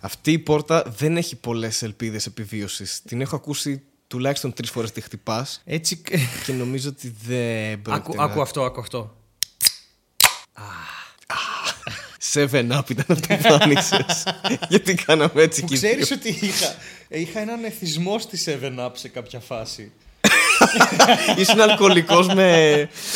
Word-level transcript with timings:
Αυτή 0.00 0.32
η 0.32 0.38
πόρτα 0.38 0.84
δεν 0.96 1.16
έχει 1.16 1.36
πολλές 1.36 1.82
ελπίδες 1.82 2.26
επιβίωσης. 2.26 3.02
Την 3.06 3.20
έχω 3.20 3.36
ακούσει 3.36 3.82
τουλάχιστον 4.06 4.52
τρεις 4.52 4.70
φορές 4.70 4.92
τη 4.92 5.00
χτυπάς 5.00 5.62
Έτσι. 5.64 6.02
και 6.44 6.52
νομίζω 6.52 6.88
ότι 6.88 7.14
δεν 7.26 7.72
άκου, 7.72 7.82
πρόκειται. 7.82 8.16
να- 8.16 8.24
άκου 8.24 8.40
αυτό, 8.40 8.64
άκου 8.64 8.80
αυτό. 8.80 9.14
7 12.32 12.78
up 12.78 12.90
ήταν 12.90 13.04
αυτό 13.08 13.36
που 13.36 13.58
άνοιξες. 13.60 14.24
Γιατί 14.68 14.94
κάναμε 14.94 15.42
έτσι 15.42 15.60
Που 15.60 15.66
και 15.66 15.74
οι 15.74 15.76
ξέρεις 15.76 16.06
δύο. 16.08 16.16
ότι 16.16 16.46
είχα, 16.46 16.74
είχα 17.08 17.40
έναν 17.40 17.64
εθισμό 17.64 18.18
στη 18.18 18.58
7up 18.62 18.90
σε 18.92 19.08
κάποια 19.08 19.40
φάση. 19.40 19.92
Ήσουν 21.36 21.60
αλκοολικός 21.60 22.26
με. 22.26 22.34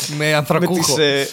Με 0.07 0.15
με 0.15 0.33
ανθρακούχο. 0.33 0.95
τις, 0.95 0.97
ε, 0.97 1.27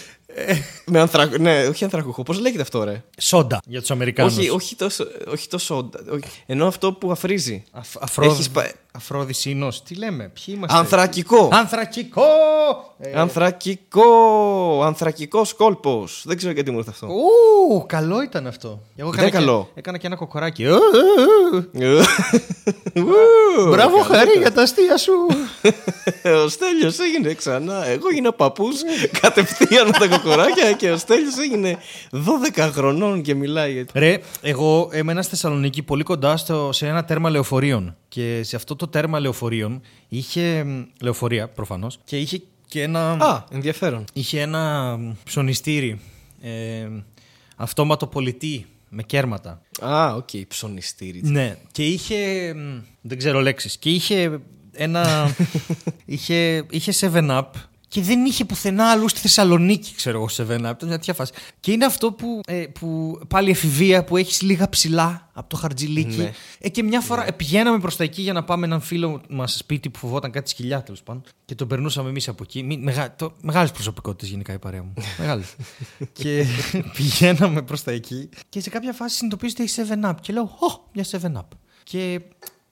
με 0.85 0.99
ανθρακ... 0.99 1.37
Ναι, 1.37 1.67
όχι 1.67 1.83
ανθρακούχο. 1.83 2.23
Πώς 2.23 2.39
λέγεται 2.39 2.61
αυτό, 2.61 2.83
ρε; 2.83 3.03
Σόντα 3.17 3.61
για 3.65 3.79
τους 3.79 3.91
Αμερικάνους. 3.91 4.37
Όχι, 4.37 4.49
όχι 4.49 4.75
τόσο, 4.75 5.05
όχι 5.27 5.47
τόσο. 5.47 5.89
όχι. 6.11 6.23
Ενώ 6.45 6.67
αυτό 6.67 6.93
που 6.93 7.11
αφρίζει. 7.11 7.63
Αφρόδη 7.99 8.31
Έχεις 8.31 8.49
πα- 8.93 8.99
Αφρόδης 8.99 9.45
ίνος. 9.45 9.83
Τι 9.83 9.95
λέμε, 9.95 10.23
ποιοι 10.33 10.53
είμαστε; 10.57 10.77
Ανθρακικό. 10.77 11.49
Ανθρακικό! 11.51 12.21
Ε, 12.99 13.19
Ανθρακικό. 13.19 14.81
Ανθρακικός 14.83 15.53
κόλπος. 15.53 16.23
Δεν 16.25 16.37
ξέρω 16.37 16.53
γιατί 16.53 16.71
μου 16.71 16.77
ήρθε 16.77 16.89
αυτό. 16.89 17.07
Ου, 17.07 17.85
καλό 17.87 18.21
ήταν 18.21 18.47
αυτό. 18.47 18.79
Εγώ 18.95 19.09
Ήταν 19.13 19.25
έκανα 19.25 19.45
καλό. 19.45 19.63
Και, 19.73 19.79
έκανα 19.79 19.97
και 19.97 20.07
ένα 20.07 20.15
κοκοράκι. 20.15 20.65
Ου, 20.65 20.75
ου, 20.75 21.57
ου. 21.73 22.03
Ου, 22.95 23.69
Μπράβο, 23.69 23.95
καλά 23.97 24.03
Χαρή, 24.17 24.29
ήταν. 24.29 24.41
για 24.41 24.51
τα 24.51 24.61
αστεία 24.61 24.97
σου. 24.97 25.11
Ο 26.45 26.47
Στέλιος 26.47 26.99
έγινε 26.99 27.33
ξανά. 27.33 27.85
Εγώ 27.87 28.07
έγινα 28.11 28.31
παππούς 28.33 28.75
κατευθείαν 29.21 29.85
με 29.85 29.91
τα 29.91 30.07
κοκοράκια 30.07 30.71
και 30.71 30.91
ο 30.91 30.97
Στέλιος 30.97 31.37
έγινε 31.37 31.77
12 32.55 32.69
χρονών 32.73 33.21
και 33.21 33.33
μιλάει. 33.35 33.85
Ρε, 33.93 34.17
εγώ 34.41 34.89
έμενα 34.91 35.21
στη 35.21 35.31
Θεσσαλονίκη 35.31 35.83
πολύ 35.83 36.03
κοντά 36.03 36.37
στο, 36.37 36.69
σε 36.73 36.87
ένα 36.87 37.05
τέρμα 37.05 37.29
λεωφορείων. 37.29 37.95
Και 38.13 38.43
σε 38.43 38.55
αυτό 38.55 38.75
το 38.75 38.87
τέρμα 38.87 39.19
λεωφορείων 39.19 39.81
είχε. 40.07 40.63
μ, 40.63 40.83
Λεωφορεία, 41.01 41.47
προφανώς. 41.49 41.99
Και 42.05 42.17
είχε 42.19 42.41
και 42.67 42.81
ένα. 42.81 43.11
Α, 43.11 43.43
ενδιαφέρον. 43.51 44.03
Είχε 44.13 44.41
ένα 44.41 44.95
μ, 44.97 45.11
ψωνιστήρι. 45.23 45.99
Ε, 46.41 46.87
αυτόματο 47.55 48.07
πωλητή 48.07 48.65
με 48.89 49.03
κέρματα. 49.03 49.61
Α, 49.81 50.13
οκ, 50.15 50.29
ψωνιστήρι. 50.47 51.21
Ναι, 51.23 51.57
και 51.71 51.85
είχε. 51.85 52.53
μ, 52.53 52.79
Δεν 53.01 53.17
ξέρω 53.17 53.39
λέξεις. 53.41 53.77
Και 53.77 53.89
είχε 53.89 54.39
ένα. 54.71 55.35
είχε, 56.05 56.65
είχε 56.69 57.09
7up 57.13 57.43
και 57.93 58.01
δεν 58.01 58.25
είχε 58.25 58.45
πουθενά 58.45 58.91
αλλού 58.91 59.09
στη 59.09 59.19
Θεσσαλονίκη, 59.19 59.95
ξέρω 59.95 60.17
εγώ, 60.17 60.27
7up. 60.37 60.45
Ήταν 60.59 60.77
μια 60.81 60.89
τέτοια 60.89 61.13
φάση. 61.13 61.31
Και 61.59 61.71
είναι 61.71 61.85
αυτό 61.85 62.11
που, 62.11 62.39
ε, 62.45 62.65
που 62.79 63.19
πάλι 63.27 63.49
εφηβεία 63.49 64.03
που 64.03 64.17
έχεις 64.17 64.41
λίγα 64.41 64.69
ψηλά 64.69 65.29
από 65.33 65.49
το 65.49 65.55
χαρτζιλίκι. 65.55 66.17
Ναι. 66.17 66.31
Ε, 66.59 66.69
και 66.69 66.83
μια 66.83 67.01
φορά 67.01 67.27
ε, 67.27 67.31
πηγαίναμε 67.31 67.79
προς 67.79 67.95
τα 67.95 68.03
εκεί 68.03 68.21
για 68.21 68.33
να 68.33 68.43
πάμε 68.43 68.65
έναν 68.65 68.81
φίλο 68.81 69.21
μας 69.29 69.53
σπίτι 69.55 69.89
που 69.89 69.99
φοβόταν 69.99 70.31
κάτι 70.31 70.49
σκυλιά 70.49 70.83
τέλος 70.83 71.03
πάντων. 71.03 71.23
Και 71.45 71.55
τον 71.55 71.67
περνούσαμε 71.67 72.09
εμείς 72.09 72.27
από 72.27 72.43
εκεί. 72.43 72.63
Μη- 72.63 72.83
Μεγα, 72.83 73.15
το, 73.15 73.33
μεγάλες 73.41 73.71
προσωπικότητες 73.71 74.29
γενικά 74.29 74.53
η 74.53 74.59
παρέα 74.59 74.83
μου. 74.83 74.93
Μεγάλες. 75.19 75.55
και 76.13 76.45
πηγαίναμε 76.95 77.61
προς 77.61 77.83
τα 77.83 77.91
εκεί. 77.91 78.29
Και 78.49 78.59
σε 78.61 78.69
κάποια 78.69 78.93
φάση 78.93 79.15
συνειδητοποιήσω 79.15 79.55
ότι 79.59 79.71
έχει 79.81 79.89
7up. 80.03 80.13
Και 80.21 80.33
λέω, 80.33 80.43
Ω, 80.43 80.89
μια 80.93 81.05
7up. 81.11 81.47
Και 81.83 82.21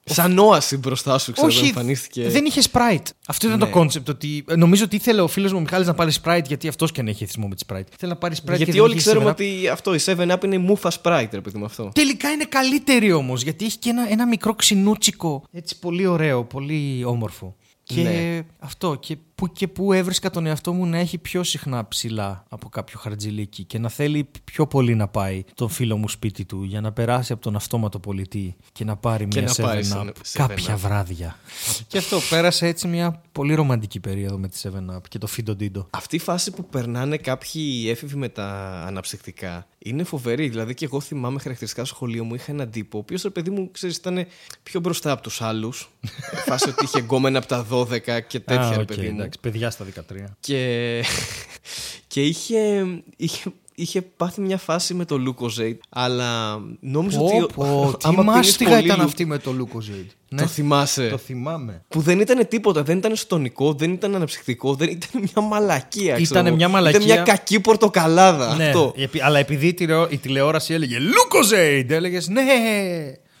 Σαν 0.04 0.38
όαση 0.38 0.76
μπροστά 0.76 1.18
σου, 1.18 1.32
ξέρω, 1.32 1.46
όχι, 1.46 1.66
εμφανίστηκε. 1.66 2.28
δεν 2.28 2.44
είχε 2.44 2.60
Sprite. 2.72 3.02
Αυτό 3.26 3.46
ήταν 3.46 3.58
Ναι. 3.58 3.64
το 3.64 3.70
κόνσεπτ. 3.70 4.08
Ότι 4.08 4.44
ε, 4.48 4.56
νομίζω 4.56 4.84
ότι 4.84 4.96
ήθελε 4.96 5.20
ο 5.20 5.26
φίλος 5.28 5.50
μου 5.52 5.58
ο 5.58 5.60
Μιχάλης 5.60 5.86
να 5.86 5.94
πάρει 5.94 6.12
Sprite 6.24 6.44
γιατί 6.46 6.68
αυτός 6.68 6.92
και 6.92 7.00
αν 7.00 7.08
έχει 7.08 7.22
εθισμό 7.24 7.48
με 7.48 7.54
τη 7.54 7.64
Sprite. 7.68 7.82
Θέλει 7.98 8.12
να 8.12 8.16
πάρει 8.18 8.34
Sprite 8.38 8.46
Γιατί 8.46 8.64
και 8.64 8.72
δεν 8.72 8.80
όλοι 8.80 8.92
είχε 8.92 9.00
ξέρουμε 9.00 9.26
7up. 9.30 9.32
ότι 9.32 9.68
αυτό, 9.68 9.94
η 9.94 9.98
7up 10.06 10.44
είναι 10.44 10.54
η 10.54 10.58
μούφα 10.58 10.92
Sprite, 11.02 11.28
ρε 11.32 11.40
παιδί 11.40 11.58
μου 11.58 11.64
αυτό. 11.64 11.90
Τελικά 11.94 12.30
είναι 12.30 12.44
καλύτερη 12.44 13.12
όμως 13.12 13.42
γιατί 13.42 13.64
έχει 13.64 13.78
και 13.78 13.88
ένα, 13.90 14.10
ένα 14.10 14.26
μικρό 14.26 14.54
ξινούτσικο. 14.54 15.42
Έτσι 15.52 15.78
πολύ 15.78 16.06
ωραίο, 16.06 16.44
πολύ 16.44 17.04
όμορφο. 17.04 17.56
Και 17.84 18.00
Ναι. 18.02 18.40
αυτό. 18.58 18.94
Και 19.00 19.16
που 19.42 19.52
και 19.52 19.68
που 19.68 19.92
έβρισκα 19.92 20.30
τον 20.30 20.46
εαυτό 20.46 20.72
μου 20.72 20.86
να 20.86 20.98
έχει 20.98 21.18
πιο 21.18 21.42
συχνά 21.42 21.88
ψηλά 21.88 22.44
από 22.48 22.68
κάποιο 22.68 22.98
χαρτζηλίκι 22.98 23.64
και 23.64 23.78
να 23.78 23.88
θέλει 23.88 24.28
πιο 24.44 24.66
πολύ 24.66 24.94
να 24.94 25.08
πάει 25.08 25.44
τον 25.54 25.68
φίλο 25.68 25.96
μου 25.96 26.08
σπίτι 26.08 26.44
του 26.44 26.62
για 26.62 26.80
να 26.80 26.92
περάσει 26.92 27.32
από 27.32 27.42
τον 27.42 27.56
αυτόματο 27.56 27.98
πωλητή 27.98 28.56
και 28.72 28.84
να 28.84 28.96
πάρει 28.96 29.28
Και 29.28 29.40
μια 29.40 29.52
να 29.58 29.64
πάρει 29.64 29.80
7 29.80 29.84
σαν- 29.84 30.08
up 30.08 30.42
7up. 30.42 30.46
κάποια 30.48 30.76
βράδια. 30.76 31.38
και 31.86 31.98
αυτό 31.98 32.18
πέρασε 32.30 32.66
έτσι 32.66 32.88
μια 32.88 33.22
πολύ 33.32 33.54
ρομαντική 33.54 34.00
περίοδο 34.00 34.38
με 34.38 34.48
τη 34.48 34.60
7 34.62 34.68
up 34.96 35.08
και 35.08 35.18
το 35.18 35.26
Φίντο 35.26 35.54
Ντίντο. 35.54 35.86
Αυτή 35.90 36.16
η 36.16 36.18
φάση 36.18 36.50
που 36.50 36.64
περνάνε 36.64 37.16
κάποιοι 37.16 37.86
έφηβοι 37.88 38.16
με 38.16 38.28
τα 38.28 38.46
αναψυκτικά 38.86 39.66
είναι 39.78 40.04
φοβερή. 40.04 40.48
Δηλαδή 40.48 40.74
και 40.74 40.84
εγώ 40.84 41.00
θυμάμαι 41.00 41.38
χαρακτηριστικά 41.40 41.84
στο 41.84 41.94
σχολείο 41.94 42.24
μου 42.24 42.34
είχα 42.34 42.52
έναν 42.52 42.70
τύπο, 42.70 42.96
ο 42.98 43.00
οποίος 43.00 43.22
ρε 43.22 43.30
παιδί 43.30 43.50
μου, 43.50 43.70
ξέρεις, 43.70 43.96
ήταν 43.96 44.26
πιο 44.62 44.80
μπροστά 44.80 45.10
από 45.10 45.22
τους 45.22 45.42
άλλους. 45.42 45.90
φάση 46.48 46.68
ότι 46.68 46.84
είχε 46.84 47.00
γκόμενα 47.00 47.38
από 47.38 47.46
τα 47.46 47.66
12 47.70 47.86
και 48.26 48.40
τέτοια, 48.40 48.66
Α, 48.68 48.74
ρε 48.74 48.80
οκ, 48.80 48.86
παιδί 48.86 49.08
μου. 49.10 49.28
Εντάξει, 49.32 49.38
παιδιά 49.40 49.70
στα 49.70 49.86
13. 50.12 50.24
Και, 50.40 51.04
και 52.12 52.22
είχε, 52.22 52.84
είχε, 53.16 53.52
είχε 53.74 54.02
πάθει 54.02 54.40
μια 54.40 54.58
φάση 54.58 54.94
με 54.94 55.04
το 55.04 55.16
Lucozade, 55.26 55.76
αλλά 55.88 56.60
νόμιζα 56.80 57.18
Πω, 57.18 57.24
ότι. 57.24 57.54
πω, 57.54 57.90
τι 57.98 58.08
άμα 58.08 58.16
πίνεις 58.22 58.34
μάστιγα 58.36 58.70
πολύ 58.70 58.84
ήταν 58.84 59.00
Lu- 59.00 59.04
αυτή 59.04 59.24
με 59.26 59.38
το 59.38 59.54
Lucozade. 59.60 60.06
Το 60.36 60.46
θυμάσαι. 60.46 61.08
Το 61.08 61.16
θυμάμαι. 61.18 61.82
Που 61.88 62.00
δεν 62.00 62.20
ήταν 62.20 62.48
τίποτα, 62.48 62.82
δεν 62.82 62.98
ήταν 62.98 63.16
στονικό, 63.16 63.72
δεν 63.72 63.92
ήταν 63.92 64.14
αναψυκτικό, 64.14 64.74
δεν 64.74 64.88
ήταν 64.88 65.10
μια 65.34 65.42
μαλακία. 65.48 66.12
ξέρω 66.12 66.24
Ήτανε 66.30 66.48
εγώ. 66.48 66.56
μια 66.56 66.68
μαλακία. 66.68 67.00
Ήταν 67.00 67.12
μια 67.14 67.22
κακή 67.22 67.60
πορτοκαλάδα. 67.60 68.54
Ναι, 68.56 68.66
Αυτό. 68.66 68.92
επει- 68.96 69.22
αλλά 69.22 69.38
επειδή 69.38 69.66
η, 69.66 69.74
τηλεο- 69.74 70.06
η 70.10 70.16
τηλεόραση 70.18 70.74
έλεγε 70.74 70.96
Lucozade, 70.98 71.90
έλεγες 71.90 72.28
ναι. 72.28 72.42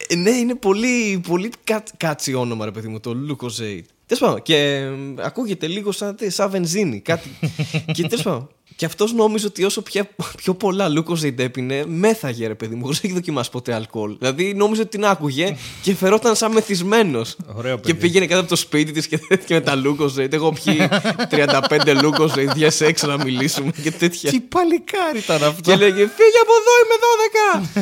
Ε, 0.08 0.14
ναι, 0.16 0.30
είναι 0.30 0.54
πολύ, 0.54 1.20
πολύ 1.28 1.50
κα, 1.64 1.82
κάτσι 1.96 2.34
όνομα, 2.34 2.64
ρε 2.64 2.70
παιδί 2.70 2.88
μου, 2.88 3.00
το 3.00 3.14
Lucozade. 3.30 3.80
Τέλος 4.12 4.26
πάντων, 4.28 4.42
και 4.42 4.56
ε, 4.56 4.90
ακούγεται 5.20 5.66
λίγο 5.66 5.92
σαν, 5.92 6.16
σαν 6.26 6.50
βενζίνη, 6.50 7.00
κάτι. 7.00 7.28
και 7.94 8.02
τέλος 8.02 8.24
πάντων. 8.24 8.48
Και 8.76 8.84
αυτός 8.84 9.12
νόμιζε 9.12 9.46
ότι 9.46 9.64
όσο 9.64 9.82
πια, 9.82 10.08
πιο 10.36 10.54
πολλά 10.54 10.86
Lucozade 10.88 11.38
έπινε, 11.38 11.84
μέθαγε, 11.86 12.46
ρε 12.46 12.54
παιδί 12.54 12.74
μου, 12.74 12.82
χωρίς 12.82 13.02
να 13.02 13.08
έχει 13.08 13.18
δοκιμάσει 13.18 13.50
ποτέ 13.50 13.74
αλκοόλ. 13.74 14.16
Δηλαδή 14.18 14.54
νόμιζε 14.54 14.80
ότι 14.80 14.90
την 14.90 15.04
άκουγε 15.04 15.56
και 15.82 15.94
φερόταν 15.94 16.36
σαν 16.36 16.52
μεθυσμένος. 16.52 17.36
Ωραίο 17.54 17.76
Και 17.76 17.80
παιδί. 17.82 17.98
πήγαινε 17.98 18.26
κάτω 18.26 18.40
από 18.40 18.48
το 18.48 18.56
σπίτι 18.56 18.92
της 18.92 19.06
και 19.06 19.18
τέτοια 19.28 19.56
με 19.56 19.62
τα 19.62 19.82
Lucozade. 19.84 20.32
Εγώ 20.32 20.52
πιει 20.64 20.88
35 21.30 22.02
Lucozade, 22.02 22.48
βγες 22.54 22.80
έξω 22.80 23.06
να 23.06 23.24
μιλήσουμε 23.24 23.72
και 23.82 23.90
τέτοια. 23.90 24.30
Τι 24.30 24.40
παλικάρι 24.40 25.18
ήταν 25.18 25.44
αυτό. 25.44 25.70
Και 25.70 25.76
λέγε 25.76 25.92
Φύγε 25.92 26.38
από 26.42 26.52
εδώ, 26.60 26.72
είμαι 26.82 26.96
12! 27.62 27.72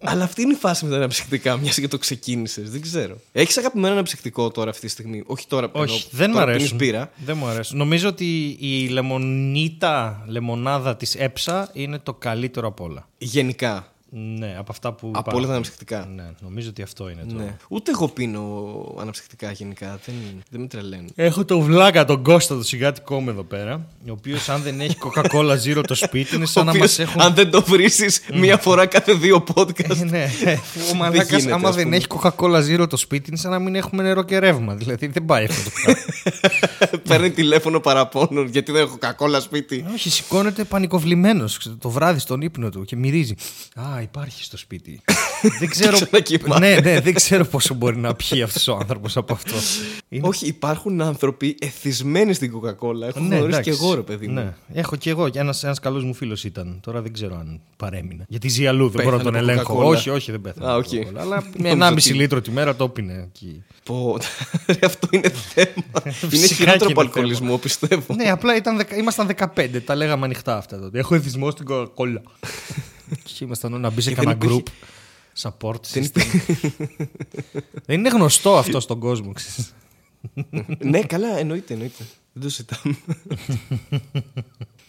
Αλλά 0.00 0.24
αυτή 0.24 0.42
είναι 0.42 0.52
η 0.52 0.56
φάση 0.56 0.84
με 0.84 0.90
τα 0.90 0.96
αναψυκτικά, 0.96 1.56
μιας 1.56 1.78
και 1.80 1.88
το 1.88 1.98
ξεκίνησες. 1.98 2.70
Δεν 2.70 2.80
ξέρω. 2.80 3.16
Έχεις 3.32 3.56
αγαπημένο 3.58 3.92
αναψυκτικό 3.92 4.50
τώρα 4.50 4.70
αυτή 4.70 4.86
τη 4.86 4.92
στιγμή; 4.92 5.22
Όχι 5.26 5.46
τώρα 5.46 5.68
που 5.70 5.80
Όχι, 5.80 6.08
δεν 6.10 6.26
μου 6.30 6.34
τώρα 6.34 6.46
πίνεις 6.46 6.60
αρέσουν. 6.60 6.76
μπύρα. 6.76 7.10
Δεν 7.24 7.36
μου 7.36 7.46
αρέσουν. 7.46 7.76
Νομίζω 7.78 8.08
ότι 8.08 8.56
η 8.60 8.88
λεμονίτα 8.88 10.24
λεμονάδα 10.26 10.96
της 10.96 11.14
έψα 11.14 11.70
είναι 11.72 11.98
το 11.98 12.14
καλύτερο 12.14 12.66
από 12.66 12.84
όλα. 12.84 13.08
Γενικά. 13.18 13.92
Ναι, 14.10 14.54
από 14.58 14.66
αυτά 14.72 14.92
που. 14.92 15.06
Από 15.06 15.18
υπάρχουν. 15.18 15.38
όλα 15.38 15.46
τα 15.46 15.52
αναψυκτικά. 15.52 16.08
Ναι, 16.14 16.24
νομίζω 16.40 16.68
ότι 16.68 16.82
αυτό 16.82 17.08
είναι 17.10 17.24
το. 17.28 17.34
Ναι. 17.34 17.56
Ούτε 17.68 17.90
εγώ 17.90 18.08
πίνω 18.08 18.42
αναψυκτικά 19.00 19.50
γενικά. 19.50 19.98
Δεν, 20.06 20.14
δεν 20.50 20.60
με 20.60 20.66
τρελαίνει. 20.66 21.08
Έχω 21.14 21.44
τον 21.44 21.60
βλάκα 21.60 22.04
τον 22.04 22.22
Κώστα 22.22 22.56
το 22.56 22.62
σιγάτικό 22.62 23.20
μου 23.20 23.30
εδώ 23.30 23.42
πέρα. 23.42 23.86
Ο 24.08 24.10
οποίος 24.10 24.48
αν 24.48 24.62
δεν 24.62 24.80
έχει 24.80 24.96
Coca-Cola 25.00 25.56
Zero 25.64 25.82
το 25.86 25.94
σπίτι 25.94 26.36
είναι 26.36 26.46
σαν 26.46 26.62
Ο 26.62 26.64
να 26.64 26.70
οποίος, 26.70 26.86
μας 26.86 26.98
έχουν. 26.98 27.20
αν 27.20 27.34
δεν 27.34 27.50
το 27.50 27.62
βρει 27.62 27.88
μία 28.34 28.56
φορά 28.58 28.86
κάθε 28.86 29.12
δύο 29.12 29.44
podcast. 29.54 30.00
Ε, 30.00 30.04
ναι, 30.04 30.28
ο 30.92 30.94
μαλάκας 30.94 31.28
γίνεται, 31.28 31.52
άμα 31.52 31.68
ας 31.68 31.74
δεν 31.74 31.84
πούμε. 31.84 31.96
έχει 31.96 32.06
Coca-Cola 32.08 32.80
Zero 32.80 32.88
το 32.88 32.96
σπίτι 32.96 33.28
είναι 33.28 33.38
σαν 33.38 33.50
να 33.50 33.58
μην 33.58 33.74
έχουμε 33.74 34.02
νερό 34.02 34.22
και 34.22 34.38
ρεύμα. 34.38 34.74
Δηλαδή 34.74 35.06
δεν 35.06 35.24
πάει 35.24 35.44
αυτό 35.44 35.62
το 35.64 35.70
πράγμα. 35.84 36.02
Παίρνει 37.08 37.30
τηλέφωνο 37.30 37.80
παραπώνων 37.80 38.46
γιατί 38.48 38.72
δεν 38.72 38.82
έχω 38.82 38.96
κακόλα 38.98 39.40
σπίτι. 39.40 39.84
Όχι, 39.92 40.10
σηκώνεται 40.10 40.64
πανικοβλημένος 40.64 41.58
το 41.78 41.90
βράδυ 41.90 42.18
στον 42.18 42.40
ύπνο 42.40 42.68
του 42.70 42.84
και 42.84 42.96
μυρίζει. 42.96 43.34
Α, 43.74 43.97
υπάρχει 44.02 44.42
στο 44.44 44.56
σπίτι. 44.56 45.00
δεν 45.60 45.68
ξέρω. 45.68 45.92
ξανακοιμάται. 45.92 46.58
ναι, 46.68 46.80
ναι, 46.80 47.00
δεν 47.00 47.14
ξέρω 47.14 47.44
πόσο 47.44 47.74
μπορεί 47.74 47.96
να 47.96 48.14
πιει 48.14 48.42
αυτός 48.42 48.68
ο 48.68 48.76
άνθρωπος 48.80 49.16
από 49.16 49.32
αυτό. 49.32 49.54
Είναι- 50.08 50.28
Όχι, 50.28 50.46
υπάρχουν 50.46 51.00
άνθρωποι 51.00 51.56
εθισμένοι 51.60 52.32
στην 52.34 52.52
Coca-Cola. 52.54 53.02
Έχω 53.08 53.20
Ναι, 53.20 53.36
γνωρίσει 53.36 53.44
εντάξει. 53.46 53.62
και 53.62 53.70
εγώ, 53.70 53.94
ρε 53.94 54.00
παιδί 54.00 54.26
μου. 54.26 54.32
Ναι, 54.34 54.54
έχω 54.72 54.96
και 54.96 55.10
εγώ. 55.10 55.28
Και 55.28 55.38
ένας 55.38 55.64
ένας 55.64 55.78
καλός 55.78 56.04
μου 56.04 56.14
φίλος 56.14 56.44
ήταν. 56.44 56.78
Τώρα 56.82 57.02
δεν 57.02 57.12
ξέρω 57.12 57.36
αν 57.38 57.60
παρέμεινε. 57.76 58.24
Γιατί 58.28 58.48
ζει 58.48 58.66
αλλού, 58.66 58.88
δεν 58.88 59.04
μπορώ 59.04 59.16
να 59.16 59.22
τον 59.22 59.32
Πέθανε 59.32 59.52
από 59.52 59.60
ελέγχω. 59.72 59.82
Coca-Cola. 59.82 59.96
Όχι, 59.96 60.10
όχι, 60.10 60.30
δεν 60.30 60.40
πέθανε. 60.40 60.66
Α, 60.66 60.70
από 60.70 60.78
οκ. 60.78 60.86
Coca-Cola. 60.86 61.16
Αλλά 61.20 61.44
με 61.56 61.68
Νόμιζα 61.74 61.88
1,5 61.90 61.92
ότι- 61.92 62.12
λίτρο 62.12 62.40
τη 62.40 62.50
μέρα 62.50 62.76
το 62.76 62.88
'πινε 62.88 63.12
εκεί. 63.34 63.62
Πω, 63.88 64.16
ρε, 64.66 64.78
αυτό 64.86 65.08
είναι 65.10 65.28
θέμα. 65.28 65.72
είναι 66.04 66.12
Φυσικά 66.12 66.54
χειρότερο 66.54 66.76
και 66.86 66.92
από 66.92 67.00
είναι 67.00 67.00
αλκοολισμό, 67.00 67.58
πιστεύω. 67.58 68.14
ναι, 68.14 68.30
απλά 68.30 68.56
ήταν, 68.56 68.76
δεκα- 68.76 68.96
ήμασταν 68.96 69.28
15. 69.56 69.80
Τα 69.84 69.94
λέγαμε 69.94 70.24
ανοιχτά 70.24 70.56
αυτά 70.56 70.78
τότε. 70.80 70.98
Έχω 70.98 71.14
εθισμό 71.14 71.50
στην 71.50 71.66
Coca-Cola. 71.70 72.22
και 73.24 73.44
ήμασταν 73.44 73.80
να 73.80 73.90
μπει 73.90 74.00
σε 74.00 74.08
Και 74.08 74.14
δεν 74.14 74.24
κανένα 74.24 74.44
group. 74.44 74.58
υπήρχε- 74.58 74.72
Support 75.42 75.80
Δεν 75.92 76.04
system. 76.04 76.22
δεν 77.86 77.98
είναι 77.98 78.08
γνωστό 78.08 78.56
αυτό 78.58 78.80
στον 78.80 78.98
κόσμο. 78.98 79.32
ξέρεις. 79.32 79.74
ναι, 80.78 81.00
καλά, 81.02 81.38
εννοείται, 81.38 81.72
εννοείται. 81.72 82.04
Δεν 82.32 82.42
το 82.42 82.48
ζητάμε. 82.48 82.96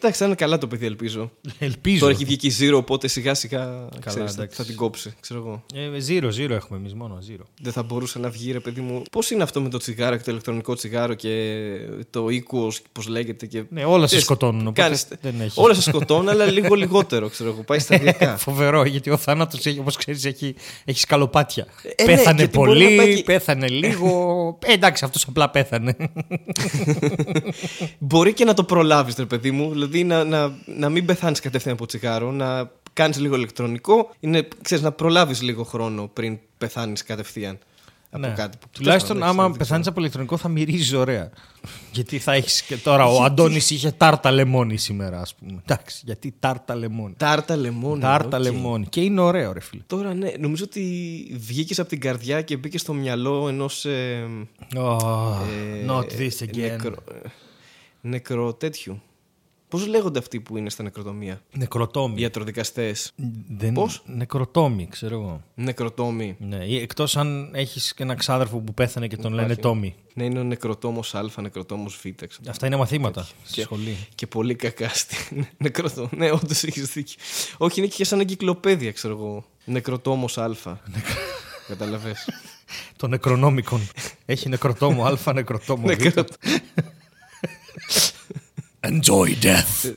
Εντάξει, 0.02 0.20
θα 0.20 0.26
είναι 0.26 0.36
καλά 0.36 0.58
το 0.58 0.68
παιδί, 0.68 0.86
ελπίζω. 0.86 1.32
Ελπίζω. 1.60 2.00
Τώρα 2.00 2.12
έχει 2.12 2.26
βγει 2.26 2.36
και 2.36 2.48
η 2.48 2.54
Zero, 2.60 2.74
οπότε 2.76 3.08
σιγά 3.08 3.34
σιγά 3.34 3.88
ξέρεις, 4.06 4.32
θα, 4.34 4.42
εντάξει. 4.42 4.58
θα 4.58 4.66
την 4.66 4.76
κόψει. 4.76 5.14
Ξέρω 5.20 5.40
εγώ. 5.40 5.64
Ε, 5.96 6.00
ζήρο, 6.00 6.30
ζήρο 6.30 6.56
έχουμε 6.56 6.78
εμείς 6.80 6.94
μόνο. 6.94 7.18
Ζήρο. 7.22 7.44
Δεν 7.62 7.72
θα 7.74 7.84
μπορούσε 7.84 8.20
να 8.20 8.30
βγει, 8.30 8.52
ρε 8.52 8.60
παιδί 8.60 8.82
μου. 8.82 9.02
Πώς 9.12 9.32
είναι 9.32 9.44
αυτό 9.44 9.62
με 9.62 9.70
το 9.70 9.78
τσιγάρο 9.78 10.18
και 10.18 10.24
το 10.24 10.32
ηλεκτρονικό 10.32 10.76
τσιγάρο 10.76 11.14
και 11.14 11.64
το 12.10 12.30
οίκο, 12.30 12.72
πώς 12.92 13.08
λέγεται. 13.08 13.46
Και... 13.46 13.64
Ναι, 13.70 13.84
όλα 13.86 14.00
σε 14.00 14.06
Ξέρεις, 14.06 14.24
σκοτώνουν. 14.24 14.68
Οπότε 14.68 14.82
κάνεις- 14.82 15.08
δεν 15.22 15.42
έχεις. 15.42 15.54
Όλα 15.58 15.74
σε 15.74 15.82
σκοτώνουν, 15.82 16.30
αλλά 16.30 16.46
λίγο 16.46 16.76
λιγότερο, 16.84 17.30
ξέρω 17.30 17.50
εγώ. 17.50 17.62
Πάει 17.64 17.80
σταδιακά. 17.80 18.38
Φοβερό, 18.38 18.86
γιατί 18.86 19.10
ο 19.10 19.18
θάνατος 19.18 19.66
έχει, 19.66 19.80
όπως 19.80 19.96
ξέρεις, 19.96 20.26
έχει, 20.26 20.56
έχει 20.86 21.00
σκαλοπάτια. 21.00 21.68
Ε, 21.96 22.04
ναι, 22.04 22.16
πέθανε 22.16 22.38
γιατί 22.38 22.58
μπορεί 22.58 22.70
πολύ, 22.70 22.96
να 22.96 23.04
πάει 23.04 23.16
και- 23.16 23.24
πέθανε 23.24 23.68
λίγο. 23.84 24.58
Ε, 24.66 24.74
εντάξει, 24.74 25.06
αυτός 25.06 25.26
απλά 25.28 25.50
πέθανε. 25.50 25.96
Μπορεί 28.00 28.34
και 28.34 28.46
να 28.46 28.54
το 28.54 28.64
προλάβεις, 28.64 29.16
ρε 29.18 29.26
παιδί 29.26 29.52
μου. 29.52 29.74
Δηλαδή 29.90 30.04
να, 30.04 30.24
να, 30.24 30.58
να 30.66 30.90
μην 30.90 31.06
πεθάνεις 31.06 31.40
κατευθείαν 31.40 31.74
από 31.74 31.86
τσιγάρο, 31.86 32.32
να 32.32 32.72
κάνεις 32.94 33.20
λίγο 33.20 33.36
ηλεκτρονικό. 33.36 34.10
Είναι, 34.20 34.48
ξέρεις, 34.62 34.84
να 34.84 34.92
προλάβεις 34.92 35.42
λίγο 35.42 35.64
χρόνο 35.64 36.08
πριν 36.14 36.40
πεθάνεις 36.58 37.04
κατευθείαν. 37.04 37.58
Από 38.12 38.28
Ναι. 38.28 38.34
κάτι 38.38 38.58
που 38.58 38.68
Τουλάχιστον 38.72 39.16
τέλος 39.16 39.22
πάντων, 39.28 39.40
άμα 39.40 39.44
δεν 39.44 39.52
ξέρω. 39.52 39.58
πεθάνεις 39.66 39.88
από 39.88 40.00
ηλεκτρονικό 40.00 40.38
θα 40.38 40.48
μυρίζεις 40.50 40.94
ωραία. 40.94 41.30
γιατί 41.92 42.20
θα 42.20 42.34
έχεις 42.34 42.62
και 42.62 42.76
τώρα. 42.78 43.06
Ο 43.06 43.24
Αντώνης 43.24 43.70
είχε 43.70 43.92
τάρτα 43.92 44.32
λεμόνι 44.32 44.78
σήμερα, 44.78 45.20
ας 45.22 45.36
πούμε. 45.36 45.62
Εντάξει, 45.66 46.02
γιατί 46.06 46.34
τάρτα 46.40 46.76
λεμόνι. 46.76 47.14
Τάρτα 47.18 47.56
λεμόνι. 47.56 48.02
Τάρτα 48.02 48.38
οκ. 48.38 48.44
λεμόνι. 48.44 48.86
Και 48.86 49.02
είναι 49.02 49.22
ωραίο, 49.22 49.54
ρε 49.54 49.60
φίλε. 49.60 49.82
Τώρα 49.88 50.14
ναι, 50.14 50.32
νομίζω 50.40 50.64
ότι 50.64 50.82
βγήκες 51.40 51.80
από 51.80 51.90
την 51.90 52.00
καρδιά 52.00 52.42
και 52.42 52.58
μπήκες 52.58 52.82
στο 52.82 52.94
μυαλό 52.94 53.48
ενός. 53.48 53.86
Ε, 53.86 54.28
Oh, 54.76 54.98
ε, 55.82 55.86
not 55.88 56.04
this 56.20 56.46
again. 56.48 56.58
Νεκρο, 56.70 56.96
ε, 57.24 57.28
νεκρο 58.02 58.54
τέτοιου. 58.54 59.02
Πώς 59.70 59.88
λέγονται 59.88 60.20
αυτοί 60.20 60.40
που 60.40 60.58
είναι 60.58 60.70
στα 60.70 60.84
νεκροτομία, 60.84 61.42
Νεκροτόμοι. 61.54 62.22
Ιατροδικαστές. 62.22 63.12
Δεν... 63.50 63.74
Πώς; 63.74 64.02
Νεκροτόμοι, 64.06 64.88
ξέρω 64.92 65.16
εγώ. 65.16 65.44
Νεκροτόμοι. 65.56 66.36
Ναι, 66.40 66.58
εκτός 66.66 67.18
αν 67.18 67.50
έχεις 67.54 67.94
και 67.94 68.04
ένα 68.04 68.16
ξάδερφο 68.16 68.58
που 68.60 68.74
πέθανε 68.74 69.08
και 69.08 69.18
τον 69.18 69.34
λένε 69.34 69.56
Τόμι. 69.56 69.96
Ναι, 70.14 70.24
είναι 70.26 70.40
ο 70.40 70.44
νεκροτόμος 70.44 71.16
Α, 71.16 71.24
νεκροτόμος 71.42 71.96
Β. 71.96 72.08
ξέρω. 72.28 72.44
Αυτά 72.50 72.66
είναι 72.68 72.76
μαθήματα 72.76 73.24
στη 73.24 73.54
Και- 73.54 73.62
σχολή. 73.62 73.98
Και 74.16 74.28
πολύ 74.28 74.56
κακά 74.56 74.90
στην 74.90 75.46
νεκροτόμο. 75.58 76.10
Ναι, 76.16 76.32
όντως 76.32 76.64
έχεις 76.64 76.86
δίκιο. 76.94 77.16
Όχι, 77.58 77.80
είναι 77.80 77.90
και 77.90 78.04
σαν 78.06 78.20
εγκυκλοπαίδεια, 78.20 78.92
ξέρω 78.92 79.14
εγώ. 79.14 79.46
Νεκροτόμος 79.66 80.38
Α. 80.38 80.52
Καταλαβέ. 81.68 82.16
Των 82.96 83.10
νεκρονόμικων. 83.10 83.82
Έχει 84.26 84.50
νεκροτόμο 84.50 85.06
Α, 85.06 85.34
νεκροτόμο 85.34 85.88
Β. 85.88 86.20
Νεκροτόμο. 88.82 89.24
Enjoy 89.26 89.44
death. 89.46 89.94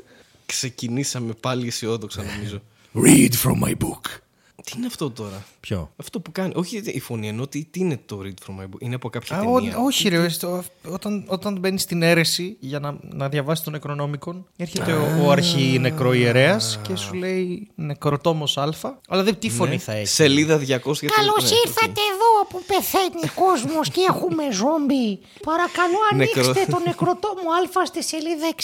Ξεκινήσαμε 0.46 1.32
πάλι 1.32 1.67
αισιόδοξα, 1.67 2.23
νομίζω. 2.23 2.62
Read 2.94 3.32
from 3.44 3.69
my 3.69 3.75
book. 3.84 4.20
Τι 4.64 4.73
είναι 4.76 4.87
αυτό 4.87 5.11
τώρα; 5.11 5.44
Ποιο; 5.61 5.93
Αυτό 5.97 6.20
που 6.20 6.32
κάνει. 6.32 6.53
Όχι 6.56 6.76
η 6.85 7.00
φωνή, 7.00 7.29
ενώ 7.29 7.47
τι, 7.47 7.64
τι 7.64 7.81
είναι 7.81 8.00
το 8.06 8.20
Read 8.25 8.47
from 8.50 8.61
my 8.61 8.64
book. 8.64 8.79
Είναι 8.81 8.94
από 8.94 9.09
κάποια 9.11 9.37
Α, 9.37 9.41
ταινία. 9.41 9.76
ό, 9.79 9.82
όχι, 9.85 10.09
ρε. 10.09 10.29
στο- 10.29 10.62
όταν, 10.88 11.25
όταν 11.26 11.59
μπαίνει 11.59 11.79
στην 11.79 12.03
αίρεση 12.03 12.56
για 12.61 12.79
να, 12.81 12.97
να 13.03 13.29
διαβάσει 13.29 13.62
τον 13.64 13.73
Νεκρονόμικον, 13.73 14.47
έρχεται 14.56 14.93
ο, 14.93 15.25
ο 15.26 15.31
αρχινεκροϊερέα 15.31 16.61
και 16.82 16.97
σου 16.97 17.14
λέει 17.14 17.69
Νεκροτόμος 17.75 18.59
Α. 18.59 18.69
Αλλά 19.09 19.23
δεν 19.23 19.38
τι 19.38 19.50
φωνή 19.50 19.79
θα 19.79 19.93
έχει. 19.93 20.06
Σελίδα 20.06 20.56
200 20.59 20.62
για 20.62 20.79
το- 20.79 20.85
Καλώς 21.15 21.50
ναι, 21.50 21.56
ήρθατε 21.67 22.00
εδώ 22.12 22.31
που 22.49 22.62
πεθαίνει 22.67 23.29
κόσμος 23.35 23.88
και 23.91 24.00
έχουμε 24.08 24.43
ζόμπι. 24.53 25.19
Παρακαλώ 25.44 25.99
ανοίξτε 26.12 26.41
Νεκρο- 26.41 26.70
το 26.70 26.79
νεκροτόμο 26.87 27.50
Α 27.82 27.87
στη 27.87 28.03
σελίδα 28.03 28.49
62 28.56 28.62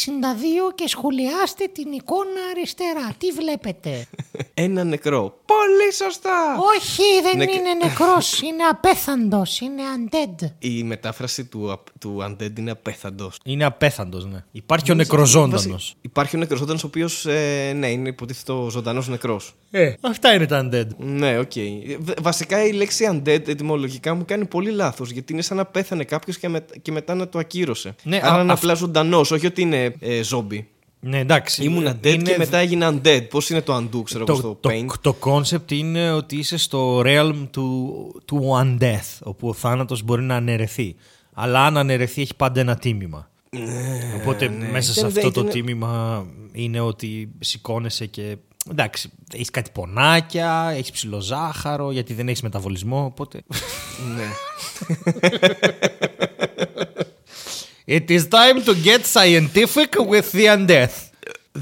και 0.75 0.89
σχολιάστε 0.89 1.65
την 1.73 1.93
εικόνα 1.93 2.41
αριστερά. 2.51 3.13
Τι 3.19 3.31
βλέπετε; 3.31 4.07
Ένα 4.55 4.85
νεκρό. 4.85 5.39
Πολύ 5.47 5.88
σωστά! 5.93 6.57
Όχι, 6.77 7.03
δεν 7.23 7.37
Νεκ- 7.37 7.55
είναι 7.55 7.75
νεκρός, 7.83 8.41
είναι 8.49 8.63
απέθαντος, 8.71 9.61
είναι 9.61 9.83
undead. 9.97 10.47
Η 10.59 10.83
μετάφραση 10.83 11.45
του, 11.45 11.73
απ- 11.73 11.99
του 12.01 12.17
Undead 12.29 12.59
είναι 12.59 12.71
απέθαντος. 12.71 13.39
Είναι 13.45 13.65
απέθαντος, 13.65 14.25
ναι. 14.27 14.45
Υπάρχει 14.53 14.93
ο 14.93 14.95
νεκροζώντανος. 14.95 15.95
Υπάρχει 16.01 16.37
ο 16.37 16.39
νεκροζώντανος, 16.39 16.85
ο 16.85 16.87
οποίος 16.87 17.27
ε, 17.27 17.73
ναι, 17.77 17.91
είναι 17.91 18.09
υποτίθεται 18.09 18.53
ο 18.53 18.71
ζωντανός 18.71 19.09
νεκρός. 19.09 19.55
Ε, 19.71 19.93
αυτά 20.01 20.35
είναι 20.35 20.47
τα 20.47 20.69
undead. 20.69 20.87
Ναι, 20.97 21.39
οκ. 21.39 21.53
Β- 21.99 22.21
Βασικά 22.23 22.65
η 22.65 22.73
λέξη 22.73 23.09
undead 23.13 23.49
ετυμολογικά 23.49 24.15
μου 24.15 24.25
κάνει 24.25 24.45
πολύ 24.47 24.71
λάθος. 24.71 25.11
Γιατί 25.11 25.33
είναι 25.33 25.43
σαν 25.43 25.57
να 25.57 25.65
πέθανε 25.65 26.05
κάποιος 26.05 26.39
και, 26.39 26.49
με- 26.49 26.65
και 26.83 26.93
μετά 26.93 27.15
να 27.15 27.29
το 27.29 27.39
ακύρωσε. 27.39 27.95
Ναι, 28.03 28.17
Άρα 28.23 28.35
α- 28.35 28.43
είναι 28.43 28.53
αυ- 28.53 28.63
απλά 28.63 28.75
ζωντανός, 28.75 29.31
όχι 29.31 29.47
ότι 29.47 29.61
είναι 29.63 29.95
ε, 30.01 30.23
ζόμπι. 30.23 30.69
Ναι, 31.01 31.19
εντάξει. 31.19 31.65
Ήμουν 31.65 31.87
undead 31.89 32.07
Είναι- 32.07 32.31
και 32.31 32.39
μετά 32.39 32.59
έγινα 32.59 32.95
undead. 32.95 33.27
Πώς 33.31 33.51
είναι 33.51 33.61
το 33.61 33.77
undo, 33.77 34.03
ξέρω 34.05 34.25
εγώ, 34.29 34.35
Το, 34.35 34.41
στο 34.41 34.59
το, 34.61 34.71
paint; 34.71 34.87
το 35.01 35.17
concept 35.21 35.73
είναι 35.73 36.13
ότι 36.13 36.37
είσαι 36.37 36.57
στο 36.57 37.01
realm 37.05 37.47
του, 37.51 37.95
του 38.25 38.43
undeath, 38.63 39.19
όπου 39.23 39.49
ο 39.49 39.53
θάνατος 39.53 40.03
μπορεί 40.03 40.23
να 40.23 40.35
αναιρεθεί. 40.37 40.97
Αλλά 41.33 41.65
αν 41.67 41.77
αναιρεθεί 41.77 42.21
έχει 42.23 42.35
πάντα 42.37 42.61
ένα 42.61 42.77
τίμημα. 42.77 43.31
Οπότε 44.21 44.49
μέσα 44.73 44.93
σε 44.93 45.01
Ήταν- 45.01 45.13
αυτό 45.17 45.31
το 45.31 45.41
ήταν- 45.41 45.53
τίμημα 45.53 46.27
είναι 46.53 46.81
ότι 46.81 47.29
σηκώνεσαι 47.39 48.07
και... 48.07 48.37
Εντάξει, 48.71 49.11
έχεις 49.33 49.51
κάτι 49.51 49.71
πονάκια, 49.73 50.73
έχεις 50.77 50.91
ψηλοζάχαρο, 50.91 51.91
γιατί 51.93 52.15
δεν 52.15 52.29
έχεις 52.29 52.43
μεταβολισμό. 52.43 53.05
Οπότε. 53.05 53.41
ναι. 54.17 54.25
It 57.89 58.11
is 58.11 58.23
time 58.29 58.59
to 58.67 58.75
get 58.85 59.01
scientific 59.17 59.91
with 60.11 60.31
the 60.33 60.47
undeath. 60.55 60.97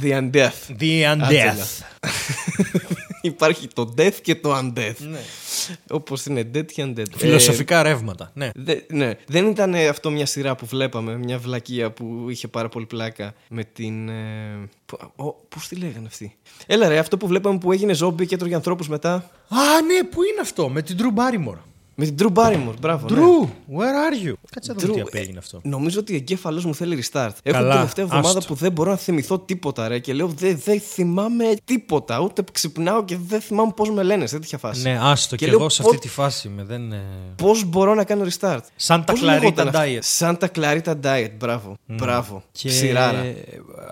The 0.03 0.11
undeath. 0.21 0.61
The 0.81 1.03
Άντζελα. 1.03 1.55
undeath. 1.57 1.85
Υπάρχει 3.23 3.69
το 3.75 3.95
death 3.99 4.15
και 4.23 4.35
το 4.35 4.59
undeath. 4.59 4.95
Ναι. 4.99 5.19
Όπως 5.91 6.27
είναι 6.27 6.51
dead 6.55 6.67
και 6.73 6.85
undead. 6.87 7.03
Φιλοσοφικά 7.17 7.83
ρεύματα. 7.83 8.31
Ναι. 8.35 8.45
Ε, 8.47 8.51
δε- 8.55 8.81
ναι. 8.89 9.13
Δεν 9.27 9.47
ήταν 9.47 9.75
ε, 9.75 9.87
αυτό 9.87 10.11
μια 10.11 10.27
σειρά 10.27 10.55
που 10.57 10.67
βλέπαμε, 10.67 11.17
μια 11.19 11.39
βλακεία 11.39 11.91
που 11.91 12.27
είχε 12.29 12.49
πάρα 12.49 12.69
πολύ 12.69 12.87
πλάκα 12.87 13.35
με 13.49 13.65
την. 13.65 14.09
Ε, 14.09 14.69
Πώς 15.49 15.69
τη 15.69 15.75
λέγανε 15.77 16.07
αυτή; 16.07 16.37
Έλα 16.67 16.89
ρε, 16.89 16.99
αυτό 16.99 17.17
που 17.17 17.27
βλέπαμε 17.27 17.59
που 17.59 17.73
έγινε 17.73 17.93
ζόμπι 17.95 18.27
και 18.27 18.35
έτρωγε 18.35 18.55
ανθρώπους 18.55 18.89
μετά. 18.89 19.13
Α, 19.49 19.81
ναι, 19.87 20.03
πού 20.05 20.23
είναι 20.23 20.41
αυτό, 20.41 20.69
με 20.69 20.83
την 20.83 20.97
Drew 21.01 21.19
Barrymore. 21.21 21.59
Με 21.99 22.05
την 22.07 22.15
Drew 22.19 22.33
Barrymore, 22.39 22.75
μπράβο. 22.81 23.09
ναι. 23.11 23.17
Drew, 23.21 23.45
where 23.79 23.81
are 24.27 24.29
you? 24.29 24.33
Κάτσε 24.51 24.73
να 24.73 24.79
δω 24.81 24.93
τι 24.93 25.01
Drew, 25.01 25.07
απέγινε 25.07 25.35
ε, 25.35 25.39
αυτό. 25.39 25.61
Νομίζω 25.63 26.01
ότι 26.01 26.13
ο 26.13 26.17
εγκέφαλός 26.17 26.65
μου 26.65 26.75
θέλει 26.75 27.05
restart. 27.05 27.31
Έχω 27.43 27.57
Καλά, 27.57 27.63
την 27.63 27.71
τελευταία 27.77 28.05
εβδομάδα 28.05 28.39
άστο. 28.39 28.53
που 28.55 28.59
δεν 28.61 28.73
μπορώ 28.73 28.91
να 28.91 28.97
θυμηθώ 28.97 29.39
τίποτα, 29.39 29.89
ρε. 29.89 29.99
Και 29.99 30.13
λέω 30.13 30.27
δεν 30.29 30.59
δεν 30.65 30.81
θυμάμαι 30.81 31.45
τίποτα. 31.65 32.21
Ούτε 32.21 32.45
ξυπνάω 32.53 33.05
και 33.05 33.17
δεν 33.27 33.41
θυμάμαι 33.41 33.73
πώς 33.77 33.91
με 33.91 34.03
λένε 34.03 34.27
σε 34.27 34.39
τέτοια 34.39 34.59
φάση. 34.59 34.83
Ναι, 34.83 34.99
άστο. 35.03 35.37
Και, 35.37 35.47
λέω, 35.47 35.59
εγώ 35.59 35.69
σε 35.69 35.83
«Πω- 35.83 35.89
αυτή 35.89 36.01
τη 36.01 36.09
φάση 36.09 36.49
είμαι. 36.49 36.65
Δεν... 36.65 36.93
ε, 36.93 37.03
Πώς 37.37 37.65
μπορώ 37.65 37.95
να 37.95 38.05
κάνω 38.05 38.25
restart; 38.25 38.61
Santa 38.87 39.03
Πώς 39.07 39.21
Clarita 39.21 39.25
λεγόταν 39.25 39.69
αυτό; 39.69 39.81
Diet. 39.83 40.01
Santa 40.19 40.47
Clarita 40.59 40.95
Diet, 41.03 41.31
μπράβο. 41.39 41.75
Μπράβο. 41.87 42.43
Και- 42.53 42.69
Ψηράρα. 42.69 43.25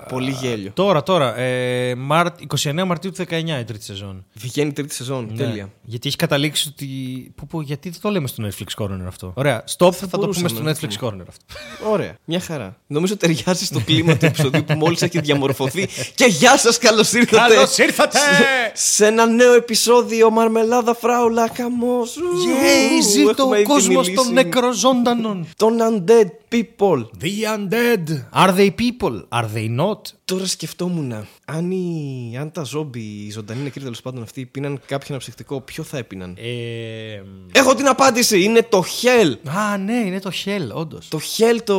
Πολύ 0.08 0.30
γέλιο. 0.30 0.70
Τώρα, 0.74 1.02
τώρα. 1.02 1.36
Ε, 1.38 1.94
Μάρτ, 1.94 2.40
29 2.62 2.84
Μαρτίου 2.86 3.10
του 3.12 3.24
19 3.28 3.60
η 3.60 3.64
τρίτη 3.64 3.84
σεζόν. 3.84 4.24
Βγαίνει 4.34 4.68
η 4.68 4.72
τρίτη 4.72 4.94
σεζόν. 4.94 5.26
Ναι. 5.30 5.36
Τέλεια. 5.36 5.70
Γιατί 5.82 6.08
έχει 6.08 6.16
καταλήξει 6.16 6.68
ότι. 6.68 6.86
Που, 7.34 7.46
που, 7.46 7.60
γιατί 7.60 7.90
δεν 7.94 8.02
το 8.02 8.10
λέμε 8.10 8.26
στο 8.26 8.44
Netflix 8.46 8.84
Corner 8.84 9.04
αυτό. 9.06 9.32
Ωραία. 9.36 9.64
Stop, 9.76 9.92
θα, 9.92 10.08
το 10.08 10.08
πούμε 10.08 10.16
μπορούσαμε 10.16 10.48
στο 10.48 10.62
να 10.62 10.74
Netflix 10.74 11.04
Corner 11.04 11.26
αυτό. 11.28 11.44
Ωραία. 11.90 12.16
Μια 12.24 12.40
χαρά. 12.40 12.76
Νομίζω 12.86 13.16
ταιριάζει 13.16 13.64
στο 13.64 13.80
κλίμα 13.80 14.16
του 14.16 14.26
επεισοδίου 14.26 14.64
που 14.64 14.74
μόλις 14.74 15.02
έχει 15.02 15.20
διαμορφωθεί. 15.20 15.88
Και 16.14 16.24
γεια 16.24 16.58
σας, 16.58 16.78
καλώς 16.78 17.12
ήρθατε. 17.12 17.54
Καλώς 17.54 17.78
ήρθατε! 17.78 18.18
Σε, 18.18 18.94
σε 18.94 19.06
ένα 19.06 19.26
νέο 19.26 19.52
επεισόδιο 19.52 20.30
Μαρμελάδα 20.30 20.94
Φράουλα 20.94 21.48
Καμός. 21.48 22.16
Yay, 22.18 23.02
ζήτω 23.12 23.42
ο 23.44 23.62
κόσμος 23.62 24.12
των 24.12 24.32
νεκροζώντανων. 24.32 25.48
Των 25.56 25.76
undead 25.80 26.28
people. 26.52 27.06
The 27.22 27.56
undead. 27.56 28.04
Are 28.44 28.52
they 28.56 28.70
people? 28.70 29.22
Are 29.28 29.46
they 29.54 29.68
not? 29.80 30.00
Τώρα 30.24 30.46
σκεφτόμουν, 30.46 31.26
αν, 31.44 31.70
οι, 31.70 32.36
αν 32.40 32.52
τα 32.52 32.62
ζόμπι, 32.62 33.00
οι 33.00 33.30
ζωντανοί 33.30 33.62
νεκροί 33.62 33.82
τέλος 33.82 34.02
πάντων 34.02 34.22
αυτοί, 34.22 34.46
πίναν 34.46 34.80
κάποιο 34.86 35.06
αναψυκτικό, 35.10 35.60
ποιο 35.60 35.82
θα 35.82 35.98
έπιναν; 35.98 36.36
Ε, 36.38 37.22
Έχω 37.52 37.74
την 37.74 37.86
απάντηση! 37.86 38.42
Είναι 38.42 38.62
το 38.62 38.84
Hell! 39.02 39.48
α, 39.48 39.76
ναι, 39.78 39.94
είναι 40.06 40.20
το 40.20 40.30
Hell, 40.44 40.68
όντως. 40.72 41.08
Το 41.08 41.20
Hell 41.36 41.58
το. 41.64 41.74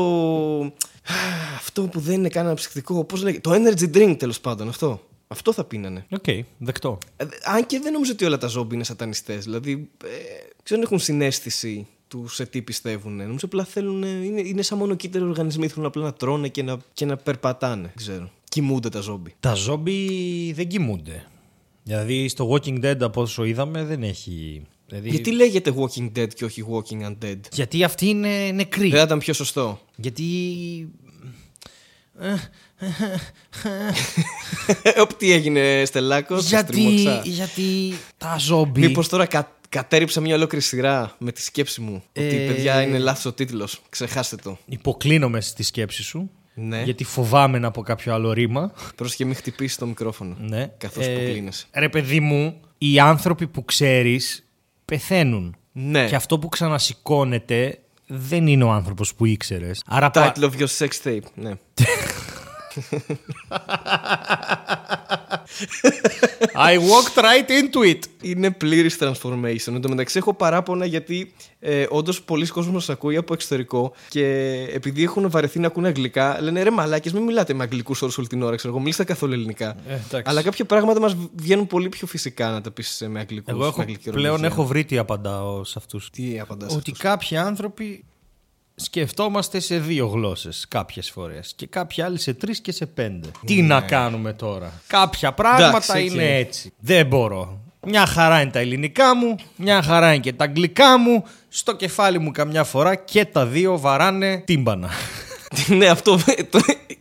Α, 0.62 1.14
Αυτό 1.56 1.82
που 1.82 2.00
δεν 2.00 2.14
είναι 2.16 2.30
καν 2.30 2.46
αναψυκτικό, 2.46 3.04
πώς 3.04 3.24
λέγεται. 3.24 3.50
Το 3.50 3.56
energy 3.64 3.96
drink 3.96 4.16
τέλος 4.20 4.40
πάντων, 4.40 4.68
αυτό. 4.68 5.02
Αυτό 5.28 5.54
θα 5.54 5.64
πίνανε. 5.64 6.06
Οκ, 6.12 6.25
δεκτό. 6.58 6.98
Ε, 7.18 7.25
Αν 7.44 7.66
και 7.66 7.80
δεν 7.80 7.94
νομίζω 7.94 8.12
ότι 8.12 8.25
όλα 8.25 8.38
τα 8.38 8.48
ζόμπι 8.48 8.75
είναι 8.75 8.84
σατανιστές. 8.84 9.44
Δηλαδή, 9.44 9.90
ε, 10.04 10.08
δεν 10.64 10.82
έχουν 10.82 11.00
συναίσθηση 11.00 11.88
τους 12.08 12.36
σε 12.36 12.46
τι 12.46 12.62
πιστεύουν. 12.62 13.16
Νομίζω 13.16 13.46
απλά 13.46 13.64
θέλουν. 13.64 14.04
Είναι, 14.04 14.42
είναι 14.42 14.62
σαν 14.62 14.78
μονοκύτταροι 14.78 15.24
οργανισμοί. 15.25 15.68
Θέλουν 15.68 15.86
απλά 15.86 16.04
να 16.04 16.14
τρώνε 16.14 16.48
και 16.48 16.64
να, 16.64 16.78
και 16.94 17.06
να 17.06 17.18
περπατάνε. 17.18 17.82
Δεν 17.82 17.92
ξέρω. 17.96 18.30
Κοιμούνται 18.50 18.90
τα 18.90 19.00
ζόμπι. 19.00 19.36
Τα 19.40 19.54
ζόμπι 19.54 20.52
δεν 20.54 20.68
κοιμούνται. 20.68 21.25
Δηλαδή 21.84 22.28
στο 22.28 22.52
Walking 22.52 22.86
Dead 22.86 22.98
από 23.02 23.22
όσο 23.22 23.44
είδαμε 23.44 23.84
δεν 23.84 24.04
έχει. 24.04 24.62
Δηλαδή... 24.88 25.10
Γιατί 25.10 25.32
λέγεται 25.32 25.74
Walking 25.78 26.12
Dead 26.18 26.34
και 26.34 26.46
όχι 26.46 26.64
Walking 26.70 27.08
Undead; 27.08 27.40
Γιατί 27.52 27.84
αυτοί 27.84 28.08
είναι 28.08 28.52
νεκροί. 28.52 28.90
Δεν 28.90 28.98
θα 28.98 29.06
ήταν 29.06 29.20
πιο 29.20 29.34
σωστό. 29.34 29.80
Γιατί 29.96 30.24
Ε, 34.84 35.06
τι 35.18 35.32
έγινε, 35.32 35.84
Στελάκος, 35.86 36.48
γιατί, 36.48 37.22
γιατί 37.24 37.94
τα 38.18 38.38
ζόμπι. 38.38 38.80
Μήπως 38.80 39.08
τώρα 39.08 39.25
κα, 39.25 39.58
κατέριψα 39.70 40.22
μια 40.22 40.36
ολόκληρη 40.36 40.64
σειρά 40.64 41.16
με 41.20 41.32
τη 41.32 41.42
σκέψη 41.42 41.82
μου. 41.82 42.04
Ότι 42.10 42.36
Ε, 42.36 42.48
παιδιά 42.48 42.82
είναι 42.82 42.98
λάθος 42.98 43.25
ο 43.25 43.34
τίτλος. 43.34 43.82
Ξεχάστε 43.90 44.36
το. 44.36 44.58
Υποκλίνομαι 44.66 45.42
στη 45.42 45.64
σκέψη 45.64 46.04
σου. 46.04 46.30
Ναι. 46.58 46.82
Γιατί 46.84 47.04
φοβάμαι 47.04 47.60
να 47.60 47.72
πω 47.72 47.82
κάποιο 47.82 48.14
άλλο 48.14 48.34
ρήμα. 48.34 48.72
Πρόσεχε 48.96 49.26
μην 49.26 49.36
χτυπήσεις 49.36 49.78
το 49.78 49.86
μικρόφωνο. 49.86 50.36
Ναι. 50.40 50.68
Καθώς 50.78 51.06
που 51.08 51.14
κλείνεσαι. 51.26 51.66
Ρε 51.74 51.90
παιδί 51.90 52.20
μου, 52.20 52.60
οι 52.78 53.00
άνθρωποι 53.00 53.48
που 53.48 53.66
ξέρεις 53.66 54.46
πεθαίνουν. 54.86 55.56
Ναι. 55.72 56.06
Και 56.08 56.16
αυτό 56.16 56.40
που 56.40 56.50
ξανασηκώνεται 56.50 57.80
δεν 58.08 58.48
είναι 58.48 58.64
ο 58.64 58.72
άνθρωπος 58.72 59.16
που 59.16 59.26
ήξερες. 59.26 59.84
Άρα 59.88 60.12
πα- 60.12 60.34
Title 60.36 60.44
of 60.44 60.52
your 60.60 60.68
sex 60.78 60.90
tape. 61.04 61.22
Ναι. 61.36 61.52
I 66.72 66.78
walked 66.78 67.18
right 67.18 67.50
into 67.50 67.92
it. 67.92 68.00
Είναι 68.22 68.52
πλήρης 68.52 68.98
transformation. 69.00 69.74
Εν 69.74 69.82
τω 69.82 69.90
μεταξύ 69.90 70.18
έχω 70.18 70.34
παράπονα 70.34 70.86
γιατί 70.86 71.34
ε, 71.60 71.86
όντως 71.90 72.22
πολλοί 72.22 72.48
κόσμοι 72.48 72.74
μας 72.74 72.90
ακούει 72.90 73.16
από 73.18 73.34
εξωτερικό 73.34 73.94
και 74.10 74.26
επειδή 74.74 75.04
έχουν 75.04 75.30
βαρεθεί 75.30 75.60
να 75.60 75.68
ακούνε 75.68 75.88
αγγλικά, 75.88 76.42
λένε 76.42 76.64
ρε 76.64 76.72
μαλάκες 76.72 77.14
μην 77.14 77.24
μιλάτε 77.24 77.54
με 77.54 77.64
αγγλικούς 77.64 78.02
όρους 78.02 78.18
όλη 78.18 78.28
την 78.28 78.42
ώρα. 78.42 78.56
Ξέρω 78.56 78.74
εγώ, 78.74 78.82
μιλήστε 78.82 79.04
καθόλου 79.04 79.34
ελληνικά. 79.34 79.76
Ε, 79.88 79.94
εντάξει. 79.94 80.22
Αλλά 80.26 80.42
κάποια 80.42 80.66
πράγματα 80.66 81.00
μας 81.00 81.16
βγαίνουν 81.36 81.68
πολύ 81.68 81.90
πιο 81.90 82.08
φυσικά 82.08 82.50
να 82.50 82.62
τα 82.62 82.72
πεις 82.72 83.04
με 83.08 83.20
αγγλικούς. 83.20 83.54
Εγώ 83.54 83.66
έχω, 83.66 83.86
πλέον 84.12 84.44
έχω 84.44 84.66
βρει 84.66 84.86
τι 84.86 84.98
απαντάω 84.98 85.64
σε 85.64 85.74
αυτούς. 85.78 86.10
Τι 86.10 86.40
απαντάς. 86.40 86.76
Ότι 86.76 86.92
κάποιοι 86.92 87.38
άνθρωποι 87.38 88.06
σκεφτόμαστε 88.75 89.60
σε 89.60 89.77
δύο 89.79 90.05
γλώσσες 90.08 90.65
κάποιες 90.67 91.10
φορές 91.12 91.53
και 91.55 91.67
κάποιοι 91.67 92.03
άλλοι 92.03 92.20
σε 92.20 92.34
τρεις 92.34 92.60
και 92.62 92.72
σε 92.72 92.86
πέντε. 92.86 93.27
Τι 93.46 93.62
να 93.62 93.82
κάνουμε 93.82 94.34
τώρα; 94.34 94.74
Κάποια 94.88 95.34
πράγματα 95.34 95.63
Ναι. 95.63 95.67
Εντάξει, 95.70 95.91
οκ. 95.91 96.12
είναι 96.22 96.38
έτσι. 96.38 96.74
Δεν 96.79 97.05
μπορώ. 97.05 97.60
Μια 97.88 98.05
χαρά 98.05 98.41
είναι 98.41 98.51
τα 98.51 98.60
ελληνικά 98.60 99.15
μου, 99.15 99.36
μια 99.55 99.82
χαρά 99.82 100.13
είναι 100.13 100.22
και 100.22 100.34
τα 100.34 100.44
αγγλικά 100.44 100.98
μου. 101.00 101.24
Στο 101.50 101.75
κεφάλι 101.75 102.20
μου 102.20 102.32
καμιά 102.32 102.63
φορά 102.63 102.96
και 102.96 103.25
τα 103.25 103.46
δύο 103.46 103.79
βαράνε 103.79 104.38
τύμπανα. 104.46 104.89
ναι, 105.77 105.86
αυτό 105.88 106.20
το 106.50 106.60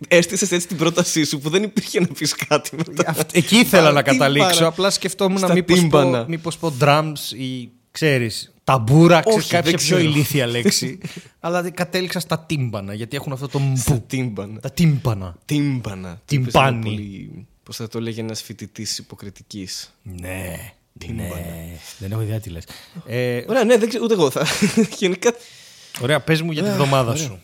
έστησες 0.08 0.52
έτσι 0.52 0.66
την 0.66 0.76
πρότασή 0.76 1.24
σου 1.24 1.38
που 1.38 1.48
δεν 1.50 1.62
υπήρχε 1.62 2.00
να 2.00 2.06
πεις 2.06 2.34
κάτι 2.48 2.70
μετά. 2.76 3.04
Αυτ- 3.10 3.36
Εκεί 3.36 3.56
ήθελα 3.56 3.92
να 3.92 4.02
Τι 4.02 4.10
καταλήξω. 4.10 4.48
παρα- 4.54 4.66
Απλά 4.66 4.90
σκεφτόμουν 4.90 5.38
στα 5.38 5.52
μήπως 5.52 5.76
πω, 5.76 5.82
τύμπανα. 5.82 6.24
μήπως 6.28 6.56
πω 6.58 6.72
drums 6.80 7.36
ή 7.36 7.68
ξέρεις 7.90 8.53
ταμπούρα, 8.64 9.20
ξέρεις 9.20 9.38
Όχι, 9.38 9.50
κάποια 9.50 9.70
δεν 9.70 9.80
πιο 9.80 9.96
ξέρω. 9.96 10.10
ηλίθια 10.10 10.46
λέξη. 10.46 10.98
Αλλά 11.40 11.62
δεν 11.62 11.74
κατέληξα 11.74 12.20
στα 12.20 12.38
τύμπανα 12.38 12.94
γιατί 12.94 13.16
έχουν 13.16 13.32
αυτό 13.32 13.48
το 13.48 13.60
Στα 13.76 13.92
μπου. 13.94 14.04
τύμπανα. 14.06 14.60
Τα 14.60 14.70
τύμπανα. 14.70 15.36
Τύμπανα. 15.44 16.20
Τυμπάνι. 16.24 17.46
Πώς 17.62 17.76
θα 17.76 17.88
το 17.88 18.00
λέγει 18.00 18.20
ένας 18.20 18.42
φοιτητής 18.42 18.98
υποκριτικής. 18.98 19.94
Ναι. 20.02 20.72
Ναι. 21.14 21.28
Δεν 21.98 22.12
έχω 22.12 22.20
ιδέα 22.20 22.40
τι 22.40 22.50
λες. 22.50 22.64
Ε, 23.06 23.44
Ωραία, 23.48 23.64
ναι, 23.64 23.78
δεν 23.78 23.88
ξέρω, 23.88 24.04
ούτε 24.04 24.14
εγώ 24.14 24.30
θα. 24.30 24.46
Γενικά. 24.98 25.32
ωραία, 26.00 26.20
πες 26.20 26.42
μου 26.42 26.52
για 26.52 26.62
τη 26.62 26.70
βδομάδα 26.70 27.16
σου. 27.16 27.40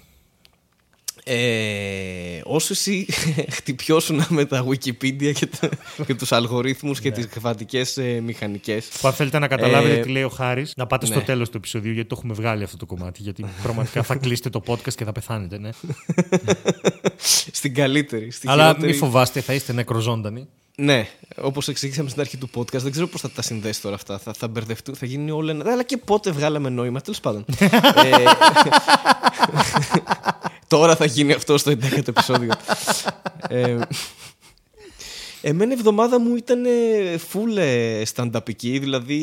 Ε, 1.33 2.41
όσο 2.45 2.73
εσύ 2.73 3.07
χτυπιώσουν 3.57 4.25
με 4.29 4.45
τα 4.45 4.67
Wikipedia 4.69 5.33
και, 5.33 5.47
τα, 5.47 5.69
και 6.07 6.15
τους 6.15 6.33
αλγορίθμους 6.33 7.01
και 7.01 7.11
τις 7.11 7.27
κβαντικές 7.27 7.97
ε, 7.97 8.21
μηχανικές 8.21 8.89
Που 9.01 9.09
αν 9.09 9.15
θέλετε 9.15 9.39
να 9.39 9.49
καταλάβετε 9.49 9.95
Ε, 9.95 10.01
τι 10.01 10.09
λέει 10.09 10.23
ο 10.23 10.29
Χάρης, 10.29 10.73
να 10.77 10.87
πάτε 10.87 11.07
στο 11.07 11.19
ναι. 11.19 11.25
τέλος 11.25 11.51
του 11.51 11.57
επεισοδίου 11.57 11.93
γιατί 11.93 12.09
το 12.09 12.15
έχουμε 12.19 12.35
βγάλει 12.35 12.63
αυτό 12.63 12.77
το 12.77 12.87
κομμάτι. 12.87 13.23
Γιατί 13.23 13.45
πραγματικά 13.63 14.03
θα 14.03 14.15
κλείσετε 14.15 14.51
το 14.51 14.63
podcast 14.67 14.95
και 14.95 15.05
θα 15.05 15.13
πεθάνετε, 15.13 15.59
ναι. 15.59 15.71
στην 17.59 17.75
καλύτερη, 17.75 18.31
στη 18.31 18.49
Αλλά 18.49 18.67
χειρότερη... 18.67 18.91
μην 18.91 19.01
φοβάστε, 19.01 19.41
θα 19.41 19.55
είστε 19.55 19.73
νεκροζώντανοι. 19.73 20.49
Ναι, 20.77 21.09
όπως 21.37 21.69
εξήγησαμε 21.69 22.09
στην 22.09 22.21
αρχή 22.21 22.37
του 22.37 22.51
podcast, 22.55 22.79
δεν 22.81 22.91
ξέρω 22.91 23.07
πώς 23.07 23.21
θα 23.21 23.31
τα 23.31 23.43
συνδέσει 23.43 23.81
τώρα 23.83 23.95
αυτά. 23.95 24.19
Θα, 24.19 24.33
θα 24.33 24.49
μπερδευτούν, 24.49 24.97
θα 24.97 25.07
γίνει 25.07 25.31
όλα 25.31 25.51
ένα... 25.51 25.73
Αλλά 25.73 25.83
και 25.83 25.97
πότε 25.97 26.31
βγάλαμε 26.31 26.69
νόημα, 26.69 27.01
τέλος 27.01 27.21
πάντων. 27.21 27.45
ε, 28.05 28.25
τώρα 30.69 30.97
θα 30.97 31.05
γίνει 31.05 31.33
αυτό 31.33 31.59
στο 31.59 31.71
11ο 31.71 32.09
επεισόδιο. 32.09 32.53
ε, 33.49 33.79
Εμένα 35.43 35.71
η 35.73 35.75
εβδομάδα 35.79 36.21
μου 36.21 36.37
ήταν 36.37 36.63
full 37.33 37.57
ε, 37.57 38.03
stand-upική, 38.15 38.79
δηλαδή 38.81 39.15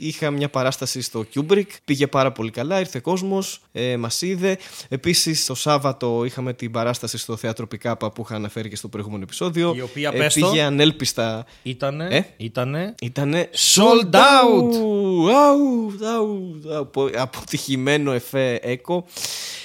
είχα 0.00 0.30
μια 0.30 0.48
παράσταση 0.48 1.00
στο 1.02 1.24
Kubrick, 1.34 1.66
πήγε 1.84 2.06
πάρα 2.06 2.32
πολύ 2.32 2.50
καλά, 2.50 2.78
ήρθε 2.80 2.98
κόσμος, 2.98 3.60
ε, 3.72 3.96
μας 3.96 4.22
είδε. 4.22 4.58
Επίσης 4.88 5.46
το 5.46 5.54
Σάββατο 5.54 6.24
είχαμε 6.24 6.52
την 6.52 6.70
παράσταση 6.70 7.18
στο 7.18 7.36
Θέατρο 7.36 7.66
Πικάπα 7.66 8.10
που 8.12 8.22
είχα 8.24 8.34
αναφέρει 8.34 8.68
και 8.68 8.76
στο 8.76 8.88
προηγούμενο 8.88 9.22
επεισόδιο. 9.22 9.72
Η 9.76 9.80
οποία, 9.80 10.10
ε, 10.14 10.18
πες 10.18 10.34
το. 10.34 10.48
πήγε 10.48 10.62
ανέλπιστα. 10.62 11.46
Ήτανε. 11.62 12.08
Ε; 12.10 12.22
Ήτανε; 12.36 12.94
Ήτανε 13.02 13.50
Sold 13.74 14.14
out! 14.14 14.20
Αου, 14.20 15.28
αου, 15.30 15.92
αου, 16.16 16.60
απο- 16.78 17.10
αποτυχημένο 17.16 18.12
εφέ 18.12 18.58
έκο. 18.62 19.04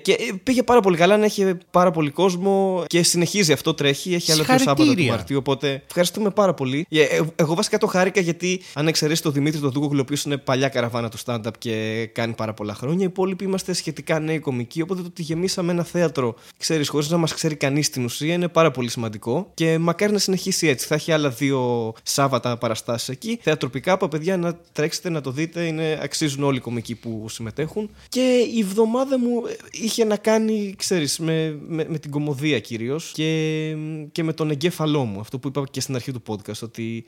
Και 0.01 0.11
ε, 0.11 0.17
πήγε 0.43 0.63
πάρα 0.63 0.79
πολύ 0.79 0.97
καλά, 0.97 1.17
να 1.17 1.25
έχει 1.25 1.57
πάρα 1.71 1.91
πολύ 1.91 2.09
κόσμο 2.09 2.83
και 2.87 3.03
συνεχίζει 3.03 3.51
αυτό, 3.51 3.73
τρέχει. 3.73 4.13
Έχει 4.13 4.31
άλλο 4.31 4.43
δύο 4.43 4.49
Σάββατα 4.57 4.73
του 4.75 4.81
Συγχαρητήρια. 4.81 5.11
Μαρτίου. 5.15 5.37
Οπότε 5.37 5.83
ευχαριστούμε 5.87 6.29
πάρα 6.29 6.53
πολύ. 6.53 6.85
Ε, 6.89 7.01
ε, 7.01 7.21
Εγώ 7.35 7.55
βασικά 7.55 7.77
το 7.77 7.87
χάρηκα 7.87 8.21
γιατί 8.21 8.61
αν 8.73 8.87
εξαιρέσει 8.87 9.21
τον 9.21 9.31
Δημήτρη 9.31 9.59
τον 9.59 9.71
Δούγκογλου, 9.71 9.99
ο 9.99 10.01
οποίος 10.01 10.23
είναι 10.23 10.37
παλιά 10.37 10.69
καραβάνα 10.69 11.09
του 11.09 11.17
stand-up 11.25 11.57
και 11.57 12.05
κάνει 12.13 12.33
πάρα 12.33 12.53
πολλά 12.53 12.73
χρόνια, 12.73 13.03
οι 13.03 13.07
υπόλοιποι 13.07 13.43
είμαστε 13.43 13.73
σχετικά 13.73 14.19
νέοι 14.19 14.39
κομικοί. 14.39 14.81
Οπότε 14.81 15.01
το 15.01 15.07
ότι 15.07 15.21
γεμίσαμε 15.21 15.71
ένα 15.71 15.83
θέατρο, 15.83 16.35
ξέρεις, 16.57 16.89
χωρίς 16.89 17.09
να 17.09 17.17
μας 17.17 17.33
ξέρει 17.33 17.55
κανείς 17.55 17.85
στην 17.85 18.03
ουσία, 18.03 18.33
είναι 18.33 18.47
πάρα 18.47 18.71
πολύ 18.71 18.89
σημαντικό. 18.89 19.51
Και 19.53 19.77
μακάρι 19.77 20.11
να 20.11 20.19
συνεχίσει 20.19 20.67
έτσι. 20.67 20.87
Θα 20.87 20.95
έχει 20.95 21.11
άλλα 21.11 21.29
δύο 21.29 21.93
Σάββατα 22.03 22.57
παραστάσεις 22.57 23.09
εκεί. 23.09 23.39
Θέατρο 23.41 23.69
Πικάπα, 23.69 24.07
παιδιά, 24.07 24.37
να 24.37 24.57
τρέξετε 24.71 25.09
να 25.09 25.21
το 25.21 25.31
δείτε. 25.31 25.63
Είναι, 25.65 25.99
αξίζουν 26.01 26.43
όλοι 26.43 26.57
οι 26.57 26.61
κομικοί 26.61 26.95
που 26.95 27.25
συμμετέχουν. 27.29 27.89
Και 28.09 28.47
η 28.55 28.59
εβδομάδα 28.59 29.19
μου 29.19 29.43
ε, 29.49 29.55
είχε 29.71 30.03
να 30.03 30.17
κάνει, 30.17 30.73
ξέρεις, 30.77 31.19
με, 31.19 31.59
με, 31.67 31.85
με 31.89 31.97
την 31.99 32.11
κομμωδία 32.11 32.59
κυρίως 32.59 33.11
και, 33.13 33.75
και 34.11 34.23
με 34.23 34.33
τον 34.33 34.49
εγκέφαλό 34.49 35.05
μου. 35.05 35.19
Αυτό 35.19 35.39
που 35.39 35.47
είπα 35.47 35.61
και 35.75 35.81
στην 35.81 35.95
αρχή 35.95 36.11
του 36.11 36.21
podcast, 36.27 36.61
ότι 36.61 37.05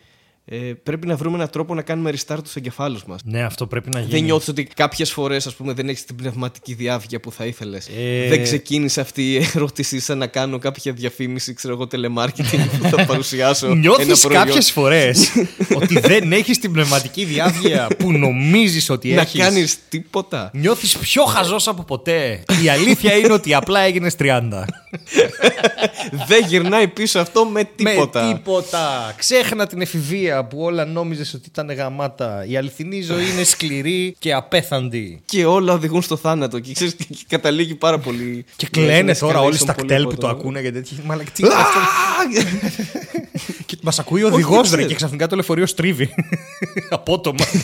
ε, 0.50 0.56
πρέπει 0.84 1.08
να 1.08 1.16
βρούμε 1.16 1.36
έναν 1.36 1.50
τρόπο 1.50 1.74
να 1.76 1.82
κάνουμε 1.82 2.12
restart 2.12 2.38
τους 2.44 2.56
εγκεφάλους 2.56 3.06
μας. 3.06 3.22
Ναι, 3.24 3.44
αυτό 3.44 3.68
πρέπει 3.68 3.90
να 3.90 4.00
γίνει. 4.00 4.12
Δεν 4.12 4.24
νιώθεις 4.24 4.48
ότι 4.48 4.64
κάποιες 4.64 5.12
φορές, 5.12 5.48
ας 5.48 5.54
πούμε, 5.56 5.74
δεν 5.74 5.90
έχεις 5.90 6.06
την 6.06 6.16
πνευματική 6.16 6.74
διάβγεια 6.74 7.20
που 7.20 7.32
θα 7.32 7.46
ήθελες. 7.46 7.88
Ε, 7.88 8.28
Δεν 8.30 8.44
ξεκίνησε 8.44 9.02
αυτή 9.02 9.34
η 9.34 9.48
ερώτησή 9.56 10.00
σαν 10.00 10.18
να 10.18 10.28
κάνω 10.28 10.58
κάποια 10.58 10.92
διαφήμιση, 10.94 11.54
ξέρω 11.54 11.74
εγώ, 11.74 11.88
telemarketing 11.92 12.68
που 12.82 12.90
θα 12.90 13.06
παρουσιάσω. 13.06 13.66
ένα 13.66 13.76
Νιώθεις 13.76 14.22
προϊόν. 14.22 14.44
κάποιες 14.44 14.72
φορές 14.72 15.30
ότι 15.82 16.00
δεν 16.00 16.32
έχεις 16.32 16.60
την 16.60 16.72
πνευματική 16.72 17.24
διάβγεια 17.26 17.88
που 17.98 18.12
νομίζεις 18.12 18.90
ότι 18.90 19.10
Να 19.14 19.22
έχεις; 19.22 19.40
κάνεις 19.42 19.78
τίποτα. 19.90 20.50
Νιώθεις 20.54 20.98
πιο 20.98 21.24
χαζός 21.24 21.68
από 21.68 21.84
ποτέ; 21.84 22.44
Η 22.64 22.70
αλήθεια 22.70 23.14
είναι 23.18 23.34
ότι 23.34 23.54
απλά 23.54 23.80
έγινες 23.80 24.16
30. 24.20 24.40
δεν 26.28 26.46
γυρνάει 26.48 26.88
πίσω 26.88 27.20
αυτό 27.20 27.46
με 27.46 27.64
τίποτα. 27.76 28.24
Με 28.26 28.34
τίποτα. 28.34 29.14
Ξέχνα 29.18 29.68
την 29.68 29.82
εφηβεία 29.82 30.37
που 30.46 30.62
όλα 30.62 30.86
νόμιζες 30.86 31.34
ότι 31.34 31.50
ήταν 31.52 31.72
γαμάτα. 31.72 32.46
Η 32.48 32.58
αληθινή 32.58 33.02
ζωή 33.02 33.30
είναι 33.34 33.44
σκληρή 33.44 34.16
και 34.20 34.34
απέθαντη. 34.34 35.22
Και 35.26 35.46
όλα 35.46 35.74
οδηγούν 35.74 36.02
στο 36.02 36.16
θάνατο. 36.18 36.60
Και 36.60 36.74
ξέρεις, 36.74 36.94
και 36.96 37.26
καταλήγει 37.28 37.76
πάρα 37.76 38.00
πολύ. 38.00 38.46
Και 38.56 38.68
κλαίνε 38.72 39.04
με 39.04 39.16
τώρα 39.16 39.40
όλοι 39.40 39.58
στα 39.58 39.74
πολύ 39.74 39.88
κτέλ 39.88 40.02
από 40.02 40.10
που 40.10 40.16
το 40.16 40.22
το- 40.22 40.28
ακούνε 40.34 40.62
γιατί 40.62 40.78
έχει 40.78 41.02
μαλακ 41.06 41.32
τι 41.32 41.44
είναι 41.46 41.54
αυτό. 41.54 41.80
Και 43.66 43.78
μας 43.82 44.00
ακούει 44.00 44.24
ο 44.24 44.28
οδηγός 44.28 44.54
δεν 44.62 44.70
ρε 44.70 44.76
ξέρω. 44.76 44.88
και 44.88 44.96
ξαφνικά 44.96 45.28
το 45.28 45.36
λεωφορείο 45.36 45.66
στρίβει. 45.66 46.10
Απότομα. 46.90 47.46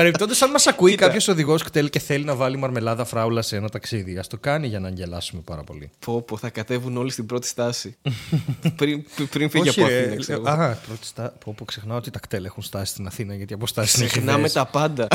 Παρεμπιπτόντως, 0.00 0.42
αν 0.42 0.50
μας 0.50 0.66
ακούει 0.66 0.90
Κοίτα. 0.90 1.04
κάποιος 1.04 1.28
οδηγός 1.28 1.62
κτέλ 1.62 1.90
και 1.90 1.98
θέλει 1.98 2.24
να 2.24 2.34
βάλει 2.34 2.56
μαρμελάδα 2.56 3.04
φράουλα 3.04 3.42
σε 3.42 3.56
ένα 3.56 3.68
ταξίδι, 3.68 4.18
ας 4.18 4.26
το 4.26 4.38
κάνει 4.38 4.66
για 4.66 4.80
να 4.80 4.88
αγγελάσουμε 4.88 5.42
πάρα 5.44 5.62
πολύ. 5.64 5.90
Πω, 6.04 6.22
πω, 6.22 6.36
θα 6.36 6.50
κατέβουν 6.50 6.96
όλοι 6.96 7.10
στην 7.10 7.26
πρώτη 7.26 7.46
στάση. 7.46 7.96
πριν, 8.76 9.04
πριν 9.30 9.50
φύγει 9.50 9.68
Όχι, 9.68 9.80
από 9.82 9.90
ε, 9.90 9.98
Αθήνα, 10.00 10.16
ξέρω 10.16 10.42
εγώ. 10.46 10.62
Α, 10.62 10.78
πρώτη 10.86 11.06
στά... 11.06 11.34
πω, 11.44 11.54
πω, 11.56 11.64
ξεχνάω 11.64 11.96
ότι 11.96 12.10
τα 12.10 12.18
κτέλ 12.18 12.44
έχουν 12.44 12.62
στάσει 12.62 12.92
στην 12.92 13.06
Αθήνα 13.06 13.34
γιατί 13.34 13.52
οι 13.52 13.54
αποστάσεις 13.54 13.94
είναι 13.94 14.06
Ξεχνάμε 14.06 14.48
χιδαίες. 14.48 14.52
τα 14.52 14.66
πάντα. 14.66 15.08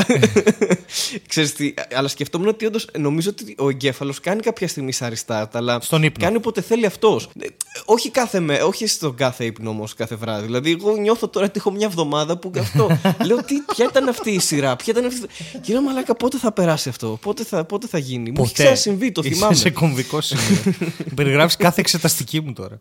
Ξέρεις 1.28 1.52
τι, 1.54 1.74
αλλά 1.94 2.08
σκεφτόμουν 2.08 2.48
ότι 2.48 2.66
όντως 2.66 2.88
νομίζω 2.98 3.30
ότι 3.30 3.54
ο 3.58 3.68
εγκέφαλος 3.68 4.20
κάνει 4.20 4.40
κάποια 4.40 4.68
στιγμή 4.68 4.92
σαν 4.92 5.14
restart, 5.14 5.48
αλλά 5.52 5.80
Στον 5.80 6.02
ύπνο. 6.02 6.24
κάνει 6.24 6.36
όποτε 6.36 6.60
θέλει 6.60 6.86
αυτός. 6.86 7.28
Όχι, 7.84 8.10
κάθε 8.10 8.40
με, 8.40 8.62
όχι 8.62 8.86
στον 8.86 9.14
κάθε 9.14 9.44
ύπνο 9.44 9.70
όμως 9.70 9.94
κάθε 9.94 10.14
βράδυ. 10.14 10.46
Δηλαδή, 10.46 10.70
εγώ 10.70 10.96
νιώθω 10.96 11.28
τώρα 11.28 11.46
ότι 11.46 11.58
έχω 11.58 11.70
μια 11.70 11.86
εβδομάδα 11.86 12.38
που 12.38 12.50
αυτό. 12.58 12.98
λέω, 13.26 13.36
τι, 13.42 13.54
ποια 13.74 13.84
ήταν 13.84 14.08
αυτή 14.08 14.30
η 14.30 14.38
σειρά 14.38 14.75
Ποια 14.76 14.92
ήταν 14.96 15.04
αυτή. 15.04 15.26
Και 15.60 15.72
λέω 15.72 15.82
μαλάκα, 15.82 16.14
πότε 16.14 16.38
θα 16.38 16.52
περάσει 16.52 16.88
αυτό, 16.88 17.18
πότε 17.22 17.44
θα, 17.44 17.64
πότε 17.64 17.86
θα 17.86 17.98
γίνει; 17.98 18.30
Μου 18.30 18.42
έχει 18.42 18.48
Ποτέ. 18.48 18.62
ξανασυμβεί, 18.62 19.12
το 19.12 19.20
Είσαι 19.24 19.34
θυμάμαι. 19.34 19.54
σε 19.54 19.70
κομβικό 19.70 20.20
σημείο. 20.20 20.58
Περιγράφεις 21.16 21.56
κάθε 21.56 21.80
εξεταστική 21.80 22.40
μου 22.40 22.52
τώρα. 22.52 22.78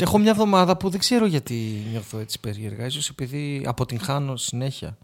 Έχω 0.00 0.18
μια 0.18 0.30
εβδομάδα 0.30 0.76
που 0.76 0.88
δεν 0.88 1.00
ξέρω 1.00 1.26
γιατί 1.26 1.82
νιώθω 1.90 2.18
έτσι 2.18 2.40
περίεργα. 2.40 2.86
Ίσως 2.86 3.08
επειδή 3.08 3.62
αποτυγχάνω 3.66 4.36
συνέχεια. 4.36 4.96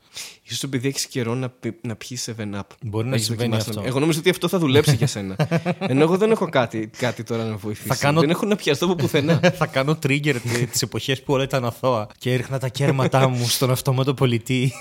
Ίσως 0.42 0.62
επειδή 0.62 0.88
έχεις 0.88 1.06
καιρό 1.06 1.34
να, 1.34 1.48
πι- 1.48 1.84
να 1.86 1.96
πιεις 1.96 2.28
7-up. 2.38 2.60
Μπορεί 2.82 3.08
να 3.08 3.14
Έχεις 3.14 3.26
συμβαίνει 3.26 3.48
δοκιμάσει 3.50 3.68
αυτό. 3.68 3.80
να- 3.80 3.86
Εγώ 3.86 4.00
νομίζω 4.00 4.18
ότι 4.18 4.30
αυτό 4.30 4.48
θα 4.48 4.58
δουλέψει 4.58 4.94
για 4.94 5.06
σένα. 5.06 5.36
Ενώ 5.78 6.02
εγώ 6.02 6.16
δεν 6.16 6.30
έχω 6.30 6.48
κάτι, 6.48 6.90
κάτι 6.98 7.22
τώρα 7.22 7.44
να 7.44 7.56
βοηθήσει. 7.56 7.88
Θα 7.88 7.94
κάνω- 7.96 8.20
Δεν 8.20 8.30
έχω 8.30 8.46
να 8.46 8.56
πιαστώ 8.56 8.84
από 8.84 8.94
πουθενά. 8.94 9.40
θα 9.58 9.66
κάνω 9.66 9.98
trigger 10.06 10.34
τις 10.70 10.82
εποχές 10.82 11.22
που 11.22 11.32
όλα 11.32 11.42
ήταν 11.42 11.64
αθώα 11.64 12.06
και 12.18 12.32
έριχνα 12.32 12.58
τα 12.58 12.68
κέρματά 12.68 13.28
μου 13.28 13.48
στον 13.48 13.70
αυτόματο 13.70 14.14
πολιτή 14.14 14.72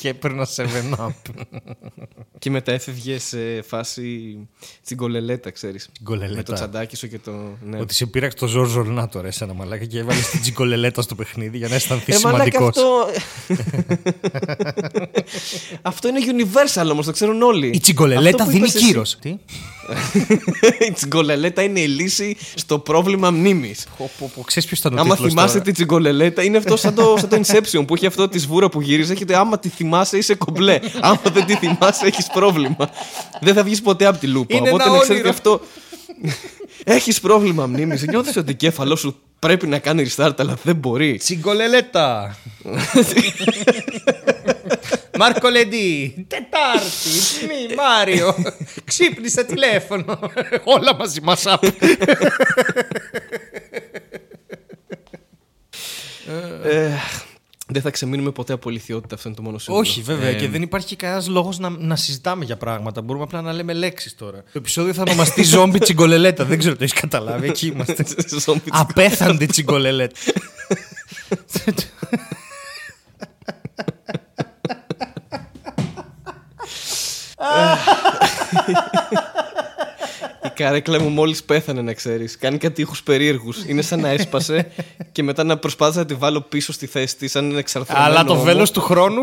και 0.00 0.08
έπαιρνα 0.08 0.46
7-up. 0.56 1.10
και 2.38 2.50
μετά 2.50 2.72
έφευγε 2.72 3.18
σε 3.18 3.62
φάση 3.62 4.36
τσιγκολελέτα, 4.84 5.50
ξέρεις. 5.50 5.88
Τσιγκολελέτα. 5.92 6.36
Με 6.36 6.42
το 6.42 6.52
τσαντάκι 6.52 6.96
σου 6.96 7.08
και 7.08 7.18
το. 7.18 7.32
Ναι. 7.64 7.80
Ότι 7.80 7.94
σε 7.94 8.06
πήραξε 8.06 8.36
το 8.36 8.46
Ζορ 8.46 8.68
Ζορνά 8.68 9.08
τώρα 9.08 9.26
εσένα 9.26 9.52
μαλάκα 9.54 9.84
και 9.84 9.98
έβαλες 9.98 10.28
την 10.28 10.40
τσιγκολελέτα 10.40 11.02
στο 11.02 11.14
παιχνίδι 11.14 11.56
για 11.58 11.68
να 11.68 11.74
αισθανθείς 11.74 12.14
Ε, 12.16 12.20
μαλάκα, 12.28 12.44
σημαντικός. 12.50 12.84
αυτό... 12.84 13.06
αυτό 15.82 16.08
είναι 16.08 16.18
universal 16.26 16.88
όμως, 16.92 17.06
το 17.06 17.12
ξέρουν 17.12 17.42
όλοι. 17.42 17.70
Η 17.74 17.80
τσιγκολελέτα 17.80 18.28
Αυτό 18.28 18.44
που 18.44 18.50
δίνει 18.50 18.62
είπες 18.62 18.74
εσύ. 18.74 18.84
κύρος. 18.86 19.18
Τι; 19.94 20.18
η 20.88 20.92
τσιγκολελέτα 20.92 21.62
είναι 21.62 21.80
η 21.80 21.86
λύση 21.86 22.36
στο 22.54 22.78
πρόβλημα 22.78 23.30
μνήμης. 23.30 23.86
Ξέρεις 24.44 24.68
ποιος 24.68 24.78
ήταν 24.78 24.92
ο 24.92 25.00
Άμα 25.00 25.14
τίτλος 25.14 25.30
θυμάσαι 25.30 25.52
τώρα; 25.52 25.64
την 25.64 25.74
τσιγκολελέτα, 25.74 26.42
είναι 26.42 26.56
αυτό 26.56 26.76
σαν 26.76 26.94
το, 26.94 27.16
σαν 27.18 27.28
το 27.28 27.40
Inception 27.46 27.86
που 27.86 27.94
έχει 27.94 28.06
αυτό 28.06 28.28
τη 28.28 28.38
σβούρα 28.38 28.68
που 28.68 28.80
γυρίζει. 28.80 29.12
Έχετε, 29.12 29.36
άμα 29.36 29.58
τη 29.58 29.68
θυμάσαι, 29.68 30.16
είσαι 30.16 30.34
κομπλέ. 30.34 30.80
άμα 31.00 31.20
δεν 31.32 31.44
τη 31.46 31.54
θυμάσαι, 31.54 32.06
έχεις 32.06 32.26
πρόβλημα. 32.32 32.90
δεν 33.40 33.54
θα 33.54 33.62
βγεις 33.62 33.82
ποτέ 33.82 34.06
από 34.06 34.18
τη 34.18 34.26
λούπα. 34.26 34.56
Είναι 34.56 34.68
Οπότε 34.68 34.84
ένα 34.84 34.92
να 34.92 34.98
ξέρετε 34.98 35.28
όνειρο. 35.28 35.30
αυτό. 35.30 35.60
έχεις 36.84 37.20
πρόβλημα 37.20 37.66
μνήμης. 37.66 38.02
Νιώθεις 38.02 38.36
ότι 38.36 38.48
ο 38.48 38.50
εγκέφαλό 38.50 38.96
σου 38.96 39.16
πρέπει 39.38 39.66
να 39.66 39.78
κάνει 39.78 40.06
restart, 40.08 40.34
αλλά 40.36 40.56
δεν 40.62 40.76
μπορεί. 40.76 41.16
Τσιγκολελέτα. 41.16 42.36
Μάρκο 45.20 45.48
Λεντή. 45.48 46.26
Τετάρτη. 46.28 47.46
Μη 47.48 47.74
Μάριο. 47.74 48.34
Ξύπνησε 48.84 49.44
τηλέφωνο. 49.44 50.18
Όλα 50.64 50.94
μαζί 50.98 51.20
μας 51.20 51.44
Ε, 56.64 56.90
δεν 57.66 57.82
θα 57.82 57.90
ξεμείνουμε 57.90 58.30
ποτέ 58.30 58.52
από 58.52 58.70
ηλικιότητα, 58.70 59.14
αυτό 59.14 59.28
είναι 59.28 59.36
το 59.36 59.42
μόνο 59.42 59.58
σίγουρο. 59.58 59.80
Όχι, 59.80 60.00
βέβαια. 60.02 60.28
Ε, 60.28 60.34
και 60.34 60.48
δεν 60.48 60.62
υπάρχει 60.62 60.96
κανένας 60.96 61.28
λόγος 61.28 61.58
να, 61.58 61.68
να 61.68 61.96
συζητάμε 61.96 62.44
για 62.44 62.56
πράγματα. 62.56 63.02
Μπορούμε 63.02 63.24
απλά 63.24 63.40
να 63.40 63.52
λέμε 63.52 63.72
λέξεις 63.72 64.14
τώρα. 64.14 64.38
Το 64.38 64.52
επεισόδιο 64.52 64.92
θα 64.92 65.02
ονομαστεί 65.06 65.42
Ζόμπι 65.52 65.78
Τσιγκολελέτα. 65.78 66.44
δεν 66.44 66.58
ξέρω 66.58 66.76
τι 66.76 66.84
έχεις 66.84 67.00
καταλάβει. 67.00 67.48
Εκεί 67.48 67.66
είμαστε. 67.66 68.04
Zombie 68.44 68.68
Απέθαντη 68.70 69.46
Τσιγκολελέτα. 69.46 70.16
Η 80.44 80.48
καρέκλα 80.54 81.00
μου 81.00 81.08
μόλις 81.08 81.42
πέθανε, 81.44 81.82
να 81.82 81.92
ξέρεις. 81.92 82.38
Κάνει 82.38 82.58
κάτι 82.58 82.80
ήχου 82.80 82.94
περίεργους. 83.04 83.64
Είναι 83.66 83.82
σαν 83.82 84.00
να 84.00 84.08
έσπασε 84.08 84.70
και 85.12 85.22
μετά 85.22 85.44
να 85.44 85.56
προσπάθησα 85.56 85.98
να 85.98 86.06
τη 86.06 86.14
βάλω 86.14 86.40
πίσω 86.40 86.72
στη 86.72 86.86
θέση 86.86 87.16
της, 87.16 87.30
σαν 87.30 87.50
ένα 87.50 87.58
εξαρθρωμένο. 87.58 88.04
Αλλά 88.06 88.24
το 88.24 88.32
ώμο. 88.32 88.42
βέλος 88.42 88.70
του 88.70 88.80
χρόνου. 88.80 89.20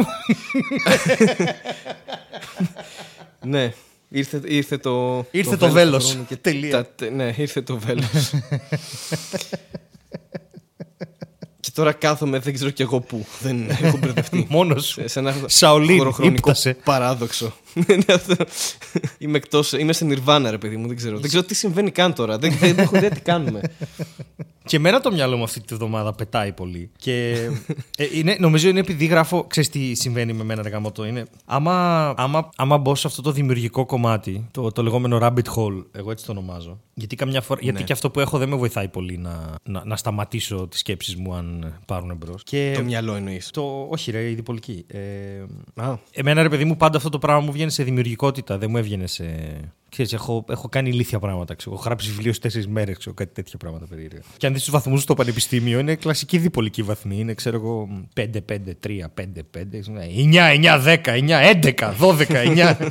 Ναι, 3.42 3.74
ήρθε, 4.10 4.42
ήρθε 4.46 4.78
το. 4.78 5.26
Ήρθε 5.32 5.58
το 5.58 5.70
βέλος 5.70 5.74
βέλος. 5.74 6.04
του 6.06 6.10
χρόνου 6.12 6.26
και 6.28 6.36
Τελεία. 6.36 6.72
τα 6.72 6.86
τε- 6.96 7.12
ναι, 7.12 7.34
ήρθε 7.38 7.62
το 7.62 7.78
βέλος. 7.78 8.06
και 11.68 11.74
τώρα 11.76 11.92
κάθομαι, 11.94 12.40
δεν 12.40 12.54
ξέρω 12.54 12.70
κι 12.70 12.82
εγώ 12.82 13.00
πού. 13.00 13.26
Δεν 13.42 13.70
έχω 13.82 13.98
μπερδευτεί. 13.98 14.46
Μόνος 14.50 14.86
σου. 14.86 15.02
Σε- 15.02 15.08
σε 15.08 15.20
ένα 15.20 15.34
Σαολίν, 15.46 15.98
χωροχρονικό 15.98 16.36
ίπτασαι. 16.38 16.78
παράδοξο. 16.84 17.54
Είναι 17.90 18.04
αυτό. 18.14 18.36
είμαι 19.18 19.38
εκτός, 19.38 19.72
είμαι 19.74 19.94
σε 19.94 20.06
νιρβάνα, 20.06 20.52
ρε 20.52 20.58
παιδί 20.58 20.78
μου, 20.78 20.88
δεν 20.88 20.96
ξέρω. 20.96 21.18
Δεν 21.20 21.28
ξέρω 21.30 21.44
τι 21.44 21.56
συμβαίνει 21.56 21.92
καν 21.92 22.14
τώρα. 22.14 22.38
Δεν, 22.38 22.58
δεν 22.60 22.80
έχω 22.80 22.96
ιδέα 22.98 23.10
τι 23.10 23.20
κάνουμε. 23.20 23.62
Και 24.68 24.76
εμένα 24.76 25.00
το 25.00 25.12
μυαλό 25.12 25.38
μου 25.38 25.44
αυτή 25.44 25.62
τη 25.62 25.76
βδομάδα 25.76 26.14
πετάει 26.14 26.54
πολύ. 26.54 26.92
Και 26.98 27.32
ε, 27.98 28.06
είναι, 28.14 28.36
νομίζω 28.40 28.70
είναι 28.70 28.80
επειδή 28.80 29.06
γράφω. 29.06 29.44
Ξέρεις 29.48 29.70
τι 29.70 29.94
συμβαίνει 29.94 30.34
με 30.34 30.44
μένα, 30.44 30.62
ρε 30.62 30.70
γαμώτο, 30.70 31.06
Είναι 31.06 31.26
άμα, 31.46 32.08
άμα, 32.18 32.50
άμα 32.56 32.78
μπω 32.78 32.96
σε 32.96 33.08
αυτό 33.08 33.22
το 33.22 33.32
δημιουργικό 33.32 33.86
κομμάτι, 33.86 34.48
το, 34.52 34.72
το 34.72 34.84
λεγόμενο 34.84 35.20
rabbit 35.22 35.54
hole, 35.56 35.86
εγώ 35.92 36.12
έτσι 36.12 36.26
το 36.26 36.32
ονομάζω. 36.32 36.80
Γιατί, 36.94 37.16
καμιά 37.16 37.42
φορά, 37.42 37.60
γιατί 37.64 37.84
και 37.84 37.94
αυτό 37.94 38.10
που 38.10 38.20
έχω 38.20 38.38
δεν 38.38 38.50
με 38.50 38.56
βοηθάει 38.56 38.88
πολύ 38.88 39.18
να, 39.18 39.56
να, 39.64 39.86
να 39.86 39.96
σταματήσω 39.96 40.68
τις 40.68 40.80
σκέψεις 40.80 41.16
μου 41.16 41.34
αν 41.34 41.76
πάρουν 41.86 42.16
μπρο. 42.18 42.36
Και 42.44 42.74
το 42.76 42.84
μυαλό 42.84 43.16
εννοείς. 43.16 43.50
το, 43.50 43.88
όχι, 43.90 44.12
ρε, 44.12 44.30
η 44.30 44.34
διπολική. 44.34 44.86
Ε, 44.88 45.02
Α, 45.76 45.98
Εμένα 46.12 46.42
ρε 46.42 46.50
παιδί 46.50 46.66
μου 46.66 46.78
πάντα 46.78 46.98
αυτό 46.98 47.10
το 47.10 47.18
πράγμα 47.20 47.42
μου 47.42 47.52
βγαίνει 47.52 47.72
σε 47.72 47.84
δημιουργικότητα, 47.84 48.58
δεν 48.58 48.70
μου 48.72 48.78
έβγαινε 48.78 49.08
σε... 49.08 49.26
Ξέρεις, 49.90 50.14
έχω, 50.14 50.46
έχω 50.50 50.70
κάνει 50.70 50.90
ηλίθια 50.90 51.20
πράγματα. 51.20 51.54
Ξέρω. 51.56 51.76
Έχω 51.76 51.84
γράψει 51.86 52.10
βιβλίο 52.10 52.34
σε 52.34 52.40
τέσσερις 52.40 52.68
μέρες, 52.68 52.98
κάτι 53.14 53.34
τέτοια 53.34 53.58
πράγματα 53.58 53.86
περίεργα. 53.90 54.20
Και 54.38 54.46
αν 54.48 54.54
δεις 54.54 54.62
τους 54.62 54.72
βαθμούς 54.72 55.02
στο 55.02 55.14
πανεπιστήμιο, 55.14 55.80
είναι 55.80 55.96
κλασική 55.96 56.38
διπολική 56.38 56.82
βαθμή. 56.84 57.18
Είναι, 57.20 57.34
ξέρω 57.34 57.56
εγώ, 57.56 57.88
5, 58.16 58.24
5, 58.52 58.56
3, 58.88 59.12
5, 59.14 59.24
5, 59.58 59.62
9, 59.62 60.52
9, 60.54 60.82
10, 60.84 60.98
9, 61.06 61.42
11, 61.64 61.94
12, 62.00 62.26
9. 62.30 62.90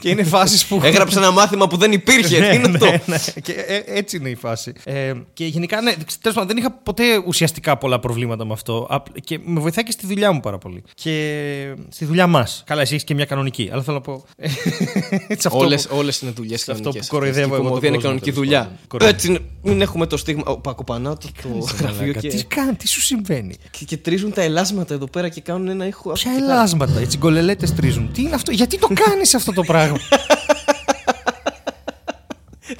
και 0.00 0.08
είναι 0.08 0.22
φάσεις 0.24 0.66
που. 0.66 0.80
έγραψε 0.84 1.18
ένα 1.18 1.30
μάθημα 1.30 1.66
που 1.66 1.76
δεν 1.76 1.92
υπήρχε. 1.92 2.40
Τι 2.50 2.56
είναι 2.56 2.66
αυτό; 2.68 2.86
ναι, 2.86 3.00
ναι. 3.06 3.18
Και 3.42 3.52
ε, 3.52 3.82
έτσι 3.86 4.16
είναι 4.16 4.28
η 4.30 4.34
φάση. 4.34 4.72
Ε, 4.84 5.12
και 5.32 5.44
γενικά, 5.46 5.80
ναι, 5.80 5.92
τέλος 5.92 6.36
πάντων, 6.36 6.46
δεν 6.46 6.56
είχα 6.56 6.70
ποτέ 6.72 7.04
ουσιαστικά 7.26 7.76
πολλά 7.78 7.98
προβλήματα 7.98 8.44
με 8.44 8.52
αυτό. 8.52 8.86
Απ- 8.90 9.20
Και 9.20 9.38
με 9.44 9.60
βοηθάει 9.60 9.84
και 9.84 9.90
στη 9.92 10.06
δουλειά 10.06 10.32
μου 10.32 10.40
πάρα 10.40 10.58
πολύ. 10.58 10.82
Και 10.94 11.74
στη 11.88 12.04
δουλειά 12.04 12.26
μας. 12.26 12.62
Καλά, 12.66 12.80
εσύ 12.80 12.92
έχεις 12.94 13.04
και 13.04 13.14
μια 13.14 13.24
κανονική. 13.24 13.68
Αλλά 13.72 13.82
θέλω 13.82 13.96
να 13.96 14.02
πω. 14.02 14.24
έτσι 15.64 15.66
αυτό 15.66 15.66
Όλες, 15.66 15.86
που- 15.86 15.96
όλες 15.96 16.20
είναι 16.20 16.30
δουλειές 16.30 16.60
σε 16.60 16.70
αυτό 16.70 16.82
κανονικές. 16.82 17.08
που 17.08 17.14
κοροϊδεύω 17.14 17.40
Η 17.40 17.52
εγώ 17.52 17.56
τον 17.56 17.64
κομμωδία 17.66 17.88
είναι 17.88 17.96
κόσμο, 17.96 18.10
κανονική 18.10 18.30
τέλος 18.32 18.44
δουλειά. 18.44 18.60
πάντων. 18.62 18.78
Κοροϊδεύω. 18.88 19.16
Έτσι 19.16 19.28
είναι, 19.28 19.38
μην 19.62 19.80
έχουμε 19.80 20.06
το 20.06 20.16
στίγμα. 20.16 20.42
Ο, 20.46 20.58
Πακοπανάω 20.58 21.16
το, 21.16 21.28
το 21.42 21.48
γραφείο 21.78 21.96
Μαλάκα, 22.00 22.20
και, 22.20 22.28
Τι 22.28 22.44
κάνει, 22.44 22.74
τι 22.74 22.88
σου 22.88 23.00
συμβαίνει; 23.00 23.54
και, 23.70 23.84
και 23.84 23.96
τρίζουν 23.96 24.32
τα 24.32 24.42
ελάσματα 24.42 24.94
εδώ 24.94 25.06
πέρα 25.06 25.28
και 25.28 25.40
κάνουν 25.40 25.68
ένα 25.68 25.86
ήχο. 25.86 26.12
Ποια 26.12 26.32
ελάσματα, 26.38 27.00
οι 27.00 27.06
τσιγκολελέτες 27.06 27.74
τρίζουν. 27.74 28.10
Τι 28.12 28.22
είναι 28.22 28.34
αυτό, 28.34 28.52
γιατί 28.52 28.78
το 28.78 28.88
κάνεις 29.06 29.34
αυτό 29.34 29.52
το 29.52 29.62
πράγμα; 29.62 29.96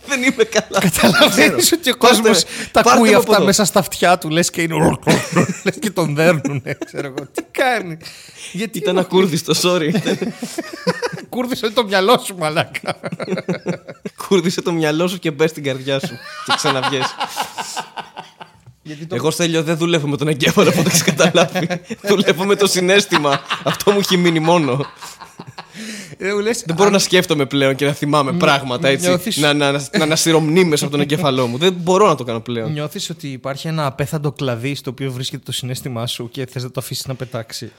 Δεν 0.07 0.23
είμαι 0.23 0.45
καλά. 0.45 0.81
Καταλαβαίνεις 0.81 1.73
ότι 1.73 1.91
ο 1.91 1.97
Πάρτε 1.97 2.17
κόσμος 2.17 2.45
με, 2.45 2.51
τα 2.73 2.81
πάρτε 2.83 2.91
ακούει 2.99 3.09
με 3.11 3.15
από 3.15 3.23
αυτά 3.23 3.35
εδώ. 3.37 3.45
μέσα 3.45 3.65
στα 3.65 3.79
αυτιά 3.79 4.19
του, 4.19 4.29
λες 4.31 4.51
και 4.51 4.63
είναι. 4.63 4.99
λες 5.65 5.79
και 5.79 5.91
τον 5.91 6.15
δέρνουν, 6.15 6.63
ξέρω 6.85 7.07
εγώ. 7.07 7.27
Τι 7.35 7.43
κάνει; 7.51 7.97
Γιατί 8.53 8.79
Ήταν 8.79 8.99
ακούρδιστο, 8.99 9.53
sorry. 9.63 9.91
Κούρδισε 11.29 11.71
το 11.71 11.85
μυαλό 11.85 12.23
σου, 12.25 12.37
μαλάκα. 12.39 13.01
Κούρδισε 14.27 14.63
το 14.63 14.73
μυαλό 14.73 15.09
σου 15.09 15.19
και 15.19 15.31
μπες 15.31 15.51
στην 15.51 15.63
καρδιά 15.63 15.99
σου. 15.99 16.19
και 16.45 16.53
ξαναβγες. 16.57 17.15
Εγώ 19.13 19.31
Στέλιο 19.31 19.63
δεν 19.63 19.77
δουλεύω 19.77 20.09
με 20.09 20.17
τον 20.17 20.29
εγκέφαλο 20.29 20.71
που 20.71 20.83
το 20.83 20.89
έχεις 20.89 21.03
καταλάβει. 21.03 21.69
δουλεύω 22.09 22.45
με 22.45 22.57
το 22.57 22.67
συνέστημα. 22.67 23.41
Αυτό 23.65 23.91
μου 23.91 23.99
έχει 23.99 24.17
μείνει 24.17 24.41
μόνο. 24.41 24.87
Ε, 26.19 26.33
μου 26.33 26.39
λες, 26.39 26.63
Δεν 26.67 26.77
μπορώ 26.77 26.91
να 26.91 26.99
σκέφτομαι 26.99 27.47
πλέον 27.47 27.75
και 27.75 27.85
να 27.85 27.93
θυμάμαι 27.93 28.33
πράγματα 28.33 28.89
έτσι. 28.89 29.07
νιώθεις- 29.09 29.37
Να, 29.37 29.53
να, 29.55 29.73
να, 29.73 29.85
να 29.99 30.03
ανασύρω 30.05 30.41
μνήμες 30.41 30.83
από 30.83 30.91
τον 30.91 31.01
εγκέφαλό 31.01 31.47
μου. 31.47 31.59
Δεν 31.59 31.73
μπορώ 31.73 32.07
να 32.07 32.15
το 32.15 32.25
κάνω 32.25 32.41
πλέον. 32.41 32.73
Νιώθεις 32.73 33.11
ότι 33.11 33.29
υπάρχει 33.29 33.69
ένα 33.69 33.87
απέθαντο 33.87 34.33
κλαδί 34.33 34.75
στο 34.75 34.91
οποίο 34.91 35.13
βρίσκεται 35.13 35.43
το 35.45 35.53
συνέστημά 35.53 36.07
σου 36.07 36.31
και 36.31 36.47
θες 36.51 36.63
να 36.63 36.71
το 36.71 36.81
αφήσεις 36.81 37.07
να 37.07 37.15
πετάξει; 37.15 37.73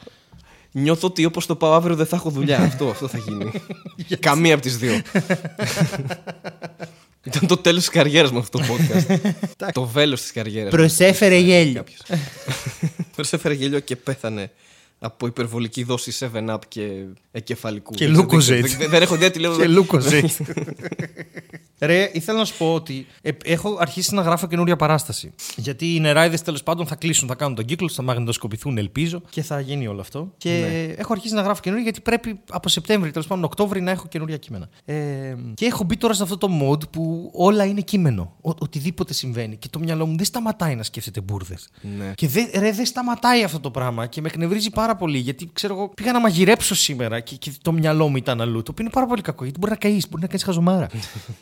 Νιώθω 0.72 1.08
ότι 1.08 1.26
όπως 1.26 1.46
το 1.46 1.56
πάω 1.56 1.74
αύριο 1.74 1.96
δεν 1.96 2.06
θα 2.06 2.16
έχω 2.16 2.30
δουλειά. 2.30 2.60
αυτό, 2.60 2.88
αυτό 2.90 3.08
θα 3.08 3.18
γίνει. 3.18 3.52
Καμία 4.20 4.54
από 4.54 4.64
τις 4.64 4.78
δύο. 4.78 5.02
Ήταν 7.24 7.48
το 7.48 7.58
τέλος 7.58 7.80
της 7.80 7.90
καριέρας 7.90 8.32
μου 8.32 8.40
αυτό 8.40 8.58
το 8.58 8.64
podcast. 8.70 9.20
το 9.74 9.84
βέλος 9.86 10.22
της 10.22 10.32
καριέρας. 10.32 10.72
Προσέφερε 10.72 11.38
γέλιο. 11.38 11.84
Προσέφερε 13.16 13.54
γέλιο 13.54 13.80
και 13.80 13.96
πέθανε 13.96 14.52
από 15.00 15.28
υπερβολική 15.28 15.84
δόση 15.84 16.30
7-up 16.34 16.58
και 16.68 17.06
εγκεφαλικού. 17.32 17.94
Και 17.94 18.08
Δεν 18.08 18.28
ξέρω, 18.28 18.58
δεν 18.58 18.60
Lucozade. 18.60 18.64
ξέρω. 18.64 18.80
Δεν, 18.80 18.90
δεν 18.90 19.02
έχω 19.02 19.16
ιδέα 19.16 19.32
τι 19.32 19.40
λέω. 19.40 19.58
Και 19.58 19.68
Λούκο 19.68 20.00
Ρε, 21.82 22.10
ήθελα 22.14 22.38
να 22.38 22.46
σου 22.46 22.58
πω 22.58 22.74
ότι 22.74 23.08
ε, 23.22 23.32
έχω 23.44 23.78
αρχίσει 23.80 24.14
να 24.14 24.22
γράφω 24.22 24.48
καινούρια 24.48 24.76
παράσταση. 24.76 25.32
Γιατί 25.56 25.96
οι 25.96 26.00
νεράιδες 26.00 26.42
τέλος 26.42 26.64
πάντων 26.64 26.88
θα 26.88 26.96
κλείσουν, 26.96 27.28
θα 27.28 27.36
κάνουν 27.36 27.56
τον 27.56 27.66
κύκλο, 27.66 27.90
θα 27.90 28.02
μαγνητοσκοπηθούν, 28.02 28.78
ελπίζω, 28.78 29.22
και 29.30 29.42
θα 29.42 29.60
γίνει 29.60 29.88
όλο 29.88 30.02
αυτό. 30.02 30.34
Και 30.38 30.66
έχω 30.98 31.14
αρχίσει 31.14 31.34
να 31.34 31.42
γράφω 31.42 31.62
καινούρια 31.62 31.84
γιατί 31.84 32.02
πρέπει 32.02 32.40
από 32.50 32.70
Σεπτέμβρη, 32.70 33.12
τέλος 33.12 33.28
πάντων 33.28 33.44
Οκτώβρη, 33.44 33.82
να 33.82 33.92
έχω 33.92 34.08
καινούρια 34.08 34.38
κείμενα. 34.38 34.70
Ε, 34.86 34.96
και 35.54 35.66
έχω 35.66 35.84
μπει 35.84 35.98
τώρα 35.98 36.14
σε 36.14 36.24
αυτό 36.24 36.38
το 36.38 36.48
mode 36.62 36.90
που 36.90 37.32
όλα 37.34 37.66
είναι 37.66 37.82
κείμενο. 37.82 38.34
Ο, 38.42 38.50
οτιδήποτε 38.50 39.14
συμβαίνει. 39.14 39.56
Και 39.56 39.68
το 39.70 39.80
μυαλό 39.80 40.06
μου 40.06 40.16
δεν 40.16 40.26
σταματάει 40.26 40.76
να 40.76 40.84
σκέφτεται 40.84 41.22
μπουρδες. 41.22 41.70
Ναι. 41.98 42.14
Και 42.16 42.28
δε, 42.28 42.42
ρε, 42.60 42.72
δεν 42.72 42.86
σταματάει 42.86 43.44
αυτό 43.44 43.60
το 43.60 43.72
πράγμα 43.72 44.06
και 44.06 44.22
με 44.22 44.28
εκνευρίζει 44.28 44.70
πάρα 44.70 44.89
πάρα 44.90 45.02
πολύ. 45.02 45.18
Γιατί 45.18 45.50
ξέρω 45.54 45.74
εγώ, 45.74 45.88
πήγα 45.96 46.12
να 46.12 46.20
μαγειρέψω 46.20 46.76
σήμερα 46.76 47.20
και, 47.20 47.36
και 47.36 47.52
το 47.62 47.72
μυαλό 47.72 48.08
μου 48.08 48.16
ήταν 48.18 48.42
αλλού. 48.42 48.64
Το 48.64 48.72
οποίο 48.72 48.84
είναι 48.84 48.94
πάρα 48.94 49.06
πολύ 49.06 49.22
κακό. 49.22 49.44
Γιατί 49.44 49.60
μπορεί 49.60 49.72
να 49.72 49.78
καείς, 49.78 50.10
μπορεί 50.10 50.22
να 50.22 50.28
κάνεις 50.28 50.44
χαζομάρα. 50.44 50.88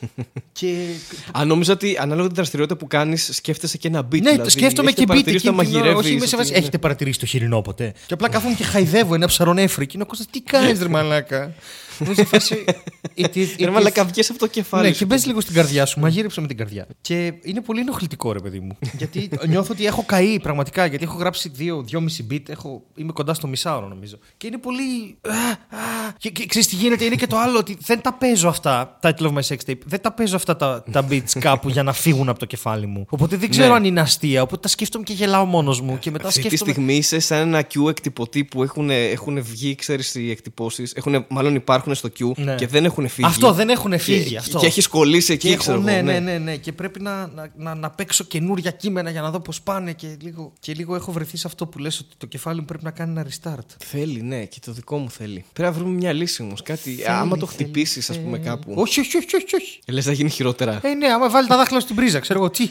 και. 0.58 0.86
Αν 1.32 1.46
νόμιζα 1.48 1.72
ότι 1.72 1.96
ανάλογα 2.00 2.26
την 2.26 2.36
δραστηριότητα 2.36 2.78
που 2.78 2.86
κάνεις, 2.86 3.30
σκέφτεσαι 3.32 3.76
και 3.78 3.88
ένα 3.88 4.00
beat. 4.00 4.20
Ναι, 4.22 4.30
δηλαδή, 4.30 4.50
σκέφτομαι 4.50 4.88
έχετε 4.88 5.04
και 5.04 5.12
beat 5.12 5.14
παρατηρήσει 5.14 5.46
εκείνη 5.46 5.56
να 5.56 5.64
την 5.64 5.74
ώρα. 5.74 5.80
μαγειρεύεις, 5.82 6.06
Όχι, 6.06 6.16
είμαι 6.16 6.26
σε 6.26 6.26
ότι 6.26 6.36
βάση. 6.36 6.48
είναι- 6.48 6.58
Έχετε 6.58 6.78
παρατηρήσει 6.78 7.18
το 7.18 7.26
χοιρινό 7.26 7.62
ποτέ; 7.62 7.92
Και 8.06 8.14
απλά 8.14 8.28
κάθομαι 8.28 8.54
και 8.54 8.64
χαϊδεύω 8.64 9.14
ένα 9.14 9.26
ψαρονέφρι. 9.26 9.86
Και 9.86 9.92
είναι 9.94 10.02
ο 10.02 10.06
Κώστας, 10.06 10.26
τι 10.30 10.40
κάνεις, 10.40 10.80
ρε 10.82 10.88
μαλάκα; 10.88 11.54
Μου 11.98 12.14
σε 12.14 12.24
φάση. 12.24 12.64
it 13.18 13.24
is- 13.24 13.36
it 13.36 13.58
Ρε 13.58 13.68
is- 13.68 13.72
μαλάκα, 13.72 14.04
βγες 14.04 14.30
από 14.30 14.38
το 14.38 14.46
κεφάλι 14.46 14.86
Ναι, 14.86 14.92
σου. 14.92 14.98
και 14.98 15.04
μπες 15.04 15.26
λίγο 15.26 15.40
στην 15.40 15.54
καρδιά 15.54 15.86
σου. 15.86 16.00
Μαγείρεψε 16.00 16.40
με 16.40 16.46
την 16.46 16.56
καρδιά. 16.56 16.86
Και 17.00 17.32
είναι 17.42 17.60
πολύ 17.60 17.80
ενοχλητικό, 17.80 18.32
ρε 18.32 18.38
παιδί 18.38 18.60
μου. 18.60 18.78
γιατί 18.98 19.28
νιώθω 19.46 19.72
ότι 19.72 19.86
έχω 19.86 20.02
καεί 20.06 20.40
πραγματικά. 20.40 20.86
Γιατί 20.86 21.04
έχω 21.04 21.16
γράψει 21.18 21.48
δύο, 21.48 21.82
δυόμιση 21.82 22.26
beat. 22.30 22.48
Έχω, 22.48 22.82
είμαι 22.94 23.12
κοντά 23.12 23.34
στο 23.34 23.46
μισάωρο 23.46 23.88
νομίζω. 23.88 24.18
Και 24.36 24.46
είναι 24.46 24.58
πολύ. 24.58 25.18
Α, 25.28 25.30
α, 25.30 26.12
και, 26.18 26.30
και 26.30 26.46
ξέρεις 26.46 26.68
τι 26.68 26.74
γίνεται, 26.76 27.04
είναι 27.04 27.14
και 27.14 27.26
το 27.26 27.36
άλλο 27.38 27.58
ότι 27.58 27.76
δεν 27.80 28.00
τα 28.00 28.12
παίζω 28.12 28.48
αυτά. 28.48 28.98
Title 29.02 29.10
of 29.26 29.32
my 29.32 29.40
sex 29.48 29.56
tape. 29.66 29.78
Δεν 29.84 30.00
τα 30.00 30.12
παίζω 30.12 30.36
αυτά 30.36 30.56
τα, 30.56 30.84
τα 30.92 31.06
beats 31.10 31.38
κάπου 31.40 31.68
για 31.68 31.82
να 31.82 31.92
φύγουν 31.92 32.28
από 32.28 32.38
το 32.38 32.44
κεφάλι 32.46 32.86
μου. 32.86 33.06
Οπότε 33.08 33.36
δεν 33.36 33.50
ξέρω 33.50 33.68
Ναι. 33.68 33.74
αν 33.74 33.84
είναι 33.84 34.00
αστεία. 34.00 34.42
Οπότε 34.42 34.60
τα 34.60 34.68
σκέφτομαι 34.68 35.04
και 35.04 35.12
γελάω 35.12 35.44
μόνος 35.44 35.80
μου. 35.80 35.98
Και 35.98 36.10
μετά 36.10 36.26
Αυτή 36.28 36.40
τη 36.40 36.46
σκέφτομαι. 36.46 36.72
στιγμή 36.72 36.94
είσαι 36.96 37.18
σαν 37.18 37.38
ένα 37.38 37.60
Q 37.74 37.88
εκτυπωτή 37.88 38.44
που 38.44 38.62
έχουν, 38.62 38.90
έχουν 38.90 39.42
βγει, 39.42 39.74
ξέρεις, 39.74 40.14
οι 40.14 40.30
εκτυπώσεις. 40.30 40.94
Μάλλον 41.28 41.54
υπάρχουν 41.54 41.87
στο 41.94 42.08
Q 42.18 42.32
Ναι. 42.36 42.54
και 42.54 42.66
δεν 42.66 42.84
έχουν 42.84 43.08
φύγει. 43.08 43.26
Αυτό 43.28 43.52
δεν 43.52 43.68
έχουν 43.68 43.98
φύγει. 43.98 44.30
Και, 44.30 44.36
αυτό. 44.36 44.58
και 44.58 44.66
έχει 44.66 44.88
κολλήσει 44.88 45.32
εκεί, 45.32 45.48
Και 45.48 45.56
ξέρω 45.56 45.78
έχω, 45.78 45.88
εγώ, 45.88 46.02
ναι, 46.02 46.12
ναι, 46.12 46.18
ναι, 46.18 46.38
ναι. 46.38 46.56
Και 46.56 46.72
πρέπει 46.72 47.00
να, 47.00 47.26
να, 47.26 47.50
να, 47.56 47.74
να 47.74 47.90
παίξω 47.90 48.24
καινούρια 48.24 48.70
κείμενα 48.70 49.10
για 49.10 49.20
να 49.20 49.30
δω 49.30 49.40
πώς 49.40 49.60
πάνε. 49.62 49.92
Και 49.92 50.16
λίγο, 50.20 50.52
και 50.60 50.72
λίγο 50.74 50.94
έχω 50.94 51.12
βρεθεί 51.12 51.36
σε 51.36 51.46
αυτό 51.46 51.66
που 51.66 51.78
λες 51.78 51.98
ότι 51.98 52.14
το 52.18 52.26
κεφάλι 52.26 52.58
μου 52.60 52.64
πρέπει 52.64 52.84
να 52.84 52.90
κάνει 52.90 53.10
ένα 53.10 53.26
restart. 53.30 53.66
Θέλει, 53.84 54.22
ναι, 54.22 54.44
και 54.44 54.58
το 54.64 54.72
δικό 54.72 54.98
μου 54.98 55.10
θέλει. 55.10 55.44
Πρέπει 55.52 55.68
να 55.72 55.78
βρούμε 55.78 55.94
μια 55.94 56.12
λύση 56.12 56.42
όμως. 56.42 56.62
Κάτι. 56.62 56.98
άμα 57.06 57.36
το 57.36 57.46
χτυπήσεις, 57.46 58.10
ας 58.10 58.20
πούμε, 58.20 58.38
κάπου. 58.38 58.72
Όχι, 58.76 59.00
όχι, 59.00 59.16
όχι, 59.16 59.36
όχι. 59.36 59.54
όχι. 59.54 59.80
Λες 59.86 60.06
να 60.06 60.12
γίνει 60.12 60.30
χειρότερα. 60.30 60.80
Ε, 60.82 60.94
ναι, 60.94 61.06
άμα 61.06 61.30
βάλει 61.30 61.48
τα 61.48 61.56
δάχτυλα 61.56 61.80
στην 61.80 61.96
πρίζα, 61.96 62.18
ξέρω 62.18 62.38
εγώ 62.38 62.50
τι. 62.50 62.70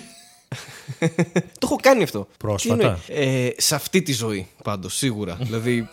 Το 1.60 1.64
έχω 1.64 1.76
κάνει 1.82 2.04
αυτό. 2.04 2.28
Πρόσφατα. 2.38 3.00
Τι 3.08 3.14
εννοεί; 3.14 3.46
Ε, 3.48 3.50
σε 3.58 3.76
αυτή 3.76 4.02
τη 4.02 4.14
ζωή 4.14 4.48
πάντως, 4.64 4.96
σίγουρα. 4.96 5.38
δηλαδή, 5.42 5.88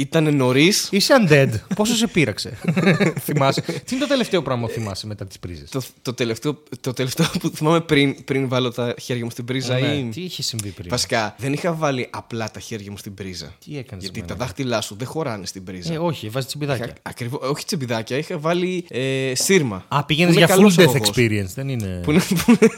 ήταν 0.00 0.36
νωρίς. 0.36 0.88
Είσαι 0.90 1.14
undead. 1.26 1.50
Πόσο 1.76 1.94
σε 1.94 2.06
πείραξε; 2.06 2.58
θυμάσαι. 3.24 3.60
Τι 3.60 3.70
είναι 3.90 4.00
το 4.00 4.06
τελευταίο 4.06 4.42
πράγμα 4.42 4.66
που 4.66 4.72
θυμάσαι 4.72 5.06
μετά 5.06 5.26
τις 5.26 5.38
πρίζες; 5.38 5.70
Το, 5.70 5.82
το, 6.02 6.12
τελευταίο, 6.14 6.62
το 6.80 6.92
τελευταίο 6.92 7.26
που 7.40 7.48
θυμάμαι 7.54 7.80
πριν, 7.80 8.24
πριν 8.24 8.48
βάλω 8.48 8.70
τα 8.72 8.94
χέρια 9.00 9.24
μου 9.24 9.30
στην 9.30 9.44
πρίζα 9.44 9.78
ή. 9.78 10.02
Ναι, 10.02 10.10
Τι 10.10 10.20
είχε 10.22 10.42
συμβεί 10.42 10.68
πριν; 10.68 10.88
Βασικά, 10.90 11.34
δεν 11.38 11.52
είχα 11.52 11.72
βάλει 11.72 12.06
απλά 12.10 12.50
τα 12.50 12.60
χέρια 12.60 12.90
μου 12.90 12.96
στην 12.96 13.14
πρίζα. 13.14 13.54
Τι 13.64 13.78
έκανες, 13.78 14.04
Γιατί 14.04 14.20
τα 14.20 14.24
μαλάκα; 14.26 14.44
δάχτυλά 14.44 14.80
σου 14.80 14.94
δεν 14.98 15.06
χωράνε 15.06 15.46
στην 15.46 15.64
πρίζα. 15.64 15.92
Ε, 15.92 15.98
όχι, 15.98 16.28
βάζεις 16.28 16.48
τσιμπιδάκια. 16.48 16.92
Ακριβώς, 17.02 17.40
όχι 17.50 17.64
τσεμπιδάκια, 17.64 18.16
είχα 18.16 18.38
βάλει 18.38 18.84
ε, 18.88 19.32
σύρμα. 19.34 19.84
Α, 19.88 20.04
πήγαινες 20.04 20.32
Που 20.34 20.38
είναι 20.38 20.46
για 20.46 20.54
full 20.54 20.58
καλός 20.58 20.74
death 20.78 20.82
αγωγός. 20.82 21.08
experience. 21.16 21.52
Δεν 21.54 21.68
είναι. 21.68 22.00
Που 22.04 22.10
είναι- 22.10 22.22
που 22.44 22.50
είναι- 22.60 22.72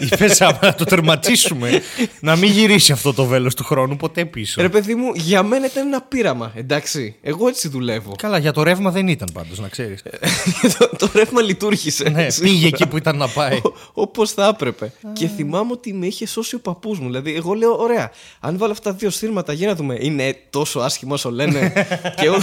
Είπες 0.12 0.40
άμα 0.40 0.58
να 0.62 0.74
το 0.74 0.84
τερματίσουμε. 0.84 1.82
να 2.20 2.36
μην 2.36 2.50
γυρίσει 2.50 2.92
αυτό 2.92 3.12
το 3.14 3.24
βέλος 3.24 3.54
του 3.54 3.64
χρόνου 3.64 3.96
ποτέ 3.96 4.24
πίσω. 4.24 4.62
Ρε 4.62 4.68
παιδί 4.68 4.94
μου, 4.94 5.12
για 5.14 5.42
μένα 5.42 5.66
ήταν 5.66 5.86
ένα 5.86 6.00
πείραμα, 6.02 6.52
εντάξει. 6.60 7.16
Εγώ 7.22 7.48
έτσι 7.48 7.68
δουλεύω. 7.68 8.14
Καλά, 8.18 8.38
για 8.38 8.52
το 8.52 8.62
ρεύμα 8.62 8.90
δεν 8.90 9.08
ήταν 9.08 9.28
πάντως, 9.32 9.58
να 9.58 9.68
ξέρεις. 9.68 10.02
το, 10.78 10.90
το 10.98 11.10
ρεύμα 11.14 11.42
λειτουργήσε. 11.42 12.08
ναι, 12.08 12.26
πήγε 12.40 12.66
εκεί 12.66 12.86
που 12.86 12.96
ήταν 12.96 13.16
να 13.16 13.28
πάει. 13.28 13.60
Όπως 13.92 14.32
θα 14.32 14.46
έπρεπε. 14.46 14.92
και 15.12 15.28
θυμάμαι 15.28 15.72
ότι 15.72 15.92
με 15.92 16.06
είχε 16.06 16.26
σώσει 16.26 16.54
ο 16.54 16.60
παππούς 16.60 16.98
μου. 16.98 17.06
Δηλαδή, 17.06 17.34
εγώ 17.34 17.52
λέω: 17.52 17.76
Ωραία, 17.78 18.10
αν 18.40 18.58
βάλω 18.58 18.72
αυτά 18.72 18.90
τα 18.90 18.96
δύο 18.96 19.10
σύρματα, 19.10 19.52
για 19.52 19.66
να 19.66 19.74
δούμε. 19.74 19.96
Είναι 20.00 20.36
τόσο 20.50 20.80
άσχημο 20.80 21.14
όσο 21.14 21.30
λένε. 21.30 21.72
και 22.20 22.28
ό, 22.28 22.38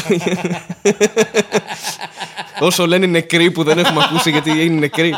όσο 2.68 2.88
λένε 2.88 3.06
νεκροί 3.06 3.52
που 3.52 3.64
δεν 3.64 3.78
έχουμε 3.78 4.04
ακούσει 4.04 4.32
γιατί 4.32 4.50
είναι 4.50 4.80
νεκροί. 4.80 5.16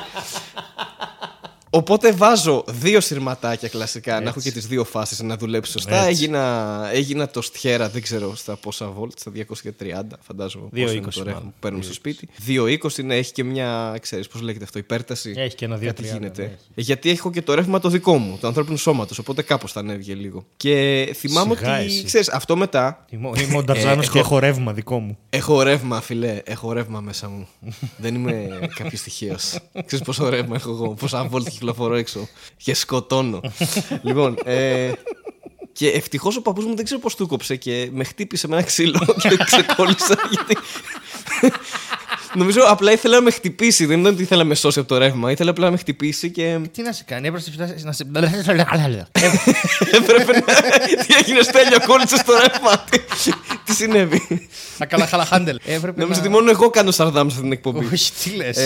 Οπότε 1.72 2.12
βάζω 2.12 2.64
δύο 2.68 3.00
σειρματάκια 3.02 3.68
κλασικά, 3.70 4.20
να 4.22 4.30
έχω 4.30 4.40
και 4.42 4.52
τις 4.52 4.68
δύο 4.68 4.84
φάσεις 4.84 5.20
να 5.20 5.38
δουλέψει 5.38 5.72
σωστά. 5.72 5.96
Έτσι. 5.96 6.10
Έγινα, 6.10 6.84
έγινα 6.94 7.28
το 7.30 7.42
στιέρα, 7.42 7.90
δεν 7.90 8.02
ξέρω 8.02 8.36
στα 8.36 8.56
πόσα 8.56 8.88
βολτ, 8.88 9.20
στα 9.20 9.32
230 9.32 10.18
φαντάζομαι. 10.22 10.70
220 10.74 10.82
πόσο 10.82 10.94
είναι 10.94 11.02
το 11.02 11.24
ρεύμα 11.24 11.32
μάλλον. 11.34 11.44
που 11.50 11.54
παίρνουμε 11.60 11.84
στο 11.84 11.94
σπίτι. 11.94 12.30
220 12.48 13.04
ναι, 13.04 13.16
έχει 13.16 13.32
και 13.32 13.44
μια, 13.44 13.98
ξέρεις 14.02 14.28
πώς 14.28 14.42
λέγεται 14.42 14.64
αυτό, 14.64 14.80
υπέρταση. 14.80 15.34
Έχει 15.38 15.56
και 15.56 15.66
ένα 15.66 15.78
Κάτι 15.78 16.04
230, 16.04 16.06
γίνεται. 16.14 16.42
ναι, 16.42 16.48
έχει. 16.48 16.56
Ε, 16.76 16.82
Γιατί 16.82 17.10
έχω 17.10 17.32
και 17.32 17.42
το 17.42 17.54
ρεύμα 17.54 17.80
το 17.80 17.90
δικό 17.90 18.18
μου, 18.18 18.38
του 18.42 18.48
ανθρώπινου 18.48 18.78
σώματος. 18.78 19.18
Οπότε 19.20 19.42
κάπως 19.42 19.72
θα 19.72 19.80
ανέβηκε 19.80 20.14
λίγο. 20.14 20.46
Και 20.58 21.10
θυμάμαι 21.16 21.56
Σιγά 21.56 21.76
ότι. 21.78 21.86
εσύ. 21.86 22.04
ξέρεις, 22.04 22.30
αυτό 22.30 22.56
μετά. 22.56 23.06
Είμαι 23.10 23.28
ο- 23.28 23.34
Είμαι 23.42 23.58
ο 23.58 23.64
Νταρζάνος 23.64 24.08
Ε, 24.08 24.12
και 24.12 24.18
έχω- 24.20 24.28
έχω 24.36 24.40
ρεύμα 24.40 24.74
δικό 24.74 25.00
μου. 25.00 25.18
Έχω 25.30 25.62
ρεύμα, 25.62 26.02
φιλέ. 26.02 26.42
Έχω 26.44 26.74
ρεύμα 26.74 27.00
μέσα 27.02 27.30
μου. 27.30 27.48
Δεν 27.98 28.16
είμαι 28.16 28.48
κάποιος 28.78 29.02
τυχαίος. 29.02 29.60
Ξέρεις 29.86 30.06
πόσο 30.06 30.30
ρεύμα 30.30 30.56
έχω 30.56 30.70
εγώ, 30.72 30.90
πόσα 30.94 31.24
βόλτ 31.24 31.48
κυκλοφορώ 31.60 31.96
έξω. 31.96 32.28
Και 32.58 32.74
σκοτώνω. 32.74 33.42
λοιπόν, 34.02 34.38
ε, 34.46 34.92
και 35.74 35.88
ευτυχώς 35.88 36.36
ο 36.38 36.42
παππούς 36.42 36.66
μου 36.66 36.76
δεν 36.76 36.86
ξέρω 36.86 37.00
πώς 37.00 37.16
του 37.16 37.28
κόψε 37.28 37.56
και 37.56 37.90
με 37.94 38.04
χτύπησε 38.04 38.48
με 38.48 38.56
ένα 38.56 38.66
ξύλο 38.66 39.00
και 39.22 39.38
ξεκόλλησα. 39.46 40.16
γιατί. 40.32 40.58
Νομίζω 42.34 42.62
απλά 42.68 42.92
ήθελα 42.92 43.16
να 43.16 43.22
με 43.22 43.32
χτυπήσει. 43.32 43.86
Δεν 43.86 44.00
ήταν 44.00 44.14
ότι 44.14 44.22
ήθελα 44.22 44.42
να 44.42 44.48
με 44.48 44.56
σώσει 44.56 44.80
από 44.80 44.88
το 44.88 44.98
ρεύμα. 44.98 45.32
Ήθελα 45.32 45.50
απλά 45.50 45.66
να 45.66 45.72
με 45.72 45.78
χτυπήσει 45.78 46.32
και 46.32 46.60
Τι 46.72 46.82
να 46.82 46.92
σε 46.92 47.04
κάνει, 47.08 47.28
έπρεπε 47.28 47.46
να 47.84 47.92
σε. 47.92 48.04
έπρεπε 49.92 50.32
να. 50.34 50.42
Τι 51.06 51.14
έγινε, 51.24 51.42
Στέλιο, 51.42 51.78
κόλλησε 51.86 52.16
στο 52.18 52.34
ρεύμα. 52.34 52.84
Τι- 52.90 53.32
Τι 53.66 53.74
συνέβη; 53.74 54.48
Να 54.78 54.86
καλά 54.86 55.06
χαλαχάντελ. 55.08 55.60
Έπρεπε 55.66 56.02
Νομίζω 56.02 56.20
να- 56.20 56.26
ότι 56.26 56.36
μόνο 56.36 56.50
εγώ 56.50 56.70
κάνω 56.70 56.92
σαρδάμ 56.92 57.28
σε 57.28 57.32
αυτή 57.32 57.42
την 57.42 57.52
εκπομπή. 57.52 57.86
Όχι, 57.94 58.12
τι 58.12 58.30
λες. 58.36 58.58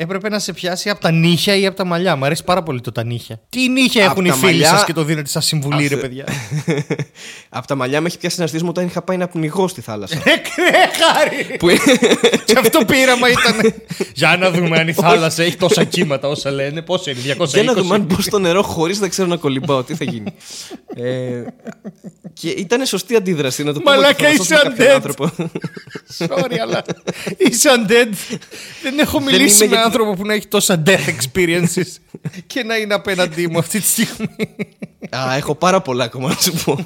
Ε, 0.00 0.02
Έπρεπε 0.02 0.28
να 0.28 0.38
σε 0.38 0.52
πιάσει 0.52 0.90
από 0.90 1.00
τα 1.00 1.10
νύχια 1.10 1.56
ή 1.56 1.66
από 1.66 1.76
τα 1.76 1.84
μαλιά. 1.84 2.16
Μ' 2.16 2.24
αρέσει 2.24 2.44
πάρα 2.44 2.62
πολύ 2.62 2.80
το 2.80 2.92
τα 2.92 3.04
νύχια. 3.04 3.40
Τι 3.48 3.68
νύχια 3.68 4.04
Απ' 4.04 4.10
έχουν 4.10 4.24
οι 4.24 4.28
τα 4.28 4.34
φίλοι 4.34 4.44
μαλλιά- 4.50 4.68
σας 4.68 4.84
και 4.84 4.92
το 4.92 5.04
δίνετε 5.04 5.28
σαν 5.28 5.42
συμβουλή, 5.42 5.86
ρε 5.86 5.94
Αχ, 5.94 6.00
παιδιά; 6.00 6.24
Από 7.48 7.66
τα 7.66 7.74
μαλλιά 7.74 8.00
με 8.00 8.06
έχει 8.06 8.18
πιάσει 8.18 8.36
ένας 8.38 8.48
στήσιμο 8.50 8.70
όταν 8.70 8.86
είχα 8.86 9.02
πάει 9.02 9.16
να 9.16 9.28
πνιγώ 9.28 9.68
στη 9.68 9.80
θάλασσα. 9.80 10.16
Ε, 10.72 10.88
χάρη! 11.02 11.56
που... 11.58 11.68
Και 12.44 12.58
αυτό 12.58 12.84
πείραμα 12.84 13.28
ήταν. 13.28 13.72
Για 14.14 14.36
να 14.40 14.50
δούμε 14.50 14.78
αν 14.78 14.88
η 14.88 14.92
θάλασσα 14.92 15.42
έχει 15.42 15.56
τόσα 15.56 15.84
κύματα 15.84 16.28
όσα 16.28 16.50
λένε. 16.50 16.82
Πόσο 16.82 17.10
είναι, 17.10 17.20
220. 17.38 17.46
Για 17.46 17.62
να 17.62 17.72
δούμε 17.72 17.94
αν 17.94 18.00
μπω 18.02 18.20
στο 18.20 18.38
νερό 18.38 18.62
χωρίς 18.62 19.00
να 19.00 19.08
ξέρω 19.08 19.28
να 19.28 19.36
κολυμπάω. 19.36 19.82
Τι 19.82 19.94
θα 19.94 20.04
γίνει. 20.04 20.34
ε, 20.94 21.42
και 22.32 22.48
ήταν 22.48 22.86
σωστή 22.86 23.16
αντίδραση 23.16 23.64
να 23.64 23.72
το 23.72 23.78
πούμε. 23.80 23.90
Μαλάκα, 23.96 24.10
ότι 24.12 24.22
θα 24.22 24.28
είσαι 24.28 24.36
σώσουμε 24.42 24.58
κάποιον 24.62 24.88
undead. 24.88 24.94
άνθρωπο. 24.94 25.30
Sorry, 26.18 26.56
αλλά 26.62 26.82
είσαι 27.36 27.68
undead. 27.76 28.38
Δεν 28.82 28.98
έχω 28.98 29.20
μιλήσει 29.20 29.64
είμαι 29.64 29.74
με 29.74 29.80
γιατί- 29.80 29.89
άνθρωπο 29.90 30.14
που 30.14 30.26
να 30.26 30.34
έχει 30.34 30.46
τόσα 30.46 30.82
death 30.86 31.06
experiences 31.06 31.96
και 32.46 32.62
να 32.62 32.76
είναι 32.76 32.94
απέναντί 32.94 33.48
μου 33.48 33.58
αυτή 33.58 33.80
τη 33.80 33.86
στιγμή. 33.86 34.28
Α, 35.16 35.34
έχω 35.36 35.54
πάρα 35.54 35.80
πολλά 35.80 36.04
ακόμα 36.04 36.28
να 36.28 36.34
σου 36.34 36.52
πω. 36.64 36.78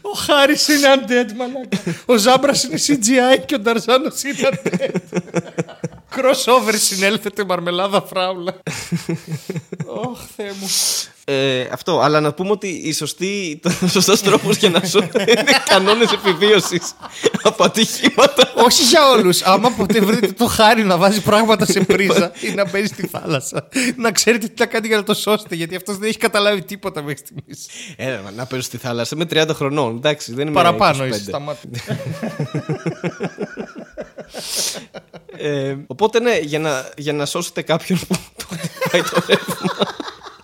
Ο 0.00 0.10
Χάρης 0.16 0.68
είναι 0.68 0.88
undead, 0.94 1.32
μαλάκα. 1.36 1.78
Ο 2.06 2.16
Ζάμπρας 2.16 2.64
είναι 2.64 2.78
CGI 2.86 3.44
και 3.46 3.54
ο 3.54 3.58
Νταρζάνος 3.58 4.22
είναι 4.22 4.48
undead. 4.50 4.94
Crossover 6.14 6.74
συνέλθετε 6.74 7.44
μαρμελάδα 7.44 8.02
φράουλα. 8.02 8.52
Ωχ, 10.04 10.20
Θεέ 10.36 10.52
μου. 10.60 10.68
Ε, 11.28 11.68
αυτό, 11.72 12.00
αλλά 12.00 12.20
να 12.20 12.32
πούμε 12.32 12.50
ότι 12.50 12.68
η 12.68 12.92
σωστή, 12.92 13.60
ο 13.84 13.86
σωστός 13.86 14.20
τρόπος 14.22 14.56
για 14.56 14.70
να 14.70 14.84
σου 14.84 14.98
είναι 15.14 15.44
κανόνες 15.68 16.12
επιβίωσης 16.12 16.94
από 17.42 17.64
ατυχήματα. 17.64 18.52
Όχι 18.54 18.82
για 18.82 19.10
όλους. 19.10 19.42
Άμα 19.42 19.70
ποτέ 19.70 20.00
βρείτε 20.00 20.26
το 20.26 20.46
χάρη 20.46 20.84
να 20.84 20.96
βάζει 20.96 21.22
πράγματα 21.22 21.64
σε 21.66 21.80
πρίζα 21.80 22.32
ή 22.50 22.50
να 22.54 22.70
μπαίνει 22.70 22.86
στη 22.86 23.06
θάλασσα, 23.06 23.68
να 23.96 24.12
ξέρετε 24.12 24.46
τι 24.46 24.54
να 24.58 24.66
κάνετε 24.66 24.86
για 24.86 24.96
να 24.96 25.02
το 25.02 25.14
σώσετε. 25.14 25.54
Γιατί 25.54 25.76
αυτός 25.76 25.96
δεν 25.98 26.08
έχει 26.08 26.18
καταλάβει 26.18 26.62
τίποτα 26.62 27.02
μέχρι 27.02 27.24
στιγμής. 27.26 27.66
Ε, 27.96 28.18
να 28.36 28.46
παίζω 28.46 28.62
στη 28.62 28.76
θάλασσα 28.76 29.16
με 29.16 29.26
30 29.32 29.48
χρονών. 29.52 29.96
Εντάξει, 29.96 30.34
δεν 30.34 30.46
είμαι 30.46 30.54
Παραπάνω 30.54 31.04
25. 31.04 31.08
είσαι. 31.08 31.18
Σταμάτη. 31.20 31.68
Ε, 35.36 35.76
οπότε 35.86 36.20
ναι, 36.20 36.38
για 36.38 36.58
να, 36.58 36.88
για 36.96 37.12
να 37.12 37.26
σώσετε 37.26 37.62
κάποιον 37.62 37.98
που 37.98 38.16
το 38.36 38.44
χτυπάει 38.50 39.02
το 39.02 39.22
ρεύμα. 39.26 39.54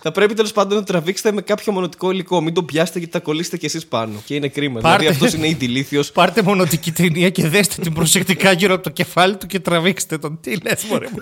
Θα 0.05 0.11
πρέπει 0.11 0.33
τέλος 0.33 0.51
πάντων 0.51 0.77
να 0.77 0.83
το 0.83 0.91
τραβήξετε 0.91 1.31
με 1.31 1.41
κάποιο 1.41 1.73
μονοτικό 1.73 2.11
υλικό. 2.11 2.41
Μην 2.41 2.53
τον 2.53 2.65
πιάσετε 2.65 2.99
γιατί 2.99 3.13
θα 3.13 3.19
κολλήσετε 3.19 3.57
κι 3.57 3.65
εσείς 3.65 3.85
πάνω. 3.85 4.21
Και 4.25 4.35
είναι 4.35 4.47
κρίμα. 4.47 4.79
Πάρτε- 4.79 4.99
Δηλαδή 5.09 5.25
αυτός 5.25 5.39
είναι 5.39 5.57
ηλίθιο. 5.59 6.03
Πάρτε 6.13 6.41
μονοτική 6.41 6.91
ταινία 6.91 7.29
και 7.29 7.47
δέστε 7.47 7.81
την 7.81 7.93
προσεκτικά 7.93 8.51
γύρω 8.51 8.73
από 8.73 8.83
το 8.83 8.89
κεφάλι 8.89 9.35
του 9.37 9.47
και 9.47 9.59
τραβήξτε 9.59 10.17
τον. 10.17 10.39
Τι 10.41 10.55
λες, 10.61 10.83
Μωρέ. 10.83 11.07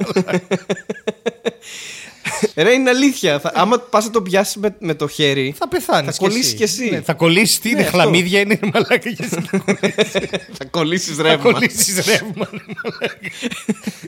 μαλάκα. 1.61 2.69
Ρε, 2.69 2.71
είναι 2.73 2.89
αλήθεια. 2.89 3.39
Θα, 3.39 3.51
άμα 3.55 3.79
πας 3.79 4.05
να 4.05 4.11
τον 4.11 4.23
πιάσεις 4.23 4.55
με, 4.55 4.75
με 4.79 4.93
το 4.93 5.07
χέρι. 5.07 5.53
Θα 5.57 5.67
πεθάνεις. 5.67 6.15
Θα 6.15 6.27
κολλήσεις 6.27 6.53
κι 6.53 6.63
εσύ. 6.63 6.89
Ναι, 6.89 7.01
θα 7.01 7.13
κολλήσεις. 7.13 7.59
Τι 7.59 7.69
είναι, 7.69 7.79
Ναι, 7.79 7.85
αυτό. 7.85 7.97
χλαμίδια 7.97 8.39
είναι 8.39 8.59
μαλάκα 8.73 9.09
για 9.09 9.25
εσύ. 9.31 9.41
θα 10.57 10.65
κολλήσεις 10.69 11.15
Θα 11.15 11.23
ρεύμα. 11.23 11.51
κολλήσεις 11.51 11.95
ρεύμα. 12.05 12.49
ναι, 12.51 12.59
μαλάκα. 12.83 13.15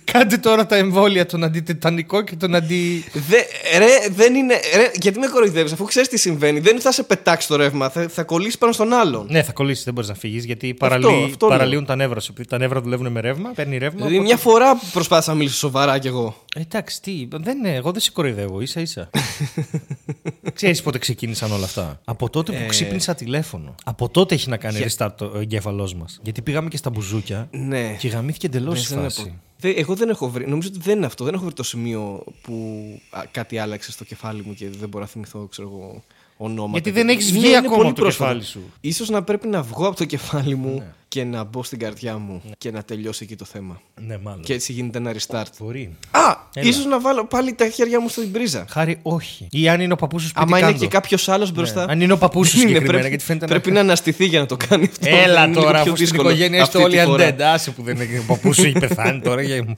Κάντε 0.03 0.37
τώρα 0.37 0.65
τα 0.65 0.75
εμβόλια, 0.75 1.25
τον 1.25 1.43
αντιτετανικό 1.43 2.21
και 2.21 2.35
τον 2.35 2.55
αντι. 2.55 3.03
Δε, 3.13 3.37
ρε, 3.77 4.07
δεν 4.09 4.35
είναι. 4.35 4.53
ρε, 4.75 4.91
γιατί 5.01 5.19
με 5.19 5.27
κοροϊδεύεις, 5.27 5.71
αφού 5.71 5.85
ξέρεις 5.85 6.09
τι 6.09 6.17
συμβαίνει. 6.17 6.59
Δεν 6.59 6.81
θα 6.81 6.91
σε 6.91 7.03
πετάξει 7.03 7.47
το 7.47 7.55
ρεύμα, 7.55 7.89
θα, 7.89 8.07
θα 8.09 8.23
κολλήσεις 8.23 8.57
πάνω 8.57 8.71
στον 8.73 8.93
άλλον. 8.93 9.27
Ναι, 9.29 9.43
θα 9.43 9.51
κολλήσεις, 9.51 9.83
δεν 9.83 9.93
μπορείς 9.93 10.09
να 10.09 10.15
φύγεις 10.15 10.45
γιατί 10.45 10.73
παραλύει, 10.73 11.23
αυτό 11.25 11.47
λέω. 11.47 11.57
παραλύουν 11.57 11.85
τα 11.85 11.95
νεύρα 11.95 12.19
σου. 12.19 12.31
Επειδή 12.31 12.47
Τα 12.49 12.57
νεύρα 12.57 12.81
δουλεύουν 12.81 13.11
με 13.11 13.19
ρεύμα, 13.21 13.49
παίρνει 13.55 13.77
ρεύμα. 13.77 13.95
Δηλαδή, 13.95 14.13
οπότε- 14.13 14.27
μια 14.33 14.37
φορά 14.37 14.79
προσπάθησα 14.93 15.31
να 15.31 15.37
μιλήσω 15.37 15.57
σοβαρά 15.57 15.97
κι 15.97 16.07
εγώ. 16.07 16.35
Ε, 16.55 16.59
Εντάξει, 16.59 17.01
τι, 17.01 17.11
δεν 17.43 17.57
είναι, 17.57 17.73
εγώ 17.75 17.91
δεν 17.91 18.01
σε 18.01 18.11
κοροϊδεύω, 18.11 18.61
ίσα 18.61 18.81
ίσα. 18.81 19.09
Ξέρεις 20.53 20.81
πότε 20.81 20.97
ξεκίνησαν 20.97 21.51
όλα 21.51 21.63
αυτά; 21.65 21.99
Από 22.05 22.29
τότε 22.29 22.55
Ε, 22.55 22.59
που 22.59 22.65
ξύπνησα 22.67 23.15
τηλέφωνο. 23.15 23.75
Από 23.83 24.09
τότε 24.09 24.35
έχει 24.35 24.49
να 24.49 24.57
κάνει 24.57 24.85
restart 24.87 25.09
το 25.17 25.31
εγκέφαλός 25.39 25.93
μας. 25.95 26.19
Γιατί 26.23 26.41
πήγαμε 26.41 26.69
και 26.69 26.77
στα 26.77 26.89
μπουζούκια 26.89 27.47
Ναι. 27.51 27.95
και 27.99 28.07
γαμήθηκε 28.07 28.45
εντελώς 28.45 28.89
η 28.89 28.93
Ναι, 28.93 28.99
δεν 29.01 29.09
φάση. 29.09 29.21
έχω- 29.27 29.37
Δε- 29.59 29.69
εγώ 29.71 29.95
δεν 29.95 30.09
έχω 30.09 30.29
βρει. 30.29 30.47
Νομίζω 30.47 30.69
ότι 30.71 30.79
δεν 30.83 30.97
είναι 30.97 31.05
αυτό. 31.05 31.23
Δεν 31.23 31.33
έχω 31.33 31.43
βρει 31.43 31.53
το 31.53 31.63
σημείο 31.63 32.23
που 32.41 32.77
α, 33.09 33.21
κάτι 33.31 33.57
άλλαξε 33.57 33.91
στο 33.91 34.03
κεφάλι 34.03 34.43
μου 34.45 34.53
και 34.53 34.69
δεν 34.79 34.89
μπορώ 34.89 35.03
να 35.03 35.09
θυμηθώ, 35.09 35.47
ξέρω 35.51 35.67
εγώ, 35.67 36.03
ονόματα. 36.37 36.71
Γιατί 36.71 36.91
δεν 36.91 37.09
έχεις 37.09 37.29
Είναι- 37.29 37.39
βγει 37.39 37.47
είναι 37.47 37.57
ακόμα 37.57 37.75
πολύ 37.75 37.87
από 37.87 37.95
το 37.95 38.01
πρόσφατο. 38.01 38.29
κεφάλι 38.33 38.45
σου. 38.45 38.59
Ναι. 38.59 38.65
Ίσως 38.89 39.09
να 39.09 39.23
πρέπει 39.23 39.47
να 39.47 39.61
βγω 39.61 39.87
από 39.87 39.95
το 39.95 40.05
κεφάλι 40.05 40.55
μου 40.55 40.83
και 41.13 41.23
να 41.23 41.43
μπω 41.43 41.63
στην 41.63 41.79
καρδιά 41.79 42.17
μου 42.17 42.41
και 42.57 42.71
να 42.71 42.81
τελειώσει 42.83 43.23
εκεί 43.23 43.35
το 43.35 43.45
θέμα. 43.45 43.81
Ναι, 44.07 44.17
μάλλον. 44.17 44.41
Και 44.41 44.53
έτσι 44.53 44.71
γίνεται 44.73 44.97
ένα 44.97 45.13
restart. 45.13 45.43
Μπορεί. 45.59 45.95
Α! 46.11 46.19
Έλα. 46.53 46.67
ίσως 46.69 46.85
να 46.85 46.99
βάλω 47.01 47.25
πάλι 47.25 47.53
τα 47.53 47.69
χέρια 47.69 48.01
μου 48.01 48.09
στην 48.09 48.31
πρίζα. 48.31 48.65
Χάρη, 48.69 48.99
όχι. 49.01 49.47
Ή 49.51 49.69
αν 49.69 49.81
είναι 49.81 49.93
ο 49.93 49.95
παππούς 49.95 50.21
σου 50.21 50.27
σπίτι. 50.27 50.43
Άμα 50.45 50.57
είναι 50.57 50.67
κάντο. 50.67 50.79
και 50.79 50.87
κάποιος 50.87 51.29
άλλος 51.29 51.51
μπροστά. 51.51 51.85
Ναι, 51.85 51.91
Αν 51.91 52.01
είναι 52.01 52.13
ο 52.13 52.17
παππούς 52.17 52.47
σου 52.49 52.55
Είναι, 52.57 52.65
συγκεκριμένα, 52.67 52.93
πρέπει, 52.97 53.09
γιατί 53.09 53.23
φαίνεται 53.23 53.45
να- 53.45 53.51
πρέπει 53.51 53.71
να 53.71 53.79
αναστηθεί 53.79 54.25
για 54.25 54.39
να 54.39 54.45
το 54.45 54.57
κάνει 54.67 54.83
αυτό. 54.91 55.07
Έλα 55.15 55.43
Είναι 55.43 55.47
λίγο 55.47 55.61
τώρα, 55.61 55.71
πιο 55.71 55.79
αφού 55.81 55.89
στην 55.95 56.05
δύσκολο 56.05 56.29
οικογένεια 56.29 56.61
είστε 56.61 56.77
αυτή 56.77 56.83
όλοι 56.95 56.97
τη 56.99 57.05
φορά. 57.05 57.35
undead. 57.35 57.41
Άσε 57.41 57.71
που 57.71 57.83
δεν 57.83 57.95
είναι. 57.95 58.19
Ο 58.19 58.23
παππούς 58.27 58.55
σου 58.55 58.65
έχει 58.65 58.79
πεθάνει 58.79 59.19
τώρα 59.21 59.41
για 59.41 59.75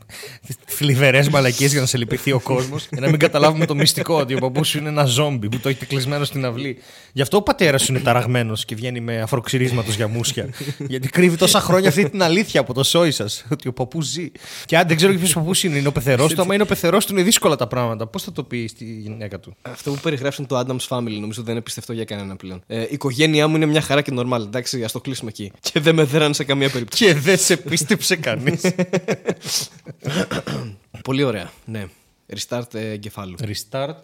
θλιβερές 0.65 1.29
μαλακίες 1.29 1.71
για 1.71 1.81
να 1.81 1.85
σε 1.87 1.97
λυπηθεί 1.97 2.31
ο 2.31 2.39
κόσμος. 2.39 2.87
Και 2.87 2.99
να 2.99 3.09
μην 3.09 3.19
καταλάβουμε 3.19 3.65
το 3.65 3.75
μυστικό 3.75 4.15
ότι 4.15 4.33
ο 4.33 4.37
παππούς 4.39 4.67
σου 4.67 4.77
είναι 4.77 4.89
ένα 4.89 5.05
ζόμπι 5.05 5.49
που 5.49 5.59
το 5.59 5.69
έχετε 5.69 5.85
κλεισμένο 5.85 6.23
στην 6.23 6.45
αυλή. 6.45 6.77
Γι' 7.13 7.21
αυτό 7.21 7.37
ο 7.37 7.41
πατέρας 7.41 7.81
σου 7.83 7.91
είναι 7.91 8.01
ταραγμένος 8.01 8.65
και 8.65 8.75
βγαίνει 8.75 8.99
με 8.99 9.21
αφροξυρίσματος 9.21 9.95
για 9.95 10.07
μουσια. 10.07 10.49
Γιατί 10.87 11.07
κρύβει 11.25 11.39
τόσα 11.39 11.59
χρόνια 11.59 11.89
αυτή 11.89 12.09
την 12.09 12.23
αλήθεια 12.23 12.59
από 12.59 12.73
το 12.73 12.83
σόι 12.83 13.11
σας. 13.11 13.45
Ότι 13.51 13.67
ο 13.67 13.73
παππούς 13.73 14.05
ζει. 14.05 14.31
Και 14.65 14.77
αν 14.77 14.87
δεν 14.87 14.97
ξέρω 14.97 15.13
ποιος 15.13 15.33
παππούς 15.33 15.63
είναι, 15.63 15.77
είναι 15.77 15.87
ο 15.87 15.91
πεθερός 15.91 16.33
του. 16.33 16.41
Άμα 16.41 16.53
είναι 16.53 16.63
ο 16.63 16.65
πεθερός 16.65 17.05
του, 17.05 17.13
είναι 17.13 17.23
δύσκολα 17.23 17.55
τα 17.55 17.67
πράγματα. 17.67 18.07
Πώς 18.07 18.23
θα 18.23 18.31
το 18.31 18.43
πει 18.43 18.67
στη 18.67 18.85
γυναίκα 18.85 19.39
του; 19.39 19.55
Αυτό 19.61 19.91
που 19.91 19.99
περιγράψουν 20.01 20.47
το 20.47 20.59
Adam's 20.59 20.87
Family 20.87 21.17
νομίζω 21.19 21.43
δεν 21.43 21.53
είναι 21.53 21.61
πιστευτό 21.61 21.93
για 21.93 22.03
κανένα 22.03 22.35
πλέον. 22.35 22.63
Ε, 22.67 22.81
η 22.81 22.87
οικογένειά 22.91 23.47
μου 23.47 23.55
είναι 23.55 23.65
μια 23.65 23.81
χαρά 23.81 24.01
και 24.01 24.11
normal. 24.15 24.39
Εντάξει, 24.39 24.83
ας 24.83 24.91
το 24.91 25.01
κλείσουμε 25.01 25.29
εκεί. 25.29 25.51
Και 25.61 25.79
δεν 25.79 25.95
με 25.95 26.03
δέραν 26.03 26.33
σε 26.33 26.43
καμία 26.43 26.69
περίπτωση. 26.69 27.05
Και 27.05 27.13
δεν 27.13 27.37
σε 27.37 27.57
πίστεψε 27.57 28.15
κανείς. 28.15 28.61
Πολύ 31.03 31.23
ωραία. 31.23 31.51
Ναι. 31.65 31.85
Restart 32.33 32.73
ε, 32.73 32.89
εγκεφάλου. 32.91 33.35
Restart. 33.41 33.95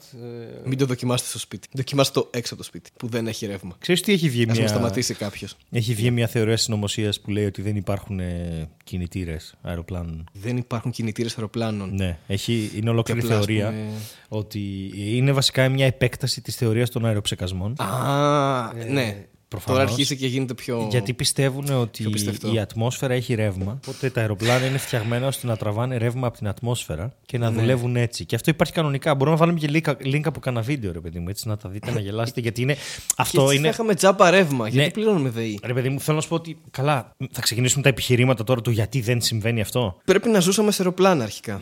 Μην 0.65 0.77
το 0.77 0.86
δοκιμάσετε 0.86 1.29
στο 1.29 1.39
σπίτι. 1.39 1.67
Δοκιμάστε 1.71 2.19
το 2.19 2.29
έξω 2.34 2.53
από 2.53 2.63
το 2.63 2.67
σπίτι 2.69 2.89
που 2.97 3.07
δεν 3.07 3.27
έχει 3.27 3.45
ρεύμα. 3.45 3.75
Ξέρεις 3.79 4.01
τι 4.01 4.12
έχει 4.13 4.29
βγει 4.29 4.43
Α 4.43 4.51
μια... 4.51 4.62
με 4.62 4.67
σταματήσει 4.67 5.13
κάποιος. 5.13 5.55
Έχει 5.71 5.93
βγει 5.93 6.12
μια 6.12 6.27
θεωρία 6.27 6.57
συνωμοσίας 6.57 7.19
που 7.21 7.29
λέει 7.31 7.45
ότι 7.45 7.62
δεν 7.62 7.75
υπάρχουν 7.75 8.19
ε, 8.19 8.69
κινητήρες 8.84 9.53
αεροπλάνων. 9.62 10.23
Δεν 10.34 10.57
υπάρχουν 10.57 10.91
κινητήρες 10.91 11.36
αεροπλάνων. 11.36 11.95
Ναι, 11.95 12.17
έχει, 12.27 12.71
είναι 12.75 12.89
ολόκληρη 12.89 13.19
Και 13.19 13.25
απλά, 13.25 13.38
ας 13.39 13.45
θεωρία 13.45 13.67
πούμε- 13.69 13.89
ότι 14.27 14.91
είναι 14.95 15.31
βασικά 15.31 15.69
μια 15.69 15.86
επέκταση 15.86 16.41
της 16.41 16.55
θεωρίας 16.55 16.89
των 16.89 17.05
αεροψεκασμών. 17.05 17.81
Α, 17.81 18.73
ναι. 18.89 19.25
Προφανώς. 19.51 19.79
Τώρα 19.79 19.91
αρχίζει 19.91 20.15
και 20.17 20.27
γίνεται 20.27 20.53
πιο. 20.53 20.87
Γιατί 20.89 21.13
πιστεύουν 21.13 21.69
ότι 21.69 22.01
πιο 22.01 22.09
πιστευτό. 22.11 22.53
η 22.53 22.59
ατμόσφαιρα 22.59 23.13
έχει 23.13 23.33
ρεύμα. 23.33 23.79
Οπότε 23.87 24.09
τα 24.09 24.21
αεροπλάνα 24.21 24.65
είναι 24.65 24.77
φτιαγμένα 24.77 25.27
ώστε 25.27 25.47
να 25.47 25.57
τραβάνε 25.57 25.97
ρεύμα 25.97 26.27
από 26.27 26.37
την 26.37 26.47
ατμόσφαιρα 26.47 27.13
και 27.25 27.37
Ναι. 27.37 27.45
να 27.45 27.51
δουλεύουν 27.51 27.95
έτσι. 27.95 28.25
Και 28.25 28.35
αυτό 28.35 28.49
υπάρχει 28.51 28.73
κανονικά. 28.73 29.15
Μπορούμε 29.15 29.35
να 29.37 29.45
βάλουμε 29.45 29.59
και 29.59 29.69
link, 29.85 30.13
link 30.15 30.21
από 30.23 30.39
κανένα 30.39 30.63
βίντεο, 30.63 30.91
ρε 30.91 30.99
παιδί 30.99 31.19
μου, 31.19 31.29
έτσι 31.29 31.47
να 31.47 31.57
τα 31.57 31.69
δείτε, 31.69 31.91
να 31.91 31.99
γελάσετε. 31.99 32.39
γιατί 32.41 32.61
είναι. 32.61 32.73
Και 32.73 32.79
Αυτό 33.17 33.41
έτσι 33.41 33.55
είναι. 33.55 33.63
θα 33.67 33.73
είχαμε 33.73 33.95
τζάμπα 33.95 34.29
ρεύμα. 34.29 34.67
Γιατί 34.67 34.85
Ναι. 34.85 34.91
πληρώνουμε 34.91 35.29
ΔΕΗ; 35.29 35.59
Ρε 35.63 35.73
παιδί 35.73 35.89
μου, 35.89 35.99
θέλω 35.99 36.15
να 36.15 36.21
σου 36.23 36.29
πω 36.29 36.35
ότι. 36.35 36.57
Καλά, 36.71 37.15
θα 37.31 37.41
ξεκινήσουμε 37.41 37.83
τα 37.83 37.89
επιχειρήματα 37.89 38.43
τώρα 38.43 38.61
του 38.61 38.71
γιατί 38.71 39.01
δεν 39.01 39.21
συμβαίνει 39.21 39.61
αυτό. 39.61 39.97
Πρέπει 40.05 40.29
να 40.29 40.39
ζούσαμε 40.39 40.71
σε 40.71 40.81
αεροπλάνα 40.81 41.23
αρχικά. 41.23 41.61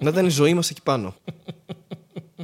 να 0.00 0.08
ήταν 0.10 0.26
η 0.26 0.30
ζωή 0.30 0.54
μας 0.54 0.70
εκεί 0.70 0.82
πάνω. 0.82 1.14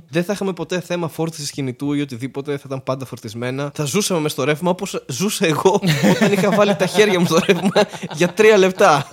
Δεν 0.09 0.25
θα 0.25 0.33
είχαμε 0.33 0.53
ποτέ 0.53 0.81
θέμα 0.81 1.09
φόρτισης 1.09 1.51
κινητού 1.51 1.93
ή 1.93 2.01
οτιδήποτε, 2.01 2.57
θα 2.57 2.63
ήταν 2.67 2.83
πάντα 2.83 3.05
φορτισμένα. 3.05 3.71
Θα 3.75 3.85
ζούσαμε 3.85 4.21
μες 4.21 4.33
στο 4.33 4.45
ρεύμα 4.45 4.71
όπως 4.71 5.05
ζούσα 5.09 5.47
εγώ 5.47 5.81
όταν 6.15 6.33
είχα 6.33 6.51
βάλει 6.51 6.77
τα 6.77 6.87
χέρια 6.87 7.21
μου 7.21 7.27
στο 7.27 7.39
ρεύμα 7.47 7.71
για 8.13 8.29
τρία 8.29 8.57
λεπτά. 8.57 9.09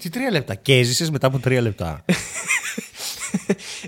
Τι 0.00 0.08
τρία 0.08 0.30
λεπτά. 0.30 0.54
Και 0.54 0.74
έζησε 0.74 1.10
μετά 1.10 1.26
από 1.26 1.38
τρία 1.38 1.60
λεπτά; 1.60 2.04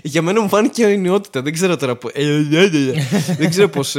για 0.03 0.21
μένα 0.21 0.41
μου 0.41 0.47
φάνηκε 0.49 0.83
αιωνιότητα. 0.85 1.41
Δεν 1.41 1.53
ξέρω 1.53 1.77
τώρα 1.77 1.95
πώ. 1.95 2.09
δεν 3.39 3.49
ξέρω 3.49 3.67
πώς. 3.69 3.95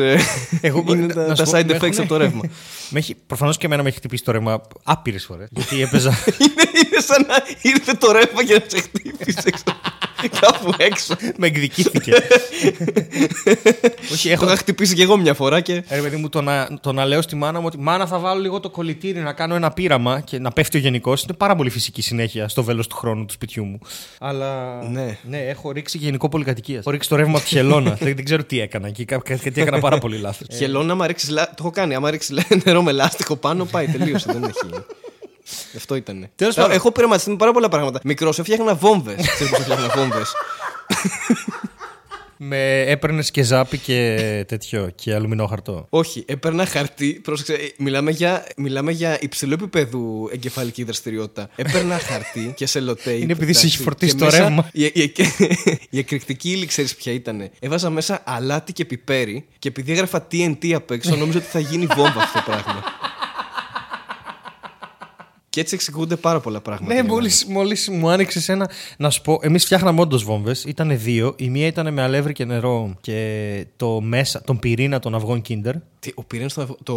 Εγώ 0.60 0.84
είναι 0.88 1.06
να- 1.06 1.14
τα, 1.14 1.26
να 1.26 1.34
τα 1.34 1.44
σου 1.44 1.50
πω, 1.50 1.58
side 1.58 1.64
με 1.64 1.72
effects 1.72 1.82
έχουνε- 1.82 1.98
από 1.98 2.08
το 2.08 2.16
ρεύμα. 2.16 2.40
Με 2.92 2.98
έχει, 2.98 3.14
προφανώς 3.26 3.56
και 3.56 3.66
εμένα 3.66 3.82
με 3.82 3.88
έχει 3.88 3.96
χτυπήσει 3.98 4.24
το 4.24 4.32
ρεύμα 4.32 4.60
άπειρες 4.84 5.24
φορές. 5.24 5.48
γιατί 5.50 5.82
έπαιζα. 5.82 6.10
είναι, 6.40 6.62
είναι 6.84 7.00
σαν 7.00 7.26
να 7.28 7.34
ήρθε 7.62 7.92
το 7.92 8.12
ρεύμα 8.12 8.42
για 8.42 8.54
να 8.58 8.64
σε 8.66 8.80
χτύπησε 8.80 9.40
έξω. 9.44 9.62
Κάπου 10.40 10.72
έξω. 10.78 11.14
με 11.36 11.46
εκδικήθηκε. 11.46 12.12
Όχι, 14.12 14.26
Το 14.28 14.32
έχω. 14.32 14.44
είχα 14.44 14.56
χτυπήσει 14.56 14.94
και 14.94 15.02
εγώ 15.02 15.16
μια 15.16 15.34
φορά 15.34 15.60
και. 15.60 15.82
Ρε 15.90 16.00
παιδί 16.00 16.16
μου, 16.16 16.28
το 16.28 16.42
να, 16.42 16.68
το 16.80 16.92
να 16.92 17.04
λέω 17.04 17.22
στη 17.22 17.36
μάνα 17.36 17.58
μου 17.60 17.66
ότι 17.66 17.78
μάνα 17.78 18.06
θα 18.06 18.18
βάλω 18.18 18.40
λίγο 18.40 18.60
το 18.60 18.70
κολλητήρι 18.70 19.18
να 19.20 19.32
κάνω 19.32 19.54
ένα 19.54 19.70
πείραμα 19.70 20.20
και 20.20 20.38
να 20.38 20.50
πέφτει 20.50 20.76
ο 20.76 20.80
γενικός 20.80 21.22
είναι 21.22 21.32
πάρα 21.32 21.56
πολύ 21.56 21.70
φυσική 21.70 22.02
συνέχεια 22.02 22.48
στο 22.48 22.62
βέλος 22.64 22.86
του 22.86 22.96
χρόνου 22.96 23.24
του 23.24 23.32
σπιτιού 23.32 23.64
μου. 23.64 23.78
Αλλά. 24.20 24.82
Ναι. 24.90 25.18
ναι 25.22 25.38
έχω 25.50 25.70
ρίξει 25.72 25.98
γενικό 25.98 26.28
πολυκατοικίας. 26.28 26.80
Έχω 26.80 26.90
ρίξει 26.90 27.08
το 27.08 27.16
ρεύμα 27.16 27.32
από 27.36 27.42
τη 27.42 27.46
χελώνα. 27.54 27.90
δεν, 28.00 28.14
δεν 28.14 28.24
ξέρω 28.24 28.44
τι 28.44 28.60
έκανα 28.60 28.88
εκεί. 28.88 29.04
κα- 29.04 29.22
Γιατί 29.42 29.60
έκανα 29.60 29.78
πάρα 29.78 29.98
πολύ 29.98 30.18
λάθος. 30.18 30.46
Χελώνα, 30.56 30.92
άμα 30.92 31.06
ρίξεις. 31.06 31.28
Το 31.28 31.44
έχω 31.58 31.70
κάνει. 31.70 31.94
Άμα 31.94 32.10
ρίξεις 32.10 32.36
νερό 32.64 32.82
με 32.82 32.92
λάστιχο 32.92 33.36
πάνω, 33.36 33.64
πάει. 33.64 33.86
Τελείωσε. 33.86 34.32
δεν 34.32 34.42
έχει. 34.44 34.84
Αυτό 35.76 35.94
ήταν. 35.94 36.28
Τέλος 36.36 36.54
πάντων. 36.54 36.70
Έχω 36.72 36.92
πειραματιστεί 36.92 37.30
με 37.30 37.36
πάρα 37.36 37.52
πολλά 37.52 37.68
πράγματα. 37.68 38.00
Μικρός, 38.04 38.38
έφτιαχνα 38.38 38.74
βόμβες. 38.74 39.26
Ξέρει 39.28 39.50
πώς 39.50 39.58
έφτιαχνα 39.58 39.88
βόμβες. 39.96 40.32
Με 42.42 42.80
έπαιρνες 42.80 43.30
και 43.30 43.42
ζάπι 43.42 43.78
και 43.78 44.16
τέτοιο 44.48 44.90
και 44.94 45.14
αλουμινόχαρτο. 45.14 45.86
Όχι, 45.90 46.24
έπαιρνα 46.26 46.66
χαρτί. 46.66 47.20
Πρόσεξε, 47.22 47.52
ε, 47.52 47.68
μιλάμε 47.78 48.10
για, 48.10 48.46
μιλάμε 48.56 48.92
για 48.92 49.18
υψηλό 49.20 49.54
επίπεδου 49.54 50.28
εγκεφαλική 50.32 50.84
δραστηριότητα. 50.84 51.50
Έπαιρνα 51.56 51.98
χαρτί 51.98 52.52
και 52.56 52.66
σελοτέιπ. 52.66 53.22
Είναι 53.22 53.32
επειδή 53.32 53.52
σε 53.52 53.66
έχει 53.66 53.66
εντάξει, 53.66 53.82
φορτίσει 53.82 54.12
και 54.12 54.18
το 54.18 54.24
μέσα- 54.24 54.38
ρεύμα. 54.38 54.68
Η, 54.72 54.84
η, 54.84 55.12
η 55.90 55.98
εκρηκτική 55.98 56.50
ύλη, 56.50 56.66
ξέρεις 56.66 56.94
ποια 56.94 57.12
ήταν. 57.12 57.50
Έβαζα 57.60 57.90
μέσα 57.90 58.22
αλάτι 58.24 58.72
και 58.72 58.84
πιπέρι 58.84 59.44
και 59.58 59.68
επειδή 59.68 59.92
έγραφα 59.92 60.26
TNT 60.32 60.72
απ' 60.72 60.90
έξω, 60.90 61.16
νόμιζα 61.16 61.38
ότι 61.38 61.46
θα 61.46 61.58
γίνει 61.58 61.86
βόμβα 61.86 62.20
αυτό 62.22 62.38
το 62.38 62.44
πράγμα. 62.50 62.84
Και 65.50 65.60
έτσι 65.60 65.74
εξηγούνται 65.74 66.16
πάρα 66.16 66.40
πολλά 66.40 66.60
πράγματα. 66.60 66.94
Ναι, 66.94 67.00
για 67.00 67.10
μόλι 67.10 67.30
μένα. 67.46 67.58
μόλις 67.58 67.88
μου 67.88 68.10
άνοιξε 68.10 68.52
ένα. 68.52 68.70
Να 68.98 69.10
σου 69.10 69.22
πω, 69.22 69.38
εμείς 69.42 69.64
φτιάχναμε 69.64 70.00
όντως 70.00 70.24
βόμβες. 70.24 70.64
Ήταν 70.64 70.98
δύο. 70.98 71.34
Η 71.38 71.50
μία 71.50 71.66
ήταν 71.66 71.92
με 71.92 72.02
αλεύρι 72.02 72.32
και 72.32 72.44
νερό 72.44 72.96
και 73.00 73.66
το 73.76 74.00
μέσα, 74.00 74.42
τον 74.42 74.58
πυρήνα 74.58 74.98
των 74.98 75.14
αυγών 75.14 75.42
Kinder. 75.48 75.72
Τι, 75.98 76.10
ο 76.14 76.24
πυρήνας 76.24 76.54
το, 76.54 76.76
το, 76.82 76.94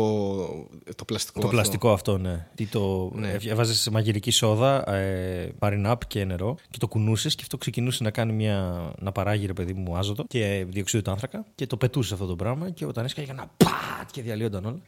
το 0.96 1.06
πλαστικό. 1.06 1.40
Το 1.40 1.46
αυτό; 1.46 1.58
πλαστικό 1.58 1.92
αυτό, 1.92 2.18
ναι. 2.18 2.48
Τι 2.56 2.66
το 2.66 3.12
Ναι. 3.16 3.36
έβαζες 3.46 3.90
μαγειρική 3.92 4.32
σόδα, 4.32 4.94
ε, 4.94 5.52
παρινάπ 5.60 6.06
και 6.08 6.26
νερό 6.26 6.56
και 6.70 6.78
το 6.78 6.88
κουνούσες 6.88 7.36
και 7.36 7.42
αυτό 7.44 7.58
ξεκινούσε 7.58 8.04
να 8.04 8.12
κάνει 8.12 8.34
μια. 8.34 8.92
να 9.00 9.12
παράγει 9.12 9.46
ρε 9.46 9.54
παιδί 9.54 9.74
μου 9.74 9.98
άζωτο 9.98 10.26
και 10.28 10.66
διοξείδιο 10.70 11.02
του 11.02 11.12
άνθρακα 11.12 11.46
και 11.56 11.68
το 11.68 11.78
πετούσε 11.78 12.14
αυτό 12.14 12.26
το 12.26 12.36
πράγμα 12.36 12.70
και 12.70 12.86
όταν 12.86 13.06
έσκαγε 13.06 13.32
ένα 13.32 13.52
πατ 13.58 14.10
και 14.12 14.22
διαλύονταν 14.22 14.66
όλα. 14.66 14.82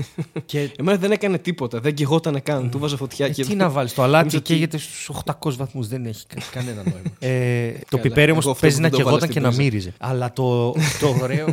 και 0.46 0.70
Εμένα 0.78 0.98
δεν 0.98 1.10
έκανε 1.12 1.38
τίποτα, 1.38 1.80
δεν 1.80 1.94
καιγότανε 1.94 2.40
καν. 2.40 2.70
Του 2.70 2.78
βάζα 2.78 2.96
φωτιά 3.16 3.28
και. 3.28 3.42
Ε, 3.42 3.44
τι 3.44 3.54
να 3.54 3.68
βάλεις, 3.70 3.94
το 3.94 4.02
αλάτι 4.02 4.16
Νομίζω 4.24 4.38
ότι- 4.38 4.52
καίγεται 4.52 4.78
στους 4.78 5.08
800 5.08 5.56
βαθμούς. 5.56 5.88
Δεν 5.88 6.06
έχει 6.06 6.26
κα- 6.26 6.42
κανένα 6.52 6.82
νόημα. 6.84 7.00
ε, 7.18 7.72
το 7.72 7.84
Καλά, 7.88 8.02
πιπέρι 8.02 8.30
εγώ 8.30 8.38
όμω 8.42 8.50
αυτό 8.50 8.54
παίζει 8.60 8.76
που 8.76 8.82
να 8.82 8.88
δεν 8.88 8.98
το 8.98 9.04
βάλα 9.04 9.18
καιγόταν 9.18 9.28
στην 9.30 9.42
και 9.42 9.48
να 9.48 9.48
πρίζα. 9.54 9.62
μύριζε. 9.62 9.92
Αλλά 9.98 10.32
το, 10.32 10.72
το, 10.72 11.16
ωραίο, 11.22 11.46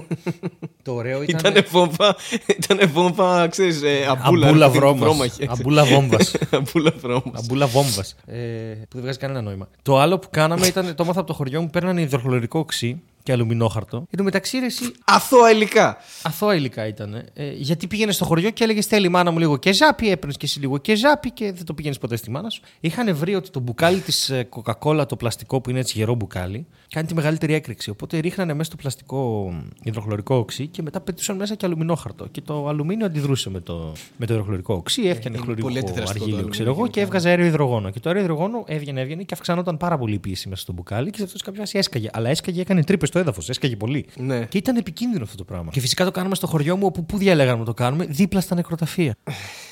το 0.84 0.93
ωραίο 0.93 1.22
ήταν. 1.28 1.39
Ήτανε 1.39 1.65
βόμβα, 1.72 2.15
ήτανε 2.58 2.86
βόμβα, 2.86 3.48
ξέρεις, 3.48 3.82
ε, 3.84 4.06
αμπούλα. 4.10 4.48
Αμπούλα 4.48 4.65
ρε 4.67 4.72
παιδί 4.72 4.86
μου, 4.86 4.95
βρώμας. 4.95 5.00
βρώμαχες. 5.00 5.48
Αμπούλα 5.50 5.86
βόμβας. 5.86 6.36
αμπούλα 6.52 6.93
βρώμας. 7.02 7.34
Αμπούλα 7.43 7.67
βόμβας. 7.67 8.15
Ε, 8.26 8.38
που 8.72 8.88
δεν 8.93 9.02
βγάζει 9.02 9.17
κανένα 9.17 9.41
νόημα. 9.41 9.67
Το 9.82 10.00
άλλο 10.00 10.19
που 10.19 10.28
κάναμε 10.32 10.67
ήταν 10.67 10.95
το 10.95 11.04
έμαθα 11.04 11.19
από 11.19 11.28
το 11.28 11.34
χωριό 11.34 11.62
μου, 11.62 11.69
παίρνανε 11.69 12.02
υδροχλωρικό 12.02 12.60
οξύ 12.60 13.02
και 13.23 13.32
αλουμινόχαρτο. 13.32 13.97
Εν 13.97 14.17
τω 14.17 14.23
μεταξύ, 14.23 14.60
ρε, 14.60 14.65
εσύ, 14.65 14.91
Αθώα 15.05 15.51
υλικά. 15.51 15.97
αθώα 16.23 16.55
υλικά 16.55 16.88
ήταν. 16.88 17.13
Ε, 17.34 17.51
γιατί 17.51 17.88
πήγαινες 17.88 18.15
στο 18.15 18.25
χωριό 18.25 18.49
και 18.49 18.63
έλεγες 18.63 18.86
Θέλει 18.86 19.05
η 19.05 19.10
μάνα 19.10 19.32
μου 19.32 19.39
λίγο 19.39 19.58
κεζάπι, 19.58 20.10
έπαιρνες 20.10 20.38
και 20.38 20.45
εσύ 20.45 20.60
λίγο 20.60 20.77
κεζάπι 20.77 21.32
και 21.32 21.51
δεν 21.51 21.65
το 21.65 21.73
πήγαινες 21.73 21.97
ποτέ 21.97 22.15
στη 22.15 22.32
μάνα 22.32 22.49
σου. 22.49 22.62
Είχαν 22.79 23.15
βρει 23.15 23.36
ότι 23.36 23.49
το 23.49 23.60
μπουκάλι 23.60 23.99
της 23.99 24.32
Coca-Cola, 24.49 25.05
το 25.08 25.15
πλαστικό 25.15 25.62
που 25.62 25.69
είναι 25.69 25.79
έτσι 25.79 25.97
γερό 25.97 26.13
μπουκάλι, 26.13 26.67
κάνει 26.89 27.08
τη 27.08 27.13
μεγαλύτερη 27.13 27.53
έκρηξη. 27.53 27.89
Οπότε 27.89 28.19
ρίχνανε 28.19 28.53
μέσα 28.53 28.63
στο 28.63 28.75
πλαστικό 28.75 29.53
υδροχλωρικό 29.84 30.36
οξύ 30.36 30.67
και 30.67 30.82
μετά 30.82 31.01
πετούσαν 31.01 31.36
μέσα 31.36 31.55
και 31.55 31.65
αλουμινόχαρτο. 31.65 32.27
Και 32.27 32.41
το 32.41 32.67
αλουμίνιο 32.67 33.05
αντιδρούσε 33.05 33.49
με 33.49 33.60
το, 33.60 33.93
με 34.17 34.25
το 34.25 34.34
υδροχλωρικό 34.34 34.73
οξύ, 34.73 35.01
έφτιανε 35.01 35.36
είναι 35.36 35.45
χλωρικό 35.45 35.67
πολύ 35.67 35.79
αντιδραστικό 35.79 36.03
το 36.03 36.10
αργύλιο, 36.10 36.36
αλουμίνιο 36.36 36.51
ξέρω 36.51 36.69
εγώ, 36.69 36.88
και 36.88 36.99
γενικά. 36.99 37.01
έβγαζε 37.01 37.29
αέριο 37.29 37.45
υδρογόνο. 37.45 37.89
Και 37.89 37.99
το 37.99 38.10
αέριο 38.10 38.23
υδρογόνο 38.23 38.63
έβγαινε, 38.67 39.01
έβγαινε 39.01 39.23
και 39.23 39.34
αυξανόταν 39.34 39.77
πάρα 39.77 39.97
πολύ 39.97 40.13
η 40.13 40.19
πίεση 40.19 40.49
μέσα 40.49 40.62
στο 40.62 40.73
μπουκάλι 40.73 41.10
και 41.10 41.17
σε 41.17 41.23
αυτό 41.23 41.38
κάποια 41.43 41.60
φάση 41.60 41.77
έσκαγε. 41.77 42.10
Αλλά 42.13 42.29
έσκαγε, 42.29 42.62
έκανε 42.62 42.84
τρύπες 42.84 43.09
στο 43.10 43.19
έδαφος. 43.19 43.50
Έσκαγε 43.50 43.76
πολύ. 43.76 44.06
Ναι. 44.17 44.45
Και 44.45 44.58
ήταν 44.58 44.76
επικίνδυνο 44.76 45.24
αυτό 45.24 45.38
το 45.38 45.43
πράγμα. 45.43 45.72
Και 45.72 45.80
φυσικά 45.80 46.06
το 46.06 46.12
κάναμε 46.12 46.36
στο 46.36 46.48
χωριό 46.48 46.78
μου, 46.78 46.86
όπου 46.86 47.06
πού 47.06 47.17
διαλέγαμε 47.17 47.60
να 47.60 47.65
το 47.65 47.74
κάνουμε, 47.74 48.06
δίπλα 48.06 48.41
στα 48.41 48.56
νεκροταφεία. 48.56 49.15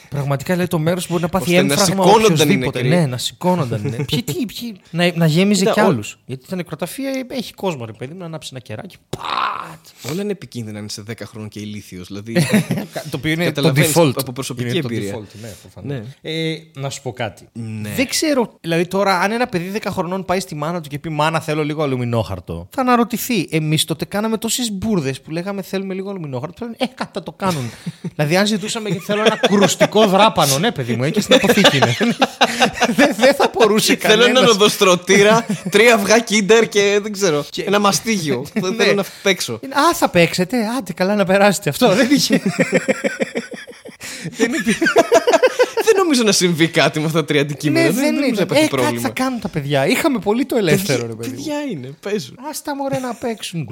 Πραγματικά 0.09 0.55
λέει 0.55 0.67
το 0.67 0.79
μέρος 0.79 1.05
που 1.05 1.11
μπορεί 1.11 1.23
να 1.23 1.29
πάθει 1.29 1.55
Ώστε 1.55 1.61
να 1.67 1.73
έμφραγμα 1.73 2.03
σηκώνονταν 2.05 2.31
οι 2.31 2.41
οποιοδήποτε. 2.41 2.81
νεκροί. 2.81 2.97
Ναι, 2.99 3.05
να 3.05 3.17
σηκώνονταν. 3.17 3.81
Ναι. 3.83 4.03
ποιοι, 4.05 4.23
τι, 4.23 4.33
ποιοι, 4.45 4.75
να, 4.91 5.11
να 5.15 5.25
γέμιζε 5.25 5.59
Κοίτα, 5.59 5.73
κι 5.73 5.79
ο- 5.79 5.83
άλλους. 5.85 6.19
Γιατί 6.25 6.47
τα 6.47 6.55
νεκροταφεία 6.55 7.11
έχει 7.27 7.53
κόσμο, 7.53 7.85
ρε 7.85 7.91
παιδί 7.93 8.13
μου, 8.13 8.19
να 8.19 8.25
ανάψει 8.25 8.49
ένα 8.51 8.59
κεράκι. 8.61 8.95
Πατ! 9.09 10.11
Όλα 10.11 10.21
είναι 10.21 10.31
επικίνδυνα 10.31 10.79
αν 10.79 10.85
είσαι 10.85 11.03
10 11.09 11.13
χρόνων 11.25 11.49
και 11.49 11.59
ηλίθιος. 11.59 12.07
Δηλαδή. 12.07 12.33
το 13.11 13.17
οποίο 13.17 13.31
είναι 13.31 13.43
το 13.45 13.51
Καταλαβαίνεις 13.51 13.93
default. 13.95 14.13
από 14.15 14.31
προσωπική 14.31 14.69
είναι 14.69 14.81
το 14.81 14.87
εμπειρία. 14.91 15.13
default, 15.15 15.39
ναι, 15.41 15.49
προφανώς. 15.61 15.91
Ναι. 15.91 16.03
Ε, 16.31 16.57
να 16.73 16.89
σου 16.89 17.01
πω 17.01 17.11
κάτι. 17.13 17.47
Ναι. 17.53 17.89
Δεν 17.95 18.07
ξέρω. 18.07 18.53
Δηλαδή 18.61 18.87
τώρα, 18.87 19.19
αν 19.19 19.31
ένα 19.31 19.47
παιδί 19.47 19.79
10 19.83 19.87
χρονών 19.89 20.25
πάει 20.25 20.39
στη 20.39 20.55
μάνα 20.55 20.81
του 20.81 20.89
και 20.89 20.99
πει 20.99 21.09
Μάνα, 21.09 21.39
θέλω 21.39 21.63
λίγο 21.63 21.83
αλουμινόχαρτο, 21.83 22.67
θα 22.71 22.81
αναρωτηθεί. 22.81 23.47
Εμείς 23.51 23.85
τότε 23.85 24.05
κάναμε 24.05 24.37
τόσες 24.37 24.71
μπουρδες 24.71 25.21
που 25.21 25.31
λέγαμε 25.31 25.61
Θέλουμε 25.61 25.93
λίγο 25.93 26.09
αλουμινόχαρτο. 26.09 26.55
Θα 26.57 26.65
λένε, 26.65 26.77
Ε, 26.79 26.85
κάτι 26.95 27.09
θα 27.13 27.23
το 27.23 27.31
κάνουν. 27.31 27.69
δηλαδή, 28.15 28.35
αν 28.37 28.45
ζητούσαμε 28.45 28.89
και 28.89 28.99
θέλω 28.99 29.21
ένα 29.25 29.37
κρουστικό 29.37 29.96
δράπανο, 30.05 30.57
ναι, 30.59 30.71
παιδί 30.71 30.95
μου, 30.95 31.03
έχει 31.03 31.21
στην 31.21 31.35
αποθήκη. 31.35 31.77
ναι. 31.77 31.95
Δεν 32.95 33.15
δεν 33.17 33.35
θα 33.35 33.49
μπορούσε 33.53 33.95
Θέλω 33.95 34.21
κανένας. 34.21 34.39
έναν 34.41 34.49
οδοστρωτήρα, 34.49 35.45
τρία 35.69 35.93
αυγά 35.95 36.19
κίντερ 36.19 36.67
και 36.69 36.99
δεν 37.01 37.11
ξέρω. 37.11 37.45
Ένα 37.65 37.79
μαστίγιο. 37.79 38.45
Δεν 38.53 38.73
Ναι. 38.75 38.83
θέλω 38.83 38.95
να 38.95 39.03
παίξω. 39.23 39.53
Α, 39.53 39.93
θα 39.95 40.09
παίξετε. 40.09 40.57
Άντε, 40.77 40.93
καλά 40.93 41.15
να 41.15 41.25
περάσετε. 41.25 41.69
Αυτό 41.69 41.95
δεν 41.95 42.07
είχε. 42.11 42.41
δεν 44.37 44.53
υπήρχε. 44.53 44.85
Δεν 45.83 45.95
νομίζω 45.97 46.23
να 46.23 46.31
συμβεί 46.31 46.67
κάτι 46.67 46.99
με 46.99 47.05
αυτά 47.05 47.19
τα 47.19 47.25
τρία 47.25 47.41
αντικείμενα. 47.41 47.85
Ναι, 47.85 47.91
δεν 47.91 48.03
δεν 48.03 48.13
νομίζω 48.13 48.31
να 48.31 48.41
είναι. 48.41 48.41
υπάρχει 48.41 48.63
Ε, 48.63 48.67
κάτι 48.67 48.77
θα 48.79 48.83
πρόβλημα. 48.83 49.09
κάνουν 49.09 49.39
τα 49.39 49.47
παιδιά. 49.49 49.87
Είχαμε 49.87 50.19
πολύ 50.19 50.45
το 50.45 50.55
ελεύθερο, 50.57 51.07
ρε 51.07 51.13
παιδί. 51.13 51.29
μου. 51.29 51.35
Παιδιά 51.35 51.55
είναι, 51.71 51.89
παίζουν. 52.01 52.37
Ας 52.49 52.61
τα 52.61 52.75
μωρέ 52.75 52.99
να 52.99 53.13
παίξουν. 53.13 53.67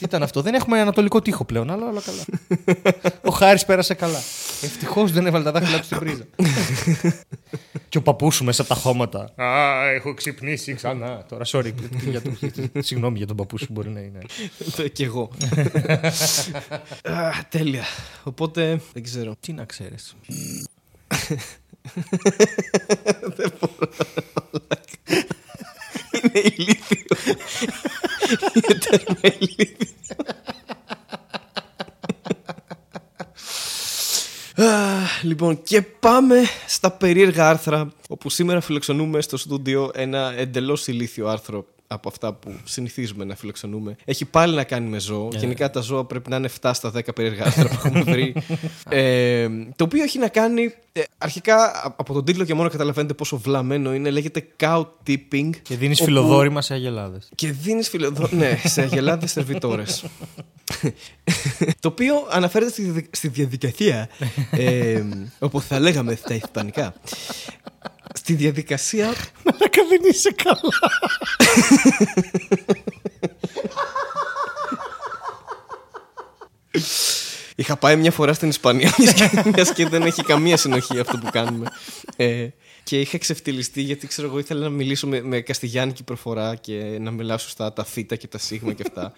Τι 0.00 0.06
ήταν 0.06 0.22
αυτό, 0.22 0.42
δεν 0.42 0.54
έχουμε 0.54 0.80
ανατολικό 0.80 1.20
τοίχο 1.22 1.44
πλέον, 1.44 1.70
αλλά 1.70 1.86
όλα 1.86 2.00
καλά. 2.00 2.24
Ο 3.24 3.30
Χάρης 3.30 3.64
πέρασε 3.64 3.94
καλά. 3.94 4.18
Ευτυχώς 4.62 5.12
δεν 5.12 5.26
έβαλε 5.26 5.44
τα 5.44 5.50
δάχτυλά 5.52 5.78
του 5.78 5.84
στην 5.84 5.98
πρίζα. 5.98 6.24
και 7.88 7.98
ο 7.98 8.02
παππούς 8.02 8.34
σου 8.34 8.44
μέσα 8.44 8.62
από 8.62 8.74
τα 8.74 8.80
χώματα. 8.80 9.30
Α, 9.36 9.88
έχω 9.90 10.14
ξυπνήσει 10.14 10.74
ξανά. 10.74 11.24
Τώρα, 11.28 11.44
sorry. 11.46 11.72
για 12.08 12.22
το- 12.22 12.30
Συγγνώμη 12.78 13.18
για 13.18 13.26
τον 13.26 13.36
παππούς 13.36 13.60
σου, 13.60 13.66
μπορεί 13.70 13.88
να 13.88 14.00
είναι. 14.00 14.18
Το 14.76 14.88
Κι 14.88 15.02
εγώ. 15.02 15.30
Α, 17.12 17.30
Τέλεια. 17.48 17.84
Οπότε 18.24 18.80
δεν 18.92 19.02
ξέρω. 19.02 19.34
Τι 19.40 19.52
να 19.52 19.64
ξέρεις. 19.64 20.14
Είναι 26.22 26.40
ηλίθιο. 26.56 27.04
Είναι 27.08 27.34
τέρμα 27.36 27.89
ηλίθιο. 29.22 29.78
Α, 34.66 34.98
Λοιπόν, 35.22 35.62
και 35.62 35.82
πάμε 35.82 36.44
στα 36.66 36.90
περίεργα 36.90 37.48
άρθρα, 37.48 37.92
όπου 38.12 38.30
σήμερα 38.30 38.60
φιλοξενούμε 38.60 39.20
στο 39.20 39.36
στούντιο 39.36 39.90
ένα 39.94 40.34
εντελώς 40.36 40.86
ηλίθιο 40.86 41.28
άρθρο 41.28 41.64
από 41.86 42.08
αυτά 42.08 42.32
που 42.34 42.54
συνηθίζουμε 42.64 43.24
να 43.24 43.34
φιλοξενούμε. 43.34 43.96
Έχει 44.04 44.24
πάλι 44.24 44.54
να 44.54 44.64
κάνει 44.64 44.88
με 44.88 44.98
ζώο. 45.00 45.28
Γενικά 45.36 45.70
τα 45.70 45.80
ζώα 45.80 46.04
πρέπει 46.04 46.30
να 46.30 46.36
είναι 46.36 46.48
7 46.60 46.70
στα 46.74 46.92
10 46.94 47.14
περίεργα 47.14 47.44
άρθρα 47.44 47.68
που 47.68 47.74
έχουμε 47.74 48.02
βρει. 48.02 48.34
ε, 48.88 49.48
το 49.76 49.84
οποίο 49.84 50.02
έχει 50.02 50.18
να 50.18 50.28
κάνει. 50.28 50.74
ε, 50.92 51.00
αρχικά 51.18 51.56
α- 51.64 51.94
από 51.96 52.12
τον 52.12 52.24
τίτλο 52.24 52.44
και 52.44 52.54
μόνο 52.54 52.68
καταλαβαίνετε 52.68 53.14
πόσο 53.14 53.38
βλαμμένο 53.38 53.94
είναι. 53.94 54.10
Λέγεται 54.10 54.46
cow 54.60 54.84
tipping. 55.06 55.50
Και 55.62 55.76
δίνεις 55.76 56.00
όπου- 56.00 56.10
φιλοδόρημα 56.10 56.62
σε 56.62 56.74
αγελάδες. 56.74 57.28
και 57.34 57.52
δίνεις 57.52 57.88
φιλοδό... 57.88 58.28
ναι, 58.30 58.58
σε 58.64 58.80
αγελάδες 58.82 59.30
σερβιτόρες. 59.30 60.04
το 61.80 61.88
οποίο 61.88 62.14
αναφέρεται 62.30 62.70
στη, 62.70 62.82
διδι- 62.82 63.14
στη 63.16 63.28
διαδικασία. 63.28 64.08
Ε, 64.50 65.02
όπου 65.38 65.60
θα 65.60 65.78
λέγαμε 65.80 66.14
στα 66.14 66.34
Ισπανικά. 66.34 66.94
Στη 68.14 68.34
διαδικασία. 68.34 69.14
Μαλάκα 69.44 69.82
δεν 69.88 70.00
είσαι 70.10 70.32
καλά. 70.32 70.78
Είχα 77.54 77.76
πάει 77.76 77.96
μια 77.96 78.10
φορά 78.10 78.32
στην 78.32 78.48
Ισπανία, 78.48 78.94
μιας 78.98 79.12
και, 79.12 79.42
μιας 79.54 79.72
και 79.72 79.88
δεν 79.88 80.02
έχει 80.02 80.22
καμία 80.22 80.56
συνοχή 80.56 80.98
αυτό 80.98 81.18
που 81.18 81.28
κάνουμε. 81.32 81.66
Ε, 82.16 82.48
και 82.82 83.00
είχα 83.00 83.18
ξεφτυλιστεί 83.18 83.82
γιατί 83.82 84.06
ξέρω 84.06 84.28
εγώ 84.28 84.38
ήθελα 84.38 84.60
να 84.60 84.68
μιλήσω 84.68 85.06
με, 85.06 85.20
με 85.22 85.40
καστιγιάνικη 85.40 86.02
προφορά 86.02 86.54
και 86.54 86.96
να 87.00 87.10
μιλάω 87.10 87.38
σωστά 87.38 87.72
τα 87.72 87.84
θήτα 87.84 88.16
και 88.16 88.26
τα 88.26 88.38
σίγμα 88.38 88.72
και 88.72 88.84
αυτά. 88.86 89.12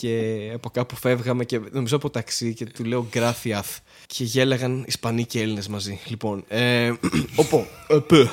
Και 0.00 0.50
από 0.54 0.70
κάπου 0.70 0.96
φεύγαμε 0.96 1.44
και 1.44 1.60
νομίζω 1.70 1.96
από 1.96 2.10
ταξί 2.10 2.54
και 2.54 2.66
του 2.66 2.84
λέω 2.84 3.06
γκράφιαθ 3.10 3.78
και 4.06 4.24
γέλαγαν 4.24 4.84
Ισπανοί 4.86 5.24
και 5.24 5.40
Έλληνες 5.40 5.68
μαζί. 5.68 6.00
Λοιπόν, 6.06 6.44
ε, 6.48 6.92
οπό, 7.36 7.66
οπό, 7.88 8.30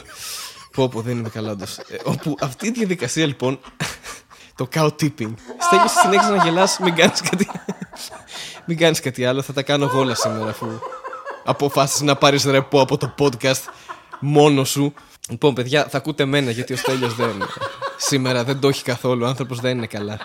πω 0.72 0.90
πω 0.90 1.02
δεν 1.02 1.18
είμαι 1.18 1.30
καλά 1.30 1.52
όντως. 1.52 1.78
Ε, 1.78 1.98
όπου 2.04 2.36
αυτή 2.40 2.68
η 2.68 2.72
διαδικασία 2.72 3.26
λοιπόν 3.26 3.60
το 4.56 4.68
cow 4.74 4.86
tipping. 4.86 5.34
Στέλνεις 5.60 5.92
συνέχισε 6.02 6.32
να 6.36 6.44
γελάς, 6.44 6.80
μην 6.80 6.96
κάνεις 6.96 7.22
κάτι. 7.22 7.48
μην 8.68 8.78
κάνεις 8.78 9.00
κάτι 9.00 9.26
άλλο, 9.26 9.42
θα 9.42 9.54
τα 9.54 9.64
κάνω 9.64 9.86
εγώ 9.86 10.00
όλα 10.00 10.16
σήμερα 10.16 10.50
αφού 10.50 10.68
αποφάσισες 11.46 12.02
να 12.02 12.16
πάρεις 12.16 12.44
ρεπό 12.44 12.82
από 12.82 12.98
το 12.98 13.14
podcast 13.18 13.64
μόνο 14.20 14.64
σου. 14.64 14.94
Λοιπόν, 15.30 15.54
παιδιά, 15.54 15.88
θα 15.90 15.98
ακούτε 15.98 16.24
εμένα 16.24 16.52
γιατί 16.52 16.74
ο 16.74 16.78
Στέλιος 16.78 17.16
δεν. 17.16 17.44
Σήμερα 17.98 18.44
δεν 18.44 18.60
το 18.60 18.68
έχει 18.68 18.84
καθόλου. 18.84 19.24
Ο 19.24 19.28
άνθρωπος 19.28 19.60
δεν 19.60 19.78
είναι 19.78 19.88
καλά. 19.88 20.20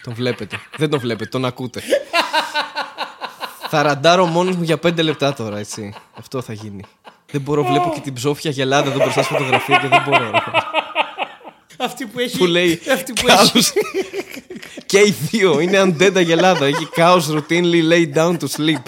Δεν... 0.00 0.14
Τον 0.14 0.14
βλέπετε. 0.14 0.60
Δεν 0.76 0.90
τον 0.90 0.98
βλέπετε, 1.00 1.30
τον 1.30 1.44
ακούτε. 1.44 1.82
θα 3.68 3.82
ραντάρω 3.82 4.26
μόνος 4.26 4.56
μου 4.56 4.62
για 4.62 4.78
πέντε 4.78 5.02
λεπτά 5.02 5.34
τώρα, 5.34 5.58
έτσι. 5.58 5.94
Αυτό 6.18 6.42
θα 6.42 6.52
γίνει. 6.52 6.84
Δεν 7.30 7.40
μπορώ, 7.40 7.64
βλέπω 7.64 7.90
και 7.94 8.00
την 8.00 8.12
ψόφια 8.12 8.50
γελάδα 8.50 8.90
εδώ 8.90 8.98
μπροστά 8.98 9.22
στη 9.22 9.32
φωτογραφία 9.32 9.76
και 9.78 9.88
δεν 9.88 10.02
μπορώ. 10.08 10.30
ρε. 10.30 10.38
Αυτή 11.78 12.06
που 12.06 12.18
έχει. 12.18 12.38
που 12.38 12.44
λέει 12.46 12.80
Αυτή 12.92 13.12
που 13.12 13.28
έχει. 13.28 13.50
«Cows». 13.54 13.72
και 14.86 14.98
οι 14.98 15.14
δύο 15.30 15.60
είναι 15.60 15.82
undead 15.82 16.12
αγελάδα. 16.16 16.66
Έχει 16.66 16.88
cows 16.96 17.20
routinely 17.30 17.90
lay 17.90 18.14
down 18.14 18.36
to 18.38 18.46
sleep. 18.56 18.82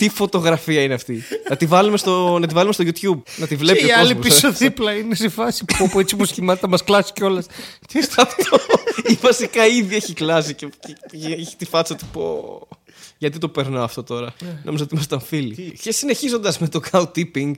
Τι 0.00 0.08
φωτογραφία 0.08 0.82
είναι 0.82 0.94
αυτή; 0.94 1.22
Να 1.48 1.56
τη 1.56 1.66
βάλουμε 1.66 1.96
στο, 1.96 2.38
να 2.38 2.46
τη 2.46 2.54
βάλουμε 2.54 2.72
στο 2.72 2.84
YouTube. 2.86 3.22
Να 3.36 3.46
τη 3.46 3.56
βλέπει 3.56 3.78
Και 3.78 3.84
οι 3.86 3.90
ο 3.90 3.94
άλλοι 3.98 4.14
κόσμος. 4.14 4.34
πίσω 4.34 4.52
δίπλα 4.52 4.92
είναι 4.94 5.14
σε 5.14 5.28
φάση 5.28 5.64
που 5.64 5.84
από 5.84 6.00
έτσι 6.00 6.14
όπως 6.14 6.32
κοιμάται 6.32 6.60
θα 6.60 6.68
μας 6.68 6.84
κλάσει 6.84 7.12
κιόλας. 7.12 7.46
Τι 7.88 7.98
είναι 7.98 8.06
αυτό; 8.16 8.58
Ή 9.06 9.18
βασικά 9.20 9.66
ήδη 9.66 9.94
έχει 9.96 10.12
κλάσει 10.12 10.54
και, 10.54 10.66
και- 10.86 11.18
και 11.18 11.32
έχει 11.32 11.56
τη 11.56 11.64
φάτσα 11.64 11.96
του 11.96 12.06
πω. 12.12 12.68
Γιατί 13.18 13.38
το 13.38 13.48
περνάω 13.48 13.84
αυτό 13.84 14.02
τώρα; 14.02 14.34
Νόμιζα 14.64 14.84
ότι 14.84 14.94
ήμασταν 14.94 15.20
φίλοι. 15.20 15.72
Και 15.82 15.92
συνεχίζοντας 15.92 16.58
με 16.58 16.68
το 16.68 16.80
cow 16.90 17.02
tipping, 17.16 17.52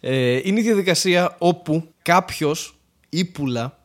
ε, 0.00 0.40
είναι 0.44 0.60
η 0.60 0.62
διαδικασία 0.62 1.34
όπου 1.38 1.88
κάποιος 2.02 2.76
ύπουλα 3.08 3.78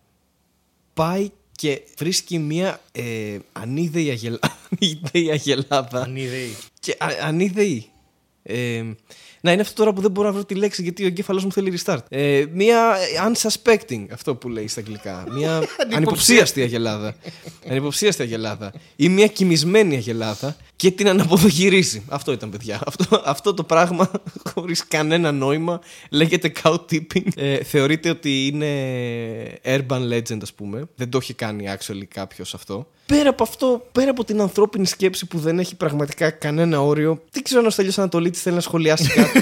πάει 0.93 1.29
και 1.51 1.81
βρίσκει 1.97 2.37
μια 2.39 2.81
ε, 2.91 3.37
ανίδεη, 3.53 4.09
αγελα... 4.09 4.39
ανίδεη 4.71 5.31
αγελάδα. 5.31 6.01
Ανίδεοι. 6.01 6.55
Και 6.79 6.95
α, 6.99 7.07
ανίδεη. 7.21 7.89
Ε, 8.47 8.83
να 9.41 9.51
είναι 9.51 9.61
αυτό 9.61 9.75
τώρα 9.75 9.93
που 9.93 10.01
δεν 10.01 10.11
μπορώ 10.11 10.27
να 10.27 10.33
βρω 10.33 10.45
τη 10.45 10.55
λέξη 10.55 10.81
γιατί 10.81 11.03
ο 11.03 11.07
εγκέφαλός 11.07 11.43
μου 11.43 11.51
θέλει 11.51 11.79
restart. 11.83 11.97
Ε, 12.09 12.45
μία 12.53 12.95
unsuspecting, 13.27 14.05
αυτό 14.11 14.35
που 14.35 14.49
λέει 14.49 14.67
στα 14.67 14.79
αγγλικά. 14.79 15.23
Μία 15.31 15.63
ανυποψίαστη 15.95 16.61
αγελάδα. 16.61 17.15
ανυποψίαστη 17.69 18.21
αγελάδα. 18.21 18.73
Ή 18.95 19.09
μία 19.09 19.27
κοιμισμένη 19.27 19.95
αγελάδα 19.95 20.55
και 20.75 20.91
την 20.91 21.07
αναποδογυρίζει. 21.07 22.03
Αυτό 22.09 22.31
ήταν, 22.31 22.49
παιδιά. 22.49 22.81
Αυτό, 22.85 23.21
αυτό 23.25 23.53
το 23.53 23.63
πράγμα, 23.63 24.11
χωρίς 24.53 24.87
κανένα 24.87 25.31
νόημα, 25.31 25.81
λέγεται 26.09 26.51
cow 26.63 26.75
tipping. 26.91 27.27
Ε, 27.35 27.63
θεωρείται 27.63 28.09
ότι 28.09 28.45
είναι 28.45 28.69
urban 29.63 30.13
legend, 30.13 30.39
ας 30.41 30.53
πούμε. 30.53 30.83
Δεν 30.95 31.09
το 31.09 31.17
έχει 31.17 31.33
κάνει 31.33 31.65
actually 31.77 32.05
κάποιος 32.13 32.53
αυτό. 32.53 32.87
Πέρα 33.05 33.29
από 33.29 33.43
αυτό, 33.43 33.87
πέρα 33.91 34.09
από 34.09 34.23
την 34.23 34.41
ανθρώπινη 34.41 34.85
σκέψη 34.85 35.25
που 35.25 35.39
δεν 35.39 35.59
έχει 35.59 35.75
πραγματικά 35.75 36.29
κανένα 36.29 36.81
όριο, 36.81 37.21
δεν 37.31 37.43
ξέρω 37.43 37.59
αν 37.61 37.65
ο 37.67 37.69
Στέλιος 37.69 37.97
Ανατολίτης 37.97 38.41
θέλει 38.41 38.55
να 38.55 38.61
σχολιάσει 38.61 39.09
κάτι 39.21 39.39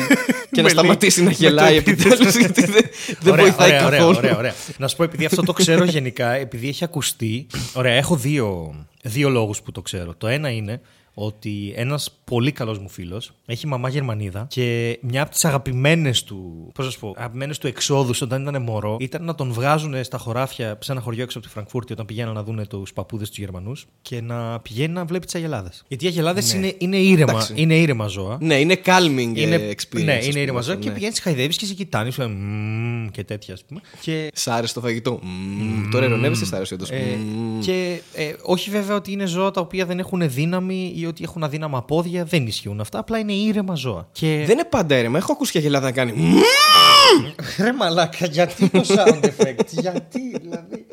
και 0.52 0.62
να 0.62 0.64
Με 0.64 0.70
σταματήσει 0.70 1.20
λέει- 1.20 1.28
να 1.28 1.34
γελάει 1.34 1.76
με 1.76 1.82
το 1.82 1.92
επιτέλους 1.92 2.36
γιατί 2.36 2.66
δεν, 2.66 2.82
δεν 3.20 3.32
Ωραία, 3.34 3.44
βοηθάει 3.46 3.68
ωραία, 3.70 3.86
ωραία, 3.86 3.98
καθόλου. 4.00 4.18
Ωραία, 4.18 4.38
ωραία. 4.38 4.54
Να 4.78 4.88
σου 4.88 4.96
πω, 4.96 5.04
επειδή 5.04 5.26
αυτό 5.26 5.42
το 5.42 5.54
ξέρω 5.54 5.84
γενικά, 5.84 6.32
επειδή 6.32 6.68
έχει 6.68 6.84
ακουστεί. 6.84 7.48
Ωραία, 7.74 7.94
έχω 7.94 8.16
δύο, 8.16 8.76
δύο 9.04 9.30
λόγους 9.30 9.62
που 9.62 9.72
το 9.72 9.82
ξέρω. 9.82 10.14
Το 10.18 10.28
ένα 10.28 10.50
είναι 10.50 10.82
ότι 11.14 11.74
ένας 11.76 12.12
πολύ 12.24 12.52
καλός 12.52 12.80
μου 12.80 12.90
φίλος 12.90 13.32
έχει 13.46 13.68
μαμά 13.68 13.90
Γερμανίδα 13.90 14.46
και 14.50 14.98
μια 15.02 15.22
από 15.22 15.32
τις 15.32 15.46
αγαπημένες 15.46 16.24
του, 16.24 16.70
πώς 16.74 16.86
να 16.86 16.92
σου 16.92 17.00
πω, 17.00 17.14
αγαπημένες 17.18 17.58
του 17.58 17.68
εξόδους 17.68 18.22
όταν 18.22 18.42
ήταν 18.42 18.62
μωρό 18.62 18.98
ήταν 19.00 19.24
να 19.24 19.36
τον 19.36 19.52
βγάζουν 19.54 20.04
στα 20.04 20.18
χωράφια 20.18 20.78
σε 20.82 20.92
ένα 20.92 21.02
χωριό 21.02 21.24
έξω 21.24 21.38
από 21.38 21.48
τη 21.48 21.54
Φραγκφούρτη 21.54 21.94
όταν 21.94 22.06
πηγαίνουν 22.06 22.34
να 22.34 22.44
δουν 22.44 22.68
τους 22.68 22.94
παππούδες 22.94 23.28
τους 23.30 23.38
Γερμανούς 23.38 23.86
και 24.02 24.22
να 24.22 24.60
πηγαίνει 24.60 24.94
να 24.94 25.06
βλέπει 25.06 25.26
τις 25.26 25.36
αγελάδες. 25.36 25.84
Γιατί 25.88 26.06
οι 26.06 26.08
αγελάδες 26.08 26.54
είναι, 26.54 26.76
είναι, 26.78 26.98
ήρεμα, 26.98 27.32
Εντάξει. 27.32 27.54
είναι 27.56 27.76
ήρεμα 27.76 28.08
ζώα. 28.08 28.38
Ναι, 28.42 28.60
είναι 28.60 28.82
calming 28.86 29.32
Είναι, 29.34 29.56
ε, 29.56 29.72
experience. 29.72 30.04
ναι, 30.04 30.14
ας 30.14 30.24
είναι 30.24 30.30
πούμε, 30.30 30.40
ήρεμα 30.40 30.62
ζώα 30.62 30.74
αυτό, 30.74 30.84
και 30.84 30.90
ναι. 30.90 30.96
πηγαίνεις, 30.96 31.20
χαϊδεύεις 31.20 31.58
και 31.58 31.66
σε 31.66 31.74
κοιτάνε. 31.74 32.12
Σου 32.12 32.22
λένε, 32.22 32.34
«Μμμ» 32.34 33.08
και 33.12 33.24
τέτοια, 33.24 33.54
ας 33.54 33.64
πούμε. 33.66 33.82
Και 34.02 34.30
Σ' 34.34 34.48
άρεσε 34.48 34.74
το 34.74 34.80
φαγητό; 34.82 35.20
Μμμ. 35.24 35.90
Τώρα 35.92 36.06
ειρωνεύεσαι, 36.06 36.46
σ' 36.46 36.54
άρεσε 36.54 36.74
όντως. 36.74 36.90
Ε, 36.90 37.18
Μμμ. 37.18 37.60
και 37.60 38.02
ε, 38.14 38.34
όχι 38.42 38.70
βέβαια 38.70 38.96
ότι 38.96 39.12
είναι 39.12 39.26
ζώα 39.26 39.52
τα 39.52 39.62
οποία 39.62 39.86
δεν 39.86 40.00
έχουν 40.00 40.30
δύναμη 40.30 40.92
ή 41.04 41.06
ότι 41.06 41.24
έχουν 41.24 41.44
αδύναμα 41.44 41.84
πόδια. 41.84 42.24
Δεν 42.24 42.48
ισχύουν 42.48 42.80
αυτά. 42.80 43.00
Απλά 43.00 43.20
είναι 43.20 43.34
ήρεμα 43.34 43.76
ζώα. 43.76 44.08
Και... 44.12 44.44
Δεν 44.46 44.58
είναι 44.58 44.68
πάντα 44.70 44.96
αίρεμα. 44.96 45.18
Έχω 45.18 45.32
ακούσει 45.32 45.52
και 45.52 45.58
αγελάδα 45.58 45.86
να 45.86 45.92
κάνει. 45.92 46.12
«Μμμ». 46.16 46.42
Ρε 47.60 47.74
μαλάκα, 47.74 48.26
γιατί 48.26 48.70
το 48.70 48.84
sound 48.88 49.24
effect, 49.24 49.66
γιατί 49.70 50.38
δηλαδή. 50.42 50.86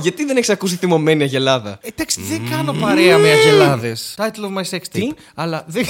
Γιατί 0.00 0.24
δεν 0.24 0.36
έχεις 0.36 0.50
ακούσει 0.50 0.76
θυμωμένη 0.76 1.22
αγελάδα; 1.22 1.78
Εντάξει, 1.82 2.20
δεν 2.20 2.50
κάνω 2.50 2.72
παρέα 2.72 3.18
με 3.18 3.28
αγελάδες. 3.28 4.14
Title 4.16 4.22
of 4.22 4.58
my 4.58 4.70
sex 4.70 4.78
tape. 4.78 4.88
Τι; 4.90 5.10
Αλλά 5.34 5.64
δεν. 5.66 5.84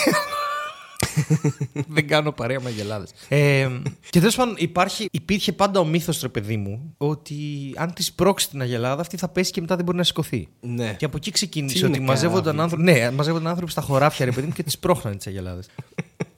δεν 1.96 2.08
κάνω 2.08 2.32
παρέα 2.32 2.60
με 2.60 2.68
αγελάδε. 2.68 3.06
Ε, 3.28 3.68
και 4.10 4.18
τέλος 4.18 4.36
πάντων 4.36 4.54
υπάρχει, 4.58 5.08
υπήρχε 5.10 5.52
πάντα 5.52 5.80
ο 5.80 5.84
μύθος, 5.84 6.20
ρε 6.20 6.28
παιδί 6.28 6.56
μου, 6.56 6.94
ότι 6.96 7.36
αν 7.76 7.92
τη 7.92 8.06
πρόξεις 8.14 8.48
την 8.48 8.60
αγελάδα, 8.60 9.00
αυτή 9.00 9.16
θα 9.16 9.28
πέσει 9.28 9.50
και 9.52 9.60
μετά 9.60 9.76
δεν 9.76 9.84
μπορεί 9.84 9.96
να 9.96 10.04
σηκωθεί. 10.04 10.48
Ναι. 10.60 10.94
Και 10.98 11.04
από 11.04 11.16
εκεί 11.16 11.30
ξεκίνησε 11.30 11.78
Τι 11.78 11.84
ότι 11.84 11.96
είναι 11.96 12.06
μαζεύονταν 12.06 12.42
καράβι. 12.44 12.60
άνθρωποι, 12.60 12.82
ναι, 12.82 13.10
μαζεύονταν 13.10 13.48
άνθρωποι 13.48 13.70
στα 13.70 13.80
χωράφια, 13.80 14.24
ρε 14.24 14.30
παιδί 14.30 14.46
μου, 14.46 14.52
και 14.52 14.62
τις 14.62 14.78
πρόχνανε 14.78 15.16
τις 15.16 15.26
αγελάδες. 15.26 15.66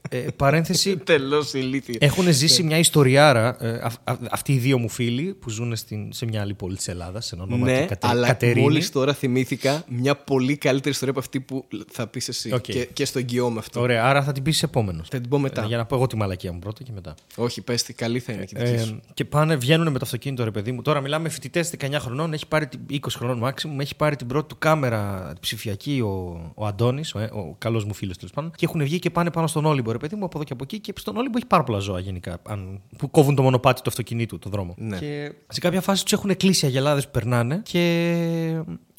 Ε, 0.08 0.16
παρένθεση, 0.36 0.96
Τελώς 1.04 1.52
ηλίθεια. 1.52 1.96
έχουν 2.00 2.32
ζήσει 2.32 2.62
μια 2.62 2.78
ιστοριάρα 2.78 3.56
ε, 3.64 3.80
αυ- 3.82 4.00
αυ- 4.04 4.20
αυτοί 4.30 4.52
οι 4.52 4.58
δύο 4.58 4.78
μου 4.78 4.88
φίλοι 4.88 5.34
που 5.40 5.50
ζουν 5.50 5.76
στην, 5.76 6.12
σε 6.12 6.26
μια 6.26 6.40
άλλη 6.40 6.54
πόλη 6.54 6.76
της 6.76 6.88
Ελλάδας, 6.88 7.26
σε 7.26 7.34
ένα 7.34 7.44
ονόματι 7.44 7.72
Ναι, 7.72 7.84
Κατε, 7.84 8.06
αλλά 8.06 8.26
Κατερίνη. 8.26 8.60
μόλις 8.60 8.90
τώρα 8.90 9.12
θυμήθηκα 9.14 9.84
μια 9.88 10.16
πολύ 10.16 10.56
καλύτερη 10.56 10.90
ιστορία 10.90 11.10
από 11.16 11.20
αυτή 11.22 11.40
που 11.40 11.66
θα 11.90 12.06
πεις 12.06 12.28
εσύ. 12.28 12.52
Οκ. 12.52 12.60
Και, 12.60 12.88
και 12.92 13.04
σ' 13.04 13.11
το 13.11 13.18
εγγυώμαι 13.18 13.58
αυτό. 13.58 13.80
Ωραία, 13.80 14.04
άρα 14.04 14.22
θα 14.22 14.32
την 14.32 14.42
πεις 14.42 14.62
επόμενος. 14.62 15.08
Θα 15.08 15.20
την 15.20 15.28
πω 15.28 15.38
μετά. 15.38 15.64
Για 15.64 15.76
να 15.76 15.84
πω 15.84 15.94
εγώ 15.94 16.06
τη 16.06 16.16
μαλακία 16.16 16.52
μου 16.52 16.58
πρώτα 16.58 16.82
και 16.82 16.90
μετά. 16.94 17.14
Όχι, 17.36 17.60
πες 17.62 17.82
τι, 17.82 17.92
καλή 17.92 18.18
θα 18.18 18.32
είναι 18.32 18.44
και 18.44 18.54
η 18.58 18.64
δική 18.64 18.74
Ε, 18.74 18.84
σου. 18.84 19.00
και 19.14 19.24
πάνε, 19.24 19.56
βγαίνουν 19.56 19.86
με 19.92 19.98
το 19.98 20.04
αυτοκίνητο, 20.04 20.44
ρε 20.44 20.50
παιδί 20.50 20.72
μου. 20.72 20.82
Τώρα 20.82 21.00
μιλάμε 21.00 21.28
φοιτητές 21.28 21.70
19 21.78 21.92
χρονών, 21.98 22.32
έχει 22.32 22.46
πάρει 22.46 22.66
την, 22.66 22.80
20 22.92 22.96
χρονών 23.16 23.42
maximum, 23.44 23.78
έχει 23.80 23.96
πάρει 23.96 24.16
την 24.16 24.26
πρώτη 24.26 24.48
του 24.48 24.56
κάμερα 24.58 25.32
ψηφιακή 25.40 26.00
ο, 26.00 26.40
ο 26.54 26.66
Αντώνης, 26.66 27.14
ο, 27.14 27.18
ε, 27.18 27.24
ο 27.24 27.54
καλός 27.58 27.84
μου 27.84 27.94
φίλος 27.94 28.16
τέλος 28.16 28.32
πάντων. 28.32 28.50
Και 28.56 28.64
έχουν 28.64 28.82
βγει 28.82 28.98
και 28.98 29.10
πάνε 29.10 29.30
πάνω 29.30 29.46
στον 29.46 29.64
Όλυμπο, 29.64 29.90
ρε 30.00 30.06
παιδί 30.06 30.16
μου, 30.16 30.24
από 30.24 30.36
εδώ 30.36 30.46
και 30.46 30.52
από 30.52 30.64
εκεί. 30.64 30.78
Και 30.80 30.92
στον 30.96 31.16
Όλυμπο 31.16 31.36
έχει 31.36 31.46
πάρα 31.46 31.64
πολλά 31.64 31.78
ζώα 31.78 32.00
γενικά. 32.00 32.38
Αν, 32.48 32.80
που 32.98 33.10
κόβουν 33.10 33.34
το 33.34 33.42
μονοπάτι 33.42 33.82
του 33.82 33.90
αυτοκινήτου, 33.90 34.38
το 34.38 34.50
δρόμο. 34.50 34.74
Ναι. 34.78 34.98
Και 34.98 35.32
σε 35.48 35.60
κάποια 35.60 35.80
φάση 35.80 36.02
τους 36.02 36.12
έχουν 36.12 36.36
κλείσει 36.36 36.66
αγελάδες 36.66 37.04
που 37.04 37.10
περνάνε 37.10 37.62
και 37.64 37.82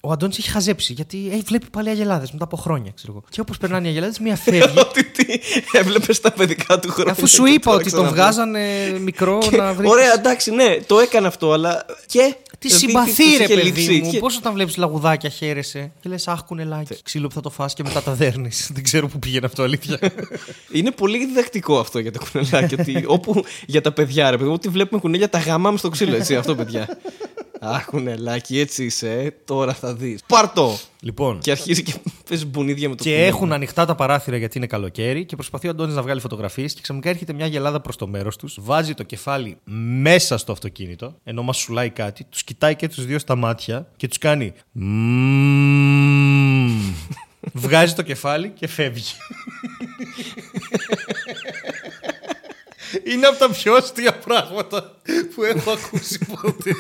ο 0.02 0.12
Αντώνης 0.12 0.38
έχει 0.38 0.50
χαζέψει 0.50 0.94
γιατί 0.94 1.30
ε, 1.34 1.38
βλέπει 1.46 1.66
πάλι 1.72 1.90
αγελάδες 1.90 2.32
μετά 2.32 2.44
από 2.44 2.58
χρόνια, 2.58 2.92
ξέρω 2.96 3.12
εγώ. 3.12 3.24
Και 3.30 3.42
όπως 3.42 3.58
περνάνε 3.58 3.88
οι 3.88 3.90
αγελάδες, 3.90 4.20
μία 4.20 4.36
φεύγει. 4.36 4.80
Ότι 4.90 5.04
τι 5.04 5.40
έβλεπες 5.72 6.20
τα 6.20 6.32
παιδικά 6.32 6.80
του 6.80 6.92
χρόνια. 6.92 7.12
Αφού 7.12 7.28
σου 7.28 7.44
και 7.44 7.52
είπα 7.52 7.72
τώρα 7.72 7.76
ότι 7.76 7.92
τον 7.92 8.14
ξαναβλέπω. 8.14 8.30
βγάζανε 8.30 9.00
μικρό 9.00 9.40
να 9.52 9.74
βρει. 9.74 9.88
Ωραία, 9.88 10.14
εντάξει, 10.14 10.52
ναι, 10.52 10.78
το 10.86 11.00
έκανε 11.00 11.28
αυτό, 11.28 11.52
αλλά. 11.52 11.86
Και. 12.06 12.36
Τι 12.60 12.68
Δηλαδή, 12.68 12.86
συμπαθεί, 12.86 13.24
τους 13.24 13.38
ρε 13.38 13.44
είχε 13.44 13.54
παιδί 13.56 13.66
λείψει. 13.82 14.02
μου. 14.04 14.12
Και- 14.12 14.20
Πώς 14.20 14.38
όταν 14.38 14.54
βλέπεις 14.54 14.78
λαγουδάκια 14.78 15.30
χαίρεσαι 15.30 15.92
και 16.00 16.10
λες, 16.10 16.28
Αχ, 16.28 16.44
κουνελάκι. 16.44 16.96
Ξύλο 17.04 17.28
που 17.28 17.34
θα 17.34 17.42
το 17.42 17.50
φας 17.50 17.74
και 17.74 17.84
μετά 17.84 18.02
τα 18.04 18.14
δέρνεις. 18.14 18.70
Δεν 18.74 18.84
ξέρω 18.84 19.08
πού 19.08 19.20
πήγαινε 19.20 19.46
αυτό, 19.46 19.64
αλήθεια. 19.64 20.00
Είναι 20.72 20.92
πολύ 20.92 21.26
διδακτικό 21.26 21.80
αυτό 21.80 22.00
για 22.00 22.12
τα 22.12 22.20
κουνελάκια. 22.32 22.78
ότι 22.80 23.04
όπου 23.08 23.44
για 23.66 23.82
τα 23.82 23.92
παιδιά, 23.92 24.30
ρε 24.30 24.38
παιδί 24.38 24.50
μου, 24.50 24.56
ότι 24.56 24.70
βλέπουμε 24.70 25.02
κουνέλια 25.02 25.30
τα 25.30 25.38
γαμάμε 25.40 25.78
στο 25.78 25.90
ξύλο, 25.90 26.16
έτσι, 26.16 26.36
αυτό 26.36 26.56
παιδιά. 26.56 26.98
Αχ, 27.62 27.86
κουνελάκι, 27.86 28.60
έτσι 28.60 28.84
είσαι, 28.86 29.12
ε, 29.12 29.32
τώρα 29.46 29.74
θα 29.74 29.94
δεις. 29.94 30.20
Πάρτο! 30.28 30.78
λοιπόν. 31.02 31.40
Και 31.40 31.52
αρχίζει 31.52 31.84
και 31.84 31.94
παίζει 32.30 32.46
μπουνίδια 32.46 32.90
με 32.90 32.96
το 32.96 33.04
Και 33.04 33.10
κουνέλι. 33.10 33.28
έχουν 33.28 33.54
ανοιχτά 33.54 33.86
τα 33.86 33.96
παράθυρα 33.96 34.38
γιατί 34.38 34.58
είναι 34.58 34.68
καλοκαίρι 34.68 35.26
και 35.26 35.36
προσπαθεί 35.36 35.68
ο 35.68 35.70
Αντώνης 35.70 35.96
να 35.96 36.02
βγάλει 36.02 36.20
φωτογραφίες 36.20 36.74
και 36.74 36.82
ξαφνικά 36.82 37.10
έρχεται 37.10 37.34
μια 37.34 37.46
γελάδα 37.46 37.82
προς 37.82 37.96
το 37.96 38.08
μέρος 38.08 38.36
τους, 38.36 38.58
βάζει 38.62 38.94
το 38.94 39.04
κεφάλι 39.04 39.58
μέσα 40.02 40.38
στο 40.38 40.52
αυτοκίνητο, 40.52 41.16
ενώ 41.24 41.44
μας 41.44 41.58
σουλάει 41.58 41.90
κάτι, 41.90 42.24
τους 42.24 42.44
κοιτάει 42.44 42.76
και 42.76 42.88
τους 42.88 43.06
δύο 43.06 43.20
στα 43.20 43.36
μάτια 43.36 43.88
και 43.96 44.08
τους 44.08 44.18
κάνει. 44.18 44.54
«Μμμ». 44.72 45.90
Βγάζει 47.54 47.94
το 47.94 48.02
κεφάλι 48.02 48.50
και 48.50 48.68
φεύγει. 48.68 49.14
Είναι 53.04 53.28
από 53.28 53.38
τα 53.38 53.50
πιο 53.50 53.74
αστεία 53.76 54.14
πράγματα 54.14 54.96
που 55.36 55.44
έχω 55.44 55.72
ακούσει 55.72 56.20
ποτέ. 56.42 56.72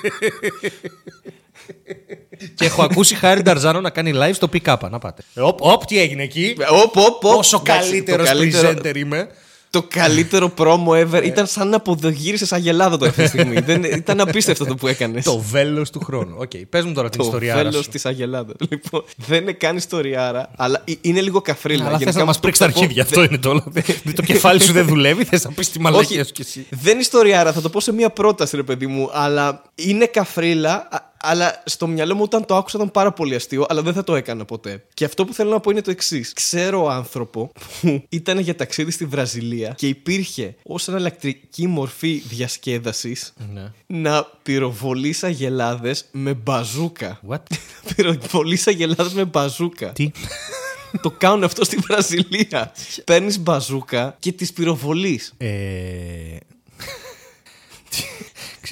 και 2.55 2.66
έχω 2.66 2.84
ακούσει 2.84 3.16
Χάρη 3.16 3.41
Νταρζάνο 3.41 3.82
να 3.82 3.89
κάνει 3.89 4.12
live 4.16 4.34
στο 4.34 4.49
pick-up. 4.53 4.78
Να 4.89 4.99
πάτε. 4.99 5.22
Ε, 5.34 5.41
Οπ, 5.41 5.62
οπ, 5.62 5.86
τι 5.86 5.99
έγινε 5.99 6.24
εκεί. 6.24 6.55
Ε, 6.60 6.64
Οπ, 6.70 6.97
οπ, 6.97 6.97
οπ. 6.97 7.20
Πόσο 7.20 7.62
Εντάξει, 7.66 7.89
καλύτερος 7.89 8.30
το 8.30 8.36
καλύτερο- 8.38 8.70
presenter 8.70 8.95
είμαι. 8.95 9.28
Το 9.72 9.84
καλύτερο 9.89 10.53
promo 10.57 10.95
Ε. 10.95 11.07
ever. 11.11 11.24
Ήταν 11.26 11.47
σαν 11.47 11.70
να 11.70 11.76
αναποδογύρισες 11.76 12.52
αγελάδα 12.53 12.97
το 12.97 13.05
αυτή 13.05 13.22
τη 13.22 13.28
στιγμή. 13.28 13.59
Δεν, 13.70 13.84
ήταν 13.84 14.20
απίστευτο 14.20 14.65
το 14.65 14.76
που 14.76 14.88
έκανες. 14.88 15.24
Το 15.24 15.38
βέλος 15.39 15.89
του 15.89 15.99
χρόνου. 15.99 16.36
Οκ, 16.38 16.51
πες 16.70 16.84
μου 16.86 16.93
τώρα 16.93 17.09
την 17.09 17.20
Το 17.20 17.26
ιστορία. 17.26 17.55
βέλος 17.55 17.88
της 17.89 18.05
Αγελάδα. 18.05 18.53
Λοιπόν, 18.70 19.03
δεν 19.15 19.41
είναι 19.41 19.51
καν 19.51 19.76
ιστοριάρα, 19.78 20.49
αλλά 20.55 20.82
ε- 20.86 20.93
είναι 21.01 21.22
λίγο 21.22 21.41
καφρίλα. 21.41 21.80
Αλλά 21.86 21.91
θες 21.91 21.99
Γενικά 21.99 22.20
να 22.20 22.26
μας 22.26 22.36
το 22.36 22.41
πρίξεις 22.41 22.65
τα 22.65 22.72
πω- 22.72 22.82
αρχίδια. 22.82 23.03
Αυτό 23.03 23.24
είναι 23.24 23.38
το 23.38 23.49
όλο. 23.53 23.63
Δεν- 23.67 24.15
Το 24.15 24.22
κεφάλι 24.22 24.61
σου 24.61 24.72
δεν 24.74 24.86
δουλεύει. 24.93 25.24
Θες 25.24 25.43
να 25.43 25.51
πεις 25.51 25.70
τη 25.72 25.80
μαλακία 25.80 26.26
σου 26.26 26.32
κι 26.32 26.41
εσύ. 26.41 26.65
δεν 26.70 26.91
είναι 26.91 27.01
ιστοριάρα, 27.01 27.53
θα 27.53 27.61
το 27.61 27.70
πω 27.70 27.80
σε 27.80 27.93
μία 27.93 28.09
πρόταση, 28.09 28.55
ρε 28.55 28.63
παιδί 28.63 28.88
μου. 28.88 29.09
Αλλά 29.13 29.61
είναι 29.76 30.05
καφρίλα, 30.05 30.88
α- 30.91 31.09
αλλά 31.22 31.63
στο 31.65 31.88
μυαλό 31.88 32.15
μου 32.15 32.22
όταν 32.24 32.45
το 32.45 32.55
άκουσα 32.55 32.78
ήταν 32.78 32.91
πάρα 32.91 33.11
πολύ 33.11 33.36
αστείο, 33.36 33.65
αλλά 33.70 33.82
δεν 33.82 33.93
θα 33.93 34.03
το 34.03 34.15
έκανα 34.15 34.45
ποτέ. 34.45 34.84
Και 34.93 35.05
αυτό 35.05 35.26
που 35.26 35.34
θέλω 35.34 35.49
να 35.49 35.59
πω 35.59 35.72
είναι 35.72 35.82
το 35.82 35.91
εξής. 35.91 36.34
Ξέρω 36.34 36.88
άνθρωπο 36.88 37.51
που 37.82 38.03
ήταν 38.09 38.39
για 38.39 38.55
ταξίδι 38.55 38.91
στη 38.91 39.05
Βραζιλία 39.05 39.74
και 39.78 39.88
υπήρχε 39.88 40.55
ως 40.63 40.88
εναλλακτική 40.88 41.67
μορφή 41.67 42.22
διασκέδασης 42.28 43.34
Ναι. 43.53 43.72
να 43.86 44.28
πυροβολεί 44.43 45.15
αγελάδε 45.22 45.95
με 46.11 46.34
μπαζούκα. 46.34 47.20
What? 47.30 47.38
Πυροβολεί 47.95 48.59
αγελάδε 48.65 49.09
με 49.13 49.26
μπαζούκα. 49.26 49.91
Τι; 49.91 50.11
το 51.01 51.11
κάνουν 51.11 51.43
αυτό 51.43 51.63
στη 51.65 51.78
Βραζιλία. 51.78 52.72
Παίρνεις 53.05 53.39
μπαζούκα 53.39 54.15
και 54.20 54.32
τις 54.32 54.53
πυροβολείς. 54.53 55.34
Ε... 55.38 55.47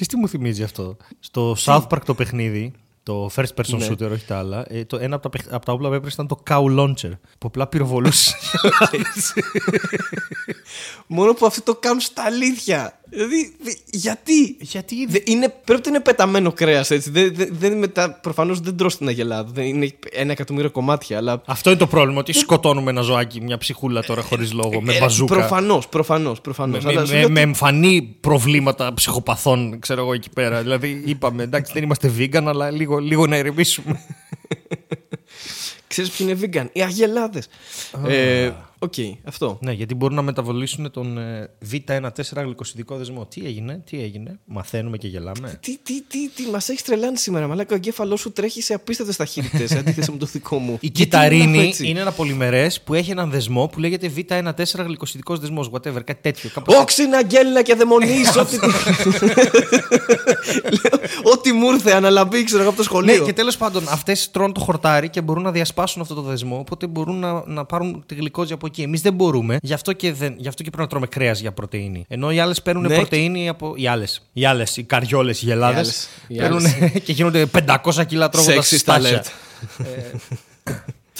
Ξέρεις 0.00 0.14
τι 0.14 0.20
μου 0.20 0.28
θυμίζει 0.28 0.62
αυτό; 0.62 0.96
Στο 1.20 1.56
South 1.58 1.86
Park 1.88 1.98
το 2.04 2.14
παιχνίδι, 2.14 2.72
το 3.02 3.30
first 3.36 3.54
person 3.54 3.78
Ναι. 3.78 3.86
shooter, 3.90 4.10
όχι 4.12 4.24
τα 4.26 4.38
άλλα, 4.38 4.64
ε, 4.68 4.84
το, 4.84 4.96
ένα 4.96 5.14
από 5.14 5.22
τα, 5.22 5.28
παιχ- 5.38 5.52
από 5.54 5.64
τα 5.66 5.72
όπλα 5.72 5.88
που 5.88 5.94
έπρεπε 5.94 6.12
ήταν 6.14 6.26
το 6.26 6.42
cow 6.50 6.78
launcher. 6.80 7.10
Που 7.38 7.46
απλά 7.46 7.66
πυροβολούσε. 7.66 8.34
Μόνο 11.06 11.34
που 11.34 11.46
αυτοί 11.46 11.60
το 11.60 11.74
κάνουν 11.74 12.00
στα 12.00 12.22
αλήθεια. 12.22 12.98
Δηλαδή, 13.10 13.54
δε- 13.62 13.72
γιατί; 13.90 14.56
Γιατί; 14.60 15.06
Δε- 15.06 15.18
είναι, 15.24 15.48
πρέπει 15.64 15.82
να 15.84 15.88
είναι 15.94 16.00
πεταμένο 16.00 16.52
κρέας 16.52 16.90
έτσι. 16.90 17.10
Δεν, 17.10 17.34
δεν, 17.34 17.48
δεν 17.52 17.78
μετά, 17.78 18.10
προφανώς 18.10 18.60
δεν 18.60 18.76
τρως 18.76 18.96
την 18.96 19.08
αγελάδα. 19.08 19.50
Δεν 19.52 19.64
είναι 19.64 19.92
ένα 20.12 20.32
εκατομμύριο 20.32 20.70
κομμάτια, 20.70 21.16
αλλά. 21.16 21.42
Αυτό 21.46 21.70
είναι 21.70 21.78
το 21.78 21.86
πρόβλημα, 21.86 22.18
ότι 22.18 22.32
σκοτώνουμε 22.32 22.90
ένα 22.90 23.00
ζωάκι, 23.00 23.40
μια 23.40 23.58
ψυχούλα 23.58 24.02
τώρα 24.02 24.22
χωρίς 24.22 24.52
λόγο, 24.52 24.82
με 24.82 24.98
μπαζούκα. 25.00 25.34
Προφανώς, 25.34 25.88
προφανώς. 25.88 26.40
Προφανώς. 26.40 26.84
Με, 26.84 26.90
Αλλά 26.90 27.04
σου 27.06 27.12
με, 27.12 27.18
λέω 27.18 27.30
με 27.30 27.40
εμφανή 27.40 28.16
προβλήματα 28.20 28.94
ψυχοπαθών, 28.94 29.78
ξέρω 29.78 30.00
εγώ 30.00 30.12
εκεί 30.12 30.30
πέρα. 30.30 30.62
Δηλαδή, 30.62 31.02
είπαμε, 31.04 31.42
εντάξει, 31.42 31.72
δεν 31.72 31.82
είμαστε 31.82 32.12
vegan, 32.18 32.44
αλλά 32.46 32.70
λίγο, 32.70 32.98
λίγο 32.98 33.26
να 33.26 33.36
ηρεμήσουμε. 33.36 34.00
Ξέρεις 35.88 36.10
ποιοι 36.10 36.26
είναι 36.30 36.38
vegan, 36.52 36.66
οι 36.72 36.82
αγελάδες. 36.82 37.48
Ε, 38.08 38.50
Οκ, 38.78 38.94
αυτό. 39.24 39.58
ναι, 39.60 39.72
γιατί 39.72 39.94
μπορούν 39.94 40.16
να 40.16 40.22
μεταβολήσουν 40.22 40.90
τον 40.90 41.18
ε, 41.18 41.50
Β14 41.72 42.10
γλυκοσιδικό 42.34 42.96
δεσμό. 42.96 43.26
Τι 43.26 43.46
έγινε, 43.46 43.82
τι 43.90 44.02
έγινε, 44.02 44.38
μαθαίνουμε 44.44 44.96
και 44.96 45.08
γελάμε. 45.08 45.58
Τι, 45.62 45.78
τι, 45.78 46.02
τι, 46.02 46.28
τι 46.28 46.50
μας 46.50 46.68
έχεις 46.68 46.82
τρελάνει 46.82 47.18
σήμερα, 47.18 47.46
Μαλάκα. 47.46 47.72
Ο 47.72 47.76
εγκέφαλός 47.76 48.20
σου 48.20 48.32
τρέχει 48.32 48.62
σε 48.62 48.74
απίστευτες 48.74 49.16
ταχύτητες 49.16 49.72
αντίθεση 49.80 50.10
με 50.10 50.16
το 50.16 50.26
δικό 50.26 50.58
μου. 50.58 50.78
Η 50.80 50.90
Γιατί 50.92 51.02
είναι 51.02 51.04
κυτταρίνη 51.04 51.58
έτσι; 51.58 51.88
είναι 51.88 52.00
ένα 52.00 52.12
πολυμερές 52.12 52.80
που 52.80 52.94
έχει 52.94 53.10
έναν 53.10 53.30
δεσμό 53.30 53.66
που 53.66 53.80
λέγεται 53.80 54.12
Β14 54.16 54.52
γλυκοσιδικό 54.76 55.36
δεσμός. 55.36 55.70
Whatever, 55.72 56.04
κάτι 56.04 56.18
τέτοιο. 56.20 56.50
κάπως 56.54 56.74
έτσι. 56.74 56.82
Όξινα, 56.82 57.16
αγγέλινα 57.16 57.62
και 57.62 57.74
δαιμονείς, 57.74 58.36
ό,τι. 58.36 58.56
Λέω, 60.82 60.98
Ό,τι 61.22 61.52
μου 61.52 61.70
ήρθε, 61.70 61.92
αναλαμπή, 61.92 62.44
ξέρω 62.44 62.60
εγώ 62.60 62.68
από 62.68 62.78
το 62.78 62.84
σχολείο. 62.84 63.18
Ναι, 63.18 63.24
και 63.24 63.32
τέλος 63.32 63.56
πάντων, 63.56 63.88
αυτές 63.88 64.30
τρώνε 64.30 64.52
το 64.52 64.60
χορτάρι 64.60 65.08
και 65.08 65.20
μπορούν 65.20 65.42
να 65.42 65.50
διασπάσουν 65.50 66.02
αυτό 66.02 66.14
το 66.14 66.22
δεσμό. 66.22 66.58
Οπότε 66.58 66.86
μπορούν 66.86 67.18
να, 67.18 67.42
να 67.46 67.64
πάρουν 67.64 68.02
τη 68.06 68.14
γλυκόζη 68.14 68.52
από 68.52 68.67
εκεί. 68.68 68.82
Εμείς 68.82 69.00
δεν 69.00 69.14
μπορούμε. 69.14 69.58
Γι' 69.62 69.72
αυτό 69.72 69.92
και, 69.92 70.12
δεν, 70.12 70.34
γι 70.38 70.48
αυτό 70.48 70.62
και 70.62 70.68
πρέπει 70.70 70.82
να 70.82 70.88
τρώμε 70.88 71.06
κρέας 71.06 71.40
για 71.40 71.52
πρωτενη. 71.52 72.04
Ενώ 72.08 72.30
οι 72.32 72.38
άλλες 72.38 72.62
παίρνουν 72.62 72.86
Ναι. 72.86 72.94
πρωτενη 72.94 73.48
από. 73.48 73.72
Οι 73.76 73.86
άλλες. 73.86 74.28
Οι 74.32 74.44
άλλες, 74.44 74.76
οι 74.76 74.82
καριόλες, 74.82 75.42
οι 75.42 75.44
γελάδε. 75.44 75.76
άλλες, 75.78 76.08
οι 76.28 76.36
Παίρνουν 76.36 76.62
και 77.04 77.12
γίνονται 77.12 77.46
500 77.66 78.04
κιλά 78.06 78.28
τρώγοντας 78.28 78.70
Sexist 78.72 78.78
στάχια. 78.78 79.24
alert. 79.24 79.26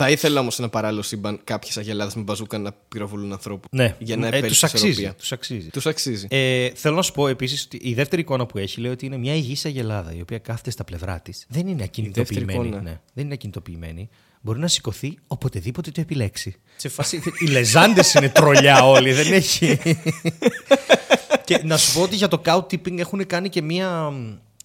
Θα 0.00 0.10
ήθελα 0.10 0.40
όμως 0.40 0.54
σε 0.54 0.62
ένα 0.62 0.70
παράλληλο 0.70 1.02
σύμπαν 1.02 1.40
κάποιες 1.44 1.76
αγελάδες 1.76 2.14
με 2.14 2.22
μπαζούκα 2.22 2.58
να 2.58 2.72
πυροβολούν 2.88 3.32
ανθρώπου. 3.32 3.68
Ναι, 3.70 3.94
Για 3.98 4.16
να 4.16 4.24
ε, 4.26 4.28
επέλθει 4.28 4.48
τους 4.48 4.62
η 4.62 4.64
αξίζει. 4.66 4.88
ισορροπία. 4.88 5.14
Τους 5.14 5.32
αξίζει. 5.32 5.68
Τους 5.70 5.86
αξίζει. 5.86 6.26
Ε, 6.30 6.70
θέλω 6.74 6.94
να 6.96 7.02
σου 7.02 7.12
πω 7.12 7.28
επίσης 7.28 7.64
ότι 7.64 7.78
η 7.82 7.94
δεύτερη 7.94 8.22
εικόνα 8.22 8.46
που 8.46 8.58
έχει 8.58 8.80
λέει 8.80 8.90
ότι 8.90 9.06
είναι 9.06 9.16
μια 9.16 9.34
υγιής 9.34 9.64
αγελάδα 9.64 10.14
η 10.14 10.20
οποία 10.20 10.38
κάθεται 10.38 10.70
στα 10.70 10.84
πλευρά 10.84 11.20
της. 11.20 11.44
Δεν 11.48 11.66
είναι 11.66 11.82
ακινητοποιημένη. 11.82 12.66
εικόνα. 12.66 12.82
Ναι, 12.82 13.00
δεν 13.14 13.24
είναι 13.24 13.34
ακινητοποιημένη. 13.34 14.08
Μπορεί 14.48 14.60
να 14.60 14.68
σηκωθεί 14.68 15.18
οποτεδήποτε 15.26 15.90
το 15.90 16.00
επιλέξει. 16.00 16.54
Σε 16.76 16.88
φάση. 16.88 17.22
οι 17.38 17.46
λεζάντες 17.46 18.14
είναι 18.14 18.28
τρολιά 18.28 18.84
όλοι. 18.84 19.12
Δεν 19.12 19.32
έχει. 19.32 19.78
και 21.44 21.60
να 21.64 21.76
σου 21.76 21.92
πω 21.92 22.02
ότι 22.02 22.16
για 22.16 22.28
το 22.28 22.42
cow 22.44 22.56
tipping 22.56 22.98
έχουν 22.98 23.26
κάνει 23.26 23.48
και 23.48 23.62
μία. 23.62 24.12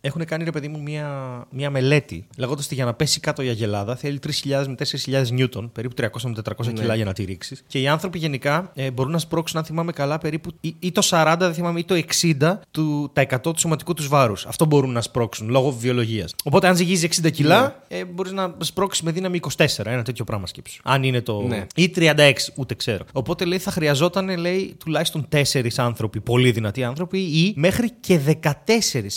Έχουν 0.06 0.26
κάνει 0.26 0.44
ρε 0.44 0.52
παιδί 0.52 0.68
μου 0.68 0.82
μία, 0.82 1.08
μία 1.50 1.70
μελέτη 1.70 2.26
λέγοντας 2.38 2.66
ότι 2.66 2.76
για 2.76 2.86
να 2.86 2.94
πέσει 2.94 3.20
κάτω 3.20 3.42
η 3.42 3.48
αγελάδα 3.48 3.96
θέλει 3.96 4.20
3.000 4.44 4.66
με 4.68 4.76
4.000 5.06 5.28
νιούτον, 5.32 5.72
περίπου 5.72 5.96
300 6.02 6.08
με 6.24 6.34
400 6.66 6.74
κιλά 6.74 6.96
για 6.96 7.06
να 7.06 7.14
τη 7.14 7.24
ρίξεις. 7.24 7.64
Και 7.68 7.82
οι 7.82 7.88
άνθρωποι 7.88 8.18
γενικά 8.18 8.72
ε, 8.74 8.92
μπορούν 8.92 9.12
να 9.12 9.18
σπρώξουν, 9.18 9.58
αν 9.58 9.66
θυμάμαι 9.66 9.92
καλά, 9.92 10.18
περίπου 10.18 10.52
ή, 10.62 10.76
ή 10.80 10.92
το 10.92 11.08
40, 11.10 11.36
δεν 11.40 11.54
θυμάμαι, 11.54 11.80
ή 11.80 11.84
το 11.84 12.02
60 12.22 12.58
του, 12.72 13.10
τα 13.14 13.26
100 13.30 13.40
του 13.42 13.60
σωματικού 13.60 13.94
τους 13.94 14.08
βάρους. 14.08 14.46
Αυτό 14.46 14.66
μπορούν 14.66 14.92
να 14.92 15.02
σπρώξουν 15.02 15.50
λόγω 15.50 15.72
βιολογίας. 15.72 16.36
Οπότε 16.44 16.68
αν 16.68 16.76
ζυγίζει 16.76 17.08
60 17.24 17.32
κιλά, 17.32 17.84
ε, 17.88 18.06
μπορείς 18.06 18.32
να 18.32 18.56
σπρώξεις 18.60 19.04
με 19.04 19.12
δύναμη 19.12 19.40
24, 19.58 19.66
ένα 19.86 20.04
τέτοιο 20.04 20.24
πράγμα 20.24 20.48
σκέψου. 20.48 20.82
Αν 20.84 21.04
είναι 21.04 21.22
το. 21.22 21.42
Ναι. 21.42 21.66
ή 21.76 21.94
36, 21.96 22.34
ούτε 22.56 22.76
ξέρω. 22.76 23.06
Οπότε 23.14 23.46
λέει 23.46 23.60
θα 23.60 23.72
χρειαζόταν 23.72 24.38
λέει, 24.38 24.76
τουλάχιστον 24.80 25.28
4 25.32 25.68
άνθρωποι, 25.78 26.22
πολύ 26.22 26.52
δυνατοί 26.52 26.84
άνθρωποι, 26.84 27.20
ή 27.20 27.54
μέχρι 27.56 27.92
και 28.00 28.20
14 28.42 28.48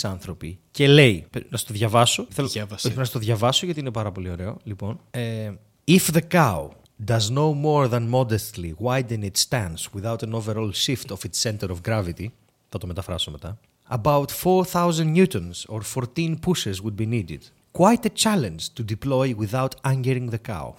άνθρωποι. 0.01 0.59
Και 0.77 0.87
λέει, 0.87 1.27
να 1.49 1.57
στο 1.57 1.73
διαβάσω. 1.73 2.27
Θέλω, 2.29 2.47
Διάβασε. 2.47 2.87
όχι, 2.87 2.97
να 2.97 3.03
στο 3.03 3.19
διαβάσω 3.19 3.65
γιατί 3.65 3.79
είναι 3.79 3.91
πάρα 3.91 4.11
πολύ 4.11 4.29
ωραίο. 4.29 4.57
Λοιπόν, 4.63 4.99
ε, 5.11 5.51
If 5.87 6.13
the 6.13 6.21
cow 6.31 6.67
does 7.05 7.29
no 7.29 7.53
more 7.63 7.89
than 7.89 8.09
modestly 8.09 8.73
widen 8.79 9.23
its 9.23 9.45
stance 9.49 9.89
without 9.93 10.21
an 10.23 10.33
overall 10.33 10.71
shift 10.71 11.11
of 11.11 11.17
its 11.17 11.49
center 11.49 11.69
of 11.69 11.77
gravity, 11.87 12.27
θα 12.69 12.77
το 12.77 12.87
μεταφράσω 12.87 13.31
μετά, 13.31 13.59
about 13.89 14.25
4,000 14.43 15.15
newtons 15.15 15.75
or 15.75 15.79
14 16.17 16.39
pushes 16.45 16.81
would 16.83 16.95
be 16.97 17.05
needed. 17.05 17.39
Quite 17.71 18.05
a 18.05 18.23
challenge 18.23 18.61
to 18.79 18.83
deploy 18.95 19.35
without 19.37 19.71
angering 19.83 20.29
the 20.29 20.39
cow. 20.51 20.73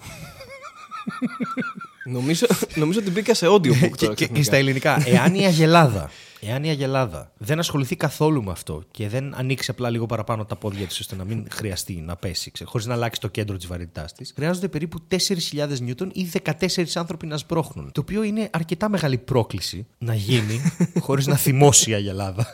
Νομίζω, 2.11 2.45
νομίζω 2.75 2.99
ότι 2.99 3.11
μπήκα 3.11 3.33
σε 3.33 3.47
audiobook 3.47 3.61
και, 3.61 3.87
τώρα. 3.87 3.91
και, 3.95 4.05
και 4.05 4.13
ξαφνικά. 4.13 4.43
στα 4.43 4.55
ελληνικά, 4.55 5.03
εάν 5.05 5.35
η 5.35 5.45
Αγελάδα, 5.45 6.09
εάν 6.39 6.63
η 6.63 6.69
Αγελάδα 6.69 7.31
δεν 7.37 7.59
ασχοληθεί 7.59 7.95
καθόλου 7.95 8.43
με 8.43 8.51
αυτό 8.51 8.83
και 8.91 9.07
δεν 9.07 9.33
ανοίξει 9.35 9.71
απλά 9.71 9.89
λίγο 9.89 10.05
παραπάνω 10.05 10.45
τα 10.45 10.55
πόδια 10.55 10.87
της 10.87 10.99
ώστε 10.99 11.15
να 11.15 11.23
μην 11.23 11.47
χρειαστεί 11.51 12.03
να 12.05 12.15
πέσει, 12.15 12.51
χωρίς 12.63 12.85
να 12.85 12.93
αλλάξει 12.93 13.21
το 13.21 13.27
κέντρο 13.27 13.57
της 13.57 13.67
βαρύτητάς 13.67 14.13
της, 14.13 14.33
χρειάζονται 14.35 14.67
περίπου 14.67 15.01
4.000 15.11 15.79
νιούτον 15.79 16.11
ή 16.13 16.29
14 16.43 16.83
άνθρωποι 16.93 17.27
να 17.27 17.37
σμπρώχνουν. 17.37 17.91
Το 17.91 18.01
οποίο 18.01 18.23
είναι 18.23 18.49
αρκετά 18.51 18.89
μεγάλη 18.89 19.17
πρόκληση 19.17 19.85
να 19.97 20.13
γίνει 20.13 20.61
χωρίς 20.99 21.27
να 21.27 21.35
θυμώσει 21.35 21.91
η 21.91 21.93
Αγελάδα. 21.93 22.47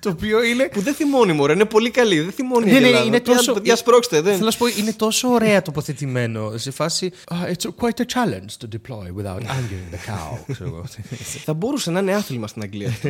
Το 0.00 0.08
οποίο 0.08 0.42
είναι. 0.42 0.68
Που 0.68 0.80
δεν 0.80 0.94
θυμώνει, 0.94 1.32
μωρέ, 1.32 1.52
είναι 1.52 1.64
πολύ 1.64 1.90
καλή. 1.90 2.20
Δεν 2.20 2.32
θυμώνει 2.32 2.70
η 2.70 2.72
Ναι, 2.72 2.78
ναι, 2.80 2.86
Ελλάδα. 2.86 3.04
είναι 3.04 3.18
Παιδιά, 3.20 3.34
τόσο. 3.36 3.52
παιδιά, 3.52 3.76
σπρώξτε, 3.76 4.20
δεν. 4.20 4.32
Θέλω 4.32 4.44
να 4.44 4.50
σου 4.50 4.58
πω, 4.58 4.66
είναι 4.66 4.92
τόσο 4.92 5.28
ωραία 5.28 5.62
τοποθετημένο. 5.62 6.52
Σε 6.56 6.70
φάση. 6.70 7.12
«Ah, 7.30 7.46
it's 7.52 7.68
quite 7.80 8.00
a 8.00 8.04
challenge 8.14 8.52
to 8.60 8.68
deploy 8.76 9.22
without 9.22 9.38
angering 9.40 9.94
the 9.94 10.10
cow. 10.10 10.38
ξέρω 10.52 10.68
εγώ. 10.68 10.84
Θα 11.46 11.54
μπορούσε 11.54 11.90
να 11.90 12.00
είναι 12.00 12.14
άθλημα 12.14 12.46
στην 12.46 12.62
Αγγλία. 12.62 12.88
αυτό. 12.88 13.08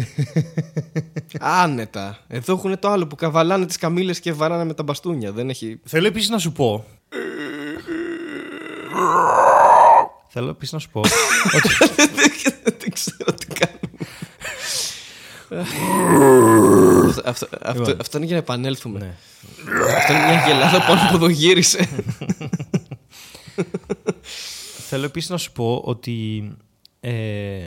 Άνετα. 1.40 2.18
Εδώ 2.28 2.52
έχουν 2.52 2.78
το 2.78 2.88
άλλο 2.90 3.06
που 3.06 3.14
καβαλάνε 3.16 3.66
τις 3.66 3.76
καμίλε 3.76 4.12
και 4.12 4.32
βαράνε 4.32 4.64
με 4.64 4.74
τα 4.74 4.82
μπαστούνια. 4.82 5.32
Δεν 5.32 5.48
έχει. 5.50 5.80
Θέλω 5.84 6.06
επίσης 6.06 6.28
να 6.28 6.38
σου 6.38 6.52
πω. 6.52 6.84
Θέλω 10.28 10.48
επίσης 10.48 10.72
να 10.72 10.78
σου 10.78 10.90
πω. 10.90 11.00
ότι 11.56 11.68
Δεν 12.78 12.92
ξέρω 12.92 13.32
τι 13.38 13.46
κάνουμε. 13.46 13.78
Αυτό- 17.08 17.22
αυτό, 17.24 17.48
αυτό, 17.62 17.96
αυτό 18.00 18.16
είναι 18.16 18.26
για 18.26 18.34
να 18.36 18.42
επανέλθουμε. 18.42 18.98
Ναι. 18.98 19.14
Αυτό 19.96 20.12
είναι 20.12 20.24
μια 20.26 20.44
γελάδα 20.46 20.86
που 20.86 20.92
αναποδογύρισε. 20.92 21.88
Θέλω 24.88 25.04
επίσης 25.04 25.30
να 25.30 25.36
σου 25.36 25.52
πω 25.52 25.82
ότι 25.84 26.50
ε, 27.00 27.66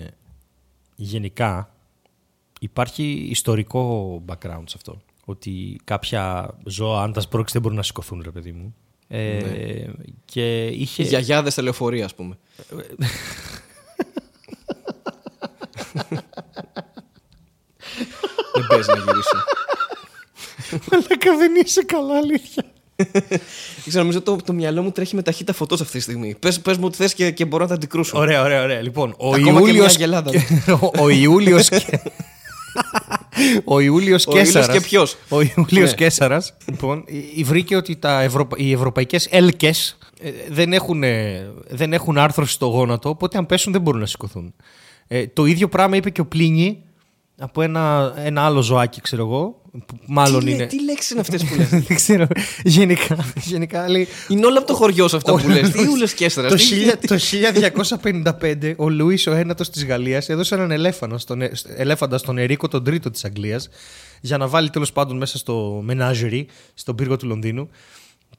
γενικά 0.96 1.70
υπάρχει 2.60 3.04
ιστορικό 3.30 4.22
background 4.28 4.64
σε 4.66 4.74
αυτό. 4.76 5.02
Ότι 5.26 5.80
κάποια 5.84 6.56
ζώα, 6.66 7.02
αν 7.02 7.14
τα 7.14 7.22
σπρώξεις, 7.22 7.54
δεν 7.54 7.62
μπορούν 7.62 7.78
να 7.78 7.84
σηκωθούν, 7.84 8.22
ρε 8.24 8.32
παιδί 8.32 8.52
μου. 8.52 8.76
Ε, 9.08 9.90
Και 10.26 10.66
είχε. 10.68 11.04
Οι 11.04 11.06
γιαγιάδες 11.06 11.54
στα 11.54 11.62
λεωφορεία, 11.62 12.06
ας 12.06 12.16
πούμε. 12.16 12.38
Δεν 18.54 18.66
παίζεις 18.68 18.88
να 18.88 18.94
γυρίσει. 18.96 19.36
Μαλάκα 20.92 21.38
δεν 21.38 21.52
είσαι 21.66 21.84
καλά, 21.84 22.18
αλήθεια. 22.18 22.64
Δεν 22.96 23.40
ξέρω, 23.88 24.00
νομίζω 24.04 24.22
το, 24.22 24.36
το 24.46 24.54
μυαλό 24.54 24.82
μου 24.82 24.92
τρέχει 24.92 25.16
με 25.16 25.22
ταχύτητα 25.22 25.54
φωτός 25.54 25.82
αυτή 25.82 25.98
τη 25.98 26.00
στιγμή. 26.04 26.36
Πες, 26.40 26.60
πες 26.62 26.78
μου 26.78 26.86
ό,τι 26.86 26.96
θες 26.96 27.14
και, 27.14 27.32
και 27.32 27.46
μπορώ 27.46 27.64
να 27.64 27.70
τα 27.70 27.76
αντικρούσω. 27.76 28.18
Ωραία, 28.18 28.42
ωραία, 28.44 28.64
ωραία. 28.64 28.82
Λοιπόν, 28.82 29.16
ο 29.18 29.34
Ακόμα 29.34 29.62
και 29.62 29.68
Ιούλιος... 29.68 29.98
μια 29.98 30.06
γελάδα. 30.06 30.32
ο, 30.82 30.90
ο 31.04 31.10
Ιούλιος... 31.10 31.70
και- 31.70 32.00
Ο 33.64 33.80
Ιούλιος 33.80 34.28
Ο 34.28 34.32
Ήλιος 34.32 34.46
Κέσαρας. 34.46 34.70
και 34.78 34.82
ποιος; 34.82 35.18
Ο 35.30 35.42
Ιούλιος 35.42 35.90
Ναι. 35.90 35.96
Κέσαρας. 35.96 36.54
Λοιπόν, 36.66 37.04
ε, 37.38 37.44
βρήκε 37.44 37.76
ότι 37.76 37.96
τα 37.96 38.22
ευρωπα... 38.22 38.56
οι 38.60 38.72
ευρωπαϊκές 38.72 39.28
έλκες 39.32 39.98
ε, 40.22 40.30
δεν 40.50 40.74
έχουν, 40.74 41.04
ε, 41.04 41.48
δεν 41.70 41.94
έχουν 41.94 42.18
άρθρωση 42.18 42.54
στο 42.54 42.66
γόνατο, 42.66 43.10
οπότε 43.10 43.38
αν 43.38 43.46
πέσουν 43.46 43.72
δεν 43.72 43.82
μπορούν 43.82 44.00
να 44.00 44.06
σηκωθούν. 44.06 44.54
Ε, 45.08 45.28
το 45.28 45.46
ίδιο 45.46 45.68
πράγμα 45.70 45.96
είπε 45.96 46.10
και 46.10 46.22
ο 46.22 46.26
Πλίνι 46.26 46.84
από 47.38 47.62
ένα, 47.62 48.14
ένα 48.18 48.42
άλλο 48.42 48.62
ζωάκι, 48.62 49.02
ξέρω 49.02 49.22
εγώ, 49.26 49.62
που 49.86 50.00
μάλλον 50.08 50.40
τι, 50.40 50.46
λέ- 50.46 50.56
είναι... 50.56 50.66
τι 50.66 50.84
λέξεις 50.84 51.10
είναι 51.12 51.20
αυτές 51.20 51.44
που 51.46 51.56
λες; 51.56 51.70
δεν 51.88 51.96
ξέρω. 51.96 52.28
Γενικά, 52.64 53.18
γενικά 53.36 53.90
λέει. 53.90 54.08
Είναι 54.28 54.46
όλα 54.46 54.58
από 54.58 54.68
το 54.68 54.74
χωριό 54.74 55.08
σου 55.08 55.18
αυτά 55.18 55.32
που 55.36 55.48
λες. 55.50 55.70
Τι 55.70 55.88
ούλες 55.88 56.14
και 56.14 56.26
έστρας. 56.26 56.52
Το, 56.52 56.58
τι- 56.58 56.64
χίλια- 57.20 57.58
το 57.58 57.98
1255 58.42 58.74
ο 58.78 58.90
Λουίς 58.90 59.28
ο 59.28 59.32
ένατος 59.32 59.70
της 59.70 59.86
Γαλλίας 59.86 60.30
έδωσε 60.30 60.56
έναν 60.56 60.72
ελέφαντα 60.72 61.18
στον, 61.18 61.42
ε- 61.42 61.52
ελέφαντα 61.76 62.18
στον 62.18 62.38
Ερίκο 62.38 62.68
τον 62.68 62.84
τρίτο 62.84 63.12
της 63.12 63.26
Αγγλίας 63.26 63.70
για 64.22 64.38
να 64.38 64.48
βάλει 64.48 64.70
τέλος 64.70 64.92
πάντων 64.92 65.18
μέσα 65.18 65.38
στο 65.38 65.84
menagerie, 65.90 66.46
στον 66.74 66.96
πύργο 66.96 67.18
του 67.18 67.28
Λονδίνου 67.28 67.70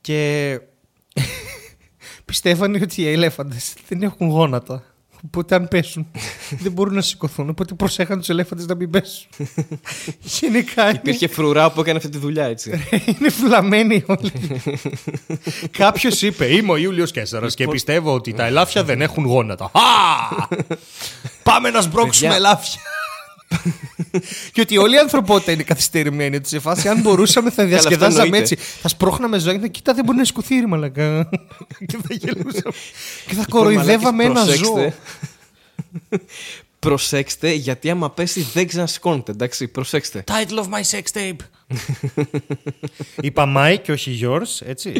και 0.01 0.61
πιστεύανε 2.25 2.79
ότι 2.83 3.03
οι 3.03 3.09
ελέφαντες 3.13 3.75
δεν 3.89 4.03
έχουν 4.03 4.29
γόνατα. 4.29 4.83
Οπότε 5.27 5.55
αν 5.55 5.69
πέσουν 5.69 6.07
δεν 6.51 6.73
μπορούν 6.73 6.95
να 6.95 7.01
σηκωθούν. 7.01 7.49
Οπότε 7.49 7.75
προσέχαν 7.75 8.19
τους 8.19 8.29
ελέφαντες 8.29 8.67
να 8.67 8.75
μην 8.75 8.91
πέσουν. 8.91 9.27
Γενικά 10.41 10.83
είναι, 10.89 10.99
Υπήρχε 10.99 11.29
φρουρά 11.29 11.71
που 11.71 11.81
έκανε 11.81 11.97
αυτή 11.99 12.09
τη 12.11 12.19
δουλειά, 12.19 12.45
έτσι. 12.45 12.71
είναι 13.19 13.31
φλαμμένοι 13.31 14.05
όλοι. 14.07 14.33
Κάποιος 15.71 16.23
είπε: 16.23 16.47
Είμαι 16.47 16.73
ο 16.73 16.77
Ιούλιος 16.77 17.11
Κέσσαρας 17.11 17.55
και 17.55 17.67
πιστεύω 17.69 18.15
ότι 18.15 18.33
τα 18.33 18.45
ελάφια 18.45 18.85
δεν 18.85 19.01
έχουν 19.01 19.25
γόνατα. 19.25 19.65
Α! 19.65 19.71
Πάμε 21.43 21.71
να 21.71 21.81
σμπρώξουμε 21.81 22.29
Παιδιά. 22.29 22.47
ελάφια. 22.47 22.81
και 24.53 24.61
ότι 24.61 24.79
όλη 24.79 24.95
η 24.95 24.99
ανθρωπότητα 24.99 25.53
είναι 25.53 25.63
καθυστερημένη. 25.63 26.37
Ότι 26.37 26.49
σε 26.49 26.59
φάση, 26.59 26.89
αν 26.89 27.01
μπορούσαμε, 27.01 27.51
θα 27.51 27.65
διασκεδάζαμε 27.65 28.23
εννοείται. 28.23 28.39
έτσι. 28.39 28.57
Θα 28.57 28.89
σπρώχναμε 28.89 29.39
ζωή. 29.39 29.59
Θα 29.59 29.67
κοίτα, 29.67 29.95
δεν 29.95 30.05
μπορεί 30.05 30.19
να 30.19 30.25
σκουθεί, 30.25 30.55
ρε 30.61 30.67
μαλακά. 30.67 31.29
και 31.87 31.97
θα 32.03 32.15
γελούσαμε. 32.15 32.75
και 33.27 33.35
θα 33.35 33.45
κοροϊδεύαμε 33.49 34.25
ένα 34.25 34.33
Μαλάκες, 34.33 34.59
ζώο. 34.59 34.93
Προσέξτε. 36.09 36.27
Προσέξτε, 36.79 37.53
γιατί 37.53 37.91
άμα 37.91 38.11
πέσει 38.11 38.41
δεν 38.53 38.67
ξανασηκώνεται, 38.67 39.33
εντάξει, 39.33 39.69
προσέξτε. 39.69 40.25
Title 40.27 40.59
of 40.59 40.65
my 40.69 40.83
sex 40.99 41.03
tape. 41.13 41.37
Είπα 43.21 43.53
my 43.57 43.77
και 43.83 43.93
όχι 43.93 44.21
yours, 44.23 44.67
έτσι. 44.67 44.93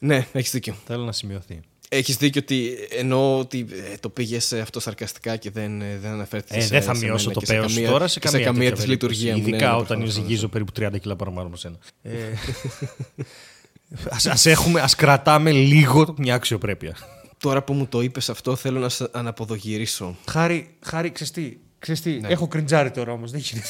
Ναι, 0.00 0.26
έχεις 0.32 0.50
δίκιο. 0.50 0.76
Θέλω 0.86 1.04
να 1.04 1.12
σημειωθεί. 1.12 1.60
Έχεις 1.88 2.16
δίκιο 2.16 2.40
ότι 2.44 2.74
ενώ 2.90 3.38
ότι 3.38 3.66
ε, 3.92 3.96
το 4.00 4.08
πήγες 4.08 4.52
αυτό 4.52 4.80
σαρκαστικά 4.80 5.36
και 5.36 5.50
δεν, 5.50 5.80
ε, 5.82 5.98
δεν 6.02 6.10
αναφέρθηκες 6.10 6.56
Ε, 6.56 6.66
σε 6.66 6.68
δεν 6.68 6.82
θα 6.82 6.94
σε 6.94 7.04
μειώσω 7.04 7.22
μένα 7.28 7.32
το 7.34 7.40
και 7.40 7.46
σε 7.46 7.52
πέος 7.52 7.74
καμία- 7.74 7.90
τώρα 7.90 8.08
σε 8.08 8.18
και 8.18 8.26
καμία, 8.28 8.40
σε 8.40 8.44
καμία 8.52 8.68
τέτοια 8.68 8.76
της 8.76 8.84
περίπτωση. 8.84 9.14
λειτουργία 9.22 9.42
μου. 9.42 9.48
Ειδικά 9.48 9.66
ναι, 9.66 9.72
ναι, 9.72 9.78
όταν 9.82 9.86
προφανώς. 9.98 10.12
ζυγίζω 10.12 10.48
περίπου 10.48 10.72
30 10.80 11.00
κιλά 11.00 11.16
παραπάνω 11.16 11.46
από 11.46 11.56
σένα. 11.56 11.76
Ε, 12.02 12.10
ας, 14.16 14.26
ας, 14.26 14.46
έχουμε, 14.46 14.80
ας 14.80 14.94
κρατάμε 14.94 15.52
λίγο 15.52 16.14
μια 16.18 16.34
αξιοπρέπεια. 16.34 16.96
Τώρα 17.44 17.62
που 17.62 17.72
μου 17.72 17.86
το 17.86 18.00
είπες 18.00 18.30
αυτό 18.30 18.56
θέλω 18.56 18.78
να 18.78 18.88
σε 18.88 19.08
αναποδογυρίσω. 19.12 20.16
Χάρη, 20.30 20.74
χάρη 20.84 21.10
ξέρεις 21.10 21.32
τι, 21.32 21.56
ξέρεις 21.78 22.00
τι, 22.00 22.10
Ναι. 22.20 22.28
έχω 22.28 22.48
κριντζάρει 22.48 22.90
τώρα 22.90 23.12
όμως, 23.12 23.30
δεν 23.30 23.40
γίνεται. 23.40 23.68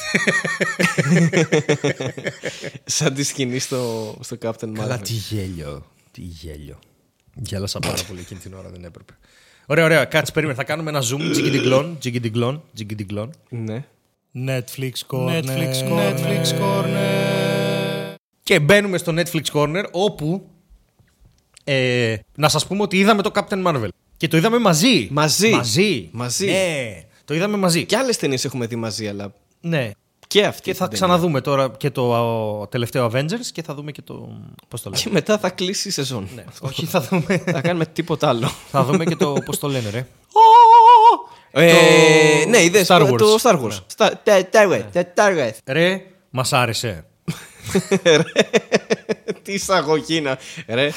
Σαν 2.84 3.14
τη 3.14 3.22
σκηνή 3.22 3.58
στο, 3.58 4.14
στο 4.20 4.36
Captain 4.42 4.72
Καλά, 4.74 4.96
Marvel. 4.98 5.02
τι 5.02 5.12
γέλιο, 5.12 5.86
τι 6.10 6.20
γέλιο. 6.20 6.78
Γέλασα 7.34 7.78
πάρα 7.78 8.02
πολύ 8.08 8.20
εκείνη 8.20 8.40
την 8.40 8.54
ώρα, 8.54 8.68
δεν 8.70 8.84
έπρεπε. 8.84 9.12
Ωραία, 9.66 9.84
ωραία, 9.84 10.04
κάτσε, 10.04 10.32
περίμενε, 10.32 10.58
θα 10.58 10.64
κάνουμε 10.64 10.90
ένα 10.90 11.00
zoom, 11.00 11.28
τζιγκιντιγκλόν, 11.30 11.96
τζιγκιντιγκλόν, 11.98 12.62
τζιγκιντιγκλόν. 12.74 13.30
Ναι. 13.48 13.84
Netflix 14.46 14.92
Corner. 15.06 15.42
Netflix 15.44 15.88
Corner. 15.88 16.14
Netflix 16.14 16.60
Corner. 16.60 18.14
Και 18.42 18.60
μπαίνουμε 18.60 18.98
στο 18.98 19.12
Netflix 19.16 19.42
Corner 19.52 19.84
όπου 19.90 20.48
ε, 21.64 22.16
να 22.36 22.48
σας 22.48 22.66
πούμε 22.66 22.82
ότι 22.82 22.98
είδαμε 22.98 23.22
το 23.22 23.30
Captain 23.34 23.64
Marvel. 23.66 23.88
Και 24.16 24.28
το 24.28 24.36
είδαμε 24.36 24.58
μαζί. 24.58 25.08
Μαζί. 25.10 25.50
Μαζί. 25.50 26.08
Μαζί. 26.12 26.46
Ναι, 26.46 27.02
το 27.24 27.34
είδαμε 27.34 27.56
μαζί. 27.56 27.84
Και 27.84 27.96
άλλες 27.96 28.16
ταινίες 28.16 28.44
έχουμε 28.44 28.66
δει 28.66 28.76
μαζί, 28.76 29.08
αλλά 29.08 29.32
Ναι. 29.60 29.90
και 30.26 30.44
αυτή. 30.44 30.62
Και 30.62 30.74
θα 30.74 30.88
την 30.88 30.98
ταινία. 30.98 31.06
ξαναδούμε 31.16 31.40
τώρα 31.40 31.70
και 31.76 31.90
το 31.90 32.14
α, 32.62 32.68
τελευταίο 32.68 33.10
Avengers 33.14 33.46
και 33.52 33.62
θα 33.62 33.74
δούμε 33.74 33.92
και 33.92 34.02
το. 34.02 34.28
Πώς 34.68 34.82
το 34.82 34.90
λένε. 34.90 35.02
Και 35.02 35.10
μετά 35.12 35.38
θα 35.38 35.50
κλείσει 35.50 35.88
η 35.88 35.90
σεζόν. 35.90 36.28
ναι. 36.34 36.44
Όχι, 36.60 36.86
θα 36.86 37.00
δούμε. 37.00 37.38
θα 37.46 37.60
κάνουμε 37.60 37.86
τίποτα 37.86 38.28
άλλο. 38.28 38.50
θα 38.70 38.84
δούμε 38.84 39.04
και 39.04 39.16
το. 39.16 39.32
Πώς 39.44 39.58
το 39.58 39.68
λένε, 39.68 39.90
ρε. 39.90 40.06
Ε, 41.56 42.42
Το 42.42 42.48
ναι, 42.48 42.62
είδες 42.62 42.86
Star 42.90 42.98
το, 42.98 43.14
Wars. 43.14 43.18
το 43.18 43.36
Star 43.42 43.60
Wars. 43.60 43.68
Ναι. 43.68 43.76
Star- 43.96 44.12
Τε- 44.22 44.50
Τε- 44.50 44.90
Τε- 44.92 45.08
Star 45.16 45.30
Wars. 45.38 45.56
Ρε, 45.66 46.02
μας 46.30 46.52
άρεσε. 46.52 47.04
Τι 49.42 49.52
εισαγωγή 49.52 50.20
να. 50.20 50.38
Ρε. 50.66 50.90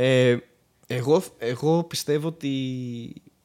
Ε, 0.00 0.36
εγώ, 0.86 1.22
εγώ 1.38 1.84
πιστεύω 1.84 2.28
ότι 2.28 2.52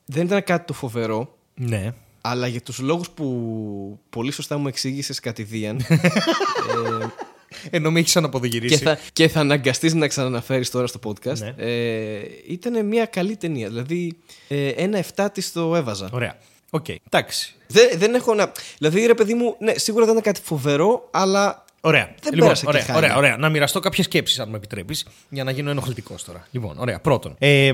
δεν 0.05 0.25
ήταν 0.25 0.43
κάτι 0.43 0.65
το 0.65 0.73
φοβερό, 0.73 1.37
Ναι. 1.55 1.93
αλλά 2.21 2.47
για 2.47 2.61
τους 2.61 2.79
λόγους 2.79 3.09
που 3.09 3.99
πολύ 4.09 4.31
σωστά 4.31 4.57
μου 4.57 4.67
εξήγησες 4.67 5.19
κατ' 5.19 5.46
ιδίαν 5.46 5.79
Ενώ 7.69 7.91
με 7.91 7.99
έχεις 7.99 8.11
και, 8.11 8.17
αναποδογυρίσει. 8.17 8.77
θα, 8.77 8.97
και 9.13 9.27
θα 9.27 9.39
αναγκαστείς 9.39 9.93
να 9.93 10.07
ξαναναφέρεις 10.07 10.69
τώρα 10.69 10.87
στο 10.87 10.99
podcast, 11.03 11.37
Ναι. 11.37 11.53
ε, 11.57 12.21
ήταν 12.47 12.85
μια 12.85 13.05
καλή 13.05 13.35
ταινία. 13.37 13.67
Δηλαδή, 13.67 14.13
ε, 14.47 14.67
ένα 14.67 15.03
7 15.15 15.27
της 15.33 15.51
το 15.51 15.75
έβαζα. 15.75 16.09
Ωραία. 16.13 16.37
Οκ. 16.69 16.85
Εντάξει. 16.89 17.55
Δεν, 17.67 17.89
δεν 17.95 18.13
έχω 18.13 18.33
να. 18.33 18.51
Δηλαδή, 18.77 19.05
ρε 19.05 19.13
παιδί 19.13 19.33
μου, 19.33 19.55
ναι, 19.59 19.73
σίγουρα 19.77 20.05
δεν 20.05 20.13
είναι 20.13 20.23
κάτι 20.23 20.41
φοβερό, 20.43 21.07
αλλά. 21.11 21.62
Ωραία. 21.85 22.15
Δεν 22.21 22.33
λοιπόν, 22.33 22.39
πέρασε 22.39 22.63
και 22.63 22.69
ωραία, 22.69 22.81
χάλια. 22.83 22.97
ωραία, 22.97 23.15
ωραία. 23.17 23.37
Να 23.37 23.49
μοιραστώ 23.49 23.79
κάποιες 23.79 24.05
σκέψεις, 24.05 24.39
αν 24.39 24.49
με 24.49 24.55
επιτρέπεις, 24.55 25.05
για 25.29 25.43
να 25.43 25.51
γίνω 25.51 25.69
ενοχλητικός 25.69 26.23
τώρα. 26.23 26.47
Λοιπόν, 26.51 26.75
ωραία. 26.77 26.99
Πρώτον, 26.99 27.35
ε, 27.37 27.71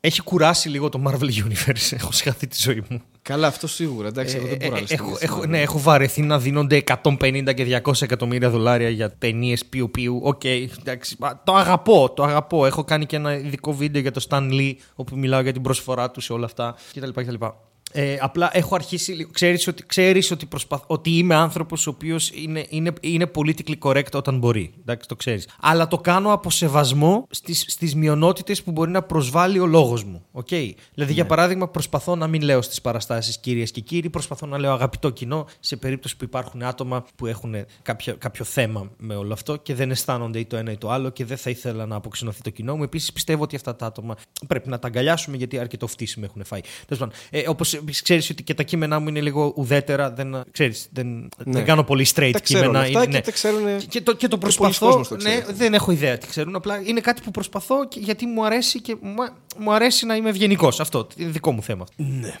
έχει 0.00 0.22
κουράσει 0.22 0.68
λίγο 0.68 0.88
το 0.88 1.02
Marvel 1.06 1.44
Universe. 1.44 1.92
Έχω 1.98 2.12
σιχαθεί 2.12 2.46
τη 2.46 2.56
ζωή 2.60 2.82
μου. 2.88 3.02
Καλά, 3.22 3.46
αυτό 3.46 3.66
σίγουρα. 3.66 4.08
Εντάξει, 4.08 4.36
εγώ 4.36 4.46
δεν 4.46 4.56
μπορώ 4.60 4.76
Ε, 4.76 4.80
να 4.80 4.86
έχω, 4.88 5.16
έχω, 5.20 5.46
ναι, 5.46 5.60
έχω 5.60 5.78
βαρεθεί 5.78 6.22
να 6.22 6.38
δίνονται 6.38 6.82
150 7.02 7.54
και 7.54 7.80
200 7.84 8.02
εκατομμύρια 8.02 8.50
δολάρια 8.50 8.88
για 8.88 9.10
ταινίες 9.10 9.64
πιου 9.64 9.90
πιου. 9.90 10.20
Οκ, 10.22 10.44
εντάξει. 10.44 11.16
μα 11.18 11.42
Το 11.44 11.54
αγαπώ, 11.54 12.12
το 12.16 12.22
αγαπώ. 12.22 12.66
Έχω 12.66 12.84
κάνει 12.84 13.06
και 13.06 13.16
ένα 13.16 13.36
ειδικό 13.36 13.74
βίντεο 13.74 14.00
για 14.02 14.10
το 14.10 14.26
Stan 14.28 14.50
Lee, 14.50 14.72
όπου 14.94 15.16
μιλάω 15.16 15.40
για 15.40 15.52
την 15.52 15.62
προσφορά 15.62 16.10
του 16.10 16.20
σε 16.20 16.32
όλα 16.32 16.44
αυτά 16.44 16.74
κτλ. 16.94 17.10
κτλ. 17.20 17.44
Ε, 17.92 18.16
απλά 18.20 18.50
έχω 18.52 18.74
αρχίσει 18.74 19.12
λίγο. 19.12 19.30
Ξέρεις 19.30 19.66
ότι, 19.66 19.86
ξέρεις 19.86 20.30
ότι, 20.30 20.46
προσπαθ, 20.46 20.82
ότι 20.86 21.10
είμαι 21.10 21.34
άνθρωπος 21.34 21.86
ο 21.86 21.90
οποίος 21.90 22.30
είναι, 22.34 22.66
είναι, 22.68 22.92
είναι 23.00 23.30
politically 23.34 23.78
correct 23.78 24.12
όταν 24.12 24.38
μπορεί. 24.38 24.74
Εντάξει, 24.80 25.08
το 25.08 25.16
ξέρεις. 25.16 25.48
Αλλά 25.60 25.88
το 25.88 25.98
κάνω 25.98 26.32
από 26.32 26.50
σεβασμό 26.50 27.26
στις, 27.30 27.64
στις 27.68 27.94
μειονότητες 27.94 28.62
που 28.62 28.70
μπορεί 28.70 28.90
να 28.90 29.02
προσβάλλει 29.02 29.58
ο 29.58 29.66
λόγος 29.66 30.04
μου. 30.04 30.24
Okay? 30.32 30.70
Δηλαδή, 30.94 31.12
για 31.12 31.26
παράδειγμα, 31.26 31.68
προσπαθώ 31.68 32.16
να 32.16 32.26
μην 32.26 32.42
λέω 32.42 32.62
στις 32.62 32.80
παραστάσεις 32.80 33.38
κυρίες 33.38 33.70
και 33.70 33.80
κύριοι, 33.80 34.10
προσπαθώ 34.10 34.46
να 34.46 34.58
λέω 34.58 34.72
αγαπητό 34.72 35.10
κοινό 35.10 35.46
σε 35.60 35.76
περίπτωση 35.76 36.16
που 36.16 36.24
υπάρχουν 36.24 36.62
άτομα 36.62 37.04
που 37.16 37.26
έχουν 37.26 37.54
κάποιο, 37.82 38.16
κάποιο 38.18 38.44
θέμα 38.44 38.90
με 38.96 39.14
όλο 39.14 39.32
αυτό 39.32 39.56
και 39.56 39.74
δεν 39.74 39.90
αισθάνονται 39.90 40.38
ή 40.38 40.44
το 40.44 40.56
ένα 40.56 40.72
ή 40.72 40.76
το 40.76 40.90
άλλο 40.90 41.10
και 41.10 41.24
δεν 41.24 41.36
θα 41.36 41.50
ήθελα 41.50 41.86
να 41.86 41.96
αποξενωθεί 41.96 42.40
το 42.42 42.50
κοινό 42.50 42.76
μου. 42.76 42.82
Επίσης, 42.82 43.12
πιστεύω 43.12 43.42
ότι 43.42 43.56
αυτά 43.56 43.76
τα 43.76 43.86
άτομα 43.86 44.16
πρέπει 44.46 44.68
να 44.68 44.78
τα 44.78 44.86
αγκαλιάσουμε 44.86 45.36
γιατί 45.36 45.58
αρκετό 45.58 45.86
φτύσιμο 45.86 46.24
έχουν 46.28 46.44
φάει. 46.44 46.60
Τέλος 46.60 46.98
πάντων, 46.98 47.14
ε, 47.30 47.48
Όπως 47.48 47.75
ξέρεις 48.02 48.30
ότι 48.30 48.42
και 48.42 48.54
τα 48.54 48.62
κείμενά 48.62 48.98
μου 48.98 49.08
είναι 49.08 49.20
λίγο 49.20 49.52
ουδέτερα, 49.56 50.10
δεν, 50.10 50.42
ξέρεις, 50.50 50.88
δεν, 50.92 51.28
δεν 51.36 51.64
κάνω 51.64 51.82
πολύ 51.84 52.06
straight 52.14 52.30
Τα 52.32 52.40
ξέρουν 52.40 52.62
κείμενα. 52.66 52.78
αυτά 52.84 52.90
είναι- 52.98 53.06
και 53.06 53.16
ναι. 53.16 53.20
τα 53.20 53.30
ξέρουν 53.30 53.78
Και- 53.78 53.86
Και 53.86 54.00
το, 54.00 54.14
και 54.14 54.28
το 54.28 54.38
πολλοί 54.38 54.54
προσπαθώ. 54.54 54.86
κόσμος 54.86 55.08
το 55.08 55.14
ναι, 55.14 55.20
ξέρει 55.22 55.38
αυτό. 55.38 55.52
δεν 55.52 55.74
έχω 55.74 55.90
ιδέα 55.92 56.18
τι 56.18 56.26
ξέρουν. 56.26 56.54
Απλά 56.56 56.80
είναι 56.84 57.00
κάτι 57.00 57.22
που 57.22 57.30
προσπαθώ 57.30 57.88
και 57.88 58.00
γιατί 58.02 58.26
μου 58.26 58.44
αρέσει 58.46 58.80
και 58.80 58.96
μου, 59.00 59.14
μου 59.58 59.72
αρέσει 59.72 60.06
να 60.06 60.16
είμαι 60.16 60.28
ευγενικός. 60.28 60.80
Αυτό 60.80 61.06
είναι 61.16 61.30
δικό 61.30 61.52
μου 61.52 61.62
θέμα. 61.62 61.84
Ναι. 61.96 62.34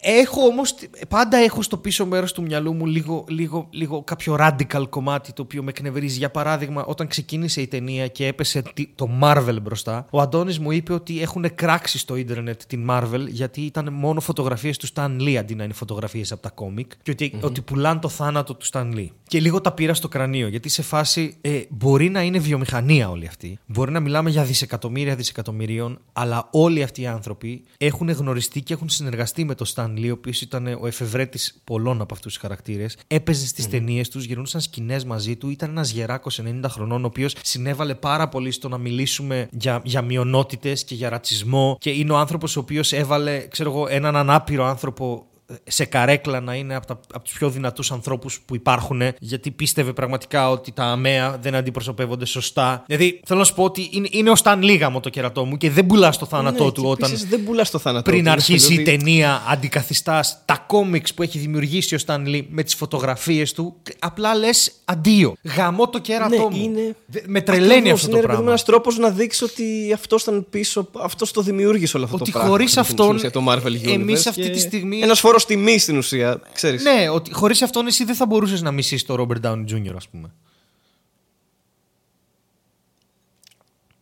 Έχω 0.00 0.40
όμως. 0.46 0.74
Πάντα 1.08 1.36
έχω 1.36 1.62
στο 1.62 1.76
πίσω 1.76 2.06
μέρος 2.06 2.32
του 2.32 2.42
μυαλού 2.42 2.74
μου 2.74 2.86
λίγο, 2.86 3.24
λίγο, 3.28 3.66
λίγο 3.70 4.02
κάποιο 4.02 4.36
radical 4.40 4.84
κομμάτι 4.88 5.32
το 5.32 5.42
οποίο 5.42 5.62
με 5.62 5.70
εκνευρίζει. 5.70 6.18
Για 6.18 6.30
παράδειγμα, 6.30 6.84
όταν 6.84 7.06
ξεκίνησε 7.06 7.60
η 7.60 7.66
ταινία 7.66 8.06
και 8.06 8.26
έπεσε 8.26 8.62
τι- 8.74 8.86
το 8.94 9.08
Marvel 9.22 9.56
μπροστά, 9.62 10.06
ο 10.10 10.20
Αντώνης 10.20 10.58
μου 10.58 10.70
είπε 10.70 10.92
ότι 10.92 11.22
έχουν 11.22 11.54
κράξει 11.54 11.98
στο 11.98 12.16
ίντερνετ 12.16 12.60
την 12.66 12.86
Marvel 12.90 13.24
γιατί 13.28 13.60
ήταν 13.60 13.88
μόνο 13.92 14.20
φωτογραφίες 14.20 14.71
του 14.76 14.86
Stan 14.94 15.20
Lee 15.20 15.34
αντί 15.34 15.54
να 15.54 15.64
είναι 15.64 15.72
φωτογραφίες 15.72 16.32
από 16.32 16.42
τα 16.42 16.50
κόμικ 16.50 16.92
και 17.02 17.10
ότι, 17.10 17.38
ότι 17.40 17.60
πουλάνε 17.60 18.00
το 18.00 18.08
θάνατο 18.08 18.54
του 18.54 18.66
Stan 18.72 18.94
Lee. 18.94 19.08
Και 19.26 19.40
λίγο 19.40 19.60
τα 19.60 19.72
πήρα 19.72 19.94
στο 19.94 20.08
κρανίο 20.08 20.48
γιατί 20.48 20.68
σε 20.68 20.82
φάση 20.82 21.36
ε, 21.40 21.60
μπορεί 21.68 22.08
να 22.08 22.22
είναι 22.22 22.38
βιομηχανία 22.38 23.10
όλη 23.10 23.26
αυτή. 23.26 23.58
Μπορεί 23.66 23.92
να 23.92 24.00
μιλάμε 24.00 24.30
για 24.30 24.44
δισεκατομμύρια 24.44 25.16
δισεκατομμυρίων, 25.16 25.98
αλλά 26.12 26.48
όλοι 26.50 26.82
αυτοί 26.82 27.00
οι 27.00 27.06
άνθρωποι 27.06 27.62
έχουν 27.78 28.10
γνωριστεί 28.10 28.62
και 28.62 28.72
έχουν 28.72 28.88
συνεργαστεί 28.88 29.44
με 29.44 29.54
τον 29.54 29.66
Stan 29.74 29.98
Lee, 29.98 30.08
ο 30.08 30.12
οποίος 30.12 30.40
ήταν 30.40 30.66
ο 30.80 30.86
εφευρέτης 30.86 31.60
πολλών 31.64 32.00
από 32.00 32.14
αυτούς 32.14 32.32
τους 32.32 32.42
χαρακτήρες. 32.42 32.96
Έπαιζε 33.06 33.46
στις 33.46 33.66
mm. 33.66 33.70
ταινίες 33.70 34.08
τους, 34.08 34.24
γυρνούσαν 34.24 34.60
σκηνές 34.60 35.04
μαζί 35.04 35.36
του. 35.36 35.48
Ήταν 35.48 35.70
ένας 35.70 35.90
γεράκος 35.90 36.40
90 36.42 36.64
χρονών, 36.68 37.04
ο 37.04 37.06
οποίος 37.06 37.34
συνέβαλε 37.42 37.94
πάρα 37.94 38.28
πολύ 38.28 38.50
στο 38.50 38.68
να 38.68 38.78
μιλήσουμε 38.78 39.48
για, 39.50 39.80
για 39.84 40.02
μειονότητες 40.02 40.84
και 40.84 40.94
για 40.94 41.08
ρατσισμό. 41.08 41.76
Και 41.80 41.90
είναι 41.90 42.12
ο 42.12 42.16
άνθρωπος 42.16 42.56
ο 42.56 42.60
οποίος 42.60 42.92
έβαλε, 42.92 43.46
ξέρω 43.48 43.70
εγώ, 43.70 43.86
έναν 43.88 44.16
ανάπηρο 44.16 44.61
άνθρωπο 44.66 45.26
σε 45.64 45.84
καρέκλα 45.84 46.40
να 46.40 46.54
είναι 46.54 46.74
από, 46.74 46.86
τα, 46.86 47.00
από 47.14 47.24
τους 47.24 47.32
πιο 47.32 47.50
δυνατούς 47.50 47.92
ανθρώπους 47.92 48.40
που 48.46 48.54
υπάρχουν 48.54 49.02
γιατί 49.18 49.50
πίστευε 49.50 49.92
πραγματικά 49.92 50.50
ότι 50.50 50.72
τα 50.72 50.84
αμαία 50.84 51.38
δεν 51.42 51.54
αντιπροσωπεύονται 51.54 52.24
σωστά. 52.24 52.82
Δηλαδή 52.86 53.20
θέλω 53.26 53.38
να 53.38 53.44
σου 53.44 53.54
πω 53.54 53.64
ότι 53.64 53.88
είναι, 53.92 54.08
είναι 54.10 54.30
ο 54.30 54.36
Σταν 54.36 54.62
Λίγαμο 54.62 55.00
το 55.00 55.08
κερατό 55.08 55.44
μου 55.44 55.56
και 55.56 55.70
δεν 55.70 55.86
πουλά 55.86 56.10
το 56.10 56.26
θάνατό 56.26 56.64
Ναι, 56.64 56.70
του 56.72 56.80
και 56.82 56.86
όταν 56.88 57.10
επίσης 57.10 57.28
δεν 57.28 57.44
πουλάς 57.44 57.70
το 57.70 57.78
θάνατό 57.78 58.10
πριν 58.10 58.24
του. 58.24 58.30
αρχίσει 58.30 58.72
η 58.72 58.76
Δηλαδή, 58.76 58.96
ταινία 58.98 59.42
αντικαθιστάς 59.48 60.38
τα 60.44 60.64
κόμιξ 60.66 61.14
που 61.14 61.22
έχει 61.22 61.38
δημιουργήσει 61.38 61.94
ο 61.94 61.98
Σταν 61.98 62.26
Λί 62.26 62.46
με 62.50 62.62
τις 62.62 62.74
φωτογραφίες 62.74 63.52
του 63.52 63.76
απλά 63.98 64.34
λες 64.34 64.72
αντίο. 64.84 65.34
Γαμώ 65.56 65.88
το 65.88 65.98
κέρατό 65.98 66.28
Ναι, 66.48 66.56
μου. 66.56 66.62
είναι- 66.64 66.96
Δε- 67.06 67.20
Με 67.26 67.40
τρελαίνει 67.40 67.72
Ακριβώς, 67.74 67.92
αυτό 67.92 68.06
είναι, 68.06 68.14
το 68.16 68.20
ρε 68.20 68.26
παιδί 68.26 68.26
μου, 68.26 68.26
πράγμα. 68.26 68.48
ένας 68.48 68.64
τρόπος 68.64 68.98
να 68.98 69.10
δείξει 69.10 69.44
ότι 69.44 69.92
αυτός 69.94 70.22
ήταν 70.22 70.46
πίσω, 70.50 70.88
αυτός 71.02 71.30
το 71.32 71.42
δημιούργησε 71.42 71.96
όλο 71.96 72.04
αυτό 72.04 72.16
Ότι 72.16 72.24
το 72.24 72.30
πράγμα. 72.30 72.50
χωρίς 72.50 72.70
στην 72.70 72.82
αυτόν, 72.82 73.14
ουσία, 73.14 73.30
το 73.30 73.44
Marvel 73.48 73.66
Universe 73.66 73.92
εμείς 73.92 74.26
αυτή 74.26 74.40
και 74.42 74.48
τη 74.50 74.58
στιγμή- 74.60 75.02
Ένας 75.02 75.20
φόρος 75.20 75.41
τιμής 75.46 75.82
στην 75.82 75.96
ουσία, 75.96 76.40
ξέρεις. 76.52 76.82
Ναι, 76.82 77.08
ότι 77.08 77.32
χωρίς 77.32 77.62
αυτόν 77.62 77.86
εσύ 77.86 78.04
δεν 78.04 78.14
θα 78.14 78.26
μπορούσες 78.26 78.62
να 78.62 78.70
μισείς 78.70 79.04
το 79.04 79.14
Robert 79.18 79.46
Downey 79.46 79.64
Jr. 79.68 79.94
ας 79.96 80.08
πούμε. 80.08 80.32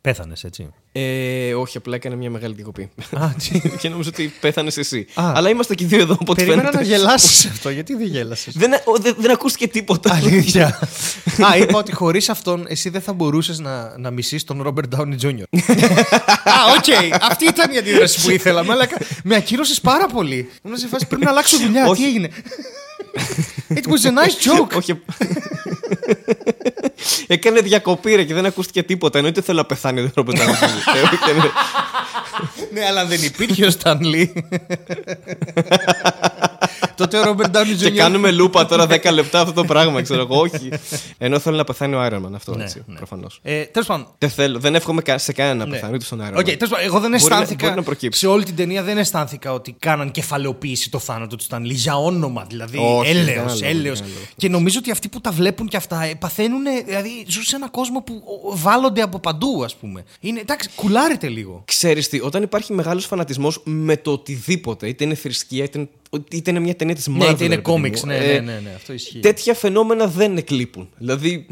Πέθανες 0.01 0.45
έτσι. 0.45 0.73
Ε, 0.93 1.55
όχι, 1.55 1.77
απλά 1.77 1.95
έκανε 1.97 2.17
μια 2.17 2.31
μεγάλη 2.31 2.55
διακοπή. 2.55 2.91
Α, 3.17 3.29
τι. 3.39 3.61
και 3.81 3.89
νομίζω 3.89 4.09
ότι 4.13 4.33
πέθανες 4.41 4.77
εσύ. 4.77 5.07
Α. 5.15 5.33
Αλλά 5.35 5.49
είμαστε 5.49 5.75
και 5.75 5.85
οι 5.85 5.87
δύο 5.87 6.01
εδώ, 6.01 6.17
οπότε 6.21 6.45
Περίμενα 6.45 6.71
φαίνεται. 6.71 6.91
να 6.91 6.97
γελάσεις 6.97 7.45
αυτό. 7.47 7.71
Γιατί 7.71 7.95
δεν 7.95 8.07
γέλασες; 8.07 8.55
Δεν, 8.57 8.73
ο, 8.73 8.99
δεν, 9.01 9.15
δεν 9.19 9.31
ακούστηκε 9.31 9.69
τίποτα. 9.69 10.15
Αλήθεια. 10.15 10.67
Α, 11.53 11.57
είπα 11.57 11.79
ότι 11.79 11.93
χωρίς 11.93 12.29
αυτόν 12.29 12.65
εσύ 12.69 12.89
δεν 12.89 13.01
θα 13.01 13.13
μπορούσες 13.13 13.59
να, 13.59 13.99
να 13.99 14.11
μισείς 14.11 14.45
τον 14.45 14.63
Ρόμπερτ 14.63 14.89
Ντάουνι 14.89 15.17
Τζούνιορ. 15.17 15.47
Α, 16.45 16.53
οκ. 16.77 17.15
Αυτή 17.31 17.45
ήταν 17.45 17.73
η 17.73 17.79
αντίδραση 17.79 18.21
που 18.21 18.31
ήθελα. 18.31 18.65
Με, 18.65 18.75
με 19.25 19.35
ακύρωσες 19.35 19.81
πάρα 19.81 20.07
πολύ. 20.07 20.51
Ήμουν 20.65 20.79
σε 20.79 20.87
φάση 20.89 21.07
πρέπει 21.07 21.25
να 21.25 21.31
αλλάξω 21.31 21.59
δουλειά. 21.59 21.87
Όχι. 21.87 22.03
Τι 22.03 22.09
έγινε; 22.09 22.31
It 23.75 23.87
was 23.87 24.05
a 24.05 24.11
nice 24.11 24.37
joke. 24.47 24.77
όχι. 24.81 25.01
Έκανε 27.27 27.61
διακοπή 27.61 28.15
ρε 28.15 28.25
και 28.25 28.35
δεν 28.35 28.47
ακούστηκε 28.47 28.83
τίποτα. 28.83 29.19
Εννοείται 29.19 29.41
θέλω 29.43 29.59
να 29.59 29.65
πεθάνει 29.65 30.01
ο 30.01 30.11
Ρόμπερτ 30.15 30.39
Ντάουνι 30.39 30.55
Τζούνιορ. 31.25 31.51
ναι, 32.73 32.85
αλλά 32.87 33.07
δεν 33.07 33.23
υπήρχε 33.23 33.65
ο 33.67 33.71
Stan 33.71 34.02
Lee. 34.02 34.33
Τότε 36.95 37.19
ο 37.19 37.25
Ρόμπερτ 37.25 37.51
Ντάουνι 37.51 37.71
Και 37.71 37.77
Τζούνιορ. 37.77 37.97
κάνουμε 37.99 38.31
λούπα 38.31 38.67
τώρα 38.67 38.87
10 38.87 39.13
λεπτά 39.13 39.41
αυτό 39.41 39.53
το 39.53 39.65
πράγμα, 39.65 40.03
ξέρω 40.03 40.21
εγώ. 40.21 40.41
Όχι. 40.41 40.69
Ενώ 41.19 41.39
θέλω 41.39 41.57
να 41.57 41.65
πεθάνει 41.65 41.95
ο 41.95 42.07
Iron 42.07 42.15
Man 42.27 42.33
αυτό, 42.35 42.55
Ναι, 42.57 42.63
έτσι, 42.65 42.83
ναι. 42.87 42.97
προφανώς. 42.97 43.39
Ε, 43.43 43.63
Τέλος 43.65 43.87
πάντων, 43.89 44.07
Δεν, 44.19 44.31
θέλω, 44.31 44.59
δεν 44.59 44.75
εύχομαι 44.75 45.03
κα- 45.03 45.19
σε 45.19 45.33
κανένα 45.33 45.55
να 45.57 45.65
Ναι. 45.65 45.71
πεθάνει, 45.71 45.95
ούτε 45.95 46.05
στον 46.05 46.21
Iron 46.21 46.35
Man. 46.37 46.39
OK, 46.39 46.45
τέλος 46.45 46.69
πάντων, 46.69 46.85
εγώ 46.85 46.99
δεν 47.01 47.11
Μπορεί 47.11 47.11
να- 47.11 47.17
αισθάνθηκα. 47.17 47.65
μπορεί 47.65 47.77
να 47.79 47.83
προκύψει. 47.83 48.19
σε 48.21 48.27
όλη 48.27 48.45
την 48.45 48.57
ταινία 48.57 48.83
δεν 48.83 48.99
αισθάνθηκα 48.99 49.53
ότι 49.53 49.77
κάναν 49.79 50.11
κεφαλαιοποίηση 50.11 50.91
το 50.91 50.99
θάνατο 50.99 51.37
του 51.37 51.43
Stan 51.43 51.61
Lee 51.61 51.75
για 51.75 51.97
όνομα. 51.97 52.45
Δηλαδή, 52.49 52.79
Όχι, 52.79 53.11
έλεος, 53.11 53.27
κανένα 53.27 53.45
λόγο, 53.53 53.67
έλεος. 53.67 53.99
κανένα 54.01 54.17
λόγο. 54.19 54.27
Και 54.37 54.49
νομίζω 54.49 54.79
ότι 54.79 54.91
αυτοί 54.91 55.09
που 55.09 55.21
τα 55.21 55.31
βλέπουν 55.31 55.69
και 55.69 55.77
αυτά 55.77 56.03
ε, 56.05 56.15
παθαίνουν. 56.19 56.63
Δηλαδή, 56.91 57.25
ζουν 57.29 57.43
σε 57.43 57.57
έναν 57.57 57.71
κόσμο 57.71 58.01
που 58.03 58.23
ο, 58.45 58.57
βάλλονται 58.57 59.03
από 59.03 59.19
παντού, 59.19 59.65
ας 59.65 59.77
πούμε. 59.77 60.05
Είναι, 60.21 60.41
εντάξει, 60.41 60.69
κουλάρετε 60.75 61.29
λίγο. 61.29 61.63
Ξέρεις 61.65 62.09
τι, 62.09 62.21
όταν 62.21 62.43
υπάρχει 62.43 62.73
μεγάλος 62.73 63.07
φανατισμός 63.07 63.61
με 63.65 63.97
το 63.97 64.13
οτιδήποτε, 64.13 64.89
είτε 64.89 65.05
είναι 65.05 65.15
θρησκεία, 65.15 65.65
είτε 65.65 65.79
είναι, 65.79 65.89
είτε 66.31 66.51
είναι 66.51 66.61
μια 66.61 66.75
ταινία 66.77 66.95
της 66.95 67.09
Marvel. 67.09 67.13
ναι, 67.13 67.25
είτε 67.25 67.45
είναι 67.45 67.55
ρε 67.55 67.61
παιδί 67.61 67.71
μου, 67.71 67.77
κόμιξ. 67.77 68.03
Ναι, 68.03 68.17
ε, 68.17 68.33
ναι, 68.41 68.53
ναι, 68.53 68.61
ναι, 68.61 68.73
αυτό 68.77 68.93
ισχύει. 68.93 69.21
Τέτοια 69.21 69.55
φαινόμενα 69.55 70.07
δεν 70.07 70.37
εκλείπουν. 70.37 70.89
Δηλαδή, 70.99 71.47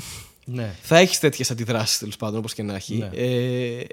Ναι. 0.45 0.75
θα 0.83 0.97
έχεις 0.99 1.19
τέτοιες 1.19 1.51
αντιδράσεις 1.51 1.99
τέλος 1.99 2.17
πάντων, 2.17 2.39
όπως 2.39 2.55
και 2.55 2.63
να 2.63 2.75
έχει. 2.75 2.95
Ναι. 2.95 3.11
Ε, 3.15 3.85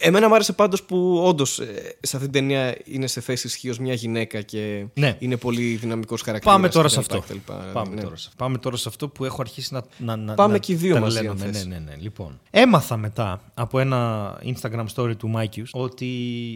Εμένα 0.00 0.28
μου 0.28 0.34
άρεσε 0.34 0.52
πάντως 0.52 0.82
που 0.82 1.20
όντως 1.24 1.52
σε 2.00 2.16
αυτή 2.16 2.18
την 2.18 2.30
ταινία 2.30 2.76
είναι 2.84 3.06
σε 3.06 3.20
θέση 3.20 3.46
ισχύως 3.46 3.78
μια 3.78 3.94
γυναίκα 3.94 4.40
και 4.42 4.86
Ναι. 4.94 5.16
είναι 5.18 5.36
πολύ 5.36 5.74
δυναμικός 5.74 6.20
χαρακτήρας. 6.22 6.54
Πάμε 6.56 6.68
τώρα 6.68 6.88
σε 6.88 6.98
αυτό. 6.98 7.18
κτλ. 7.20 7.36
Πάμε, 7.72 7.94
Ναι. 7.94 8.02
τώρα 8.02 8.16
σε, 8.16 8.30
πάμε 8.36 8.58
τώρα 8.58 8.76
σε 8.76 8.88
αυτό 8.88 9.08
που 9.08 9.24
έχω 9.24 9.36
αρχίσει 9.40 9.74
να. 9.74 9.82
να, 9.98 10.16
να 10.16 10.34
Πάμε 10.34 10.52
να 10.52 10.58
και 10.58 10.72
οι 10.72 10.74
δύο 10.74 10.98
μαζί, 11.00 11.14
τρελαίνομαι. 11.16 11.44
αν 11.44 11.50
Ναι, 11.50 11.56
θες. 11.56 11.66
ναι, 11.66 11.78
ναι. 11.78 11.96
Λοιπόν. 12.00 12.40
Έμαθα 12.50 12.96
μετά 12.96 13.52
από 13.54 13.78
ένα 13.78 14.38
Instagram 14.44 14.86
story 14.94 15.16
του 15.16 15.28
Μάικιους 15.28 15.70
ότι, 15.72 16.06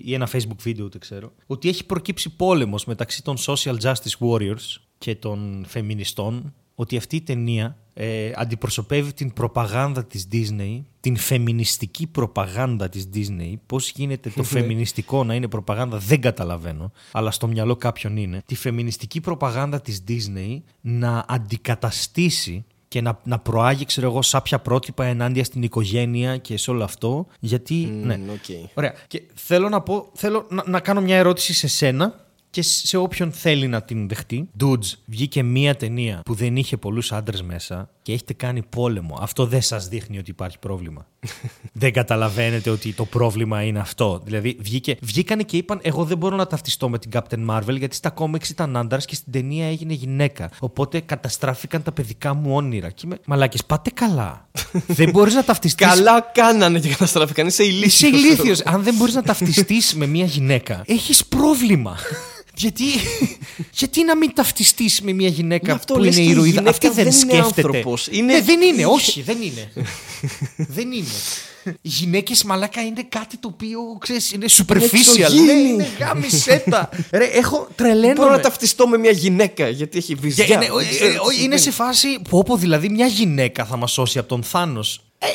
ή 0.04 0.14
ένα 0.14 0.28
Facebook 0.32 0.56
βίντεο, 0.58 0.88
δεν 0.88 1.00
ξέρω, 1.00 1.32
ότι 1.46 1.68
έχει 1.68 1.84
προκύψει 1.84 2.36
πόλεμος 2.36 2.84
μεταξύ 2.84 3.22
των 3.22 3.36
social 3.38 3.76
justice 3.82 4.18
warriors 4.28 4.76
και 4.98 5.14
των 5.14 5.64
φεμινιστών. 5.68 6.54
Ότι 6.78 6.96
αυτή 6.96 7.16
η 7.16 7.20
ταινία 7.20 7.76
ε, 7.94 8.30
αντιπροσωπεύει 8.34 9.12
την 9.12 9.32
προπαγάνδα 9.32 10.04
της 10.04 10.28
Disney, 10.32 10.80
την 11.00 11.16
φεμινιστική 11.16 12.06
προπαγάνδα 12.06 12.88
της 12.88 13.08
Disney. 13.14 13.54
Πώς 13.66 13.90
γίνεται 13.90 14.30
το 14.30 14.42
φεμινιστικό 14.42 15.24
να 15.24 15.34
είναι 15.34 15.48
προπαγάνδα 15.48 15.98
δεν 15.98 16.20
καταλαβαίνω, 16.20 16.92
αλλά 17.12 17.30
στο 17.30 17.46
μυαλό 17.46 17.76
κάποιων 17.76 18.16
είναι. 18.16 18.42
Τη 18.46 18.54
φεμινιστική 18.54 19.20
προπαγάνδα 19.20 19.80
της 19.80 20.04
Disney 20.08 20.60
να 20.80 21.24
αντικαταστήσει 21.28 22.64
και 22.88 23.00
να, 23.00 23.20
να 23.24 23.38
προάγει, 23.38 23.84
ξέρω 23.84 24.06
εγώ, 24.06 24.22
σάπια 24.22 24.58
πρότυπα 24.58 25.04
ενάντια 25.04 25.44
στην 25.44 25.62
οικογένεια 25.62 26.36
και 26.36 26.56
σε 26.56 26.70
όλο 26.70 26.84
αυτό. 26.84 27.26
Γιατί. 27.40 27.74
ναι. 27.74 28.16
Μμ, 28.16 28.30
οκ. 28.30 28.68
Ωραία. 28.74 28.94
Και 29.06 29.22
θέλω 29.34 29.68
να 29.68 29.80
πω, 29.80 30.10
θέλω 30.14 30.46
να, 30.50 30.62
να 30.66 30.80
κάνω 30.80 31.00
μια 31.00 31.16
ερώτηση 31.16 31.52
σε 31.54 31.68
σένα 31.68 32.25
και 32.56 32.62
σε 32.62 32.96
όποιον 32.96 33.32
θέλει 33.32 33.66
να 33.68 33.82
την 33.82 34.08
δεχτεί. 34.08 34.48
Dudes, 34.60 34.92
βγήκε 35.04 35.42
μία 35.42 35.76
ταινία 35.76 36.20
που 36.24 36.34
δεν 36.34 36.56
είχε 36.56 36.76
πολλούς 36.76 37.12
άντρες 37.12 37.42
μέσα 37.42 37.90
και 38.02 38.12
έχετε 38.12 38.32
κάνει 38.32 38.62
πόλεμο. 38.62 39.18
Αυτό 39.20 39.46
δεν 39.46 39.62
σας 39.62 39.88
δείχνει 39.88 40.18
ότι 40.18 40.30
υπάρχει 40.30 40.58
πρόβλημα. 40.58 41.06
δεν 41.72 41.92
καταλαβαίνετε 41.92 42.70
ότι 42.70 42.92
το 42.92 43.04
πρόβλημα 43.04 43.62
είναι 43.62 43.78
αυτό. 43.78 44.20
Δηλαδή, 44.24 44.56
βγήκε, 44.60 44.96
βγήκανε 45.02 45.42
και 45.42 45.56
είπαν: 45.56 45.78
Εγώ 45.82 46.04
δεν 46.04 46.18
μπορώ 46.18 46.36
να 46.36 46.46
ταυτιστώ 46.46 46.88
με 46.88 46.98
την 46.98 47.10
Captain 47.14 47.46
Marvel 47.48 47.78
γιατί 47.78 47.96
στα 47.96 48.10
κόμιξ 48.10 48.48
ήταν 48.48 48.76
άντρας 48.76 49.04
και 49.04 49.14
στην 49.14 49.32
ταινία 49.32 49.66
έγινε 49.66 49.92
γυναίκα. 49.92 50.50
Οπότε 50.58 51.00
καταστράφηκαν 51.00 51.82
τα 51.82 51.92
παιδικά 51.92 52.34
μου 52.34 52.54
όνειρα. 52.54 52.90
Και 52.90 53.02
είμαι, 53.04 53.18
Μαλάκες, 53.26 53.64
πάτε 53.64 53.90
καλά. 53.94 54.48
δεν 54.86 55.10
μπορείς 55.10 55.34
να 55.34 55.44
ταυτιστείς. 55.44 55.86
Καλά 55.94 56.20
κάνανε 56.20 56.78
και 56.78 56.88
καταστράφηκαν. 56.88 57.46
Είσαι 57.46 57.64
ηλίθιο. 57.64 57.86
Είσαι 57.86 58.06
ηλίθιος. 58.06 58.60
Αν 58.60 58.82
δεν 58.82 58.94
μπορείς 58.94 59.14
να 59.14 59.22
ταυτιστείς 59.22 59.94
με 59.94 60.06
μια 60.06 60.24
γυναίκα, 60.24 60.82
έχεις 60.86 61.26
πρόβλημα. 61.26 61.96
Γιατί, 62.58 62.84
γιατί 63.78 64.04
να 64.04 64.16
μην 64.16 64.30
ταυτιστείς 64.34 65.00
με 65.00 65.12
μια 65.12 65.28
γυναίκα 65.28 65.64
Γι' 65.66 65.70
αυτό 65.78 65.94
που 65.94 66.00
λες 66.00 66.16
είναι 66.16 66.24
και 66.24 66.30
η 66.30 66.32
ηρωίδα; 66.32 66.48
γυναίκα 66.48 66.70
Αυτή 66.70 66.86
δεν, 66.86 66.94
δεν 66.94 67.04
είναι 67.04 67.14
σκέφτεται. 67.14 67.42
άνθρωπος. 67.68 68.08
Είναι- 68.10 68.32
Ναι, 68.32 68.40
δεν 68.42 68.60
είναι, 68.60 68.86
όχι, 68.86 69.22
δεν 69.22 69.36
είναι. 69.42 69.72
δεν 70.76 70.92
είναι. 70.92 71.06
Οι 71.82 71.88
γυναίκες 71.88 72.44
μαλάκα 72.44 72.80
είναι 72.82 73.06
κάτι 73.08 73.36
το 73.36 73.48
οποίο 73.52 73.80
ξέρεις, 73.98 74.32
είναι 74.32 74.46
superficial. 74.48 75.18
εξωγήινη. 75.18 75.44
Ναι, 75.44 75.52
είναι 75.52 75.88
γάμισέτα. 75.98 76.88
Ρε, 77.10 77.24
έχω 77.24 77.68
τρελαίνομαι. 77.74 78.14
Μπορώ 78.14 78.30
να 78.30 78.40
ταυτιστώ 78.40 78.88
με 78.88 78.98
μια 78.98 79.10
γυναίκα 79.10 79.68
γιατί 79.68 79.98
έχει 79.98 80.14
Και 80.14 80.20
βυζιά. 80.20 80.44
είναι, 80.46 80.56
Δεν 80.58 80.88
ξέρω 80.90 81.10
ε, 81.10 81.12
τι 81.12 81.14
ε, 81.14 81.14
είναι 81.14 81.30
συμβαίνει. 81.32 81.60
σε 81.60 81.70
φάση 81.70 82.18
που 82.28 82.38
όπου 82.38 82.56
δηλαδή 82.56 82.88
μια 82.88 83.06
γυναίκα 83.06 83.64
θα 83.64 83.76
μας 83.76 83.92
σώσει 83.92 84.18
από 84.18 84.28
τον 84.28 84.42
Θάνος. 84.42 85.00
Ε, 85.18 85.26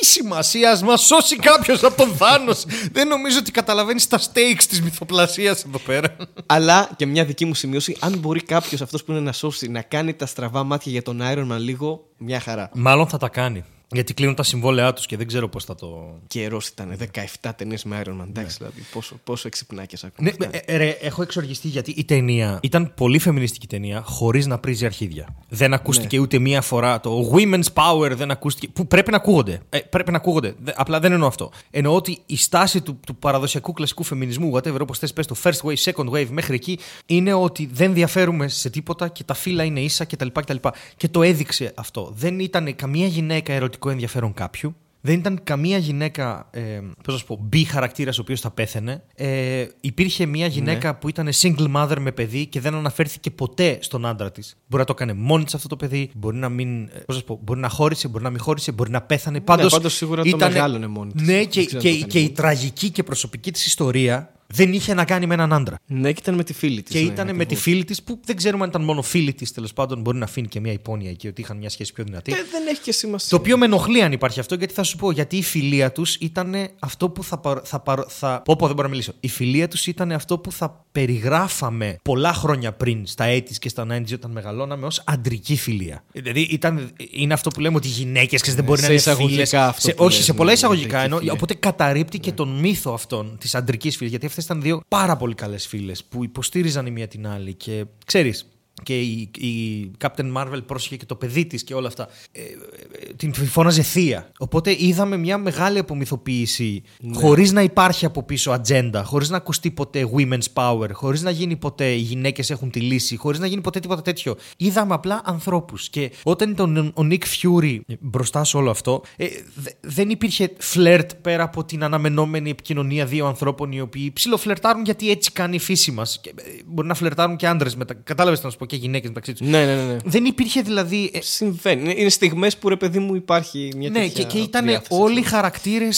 έχει 0.00 0.10
σημασίας, 0.10 0.72
ας 0.72 0.82
μας 0.82 1.00
σώσει 1.00 1.36
κάποιος 1.36 1.82
από 1.82 1.96
τον 1.96 2.16
Θάνος. 2.16 2.64
Δεν 2.92 3.08
νομίζω 3.08 3.38
ότι 3.38 3.50
καταλαβαίνεις 3.50 4.08
τα 4.08 4.18
stakes 4.18 4.62
της 4.68 4.82
μυθοπλασίας 4.82 5.64
εδώ 5.64 5.78
πέρα. 5.78 6.16
Αλλά 6.46 6.90
και 6.96 7.06
μια 7.06 7.24
δική 7.24 7.44
μου 7.44 7.54
σημείωση, 7.54 7.96
αν 8.00 8.18
μπορεί 8.18 8.42
κάποιος 8.42 8.80
αυτός 8.80 9.04
που 9.04 9.10
είναι 9.10 9.20
να 9.20 9.32
σώσει 9.32 9.68
να 9.68 9.82
κάνει 9.82 10.14
τα 10.14 10.26
στραβά 10.26 10.64
μάτια 10.64 10.92
για 10.92 11.02
τον 11.02 11.20
Iron 11.22 11.52
Man 11.52 11.58
λίγο, 11.58 12.06
μια 12.16 12.40
χαρά. 12.40 12.70
Μάλλον 12.74 13.08
θα 13.08 13.18
τα 13.18 13.28
κάνει. 13.28 13.64
Γιατί 13.92 14.14
κλείνουν 14.14 14.34
τα 14.34 14.42
συμβόλαιά 14.42 14.92
τους 14.92 15.06
και 15.06 15.16
δεν 15.16 15.26
ξέρω 15.26 15.48
πώς 15.48 15.64
θα 15.64 15.74
το... 15.74 16.18
Καιρός 16.26 16.66
ήταν 16.66 16.96
17 17.42 17.50
ταινίες 17.56 17.84
με 17.84 18.02
Iron 18.04 18.20
Man. 18.20 18.26
Εντάξει, 18.28 18.56
δηλαδή. 18.58 18.80
Πόσο, 18.92 19.20
πόσο 19.24 19.46
εξυπνάκιας 19.46 20.04
ακόμα. 20.04 20.30
Ναι, 20.38 20.46
ε, 20.50 20.60
ε, 20.64 20.76
ρε, 20.76 20.88
έχω 21.00 21.22
εξοργιστεί 21.22 21.68
γιατί 21.68 21.90
η 21.90 22.04
ταινία 22.04 22.58
ήταν 22.62 22.92
πολύ 22.94 23.18
φεμινιστική 23.18 23.66
ταινία 23.66 24.02
χωρίς 24.02 24.46
να 24.46 24.58
πρίζει 24.58 24.84
αρχίδια. 24.86 25.36
Δεν 25.48 25.72
ακούστηκε 25.74 26.16
Ναι. 26.16 26.22
ούτε 26.22 26.38
μία 26.38 26.60
φορά 26.60 27.00
το 27.00 27.30
Women's 27.34 27.72
Power, 27.74 28.10
δεν 28.14 28.30
ακούστηκε. 28.30 28.68
που 28.68 28.86
πρέπει 28.86 29.10
να 29.10 29.16
ακούγονται. 29.16 29.60
Ε, 29.68 29.78
πρέπει 29.78 30.10
να 30.10 30.16
ακούγονται. 30.16 30.54
Δε- 30.62 30.72
απλά 30.76 31.00
δεν 31.00 31.12
εννοώ 31.12 31.28
αυτό. 31.28 31.50
Εννοώ 31.70 31.94
ότι 31.94 32.18
η 32.26 32.36
στάση 32.36 32.80
του, 32.80 33.00
του 33.06 33.16
παραδοσιακού 33.16 33.72
κλασικού 33.72 34.02
φεμινισμού, 34.02 34.52
whatever, 34.54 34.80
όπως 34.80 34.98
θες 34.98 35.12
πες 35.12 35.26
το 35.26 35.36
first 35.42 35.60
wave, 35.62 35.92
second 35.92 36.10
wave, 36.10 36.28
μέχρι 36.30 36.54
εκεί, 36.54 36.78
είναι 37.06 37.32
ότι 37.32 37.68
δεν 37.72 37.94
διαφέρουμε 37.94 38.48
σε 38.48 38.70
τίποτα 38.70 39.08
και 39.08 39.24
τα 39.24 39.34
φύλλα 39.34 39.64
είναι 39.64 39.80
ίσα 39.80 40.04
κτλ. 40.04 40.26
κτλ. 40.32 40.56
Και 40.96 41.08
το 41.08 41.22
έδειξε 41.22 41.72
αυτό. 41.76 42.12
Δεν 42.16 42.38
ήταν 42.40 42.76
καμία 42.76 43.06
γυναίκα 43.06 43.52
ερωτικό 43.80 43.90
ενδιαφέρον 43.90 44.34
κάποιου. 44.34 44.74
Δεν 45.02 45.18
ήταν 45.18 45.40
καμία 45.44 45.78
γυναίκα, 45.78 46.48
ε, 46.50 46.80
πώς 47.04 47.14
να 47.14 47.18
σου 47.20 47.26
πω, 47.26 47.38
μπι 47.42 47.64
χαρακτήρας 47.64 48.18
ο 48.18 48.20
οποίος 48.20 48.40
θα 48.40 48.50
πέθαινε. 48.50 49.02
Ε, 49.14 49.66
υπήρχε 49.80 50.26
μια 50.26 50.46
γυναίκα 50.46 50.94
που 50.94 51.08
ήταν 51.08 51.28
single 51.40 51.74
mother 51.76 51.96
με 52.00 52.12
παιδί 52.12 52.46
και 52.46 52.60
δεν 52.60 52.74
αναφέρθηκε 52.74 53.30
ποτέ 53.30 53.78
στον 53.80 54.06
άντρα 54.06 54.30
της. 54.32 54.56
Μπορεί 54.66 54.82
να 54.82 54.84
το 54.88 54.92
έκανε 54.96 55.12
μόνη 55.12 55.44
της 55.44 55.54
αυτό 55.54 55.68
το 55.68 55.76
παιδί, 55.76 56.10
μπορεί 56.14 56.36
να 56.36 56.48
μην. 56.48 56.82
ε, 56.82 56.88
Πώς 57.06 57.14
να 57.14 57.14
σου 57.14 57.24
πω, 57.24 57.40
μπορεί 57.42 57.60
να 57.60 57.68
χώρισε, 57.68 58.08
μπορεί 58.08 58.24
να 58.24 58.30
μην 58.30 58.40
χώρισε, 58.40 58.72
μπορεί 58.72 58.90
να 58.90 59.02
πέθανε. 59.02 59.40
Πάντως, 59.40 59.72
πάντως 59.72 59.94
σίγουρα 59.94 60.22
το 60.24 60.36
μεγάλωνε 60.36 60.86
μόνη 60.86 61.12
της. 61.12 61.26
Ναι, 61.26 61.32
Δεν 61.34 61.48
και, 61.48 61.64
ξέρω 61.64 61.78
αν 61.78 61.84
και, 61.84 61.90
το 61.90 61.94
έκανε 61.96 62.10
και 62.12 62.18
η 62.18 62.22
μόνη. 62.22 62.34
τραγική 62.34 62.90
και 62.90 63.02
προσωπική 63.02 63.52
της 63.52 63.66
ιστορία 63.66 64.32
δεν 64.52 64.72
είχε 64.72 64.94
να 64.94 65.04
κάνει 65.04 65.26
με 65.26 65.34
έναν 65.34 65.52
άντρα. 65.52 65.76
Ναι, 65.86 66.12
και 66.12 66.18
ήταν 66.22 66.34
με 66.34 66.44
τη 66.44 66.52
φίλη 66.52 66.82
της. 66.82 66.92
Και 66.94 67.00
ήταν 67.00 67.34
με 67.34 67.44
τη 67.44 67.54
φίλη 67.54 67.84
της 67.84 68.02
που 68.02 68.20
δεν 68.24 68.36
ξέρουμε 68.36 68.62
αν 68.62 68.68
ήταν 68.68 68.82
μόνο 68.84 69.02
φίλη 69.02 69.32
της, 69.34 69.52
τέλος 69.52 69.72
πάντων. 69.72 70.00
Μπορεί 70.00 70.18
να 70.18 70.24
αφήνει 70.24 70.48
και 70.48 70.60
μια 70.60 70.72
υπόνοια 70.72 71.10
εκεί 71.10 71.28
ότι 71.28 71.40
είχαν 71.40 71.56
μια 71.56 71.70
σχέση 71.70 71.92
πιο 71.92 72.04
δυνατή. 72.04 72.30
δεν 72.32 72.66
έχει 72.70 72.80
και 72.80 72.92
σημασία. 72.92 73.28
Το 73.30 73.36
οποίο 73.36 73.58
με 73.58 73.64
ενοχλεί 73.64 74.02
αν 74.02 74.12
υπάρχει 74.12 74.40
αυτό, 74.40 74.54
γιατί 74.54 74.74
θα 74.74 74.82
σου 74.82 74.96
πω, 74.96 75.10
γιατί 75.10 75.36
η 75.36 75.42
φιλία 75.42 75.92
τους 75.92 76.14
ήταν 76.14 76.54
αυτό 76.78 77.08
που 77.10 77.24
θα. 77.24 77.38
παρο- 77.38 77.62
θα, 77.64 77.80
παρο- 77.80 78.06
θα 78.08 78.42
πω, 78.44 78.56
πω, 78.56 78.66
δεν 78.66 78.74
μπορώ 78.74 78.88
να 78.88 78.94
μιλήσω. 78.94 79.12
Η 79.20 79.28
φιλία 79.28 79.68
τους 79.68 79.86
ήταν 79.86 80.12
αυτό 80.12 80.38
που 80.38 80.52
θα 80.52 80.84
περιγράφαμε 80.92 81.96
πολλά 82.02 82.32
χρόνια 82.32 82.72
πριν, 82.72 83.06
στα 83.06 83.24
80s 83.28 83.42
και 83.58 83.68
στα 83.68 83.86
90s, 83.90 84.12
όταν 84.14 84.30
μεγαλώναμε, 84.30 84.86
ως 84.86 85.02
αντρική 85.06 85.56
φιλία. 85.56 86.04
Δηλαδή 86.12 86.40
ήταν, 86.40 86.90
είναι 87.10 87.32
αυτό 87.34 87.50
που 87.50 87.60
λέμε 87.60 87.76
ότι 87.76 87.86
οι 87.88 87.90
γυναίκες 87.90 88.54
δεν 88.54 88.64
μπορεί 88.64 88.78
σε 88.80 88.86
να 88.86 88.90
είναι 88.92 89.00
εισαγωγικά 89.00 89.32
φίλες. 89.46 89.54
αυτό 89.54 89.80
Σε, 89.80 89.94
που 89.94 90.04
όχι, 90.04 90.16
λες, 90.16 90.24
σε 90.24 90.32
πολλά 90.32 90.48
ναι, 90.48 90.52
εισαγωγικά 90.54 90.86
αντρική 90.86 91.04
εννοώ. 91.04 91.18
φιλία. 91.18 91.32
Οπότε 91.32 91.54
καταρρύπτει 91.54 92.18
και 92.18 92.32
τον 92.32 92.58
μύθο 92.58 92.92
αυτόν 92.92 93.36
της 93.40 93.54
αντρικής 93.54 93.92
φιλίας. 93.96 94.10
Γιατί 94.10 94.26
αυτές 94.40 94.44
ήταν 94.44 94.62
δύο 94.62 94.82
πάρα 94.88 95.16
πολύ 95.16 95.34
καλές 95.34 95.66
φίλες 95.66 96.04
που 96.04 96.24
υποστήριζαν 96.24 96.86
η 96.86 96.90
μία 96.90 97.08
την 97.08 97.26
άλλη. 97.26 97.54
Και 97.54 97.84
ξέρεις, 98.06 98.46
και 98.82 99.00
η, 99.00 99.30
η 99.38 99.90
Captain 100.00 100.32
Marvel 100.36 100.60
πρόσεχε 100.66 100.96
και 100.96 101.04
το 101.06 101.14
παιδί 101.14 101.46
της 101.46 101.64
και 101.64 101.74
όλα 101.74 101.86
αυτά. 101.88 102.08
Ε, 102.32 102.40
ε, 102.40 103.12
την 103.16 103.34
φώναζε 103.34 103.82
θεία. 103.82 104.30
Οπότε 104.38 104.76
είδαμε 104.84 105.16
μια 105.16 105.38
μεγάλη 105.38 105.78
απομυθοποίηση 105.78 106.82
Ναι. 107.00 107.16
χωρίς 107.16 107.52
να 107.52 107.62
υπάρχει 107.62 108.04
από 108.04 108.22
πίσω 108.22 108.50
ατζέντα, 108.50 109.02
χωρίς 109.04 109.28
να 109.30 109.36
ακουστεί 109.36 109.70
ποτέ 109.70 110.08
women's 110.16 110.52
power, 110.54 110.88
χωρίς 110.92 111.22
να 111.22 111.30
γίνει 111.30 111.56
ποτέ 111.56 111.90
οι 111.92 111.96
γυναίκες 111.98 112.50
έχουν 112.50 112.70
τη 112.70 112.80
λύση, 112.80 113.16
χωρίς 113.16 113.38
να 113.38 113.46
γίνει 113.46 113.60
ποτέ 113.60 113.80
τίποτα 113.80 114.02
τέτοιο. 114.02 114.36
Είδαμε 114.56 114.94
απλά 114.94 115.20
ανθρώπους. 115.24 115.88
Και 115.90 116.10
όταν 116.22 116.50
ήταν 116.50 116.76
ο 116.94 117.02
Nick 117.10 117.22
Fury 117.42 117.78
μπροστά 118.00 118.44
σε 118.44 118.56
όλο 118.56 118.70
αυτό, 118.70 119.02
ε, 119.16 119.26
δε- 119.54 119.70
δεν 119.80 120.10
υπήρχε 120.10 120.52
φλερτ 120.58 121.10
πέρα 121.14 121.42
από 121.42 121.64
την 121.64 121.84
αναμενόμενη 121.84 122.50
επικοινωνία 122.50 123.06
δύο 123.06 123.26
ανθρώπων 123.26 123.72
οι 123.72 123.80
οποίοι 123.80 124.10
ψιλοφλερτάρουν 124.12 124.84
γιατί 124.84 125.10
έτσι 125.10 125.32
κάνει 125.32 125.54
η 125.54 125.58
φύση 125.58 125.90
μας. 125.90 126.20
Μπορεί 126.66 126.88
να 126.88 126.94
φλερτάρουν 126.94 127.36
και 127.36 127.46
άντρες 127.46 127.76
μετα... 127.76 127.94
Κατάλαβες 127.94 128.42
να 128.42 128.50
σου 128.50 128.56
πω 128.56 128.66
και 128.70 128.76
γυναίκες 128.76 129.08
μεταξύ 129.08 129.32
τους. 129.32 129.48
Ναι, 129.48 129.64
ναι, 129.64 129.74
ναι. 129.74 129.82
ναι. 129.84 129.96
Δεν 130.04 130.24
υπήρχε 130.24 130.60
δηλαδή. 130.60 131.10
ε, 131.14 131.20
Συμβαίνει. 131.20 131.80
Είναι- 131.82 132.00
Είναι 132.00 132.08
στιγμές 132.08 132.56
που 132.56 132.68
ρε 132.68 132.76
παιδί 132.76 132.98
μου 132.98 133.14
υπάρχει 133.14 133.72
μια 133.76 133.90
ναι, 133.90 133.98
τέτοια 134.00 134.24
και, 134.24 134.38
και 134.38 134.38
ήταν 134.44 134.64
διάθεση, 134.66 135.00
όλοι 135.02 135.18
οι 135.18 135.22
ξέρω. 135.22 135.36
χαρακτήρε 135.36 135.88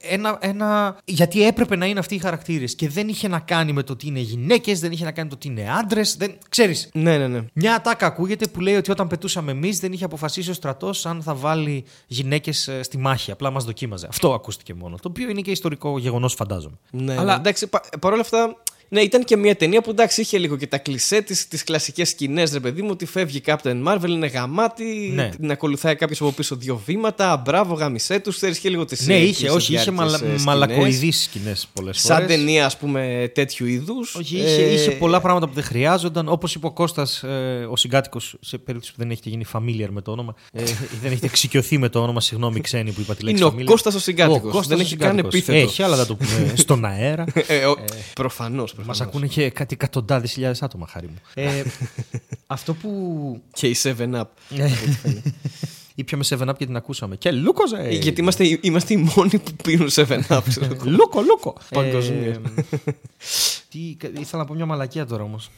ένα, 0.00 0.38
ένα. 0.40 0.96
Γιατί 1.04 1.46
έπρεπε 1.46 1.76
να 1.76 1.86
είναι 1.86 1.98
αυτοί 1.98 2.14
οι 2.14 2.18
χαρακτήρες. 2.18 2.74
Και 2.74 2.88
δεν 2.88 3.08
είχε 3.08 3.28
να 3.28 3.38
κάνει 3.38 3.72
με 3.72 3.82
το 3.82 3.92
ότι 3.92 4.06
είναι 4.06 4.20
γυναίκες, 4.20 4.80
δεν 4.80 4.92
είχε 4.92 5.04
να 5.04 5.12
κάνει 5.12 5.28
με 5.28 5.36
το 5.36 5.46
ότι 5.46 5.60
είναι 5.60 5.70
άντρες. 5.78 6.16
Δεν... 6.16 6.34
Ξέρεις. 6.48 6.88
Ναι, 6.94 7.18
ναι, 7.18 7.28
ναι. 7.28 7.40
Μια 7.52 7.74
ατάκα 7.74 8.06
ακούγεται 8.06 8.46
που 8.46 8.60
λέει 8.60 8.74
ότι 8.76 8.90
όταν 8.90 9.06
πετούσαμε 9.06 9.50
εμείς 9.50 9.78
δεν 9.80 9.92
είχε 9.92 10.04
αποφασίσει 10.04 10.50
ο 10.50 10.54
στρατός 10.54 11.06
αν 11.06 11.22
θα 11.22 11.34
βάλει 11.34 11.84
γυναίκες 12.06 12.70
στη 12.80 12.98
μάχη. 12.98 13.30
Απλά 13.30 13.50
μας 13.50 13.64
δοκίμαζε. 13.64 14.06
Αυτό 14.10 14.34
ακούστηκε 14.34 14.74
μόνο. 14.74 14.96
Το 14.96 15.08
οποίο 15.08 15.28
είναι 15.28 15.40
και 15.40 15.50
ιστορικό 15.50 15.98
γεγονός, 15.98 16.34
φαντάζομαι. 16.34 16.76
Ναι, 16.90 17.12
Αλλά- 17.12 17.24
ναι. 17.34 17.40
εντάξει, 17.40 17.66
πα, 17.66 17.82
παρόλα 18.00 18.20
αυτά, 18.20 18.56
ναι, 18.94 19.00
ήταν 19.00 19.24
και 19.24 19.36
μια 19.36 19.56
ταινία 19.56 19.80
που 19.82 19.90
εντάξει 19.90 20.20
είχε 20.20 20.38
λίγο 20.38 20.56
και 20.56 20.66
τα 20.66 20.78
κλισέ 20.78 21.20
της, 21.20 21.48
τις 21.48 21.64
κλασικές 21.64 22.08
σκηνές, 22.08 22.52
ρε 22.52 22.60
παιδί 22.60 22.82
μου, 22.82 22.88
ότι 22.90 23.06
φεύγει 23.06 23.36
η 23.36 23.42
Captain 23.46 23.82
Marvel, 23.86 24.08
είναι 24.08 24.26
γαμάτη, 24.26 25.12
Ναι. 25.14 25.28
την 25.28 25.50
ακολουθάει 25.50 25.96
κάποιος 25.96 26.20
από 26.20 26.30
πίσω 26.32 26.56
δύο 26.56 26.82
βήματα, 26.86 27.42
μπράβο, 27.44 27.74
γαμισέ 27.74 28.18
τους, 28.20 28.36
ξέρεις 28.36 28.58
και 28.58 28.68
λίγο 28.68 28.84
τις 28.84 29.06
Ναι, 29.06 29.18
είχε, 29.18 29.50
όχι, 29.50 29.74
είχε 29.74 29.90
μαλα, 29.90 30.20
μαλακοειδείς 30.44 31.22
σκηνές 31.22 31.68
πολλές 31.72 32.00
φορές. 32.00 32.18
Σαν 32.18 32.26
ταινία, 32.28 32.66
ας 32.66 32.76
πούμε, 32.76 33.30
τέτοιου 33.34 33.66
είδους. 33.66 34.14
Όχι, 34.14 34.36
είχε, 34.36 34.62
είχε 34.62 34.90
πολλά 34.90 35.20
πράγματα 35.20 35.46
που 35.48 35.54
δεν 35.54 35.64
χρειάζονταν. 35.64 36.28
Όπως 36.28 36.54
είπε 36.54 36.66
ο 36.66 36.70
Κώστας, 36.72 37.22
ε, 37.22 37.66
ο 37.70 37.76
συγκάτοικος, 37.76 38.36
σε 38.40 38.58
περίπτωση 38.58 38.92
που 38.92 38.98
δεν 39.00 39.10
έχετε 39.10 39.28
γίνει 39.28 39.44
familiar 39.52 39.88
με 39.90 40.00
το 40.02 40.10
όνομα, 40.10 40.34
ε, 40.52 40.62
δεν 41.02 41.10
έχετε 41.10 41.26
εξοικειωθεί 41.26 41.78
με 41.78 41.88
το 41.88 42.02
όνομα, 42.02 42.20
συγγνώμη, 42.20 42.60
ξένοι 42.60 42.90
που 42.92 43.00
είπα 43.00 43.14
τη 43.14 43.22
λέξη. 43.24 43.42
Είναι 43.42 43.52
ο 43.52 43.56
familiar. 43.58 43.64
Κώστας 43.64 43.94
ο 43.94 43.98
συγκάτοικος. 43.98 44.38
Ο 44.38 44.52
Κώστας 44.52 44.66
Δεν 44.66 44.78
ο 44.78 44.80
έχει 44.80 44.96
καν 44.96 45.08
συγκάτοικος. 45.10 45.34
επίθετο. 45.34 45.58
Έχει, 45.58 45.82
αλλά 45.82 45.96
δεν 45.96 46.06
το 46.06 46.14
πούμε 46.16 46.52
στον 46.64 46.84
αέρα. 46.84 47.24
Ε, 47.46 47.60
Προφανώς. 48.14 48.74
Μας 48.84 49.00
ακούνε 49.00 49.26
και 49.26 49.50
κάτι 49.50 49.74
εκατοντάδες 49.74 50.32
χιλιάδες 50.32 50.62
άτομα, 50.62 50.86
χάρη 50.86 51.06
μου. 51.06 51.18
Ε, 51.34 51.62
αυτό 52.46 52.74
που. 52.74 53.42
Και 53.52 53.66
η 53.66 53.76
7 53.82 53.94
Up. 53.96 54.22
Ε, 54.58 54.70
Ήπιαμε 55.94 56.24
7 56.28 56.48
up 56.48 56.54
και 56.58 56.66
την 56.66 56.76
ακούσαμε. 56.76 57.16
Και 57.16 57.30
Λούκοζε! 57.30 57.88
Γιατί 57.90 58.20
είμαστε, 58.20 58.58
είμαστε 58.60 58.94
οι 58.94 58.96
μόνοι 58.96 59.38
που 59.38 59.52
πίνουν 59.62 59.88
7up. 59.90 60.40
ξέρω 60.48 60.66
εγώ. 60.66 60.82
Λούκο, 60.84 61.22
Λούκο! 61.22 61.56
Παγκοσμίως. 61.70 62.36
Ε, 62.36 62.92
τι, 63.68 63.96
ήθελα 64.18 64.42
να 64.42 64.44
πω 64.44 64.54
μια 64.54 64.66
μαλακία 64.66 65.06
τώρα 65.06 65.22
όμως. 65.22 65.50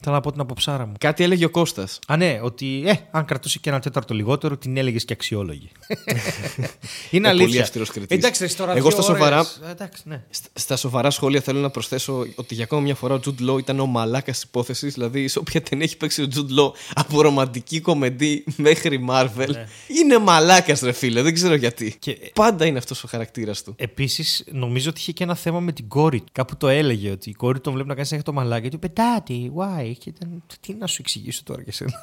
Ήθελα 0.00 0.14
να 0.14 0.20
πω 0.20 0.32
την 0.32 0.40
αποψάρα 0.40 0.86
μου. 0.86 0.92
Κάτι 0.98 1.22
έλεγε 1.24 1.44
ο 1.44 1.50
Κώστας. 1.50 1.98
Α, 2.06 2.16
ναι, 2.16 2.38
ότι 2.42 2.82
ε, 2.86 2.92
αν 3.10 3.24
κρατούσε 3.24 3.58
και 3.58 3.70
ένα 3.70 3.80
τέταρτο 3.80 4.14
λιγότερο, 4.14 4.56
την 4.56 4.76
έλεγες 4.76 5.04
και 5.04 5.12
αξιόλογη. 5.12 5.70
Είναι 7.10 7.28
Ε, 7.28 7.30
πολύ 7.30 7.42
αλήθεια. 7.42 7.60
αυστηρός 7.62 7.90
κριτής. 7.90 8.16
Εντάξει, 8.18 8.46
ρε, 8.46 8.52
τώρα 8.52 8.72
Εγώ 8.76 8.88
δύο 8.90 9.02
στα 9.02 9.12
ώρες- 9.12 9.18
σοβαρά- 9.18 9.68
Ε, 9.68 9.70
Εντάξει, 9.70 10.02
ναι. 10.06 10.22
Στα- 10.30 10.48
Στα 10.54 10.76
σοβαρά 10.76 11.10
σχόλια 11.10 11.40
θέλω 11.40 11.60
να 11.60 11.70
προσθέσω 11.70 12.26
ότι 12.34 12.54
για 12.54 12.64
ακόμα 12.64 12.80
μια 12.80 12.94
φορά 12.94 13.14
ο 13.14 13.18
Τζουντ 13.20 13.40
Λό 13.40 13.58
ήταν 13.58 13.80
ο 13.80 13.86
μαλάκας 13.86 14.34
της 14.34 14.42
υπόθεσης. 14.42 14.94
Δηλαδή, 14.94 15.28
σε 15.28 15.38
όποια 15.38 15.62
ταινία 15.62 15.84
έχει 15.84 15.96
παίξει 15.96 16.22
ο 16.22 16.28
Τζουντ 16.28 16.50
Λό 16.50 16.74
από 16.94 17.20
ρομαντική 17.20 17.80
κομμεντή 17.80 18.44
μέχρι 18.56 19.04
Marvel, 19.10 19.48
είναι 20.00 20.18
μαλάκας, 20.18 20.80
ρε 20.80 20.92
φίλε. 20.92 21.22
Δεν 21.22 21.34
ξέρω 21.34 21.54
γιατί. 21.54 21.84
Ναι. 21.84 21.90
Και- 21.90 22.30
Πάντα 22.34 22.64
είναι 22.66 22.78
αυτός 22.78 23.04
ο 23.04 23.08
χαρακτήρας 23.08 23.62
του. 23.62 23.74
Επίσης, 23.76 24.44
νομίζω 24.52 24.90
ότι 24.90 25.00
είχε 25.00 25.12
και 25.12 25.24
ένα 25.24 25.34
θέμα 25.34 25.60
με 25.60 25.72
την 25.72 25.88
κόρη 25.88 26.18
του. 26.20 26.26
Κάπου 26.32 26.56
το 26.56 26.68
έλεγε 26.68 27.10
ότι 27.10 27.30
η 27.30 27.34
κόρη 27.34 27.60
τον 27.60 27.72
βλέπει 27.72 27.88
να 27.88 27.94
κάνει 27.94 28.06
συνέχεια 28.06 28.32
το 28.32 28.38
μαλάκι. 28.38 28.68
Και 28.68 28.76
του 28.76 28.80
είπε 28.84 28.92
Daddy, 28.96 29.40
why? 29.60 29.85
Και 29.94 30.08
ήταν, 30.08 30.42
τι 30.60 30.74
να 30.74 30.86
σου 30.86 30.96
εξηγήσω 31.00 31.42
τώρα 31.44 31.62
για 31.62 31.72
σένα. 31.72 31.94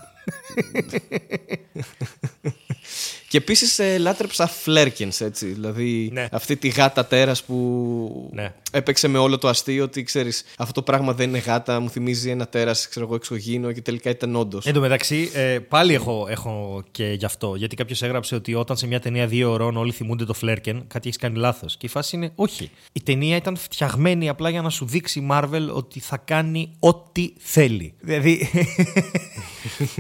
Και 3.34 3.40
επίσης 3.40 3.80
ε, 3.80 3.98
λάτρεψα 3.98 4.48
Φλέρκεν, 4.48 5.12
έτσι. 5.20 5.46
Δηλαδή, 5.46 6.10
Ναι. 6.14 6.28
αυτή 6.32 6.56
τη 6.56 6.68
γάτα 6.68 7.06
τέρας 7.06 7.44
που 7.44 8.30
Ναι. 8.34 8.54
έπαιξε 8.72 9.08
με 9.08 9.18
όλο 9.18 9.38
το 9.38 9.48
αστείο 9.48 9.84
ότι 9.84 10.04
ξέρεις, 10.04 10.44
αυτό 10.58 10.74
το 10.74 10.82
πράγμα 10.82 11.14
δεν 11.14 11.30
είναι 11.30 11.38
γάτα, 11.38 11.80
μου 11.80 11.90
θυμίζει 11.90 12.30
ένα 12.30 12.48
τέρας, 12.48 12.88
ξέρω 12.88 13.06
εγώ, 13.06 13.16
εξωγήινο 13.16 13.72
και 13.72 13.82
τελικά 13.82 14.10
ήταν 14.10 14.36
όντως. 14.36 14.66
Εν 14.66 14.74
τω 14.74 14.80
μεταξύ, 14.80 15.30
ε, 15.34 15.60
πάλι 15.60 15.94
έχω, 15.94 16.28
έχω 16.30 16.84
και 16.92 17.06
γι' 17.06 17.26
αυτό. 17.26 17.56
Γιατί 17.56 17.76
κάποιος 17.76 18.02
έγραψε 18.02 18.36
ότι 18.36 18.54
όταν 18.54 18.78
σε 18.78 18.88
μια 18.88 19.00
ταινία 19.00 19.28
δύο 19.28 19.52
ωρών 19.52 19.78
όλοι 19.78 19.92
θυμούνται 19.92 20.26
το 20.26 20.34
Φλέρκεν, 20.34 20.84
κάτι 20.88 21.08
έχεις 21.08 21.20
κάνει 21.20 21.38
λάθος. 21.38 21.78
Και 21.78 21.86
η 21.86 21.90
φάση 21.90 22.16
είναι 22.16 22.32
όχι. 22.36 22.70
Η 22.92 23.02
ταινία 23.04 23.36
ήταν 23.36 23.56
φτιαγμένη 23.58 24.30
απλά 24.30 24.50
για 24.50 24.62
να 24.62 24.70
σου 24.70 24.86
δείξει 24.86 25.20
η 25.20 25.28
Marvel 25.32 25.68
ότι 25.74 26.00
θα 26.00 26.18
κάνει 26.18 26.72
ό,τι 26.80 27.34
θέλει. 27.40 27.94
Δηλαδή. 28.00 28.50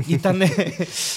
Ήταν. 0.07 0.41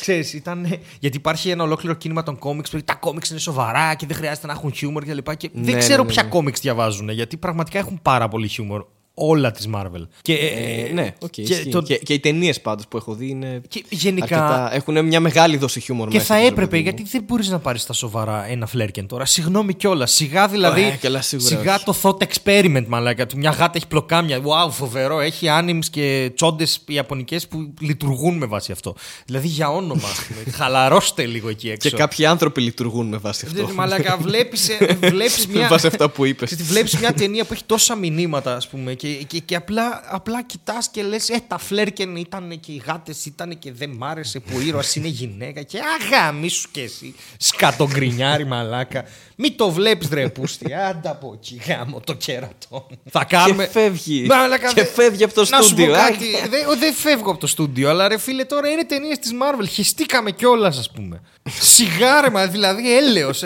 ξέρεις, 0.01 0.33
ήταν. 0.33 0.79
Γιατί 1.01 1.17
υπάρχει 1.17 1.51
ένα 1.51 1.63
ολόκληρο 1.63 1.95
κίνημα 1.95 2.23
των 2.23 2.39
κόμιξ 2.39 2.71
που 2.71 2.83
τα 2.85 2.95
κόμιξ 2.95 3.31
είναι 3.31 3.39
σοβαρά 3.39 3.95
και 3.95 4.07
δεν 4.07 4.17
χρειάζεται 4.17 4.47
να 4.47 4.53
έχουν 4.53 4.73
χιούμορ 4.73 5.05
κλπ. 5.05 5.25
Και, 5.27 5.35
και 5.37 5.51
δεν 5.53 5.75
Ναι, 5.75 5.79
ξέρω 5.79 6.03
ναι, 6.03 6.09
ναι, 6.09 6.13
ποια 6.15 6.23
ναι. 6.23 6.29
κόμιξ 6.29 6.61
διαβάζουν. 6.61 7.09
Γιατί 7.09 7.37
πραγματικά 7.37 7.79
έχουν 7.79 7.99
πάρα 8.03 8.29
πολύ 8.29 8.49
χιούμορ. 8.49 8.85
Όλα 9.19 9.51
της 9.51 9.69
Marvel. 9.75 10.07
Και, 10.23 10.33
Ε, 10.35 10.93
ναι, 10.93 11.15
οκ. 11.21 11.31
και 11.31 11.43
ισχύει. 11.43 11.69
το- 11.69 11.83
και, 11.83 11.97
και 11.97 12.13
οι 12.15 12.19
ταινίες 12.21 12.61
πάντως 12.61 12.87
που 12.89 12.97
έχω 12.97 13.15
δει 13.15 13.29
είναι. 13.29 13.61
Και 13.69 13.85
γενικά- 13.89 14.45
αρκετά- 14.47 14.75
έχουν 14.75 15.05
μια 15.07 15.21
μεγάλη 15.21 15.57
δόση 15.57 15.81
χιούμορ 15.81 16.09
Και 16.09 16.15
μέσα, 16.17 16.27
θα 16.27 16.35
ξέρω, 16.35 16.53
έπρεπε, 16.53 16.71
παιδί 16.71 16.83
μου. 16.83 16.89
γιατί 16.95 17.11
δεν 17.11 17.23
μπορείς 17.27 17.49
να 17.49 17.59
πάρεις 17.59 17.83
στα 17.83 17.93
σοβαρά 17.93 18.47
ένα 18.51 18.67
flerken 18.67 19.07
τώρα. 19.07 19.25
Συγγνώμη 19.25 19.75
κιόλας. 19.75 20.13
Σιγά 20.13 20.49
δηλαδή. 20.49 20.83
Ε, 20.83 20.99
καλά, 21.01 21.21
σίγουρα 21.23 21.49
σιγά 21.49 21.75
όχι. 21.75 21.85
το 21.85 21.95
thought 22.03 22.23
experiment, 22.27 22.85
μαλάκα. 22.87 23.27
Του 23.27 23.37
μια 23.37 23.51
γάτα 23.51 23.73
έχει 23.75 23.87
πλοκάμια. 23.87 24.41
Wow, 24.43 24.71
φοβερό. 24.71 25.21
Έχει 25.21 25.47
animes 25.61 25.85
και 25.91 26.31
τσόντες 26.35 26.81
ιαπωνικές 26.87 27.47
που 27.49 27.75
λειτουργούν 27.81 28.37
με 28.37 28.47
βάση 28.47 28.73
αυτό. 28.73 28.95
Δηλαδή 29.27 29.47
για 29.49 29.71
όνομα, 29.71 30.09
ας 30.09 30.21
πούμε. 30.27 30.53
Χαλαρώστε 30.59 31.27
λίγο 31.27 31.49
εκεί 31.49 31.71
έξω. 31.71 31.89
Και 31.89 31.97
κάποιοι 31.97 32.27
άνθρωποι 32.27 32.61
λειτουργούν 32.61 33.07
με 33.09 33.17
βάση 33.17 33.47
αυτό. 33.47 33.65
Δεν- 33.67 33.75
Μαλάκα, 33.75 34.17
βλέπεις 34.17 34.71
βλέπεις 35.01 35.47
μια. 35.53 35.61
Με 35.61 35.67
βάση 35.69 35.87
αυτά 35.87 36.09
που 36.11 36.25
είπες. 36.25 36.55
Βλέπεις 36.73 36.99
μια 36.99 37.13
ταινία 37.13 37.45
που 37.45 37.53
έχει 37.53 37.63
τόσα 37.67 37.95
μηνύματα, 37.97 38.57
ας 38.57 38.69
πούμε, 38.69 38.95
και, 39.07 39.25
και, 39.25 39.39
και 39.39 39.55
απλά, 39.57 40.03
απλά 40.07 40.43
κοιτάς 40.43 40.89
και 40.91 41.03
λες: 41.03 41.29
Ε, 41.29 41.43
τα 41.49 41.59
φλέρκεν 41.59 42.17
ήταν 42.17 42.61
και 42.61 42.73
οι 42.73 42.83
γάτες 42.87 43.27
ήταν 43.27 43.59
και 43.59 43.73
δεν 43.73 43.91
μ' 43.91 44.05
άρεσε 44.05 44.41
που 44.41 44.53
ο 44.57 44.61
ήρωας 44.61 44.95
είναι 44.97 45.09
γυναίκα. 45.09 45.63
Και 45.63 45.79
αγάμι 46.01 46.49
σου 46.49 46.69
και 46.71 46.81
εσύ. 46.81 47.15
Σκατογκρινιάρι, 47.39 48.45
μαλάκα. 48.47 49.05
Μην 49.37 49.57
το 49.57 49.71
βλέπεις, 49.71 50.09
ρε 50.09 50.29
πούστη. 50.29 50.75
Άντα 50.75 51.11
από 51.11 51.33
εκεί, 51.35 51.61
γάμο 51.69 52.01
το 52.01 52.13
κέρατο. 52.15 52.87
Θα 53.11 53.25
κάνουμε. 53.25 53.65
Και 53.65 53.71
φεύγει. 53.71 54.27
Μαλάκα, 54.27 54.73
Και 54.73 54.81
δε- 54.83 54.87
φεύγει 54.87 55.25
από 55.25 55.35
το 55.35 55.41
Να 55.41 55.47
σου 55.47 55.53
πω 55.59 55.63
στούντιο. 55.63 55.93
κάτι. 55.93 56.27
Δεν 56.51 56.79
δεν 56.79 56.95
φεύγω 56.95 57.31
από 57.31 57.41
το 57.41 57.47
στούντιο, 57.47 57.89
αλλά 57.91 58.09
ρε 58.09 58.19
φίλε, 58.19 58.45
τώρα 58.45 58.69
είναι 58.69 58.85
ταινίες 58.85 59.19
της 59.19 59.31
Marvel. 59.33 59.67
Χεστήκαμε 59.69 60.31
κιόλας, 60.31 60.79
ας 60.79 60.91
πούμε. 60.91 61.21
Σιγάρεμα, 61.61 62.47
δηλαδή 62.47 62.97
έλεος. 62.97 63.43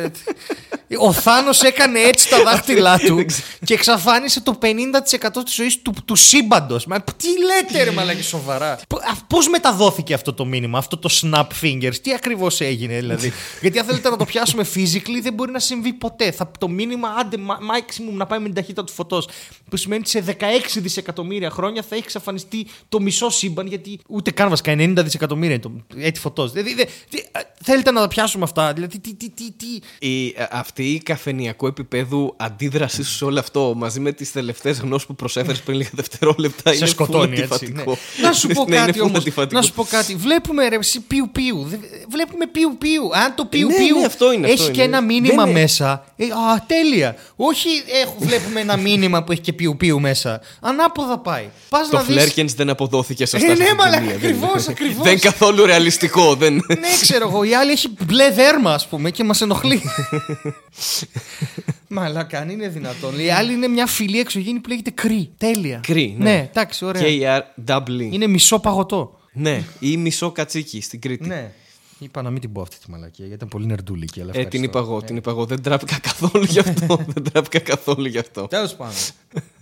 Ε. 0.92 0.96
Ο 0.98 1.12
Θάνος 1.12 1.62
έκανε 1.62 1.98
έτσι 1.98 2.28
τα 2.28 2.42
δάχτυλά 2.42 2.98
του 3.06 3.24
και 3.64 3.74
εξαφάνισε 3.74 4.40
το 4.40 4.58
50% 4.62 5.44
της 5.44 5.54
ζωής 5.54 5.82
του, 5.82 5.94
του 6.04 6.14
σύμπαντος. 6.14 6.86
Μα 6.86 7.00
τι 7.02 7.26
λέτε, 7.44 7.84
ρε 7.84 7.90
Μαλάκη, 7.90 8.22
σοβαρά. 8.22 8.78
Πώς 9.26 9.48
μεταδόθηκε 9.48 10.14
αυτό 10.14 10.32
το 10.32 10.44
μήνυμα, 10.44 10.78
αυτό 10.78 10.96
το 10.98 11.08
snap 11.22 11.46
fingers, 11.62 11.94
τι 12.02 12.12
ακριβώς 12.14 12.60
έγινε, 12.60 12.94
δηλαδή; 12.98 13.32
Γιατί 13.62 13.78
αν 13.78 13.84
θέλετε 13.84 14.10
να 14.10 14.16
το 14.16 14.24
πιάσουμε 14.24 14.66
physically, 14.74 15.20
δεν 15.22 15.32
μπορεί 15.32 15.50
να 15.50 15.58
συμβεί 15.58 15.92
ποτέ. 15.92 16.30
Θα, 16.30 16.50
το 16.58 16.68
μήνυμα, 16.68 17.08
άντε, 17.08 17.36
μα- 17.36 17.58
maximum 17.58 18.12
να 18.14 18.26
πάει 18.26 18.38
με 18.38 18.44
την 18.44 18.54
ταχύτητα 18.54 18.84
του 18.84 18.92
φωτός. 18.92 19.28
Που 19.70 19.76
σημαίνει 19.76 20.00
ότι 20.00 20.10
σε 20.10 20.36
16 20.40 20.78
δισεκατομμύρια 20.80 21.50
χρόνια 21.50 21.82
θα 21.82 21.88
έχει 21.94 22.04
εξαφανιστεί 22.04 22.66
το 22.88 23.00
μισό 23.00 23.30
σύμπαν, 23.30 23.66
γιατί 23.66 24.00
ούτε 24.08 24.30
καν 24.30 24.48
βασικά 24.48 24.72
90 24.72 24.92
δισεκατομμύρια 24.96 25.54
είναι 25.54 25.62
το 25.62 25.72
έτη 25.96 26.20
φωτός. 26.20 26.52
Δηλαδή, 26.52 26.74
δε- 26.74 26.84
τι- 26.84 27.18
α, 27.32 27.40
θέλετε 27.62 27.90
να 27.90 28.00
τα 28.00 28.08
πιάσουμε 28.08 28.44
αυτά; 28.44 28.72
Δηλαδή, 28.72 28.98
τι, 28.98 29.14
τι, 29.14 29.30
τι, 29.30 29.50
τι, 29.52 30.06
Η, 30.08 30.26
ε, 30.26 30.46
αυτή 30.50 30.79
η 30.82 31.00
καφενιακού 31.04 31.66
επίπεδου 31.66 32.34
αντίδρασή 32.36 33.02
σου 33.04 33.12
σε 33.12 33.24
όλο 33.24 33.38
αυτό 33.38 33.72
μαζί 33.76 34.00
με 34.00 34.12
τις 34.12 34.32
τελευταίες 34.32 34.78
γνώσεις 34.78 35.06
που 35.06 35.14
προσέφερες 35.14 35.60
πριν 35.60 35.76
λίγα 35.76 35.90
δευτερόλεπτα 35.92 36.70
σε 36.70 36.76
είναι 36.76 36.86
σκοτώνει 36.86 37.36
full 37.36 37.40
έτσι. 37.42 37.54
αντιφατικό. 37.64 37.90
Ναι. 38.20 38.26
Να 38.26 38.32
σου 38.32 38.48
πω 38.48 38.64
Ναι, 38.68 38.76
είναι 38.76 38.84
κάτι 38.86 38.98
full 39.02 39.04
όμως, 39.04 39.18
αντιφατικό. 39.20 39.60
Να 39.60 39.66
σου 39.66 39.72
πω 39.72 39.84
κάτι. 39.90 40.14
Βλέπουμε 40.14 40.68
ρε 40.68 40.76
εσύ 40.76 41.00
πιου 41.00 41.28
πιου. 41.32 41.64
Δε- 41.68 41.76
Βλέπουμε 42.08 42.46
πιου 42.46 42.76
πιου. 42.78 43.02
Αν 43.24 43.34
το 43.34 43.44
πιου 43.44 43.66
Ναι, 43.68 43.74
πιου 43.76 43.98
ναι, 43.98 44.04
αυτό 44.06 44.32
είναι, 44.32 44.46
έχει 44.46 44.60
αυτό 44.60 44.70
και 44.72 44.82
είναι. 44.82 44.96
ένα 44.96 45.00
μήνυμα 45.06 45.42
Δεν 45.44 45.50
είναι. 45.52 45.60
μέσα. 45.60 46.04
Ε, 46.16 46.24
α, 46.24 46.64
τέλεια. 46.66 47.16
Όχι 47.36 47.68
έχω, 48.02 48.14
βλέπουμε 48.26 48.60
ένα 48.60 48.76
μήνυμα 48.76 49.24
που 49.24 49.32
έχει 49.32 49.40
και 49.40 49.52
πιου 49.52 49.76
πιου 49.76 50.00
μέσα. 50.00 50.40
Ανάποδα 50.60 51.18
πάει. 51.18 51.48
Πας 51.68 51.88
Το 51.88 51.96
να 51.96 52.02
δεις... 52.02 52.14
Φλέρκενς 52.14 52.54
δεν 52.54 52.70
αποδόθηκε 52.70 53.26
σωστά. 53.26 53.46
Ε, 53.46 53.54
σε 53.54 53.56
ναι, 53.56 53.64
αυτή 53.64 53.66
την 53.66 53.76
μαλάκα, 53.76 53.98
ταινία. 54.00 54.18
Δεν- 54.18 54.30
ακριβώς, 54.30 54.68
ακριβώς. 54.68 55.02
Δεν 55.02 55.12
είναι 55.12 55.20
καθόλου 55.20 55.66
ρεαλιστικό. 55.66 56.34
Δεν... 56.34 56.54
Ναι, 56.54 56.88
ξέρω 57.00 57.28
εγώ. 57.28 57.44
Η 57.44 57.54
άλλη 57.54 57.70
έχει 57.70 57.88
μπλε 58.06 58.30
δέρμα, 58.30 58.74
ας 58.74 58.86
πούμε, 58.86 59.10
και 59.10 59.24
μας 59.24 59.40
ενοχλεί. 59.40 59.82
Μαλάκα, 61.88 62.38
αν 62.38 62.48
είναι 62.48 62.68
δυνατόν. 62.68 63.18
Η 63.18 63.30
άλλη 63.30 63.52
είναι 63.52 63.68
μια 63.68 63.86
φιλή 63.86 64.18
εξωγήινη 64.20 64.58
που 64.58 64.68
λέγεται 64.68 64.90
κρύ. 64.90 65.30
Τέλεια. 65.36 65.80
Κρύ, 65.82 66.14
ναι. 66.18 66.24
Ναι, 66.30 66.48
εντάξει, 66.50 66.84
ωραία. 66.84 67.02
K-R-W. 67.66 68.08
Είναι 68.10 68.26
μισό 68.26 68.58
παγωτό. 68.58 69.18
Ναι, 69.32 69.62
ή 69.78 69.96
μισό 69.96 70.30
κατσίκι 70.32 70.80
στην 70.80 71.00
Κρήτη. 71.00 71.28
Ναι. 71.28 71.52
Είπα 71.98 72.22
να 72.22 72.30
μην 72.30 72.40
την 72.40 72.52
πω 72.52 72.60
αυτή 72.60 72.76
τη 72.84 72.90
μαλακία 72.90 73.14
γιατί 73.26 73.34
ήταν 73.34 73.48
πολύ 73.48 73.66
νερντούλικη. 73.66 74.20
Αλλά 74.20 74.30
Ε, 74.34 74.44
την 74.44 74.62
είπα 74.62 74.78
εγώ, 74.78 75.02
την 75.02 75.16
είπα 75.16 75.30
εγώ. 75.30 75.44
Δεν 75.46 75.62
τράπηκα 75.62 75.98
καθόλου 75.98 76.44
γι' 76.44 76.58
αυτό. 76.58 77.00
Δεν 77.14 77.22
τράπηκα 77.32 77.58
καθόλου 77.58 78.06
γι' 78.06 78.18
αυτό. 78.18 78.46
Τέλος 78.46 78.74
πάντων. 78.74 78.94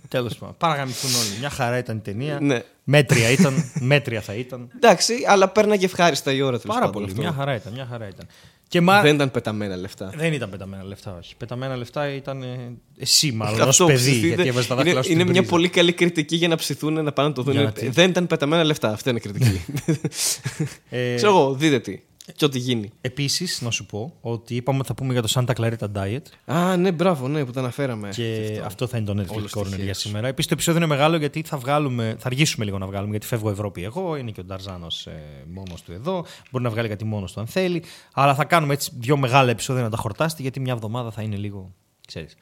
Τέλος 0.07 0.35
πάντων. 0.37 0.55
Παραγαμιστούν 0.57 1.09
όλοι. 1.15 1.39
Μια 1.39 1.49
χαρά 1.49 1.77
ήταν 1.77 1.97
η 1.97 1.99
ταινία. 1.99 2.39
Ναι. 2.41 2.61
Μέτρια 2.83 3.29
ήταν. 3.29 3.71
Μέτρια 3.79 4.21
θα 4.21 4.33
ήταν. 4.33 4.69
Εντάξει, 4.75 5.13
αλλά 5.27 5.49
πέρναγε 5.49 5.85
ευχάριστα 5.85 6.31
η 6.31 6.41
ώρα 6.41 6.59
τέλος 6.59 6.75
Πάρα 6.75 6.79
πάντων 6.85 6.93
πολύ. 6.93 7.05
αυτό. 7.05 7.21
Μια 7.21 7.31
χαρά 7.31 7.55
ήταν. 7.55 7.73
Μια 7.73 7.87
χαρά 7.89 8.07
ήταν. 8.07 8.27
Και 8.69 8.81
μα... 8.81 9.01
Δεν 9.01 9.15
ήταν 9.15 9.31
πεταμένα 9.31 9.75
λεφτά. 9.75 10.13
Δεν 10.15 10.33
ήταν 10.33 10.49
πεταμένα 10.49 10.83
λεφτά, 10.83 11.17
όχι. 11.19 11.35
Πεταμένα 11.37 11.75
λεφτά 11.75 12.13
ήταν 12.13 12.41
ε, 12.43 12.77
εσύ, 12.97 13.31
μάλλον, 13.31 13.61
ως 13.61 13.67
Αυτό, 13.67 13.85
παιδί. 13.85 13.97
ψηθείτε. 13.97 14.27
Γιατί 14.27 14.47
έβαζε 14.47 14.67
τα 14.67 14.75
δάχτυλα 14.75 14.95
είναι, 14.95 15.03
σου 15.03 15.11
είναι 15.11 15.21
στην 15.21 15.31
μια 15.31 15.41
πρίζα. 15.41 15.55
πολύ 15.55 15.69
καλή 15.69 15.93
κριτική 15.93 16.35
για 16.35 16.47
να 16.47 16.55
ψηθούν 16.55 17.03
να 17.03 17.11
πάνε 17.11 17.27
να 17.27 17.33
το 17.33 17.41
δουν. 17.43 17.53
Γιατί; 17.53 17.89
Δεν 17.89 18.09
ήταν 18.09 18.27
πεταμένα 18.27 18.63
λεφτά. 18.63 18.89
Αυτή 18.91 19.09
είναι 19.09 19.17
η 19.17 19.21
κριτική. 19.21 19.61
Ε, 20.89 21.15
Ξέρω 21.15 21.31
εγώ, 21.31 21.53
δείτε 21.53 21.79
τι. 21.79 21.99
Και 22.35 22.45
ό,τι 22.45 22.59
γίνει. 22.59 22.91
Επίσης, 23.01 23.61
να 23.61 23.71
σου 23.71 23.85
πω 23.85 24.13
ότι 24.21 24.55
είπαμε 24.55 24.77
ότι 24.77 24.87
θα 24.87 24.93
πούμε 24.93 25.13
για 25.13 25.21
το 25.21 25.31
Santa 25.33 25.53
Clarita 25.55 25.87
Diet 25.95 26.53
Α, 26.55 26.77
ναι, 26.77 26.91
μπράβο, 26.91 27.27
ναι, 27.27 27.45
που 27.45 27.51
το 27.51 27.59
αναφέραμε. 27.59 28.09
και 28.09 28.61
αυτό. 28.65 28.87
θα 28.87 28.97
είναι 28.97 29.13
το 29.13 29.21
Netflix 29.21 29.35
Όλο 29.35 29.47
Corner 29.53 29.65
στοιχείο. 29.65 29.83
για 29.83 29.93
σήμερα. 29.93 30.27
Επίσης, 30.27 30.47
το 30.47 30.53
επεισόδιο 30.53 30.81
είναι 30.81 30.89
μεγάλο 30.89 31.17
γιατί 31.17 31.41
θα 31.45 31.57
βγάλουμε, 31.57 32.15
θα 32.19 32.27
αργήσουμε 32.27 32.65
λίγο 32.65 32.77
να 32.77 32.85
βγάλουμε 32.85 33.11
γιατί 33.11 33.25
φεύγω 33.25 33.49
Ευρώπη 33.49 33.83
εγώ, 33.83 34.15
είναι 34.15 34.31
και 34.31 34.39
ο 34.39 34.43
Νταρζάνος 34.43 35.07
ε, 35.07 35.21
μόνος 35.53 35.81
του 35.81 35.91
εδώ. 35.91 36.25
Μπορεί 36.51 36.63
να 36.63 36.69
βγάλει 36.69 36.87
κάτι 36.87 37.05
μόνος 37.05 37.33
του 37.33 37.39
αν 37.39 37.47
θέλει. 37.47 37.83
Αλλά 38.13 38.35
θα 38.35 38.45
κάνουμε 38.45 38.73
έτσι 38.73 38.91
δύο 38.99 39.17
μεγάλα 39.17 39.51
επεισόδια 39.51 39.83
να 39.83 39.89
τα 39.89 39.97
χορτάσετε 39.97 40.41
γιατί 40.41 40.59
μια 40.59 40.73
εβδομάδα 40.73 41.11
θα 41.11 41.21
είναι 41.21 41.35
λίγο. 41.35 41.73
ξέρεις. 42.07 42.35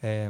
Ε, 0.00 0.28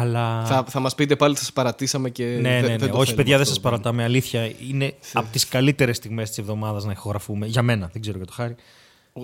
αλλά. 0.00 0.44
Θα, 0.46 0.64
θα 0.68 0.80
μας 0.80 0.94
πείτε 0.94 1.16
πάλι 1.16 1.30
ότι 1.32 1.40
σας 1.40 1.52
παρατήσαμε 1.52 2.10
και. 2.10 2.24
Ναι, 2.24 2.30
δεν- 2.32 2.42
ναι, 2.42 2.60
δεν 2.60 2.70
ναι. 2.70 2.76
το 2.76 2.84
Όχι, 2.84 2.90
θέλουμε 2.94 3.14
παιδιά, 3.14 3.32
δεν 3.32 3.40
αυτό. 3.40 3.54
σας 3.54 3.60
παρατάμε. 3.62 4.02
Αλήθεια, 4.02 4.52
είναι 4.70 4.94
από 5.12 5.28
τις 5.32 5.48
καλύτερες 5.48 5.96
στιγμές 5.96 6.28
της 6.28 6.38
εβδομάδας 6.38 6.84
να 6.84 6.92
ηχογραφούμε. 6.92 7.46
Για 7.46 7.62
μένα, 7.62 7.88
δεν 7.92 8.00
ξέρω 8.02 8.16
για 8.16 8.26
το 8.26 8.32
χάρη. 8.32 8.54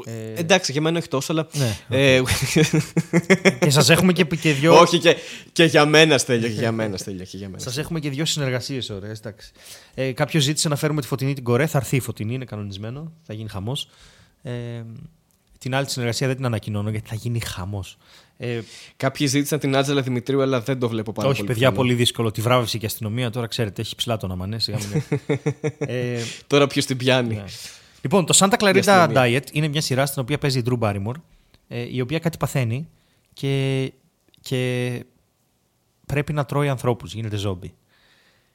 Ε, 0.05 0.33
εντάξει, 0.41 0.73
για 0.73 0.81
μένα 0.81 0.99
όχι 0.99 1.09
τόσο, 1.09 1.33
αλλά. 1.33 1.47
Ναι, 1.53 1.77
ε, 1.89 2.23
και 3.61 3.71
σας 3.71 3.89
έχουμε 3.91 4.13
και, 4.13 4.25
και 4.25 4.53
δυο. 4.53 4.79
όχι, 4.79 4.99
και, 4.99 5.17
και 5.53 5.65
για 5.65 5.87
μένα 5.87 6.19
στέλνια, 6.19 6.49
και 6.49 6.55
για 6.55 6.73
μένα 6.73 6.97
στέλνια. 6.97 7.25
Και 7.25 7.37
για 7.37 7.49
μένα. 7.49 7.61
Σας 7.63 7.79
έχουμε 7.79 8.01
και 8.01 8.11
δύο 8.11 8.25
συνεργασίες 8.25 8.91
ωραίε. 8.91 9.13
Ε, 9.95 10.13
Κάποιος 10.13 10.43
ζήτησε 10.43 10.69
να 10.69 10.77
φέρουμε 10.77 11.01
τη 11.01 11.07
φωτεινή 11.07 11.35
την 11.35 11.45
κορέ. 11.45 11.67
Θα 11.67 11.79
έρθει 11.79 11.97
η 11.97 12.01
φωτεινή, 12.01 12.35
είναι 12.35 12.45
κανονισμένο. 12.45 13.13
Θα 13.23 13.35
γίνει 13.35 13.49
χαμός. 13.49 13.89
Ε, 14.43 14.53
την 15.59 15.75
άλλη 15.75 15.85
τη 15.87 15.93
συνεργασία 15.93 16.27
δεν 16.27 16.37
την 16.37 16.45
ανακοινώνω 16.45 16.91
γιατί 16.91 17.09
θα 17.09 17.15
γίνει 17.15 17.41
χαμός. 17.41 17.97
Ε, 18.43 18.61
Κάποιοι 18.97 19.27
ζήτησαν 19.27 19.59
την 19.59 19.77
Άτζελα 19.77 20.03
Δημητρίου, 20.03 20.43
αλλά 20.43 20.61
δεν 20.61 20.79
το 20.79 20.89
βλέπω 20.89 21.13
πάρα 21.13 21.29
όχι, 21.29 21.37
πολύ. 21.37 21.49
παιδιά, 21.49 21.69
πιθανό. 21.69 21.83
πολύ 21.87 21.95
δύσκολο. 21.99 22.31
Τη 22.31 22.41
βράβευσε 22.41 22.79
και 22.79 22.85
η 22.85 22.89
αστυνομία. 22.89 23.31
Τώρα 23.31 23.47
ξέρετε, 23.47 23.81
έχει 23.81 23.95
ψηλά 23.97 24.17
το 24.17 24.27
να 24.27 24.37
μανέ. 24.37 24.59
σιγά 24.59 24.79
μην- 24.79 25.03
ε, 25.79 26.21
Τώρα 26.47 26.67
ποιος 26.67 26.85
την 26.87 26.97
πιάνει. 26.97 27.35
ναι. 27.35 27.45
Λοιπόν, 28.03 28.27
το 28.27 28.35
Santa 28.39 28.55
Clarita 28.63 28.79
αστυνομία. 28.89 29.41
Diet 29.43 29.53
είναι 29.53 29.69
μια 29.69 29.81
σειρά 29.81 30.07
στην 30.07 30.23
οποία 30.23 30.39
παίζει 30.39 30.59
η 30.59 30.63
Drew 30.69 30.79
Barrymore, 30.79 31.15
ε, 31.69 31.87
η 31.95 32.01
οποία 32.01 32.19
κάτι 32.19 32.37
παθαίνει 32.37 32.89
και, 33.33 33.93
και 34.41 35.05
πρέπει 36.07 36.33
να 36.33 36.45
τρώει 36.45 36.69
ανθρώπους, 36.69 37.15
γίνεται 37.15 37.37
ζόμπι. 37.37 37.75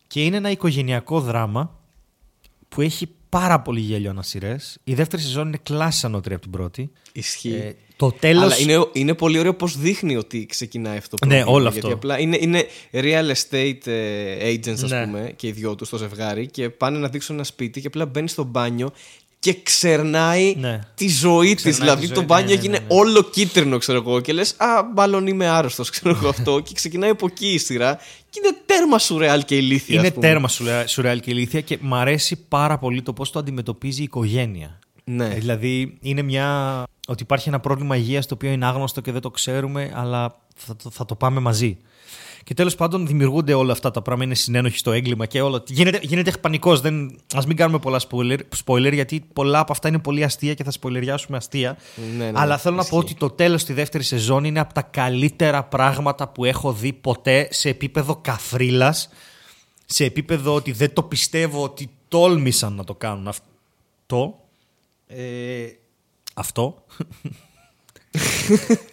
Και 0.07 0.23
είναι 0.23 0.37
ένα 0.37 0.49
οικογενειακό 0.51 1.19
δράμα 1.21 1.79
που 2.69 2.81
έχει 2.81 3.09
πάρα 3.39 3.59
πολύ 3.59 3.79
γέλιο 3.79 4.09
ανασυρές. 4.09 4.77
Η 4.83 4.93
δεύτερη 4.93 5.21
σεζόν 5.21 5.47
είναι 5.47 5.59
κλάση 5.63 6.05
ανώτερη 6.05 6.33
από 6.33 6.43
την 6.43 6.51
πρώτη. 6.51 6.91
Ισχύει. 7.11 7.53
Ε, 7.53 7.73
το 7.95 8.11
τέλος... 8.11 8.43
Αλλά 8.43 8.57
είναι, 8.57 8.85
είναι 8.93 9.13
πολύ 9.13 9.39
ωραίο 9.39 9.53
πώς 9.53 9.77
δείχνει 9.77 10.15
ότι 10.15 10.45
ξεκινάει 10.45 10.97
αυτό 10.97 11.15
το 11.17 11.25
Ναι, 11.25 11.33
πρόβλημα, 11.33 11.57
όλο 11.57 11.69
γιατί 11.69 11.79
αυτό. 11.79 11.95
απλά 11.97 12.19
είναι, 12.19 12.37
είναι 12.41 12.65
real 12.91 13.31
estate 13.33 13.87
ε, 13.87 14.53
agents, 14.53 14.69
ας 14.69 14.81
Ναι. 14.81 15.05
πούμε, 15.05 15.33
και 15.35 15.47
οι 15.47 15.51
δυο 15.51 15.75
τους 15.75 15.87
στο 15.87 15.97
ζευγάρι 15.97 16.47
και 16.47 16.69
πάνε 16.69 16.97
να 16.97 17.07
δείξουν 17.07 17.35
ένα 17.35 17.43
σπίτι 17.43 17.81
και 17.81 17.87
απλά 17.87 18.05
μπαίνει 18.05 18.27
στο 18.29 18.43
μπάνιο 18.43 18.91
και 19.45 19.57
ξερνάει 19.63 20.55
Ναι. 20.57 20.79
τη 20.95 21.09
ζωή 21.09 21.53
της. 21.55 21.63
Ξερνάει 21.63 21.79
Δηλαδή 21.79 22.01
τη 22.01 22.07
το 22.07 22.15
ζωή, 22.15 22.25
μπάνιο 22.25 22.45
ναι, 22.47 22.53
ναι, 22.53 22.59
έγινε 22.59 22.77
ναι, 22.77 22.85
ναι. 22.93 22.99
όλο 22.99 23.23
κίτρινο, 23.23 23.77
ξέρω 23.77 23.97
εγώ. 23.97 24.19
Και 24.19 24.33
λες, 24.33 24.53
Α, 24.57 24.65
μάλλον 24.95 25.27
είμαι 25.27 25.47
άρρωστος, 25.47 25.89
ξέρω 25.89 26.09
εγώ 26.19 26.27
αυτό. 26.27 26.59
και 26.65 26.73
ξεκινάει 26.73 27.09
από 27.09 27.25
εκεί 27.25 27.47
η 27.47 27.57
σειρά. 27.57 27.95
Και 28.29 28.41
είναι 28.43 28.55
τέρμα 28.65 28.99
σουρεάλ 28.99 29.45
και 29.45 29.55
ηλίθεια. 29.55 29.95
Είναι 29.97 30.07
ας 30.07 30.13
πούμε. 30.13 30.27
τέρμα 30.27 30.47
σουρεα- 30.47 30.87
σουρεάλ 30.87 31.19
και 31.19 31.31
ηλίθεια 31.31 31.61
και 31.61 31.77
μ' 31.81 31.93
αρέσει 31.95 32.35
πάρα 32.47 32.77
πολύ 32.77 33.01
το 33.01 33.13
πώς 33.13 33.31
το 33.31 33.39
αντιμετωπίζει 33.39 34.01
η 34.01 34.03
οικογένεια. 34.03 34.79
Ναι. 35.03 35.25
Ε, 35.25 35.27
Δηλαδή 35.39 35.97
είναι 36.01 36.21
μια... 36.21 36.83
ότι 37.07 37.23
υπάρχει 37.23 37.49
ένα 37.49 37.59
πρόβλημα 37.59 37.95
υγείας 37.95 38.25
το 38.27 38.33
οποίο 38.33 38.51
είναι 38.51 38.65
άγνωστο 38.65 39.01
και 39.01 39.11
δεν 39.11 39.21
το 39.21 39.29
ξέρουμε 39.31 39.91
αλλά 39.95 40.35
θα 40.55 40.75
το, 40.75 40.89
θα 40.89 41.05
το 41.05 41.15
πάμε 41.15 41.39
μαζί. 41.39 41.77
Και 42.45 42.53
τέλος 42.53 42.75
πάντων 42.75 43.07
δημιουργούνται 43.07 43.53
όλα 43.53 43.71
αυτά 43.71 43.91
τα 43.91 44.01
πράγματα. 44.01 44.25
Είναι 44.25 44.35
συνένοχοι 44.35 44.77
στο 44.77 44.91
έγκλημα 44.91 45.25
και 45.25 45.41
όλα. 45.41 45.63
Γίνεται, 45.67 45.99
γίνεται 46.01 46.31
πανικός. 46.31 46.79
Α 47.33 47.41
μην 47.47 47.55
κάνουμε 47.55 47.79
πολλά 47.79 48.01
spoiler, 48.09 48.39
spoiler, 48.65 48.93
γιατί 48.93 49.23
πολλά 49.33 49.59
από 49.59 49.71
αυτά 49.71 49.87
είναι 49.87 49.99
πολύ 49.99 50.23
αστεία 50.23 50.53
και 50.53 50.63
θα 50.63 50.71
σποιλεριάσουμε 50.71 51.37
αστεία. 51.37 51.77
Ναι, 52.17 52.31
ναι, 52.31 52.39
Αλλά 52.39 52.57
θέλω 52.57 52.75
να 52.75 52.81
πω 52.81 52.97
ισχύει. 52.97 53.11
ότι 53.11 53.19
το 53.19 53.29
τέλος 53.29 53.61
στη 53.61 53.73
δεύτερη 53.73 54.03
σεζόν 54.03 54.43
είναι 54.43 54.59
από 54.59 54.73
τα 54.73 54.81
καλύτερα 54.81 55.63
πράγματα 55.63 56.27
που 56.27 56.45
έχω 56.45 56.73
δει 56.73 56.93
ποτέ 56.93 57.47
σε 57.51 57.69
επίπεδο 57.69 58.15
καφρίλα. 58.15 58.95
Σε 59.85 60.03
επίπεδο 60.05 60.53
ότι 60.53 60.71
δεν 60.71 60.93
το 60.93 61.03
πιστεύω 61.03 61.63
ότι 61.63 61.89
τόλμησαν 62.07 62.73
να 62.73 62.83
το 62.83 62.95
κάνουν 62.95 63.27
αυτό. 63.27 64.39
Ε, 65.07 65.65
αυτό. 66.33 66.83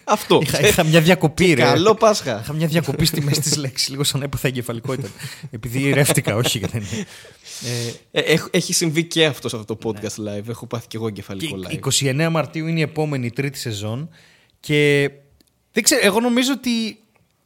Αυτό. 0.04 0.38
είχα, 0.42 0.60
είχα 0.66 0.84
μια 0.84 1.00
διακοπή, 1.00 1.52
ρε. 1.52 1.62
Καλό 1.62 1.94
Πάσχα. 1.94 2.40
Είχα 2.42 2.52
μια 2.52 2.66
διακοπή 2.66 3.04
στη 3.04 3.20
μέση 3.20 3.40
της 3.40 3.56
λέξης, 3.56 3.88
λίγο 3.88 4.04
σαν 4.04 4.22
έπαθα 4.22 4.48
εγκεφαλικότητα. 4.48 5.08
Επειδή 5.50 5.90
ρεύτηκα, 5.92 6.36
όχι. 6.36 6.58
δεν 6.58 6.70
είναι. 6.80 7.06
Ε, 8.12 8.20
Ε, 8.20 8.32
έχ- 8.32 8.48
έχει 8.50 8.72
συμβεί 8.72 9.04
και 9.04 9.24
αυτό 9.26 9.48
σε 9.48 9.56
αυτό 9.56 9.76
το 9.76 9.90
podcast 9.90 10.38
live. 10.38 10.48
Έχω 10.48 10.66
πάθει 10.66 10.86
και 10.86 10.96
εγώ 10.96 11.06
εγκεφαλικό 11.06 11.58
και 11.58 11.80
live. 11.82 12.24
29 12.26 12.28
Μαρτίου 12.30 12.66
είναι 12.66 12.78
η 12.78 12.82
επόμενη 12.82 13.30
τρίτη 13.30 13.58
σεζόν 13.58 14.08
και 14.60 15.10
δεν 15.72 15.82
ξέρω, 15.82 16.00
εγώ 16.04 16.20
νομίζω 16.20 16.52
ότι, 16.52 16.98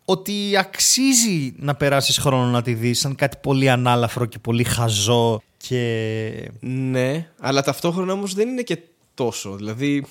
ότι 0.04 0.56
αξίζει 0.58 1.54
να 1.56 1.74
περάσεις 1.74 2.18
χρόνο 2.18 2.44
να 2.50 2.62
τη 2.62 2.74
δεις 2.74 2.98
σαν 2.98 3.14
κάτι 3.14 3.36
πολύ 3.42 3.68
ανάλαφρο 3.70 4.24
και 4.26 4.38
πολύ 4.38 4.64
χαζό 4.64 5.42
και... 5.56 6.50
Ναι, 6.60 7.28
αλλά 7.40 7.62
ταυτόχρονα 7.62 8.12
όμως 8.12 8.34
δεν 8.34 8.48
είναι 8.48 8.62
και 8.62 8.78
τόσο. 9.14 9.56
Δηλαδή, 9.56 10.04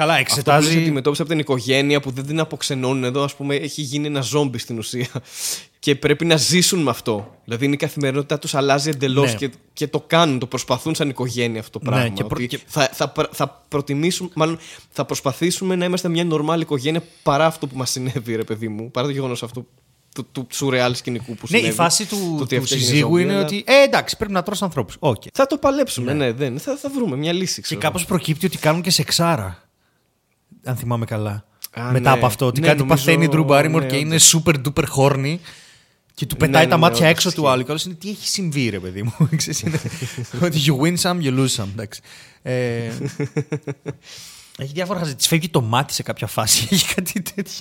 Καλά, 0.00 0.12
αυτό 0.14 0.24
που 0.42 0.50
λες 0.50 0.56
εξετάζει... 0.58 0.78
αντιμετώπιση 0.82 1.22
από 1.22 1.30
την 1.30 1.40
οικογένεια 1.40 2.00
που 2.00 2.10
δεν 2.10 2.26
την 2.26 2.40
αποξενώνουν 2.40 3.04
εδώ, 3.04 3.22
ας 3.22 3.34
πούμε, 3.34 3.54
έχει 3.54 3.82
γίνει 3.82 4.06
ένα 4.06 4.20
ζόμπι 4.20 4.58
στην 4.58 4.78
ουσία. 4.78 5.08
Και 5.78 5.94
πρέπει 5.94 6.24
να 6.24 6.36
ζήσουν 6.36 6.82
με 6.82 6.90
αυτό. 6.90 7.34
Δηλαδή, 7.44 7.64
είναι 7.64 7.74
η 7.74 7.76
καθημερινότητά 7.76 8.38
τους 8.38 8.54
αλλάζει 8.54 8.88
εντελώς 8.90 9.30
Ναι. 9.30 9.36
και, 9.38 9.50
και 9.72 9.86
το 9.88 10.00
κάνουν, 10.06 10.38
το 10.38 10.46
προσπαθούν 10.46 10.94
σαν 10.94 11.08
οικογένεια 11.08 11.60
αυτό 11.60 11.78
το 11.78 11.84
Ναι, 11.84 11.96
πράγμα. 11.96 12.14
και 12.14 12.24
προ- 12.24 12.38
Ότι 12.38 12.46
και- 12.46 12.58
θα, 12.66 12.90
θα, 12.92 13.08
πρα- 13.08 13.28
θα 13.32 13.64
προτιμήσουμε, 13.68 14.28
μάλλον 14.34 14.58
θα 14.90 15.04
προσπαθήσουμε 15.04 15.76
να 15.76 15.84
είμαστε 15.84 16.08
μια 16.08 16.24
normal 16.24 16.60
οικογένεια 16.60 17.02
παρά 17.22 17.46
αυτό 17.46 17.66
που 17.66 17.76
μας 17.76 17.90
συνέβη, 17.90 18.36
ρε 18.36 18.44
παιδί 18.44 18.68
μου. 18.68 18.90
Παρά 18.90 19.06
το 19.06 19.12
γεγονός 19.12 19.42
αυτό 19.42 19.66
του, 20.14 20.26
του 20.32 20.46
σουρεάλ 20.52 20.94
σκηνικού 20.94 21.34
που 21.34 21.46
Ναι, 21.48 21.56
συνέβη. 21.56 21.72
η 21.72 21.76
φάση 21.76 22.06
το 22.08 22.16
του, 22.16 22.36
ότι 22.40 22.54
του 22.56 22.62
αυτό 22.62 22.74
έγινε 22.74 22.88
συζύγου 22.90 23.08
ζόμπι, 23.08 23.22
είναι 23.22 23.32
αλλά 23.32 23.42
ότι 23.42 23.64
ε, 23.66 23.82
εντάξει, 23.82 24.16
πρέπει 24.16 24.32
να 24.32 24.42
τρως 24.42 24.62
ανθρώπους. 24.62 24.96
Οκ. 24.98 25.22
Θα 25.32 25.46
το 25.46 25.56
παλέψουμε, 25.58 26.12
ναι, 26.12 26.32
δεν. 26.32 26.58
Θα, 26.58 26.76
θα 26.76 26.90
βρούμε 26.94 27.16
μια 27.16 27.32
λύση. 27.32 27.54
Και 27.54 27.60
Ξέρω. 27.60 27.80
κάπως 27.80 28.04
προκύπτει 28.04 28.46
ότι 28.46 28.58
κάνουν 28.58 28.82
και 28.82 28.90
σεξάρα. 28.90 29.68
Αν 30.64 30.76
θυμάμαι 30.76 31.04
καλά. 31.04 31.44
Α, 31.72 31.82
Μετά 31.92 32.10
ναι. 32.10 32.16
από 32.16 32.26
αυτό. 32.26 32.46
Ότι 32.46 32.60
Ναι, 32.60 32.66
κάτι 32.66 32.78
νομίζω, 32.78 32.96
παθαίνει 33.04 33.24
η 33.24 33.28
Drew 33.32 33.46
Barrymore 33.46 33.80
ναι, 33.80 33.86
και 33.86 33.96
είναι 33.96 34.08
όντως. 34.14 34.40
super 34.44 34.54
duper 34.54 34.84
horny. 34.96 35.36
Και 36.14 36.26
του 36.26 36.36
πετάει 36.36 36.64
ναι, 36.64 36.70
τα 36.70 36.74
ναι, 36.76 36.80
μάτια 36.82 36.96
όντως, 36.98 37.10
έξω 37.10 37.28
του 37.32 37.40
ισχύει. 37.40 37.52
άλλου. 37.52 37.62
Και 37.64 37.70
άλλος 37.70 37.84
είναι 37.84 37.94
τι 37.94 38.08
έχει 38.10 38.28
συμβεί, 38.28 38.68
ρε 38.68 38.78
παιδί 38.78 39.02
μου. 39.02 39.12
Ξέρεις, 39.36 39.60
είναι 39.60 39.80
ότι 40.42 40.60
you 40.66 40.80
win 40.82 40.96
some, 41.02 41.22
you 41.24 41.38
lose 41.38 41.62
some. 41.62 41.68
Εντάξει. 41.72 42.00
Ε, 42.42 42.90
έχει 44.58 44.72
διάφορα 44.72 44.98
χαζά. 44.98 45.14
Της 45.14 45.26
φεύγει 45.26 45.48
το 45.48 45.60
μάτι 45.60 45.92
σε 45.92 46.02
κάποια 46.02 46.26
φάση. 46.26 46.68
Έχει 46.70 46.94
κάτι 46.94 47.22
τέτοιο. 47.22 47.60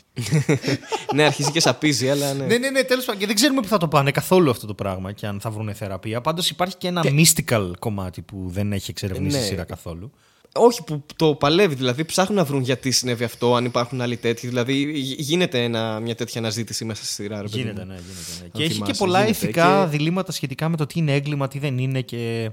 ναι, 1.15 1.23
αρχίζει 1.23 1.51
και 1.51 1.59
σαπίζει, 1.59 2.09
αλλά 2.09 2.33
ναι. 2.33 2.45
ναι, 2.45 2.57
ναι, 2.57 2.69
ναι, 2.69 2.83
τέλος 2.83 3.05
πάντων. 3.05 3.19
Και 3.19 3.25
δεν 3.27 3.35
ξέρουμε 3.35 3.61
πού 3.61 3.67
θα 3.67 3.77
το 3.77 3.87
πάνε 3.87 4.11
καθόλου 4.11 4.49
αυτό 4.49 4.67
το 4.67 4.73
πράγμα 4.73 5.11
και 5.11 5.27
αν 5.27 5.39
θα 5.39 5.49
βρουν 5.49 5.75
θεραπεία. 5.75 6.21
Πάντως 6.21 6.49
υπάρχει 6.49 6.77
και 6.77 6.87
ένα 6.87 7.03
mystical 7.05 7.71
κομμάτι 7.79 8.21
που 8.21 8.45
δεν 8.47 8.73
έχει 8.73 8.91
εξερευνήσει 8.91 9.37
η 9.37 9.39
Ναι. 9.39 9.45
σειρά 9.45 9.63
καθόλου. 9.63 10.11
Όχι, 10.53 10.83
που 10.83 11.03
το 11.15 11.35
παλεύει. 11.35 11.75
Δηλαδή, 11.75 12.05
ψάχνουν 12.05 12.37
να 12.37 12.43
βρουν 12.43 12.61
γιατί 12.61 12.91
συνέβη 12.91 13.23
αυτό, 13.23 13.55
αν 13.55 13.65
υπάρχουν 13.65 14.01
άλλοι 14.01 14.17
τέτοιοι. 14.17 14.47
Δηλαδή, 14.47 14.73
γι- 14.91 15.15
γίνεται 15.19 15.63
ένα, 15.63 15.99
μια 15.99 16.15
τέτοια 16.15 16.39
αναζήτηση 16.41 16.85
μέσα 16.85 17.03
στη 17.05 17.13
σειρά. 17.13 17.41
Ρε, 17.41 17.47
παιδί 17.47 17.57
Γίνεται, 17.59 17.81
μου. 17.81 17.87
ναι, 17.87 17.93
γίνεται. 17.93 18.31
Ναι. 18.39 18.43
Αν 18.45 18.51
Και 18.53 18.59
έχει 18.63 18.67
και 18.69 18.73
θυμάσαι, 18.73 18.93
πολλά 19.03 19.19
γίνεται. 19.23 19.45
ηθικά 19.45 19.81
Και- 19.83 19.97
διλήμματα 19.97 20.31
σχετικά 20.31 20.69
με 20.69 20.77
το 20.77 20.85
τι 20.85 20.99
είναι 20.99 21.13
έγκλημα, 21.13 21.47
τι 21.47 21.59
δεν 21.59 21.77
είναι 21.77 22.01
και 22.01 22.51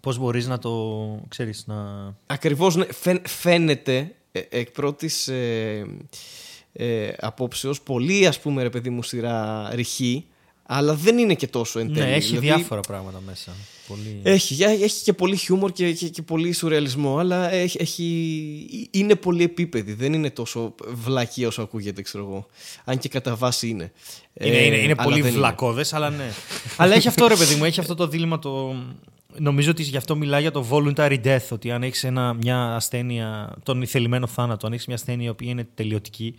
πώς 0.00 0.18
μπορείς 0.18 0.46
να 0.46 0.58
το 0.58 0.70
ξέρεις, 1.28 1.64
να. 1.66 1.74
Ακριβώς 2.26 2.76
ναι, 2.76 2.84
φαίν- 2.92 3.28
φαίνεται 3.28 4.14
ε, 4.32 4.40
εκ 4.48 4.70
πρώτης 4.70 5.28
ε, 5.28 5.86
ε, 6.72 7.08
απόψεως 7.20 7.80
πολύ, 7.80 8.26
ας 8.26 8.40
πούμε, 8.40 8.62
ρε 8.62 8.70
παιδί 8.70 8.90
μου, 8.90 9.02
σειρά 9.02 9.70
ρηχή, 9.74 10.24
αλλά 10.74 10.94
δεν 10.94 11.18
είναι 11.18 11.34
και 11.34 11.46
τόσο 11.46 11.78
εν 11.78 11.92
τέλει. 11.92 12.06
Ναι, 12.06 12.14
έχει 12.14 12.26
Δηλαδή, 12.28 12.46
διάφορα 12.46 12.80
πράγματα 12.80 13.22
μέσα. 13.26 13.52
Πολύ... 13.88 14.20
Έχει, 14.22 14.54
για- 14.54 14.68
έχει 14.68 15.02
και 15.02 15.12
πολύ 15.12 15.36
χιούμορ 15.36 15.72
και, 15.72 15.92
και, 15.92 16.08
και 16.08 16.22
πολύ 16.22 16.52
σουρεαλισμό, 16.52 17.18
αλλά 17.18 17.50
έχει, 17.52 17.76
έχει, 17.80 18.88
είναι 18.90 19.14
πολύ 19.14 19.42
επίπεδη. 19.42 19.92
Δεν 19.92 20.12
είναι 20.12 20.30
τόσο 20.30 20.74
βλακή 20.92 21.44
όσο 21.44 21.62
ακούγεται, 21.62 22.02
ξέρω 22.02 22.24
εγώ. 22.24 22.46
Αν 22.84 22.98
και 22.98 23.08
κατά 23.08 23.36
βάση 23.36 23.68
είναι. 23.68 23.92
Είναι, 24.34 24.56
Ε, 24.56 24.64
είναι, 24.64 24.76
είναι 24.76 24.94
αλλά 24.96 25.02
πολύ 25.02 25.20
δεν 25.20 25.32
βλακώδες, 25.32 25.92
αλλά 25.92 26.10
ναι. 26.10 26.30
αλλά 26.76 26.94
έχει 26.94 27.08
αυτό 27.08 27.26
ρε 27.26 27.36
παιδί 27.36 27.54
μου, 27.54 27.64
έχει 27.64 27.80
αυτό 27.80 27.94
το 27.94 28.06
δίλημα 28.06 28.38
το. 28.38 28.74
Νομίζω 29.38 29.70
ότι 29.70 29.82
γι' 29.82 29.96
αυτό 29.96 30.16
μιλάει 30.16 30.40
για 30.40 30.50
το 30.50 30.66
voluntary 30.70 31.18
death. 31.24 31.48
Ότι 31.50 31.70
αν 31.70 31.82
έχεις 31.82 32.06
μια 32.40 32.74
ασθένεια, 32.74 33.54
τον 33.62 33.82
ηθελημένο 33.82 34.26
θάνατο, 34.26 34.66
αν 34.66 34.72
έχεις 34.72 34.86
μια 34.86 34.96
ασθένεια 34.96 35.26
η 35.26 35.30
οποία 35.30 35.50
είναι 35.50 35.68
τελειωτική 35.74 36.34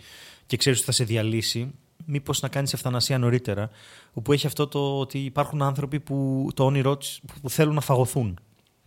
και 0.45 0.57
ξέρεις 0.57 0.77
ότι 0.77 0.87
θα 0.87 0.93
σε 0.93 1.03
διαλύσει, 1.03 1.71
μήπως 2.05 2.41
να 2.41 2.47
κάνεις 2.47 2.73
ευθανασία 2.73 3.17
νωρίτερα. 3.17 3.69
Όπου 4.13 4.33
έχει 4.33 4.47
αυτό 4.47 4.67
το 4.67 4.99
ότι 4.99 5.19
υπάρχουν 5.19 5.61
άνθρωποι 5.61 5.99
που 5.99 6.47
το 6.53 6.65
όνειρό 6.65 6.97
τους 6.97 7.21
που 7.41 7.49
θέλουν 7.49 7.75
να 7.75 7.81
φαγωθούν. 7.81 8.39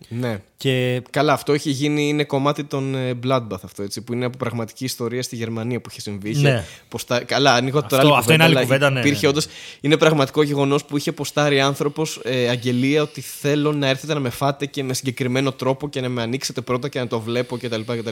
Ναι. 0.09 0.41
Και 0.57 1.03
Καλά, 1.11 1.33
αυτό 1.33 1.53
έχει 1.53 1.71
γίνει, 1.71 2.09
είναι 2.09 2.25
κομμάτι 2.25 2.65
των 2.65 2.95
ε, 2.95 3.19
Bloodbath 3.27 3.63
αυτό, 3.63 3.83
έτσι, 3.83 4.01
που 4.03 4.13
είναι 4.13 4.25
από 4.25 4.37
πραγματική 4.37 4.85
ιστορία 4.85 5.23
στη 5.23 5.37
Γερμανία 5.37 5.81
που 5.81 5.89
είχε 5.91 6.01
συμβεί. 6.01 6.31
Είχε 6.31 6.41
Ναι. 6.51 6.65
Posτα... 6.89 7.25
Καλά, 7.25 7.55
ανοίγω 7.55 7.83
τώρα 7.83 7.97
Αυτό- 7.97 8.07
άλλη 8.09 8.19
αυτό 8.19 8.33
είναι 8.33 8.43
άλλη 8.45 8.53
αλλά 8.53 8.63
κουβέντα, 8.63 8.91
ναι, 8.91 9.01
Υπήρχε 9.01 9.21
ναι. 9.23 9.29
όντως, 9.29 9.47
είναι 9.81 9.97
πραγματικό 9.97 10.43
γεγονός 10.43 10.85
που 10.85 10.97
είχε 10.97 11.13
ποστάρει 11.13 11.61
άνθρωπος 11.61 12.21
ε, 12.25 12.49
αγγελία 12.49 13.03
ότι 13.03 13.21
θέλω 13.21 13.73
να 13.73 13.87
έρθετε 13.89 14.15
να 14.15 14.21
με 14.21 14.31
φάτε 14.31 14.67
και 14.67 14.83
με 14.83 14.95
συγκεκριμένο 14.95 15.53
τρόπο 15.53 15.89
και 15.89 16.01
να 16.01 16.09
με 16.09 16.23
ανοίξετε 16.23 16.61
πρώτα 16.61 16.89
και 16.89 16.99
να 16.99 17.07
το 17.07 17.21
βλέπω 17.21 17.57
κτλ. 17.59 17.81
Και, 17.81 18.03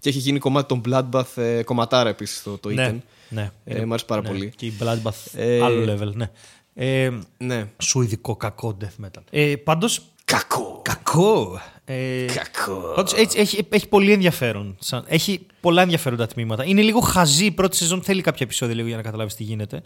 και 0.00 0.08
έχει 0.08 0.18
γίνει 0.18 0.38
κομμάτι 0.38 0.68
των 0.68 0.80
Bloodbath, 0.88 1.36
ε, 1.42 1.62
κομματάρα 1.62 2.08
επίσης 2.08 2.42
το, 2.42 2.58
το 2.58 2.68
ναι, 2.68 2.90
Iten. 2.90 3.00
ναι. 3.28 3.50
Ε, 3.64 3.84
μ' 3.84 3.90
άρεσε 3.90 4.04
πάρα 4.06 4.20
ναι. 4.22 4.28
πολύ. 4.28 4.52
Και 4.56 4.66
η 4.66 4.72
Bloodbath, 4.82 5.24
Ε, 5.34 5.62
άλλο 5.62 5.92
level, 5.92 6.12
ναι. 6.14 6.30
Ε, 6.74 7.10
Ναι. 7.38 7.66
σουηδικό 7.78 8.36
κακό 8.36 8.76
death 8.80 9.04
metal. 9.04 9.22
Ε, 9.30 9.56
πάντως, 9.56 10.02
Κακό. 10.30 10.80
Κακό. 10.84 11.60
Ε, 11.84 12.24
Κακό. 12.24 12.92
Πάντως, 12.94 13.12
έτσι, 13.12 13.38
έχει, 13.38 13.66
έχει 13.68 13.88
πολύ 13.88 14.12
ενδιαφέρον. 14.12 14.76
Σαν, 14.80 15.04
έχει 15.08 15.46
πολλά 15.60 15.82
ενδιαφέροντα 15.82 16.26
τμήματα. 16.26 16.64
Είναι 16.64 16.82
λίγο 16.82 17.00
χαζή 17.00 17.44
η 17.44 17.50
πρώτη 17.50 17.76
σεζόν. 17.76 18.02
Θέλει 18.02 18.20
κάποια 18.20 18.40
επεισόδια 18.46 18.74
λίγο 18.74 18.86
για 18.88 18.96
να 18.96 19.02
καταλάβεις 19.02 19.34
τι 19.34 19.42
γίνεται. 19.42 19.82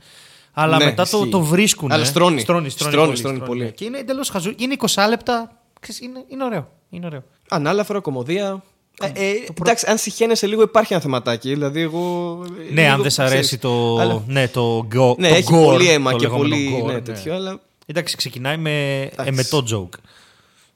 Αλλά 0.53 0.77
Ναι, 0.77 0.85
μετά 0.85 1.07
το, 1.09 1.19
ισχύει. 1.19 1.31
το 1.31 1.41
βρίσκουν. 1.41 1.93
Αλλά 1.93 2.05
στρώνει. 2.05 2.41
Στρώνει, 2.41 2.69
Στρώνει, 2.71 2.97
πολύ, 2.97 3.17
στρώνει 3.17 3.39
πολύ. 3.39 3.63
ναι. 3.65 3.71
Και 3.71 3.85
είναι 3.85 3.99
εντελώς 3.99 4.29
χαζού. 4.29 4.53
Είναι 4.57 4.77
20 4.79 5.07
λεπτά. 5.09 5.53
Ξέρεις, 5.81 6.01
Είναι, 6.01 6.25
είναι 6.29 6.45
ωραίο. 6.45 6.69
Είναι 6.91 7.07
ωραίο. 7.07 7.23
Ανάλαφρο, 7.49 8.01
κομμωδία. 8.01 8.63
Ε, 9.03 9.07
ε, 9.15 9.33
εντάξει, 9.61 9.87
αν 9.89 9.99
συχαίνεσαι 9.99 10.47
λίγο, 10.47 10.63
υπάρχει 10.63 10.93
ένα 10.93 11.03
θεματάκι. 11.03 11.49
Δηλαδή, 11.49 11.81
εγώ. 11.81 12.39
ε, 12.69 12.73
Ναι, 12.73 12.83
λίγο, 12.83 12.93
αν 12.95 13.03
δεν 13.03 13.11
σ' 13.11 13.19
αρέσει 13.19 13.35
ξέρεις, 13.43 13.59
το. 13.59 13.99
αλλά- 13.99 14.23
Ναι, 14.27 14.49
το, 14.49 14.79
go, 14.95 15.17
Ναι, 15.19 15.29
το 15.29 15.35
έχει 15.35 15.49
gore, 15.53 15.65
πολύ 15.65 15.89
αίμα 15.91 16.11
το 16.11 16.17
και 16.17 16.27
λεγόμενο 16.27 16.55
πολύ 16.55 16.83
gore, 16.85 16.93
ναι, 16.93 17.01
τέτοιο, 17.01 17.35
αλλά. 17.35 17.61
Εντάξει, 17.87 18.17
ξεκινάει 18.17 18.57
με 18.57 19.01
Εντάξει. 19.01 19.33
εμετό 19.33 19.65
joke. 19.73 19.99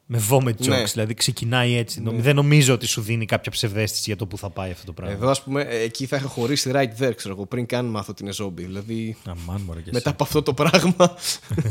Με 0.06 0.22
vomit 0.30 0.48
jokes, 0.48 0.66
Ναι. 0.68 0.84
δηλαδή 0.84 1.14
ξεκινάει 1.14 1.76
έτσι. 1.76 2.00
Νομ- 2.00 2.20
Δεν 2.20 2.34
νομίζω 2.34 2.74
ότι 2.74 2.86
σου 2.86 3.00
δίνει 3.00 3.24
κάποια 3.26 3.50
ψευδέστηση 3.52 4.02
για 4.06 4.16
το 4.16 4.26
που 4.26 4.38
θα 4.38 4.50
πάει 4.50 4.70
αυτό 4.70 4.86
το 4.86 4.92
πράγμα. 4.92 5.14
Εδώ, 5.14 5.28
ας 5.30 5.42
πούμε, 5.42 5.62
ε, 5.62 5.76
εκεί 5.80 6.06
θα 6.06 6.16
είχα 6.16 6.26
χωρίσει 6.28 6.70
right 6.74 7.02
there, 7.02 7.12
ξέρω 7.16 7.34
εγώ, 7.34 7.46
πριν 7.46 7.66
καν 7.66 7.84
μάθω 7.86 8.06
ότι 8.10 8.22
είναι 8.24 8.32
zombie. 8.42 8.52
Δηλαδή, 8.66 9.16
Αμάν, 9.26 9.60
μωρέ, 9.60 9.80
και 9.80 9.90
μετά 9.92 10.10
από 10.10 10.24
αυτό 10.24 10.42
το 10.42 10.54
πράγμα, 10.54 11.14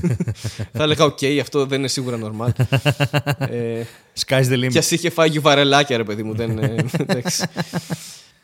θα 0.73 0.84
έλεγα: 0.84 1.05
Οκ, 1.05 1.19
αυτό 1.41 1.65
δεν 1.65 1.79
είναι 1.79 1.88
σίγουρα 1.88 2.17
normal. 2.23 2.49
ε, 3.38 3.79
εσύ. 3.79 3.88
Sky's 4.27 4.45
the 4.49 4.63
limit. 4.63 4.67
Κι 4.71 4.77
ας 4.77 4.91
είχε 4.91 5.09
φάει 5.09 5.39
βαρελάκια, 5.39 5.97
ρε 5.97 6.03
παιδί 6.03 6.23
μου. 6.23 6.34
Δεν, 6.36 6.57
ε, 6.57 6.86
εντάξει. 7.07 7.43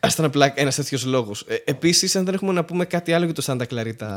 Α 0.02 0.08
ήταν 0.12 0.26
απλά 0.26 0.54
ένας 0.56 0.76
τέτοιος 0.76 1.06
λόγος. 1.06 1.46
Ε, 1.48 1.56
Επίσης, 1.66 2.16
αν 2.16 2.26
δεν 2.26 2.34
έχουμε 2.34 2.52
να 2.54 2.64
πούμε 2.66 2.86
κάτι 2.86 3.14
άλλο 3.14 3.26
για 3.26 3.34
το 3.34 3.44
Santa 3.46 3.62
Clarita 3.74 4.08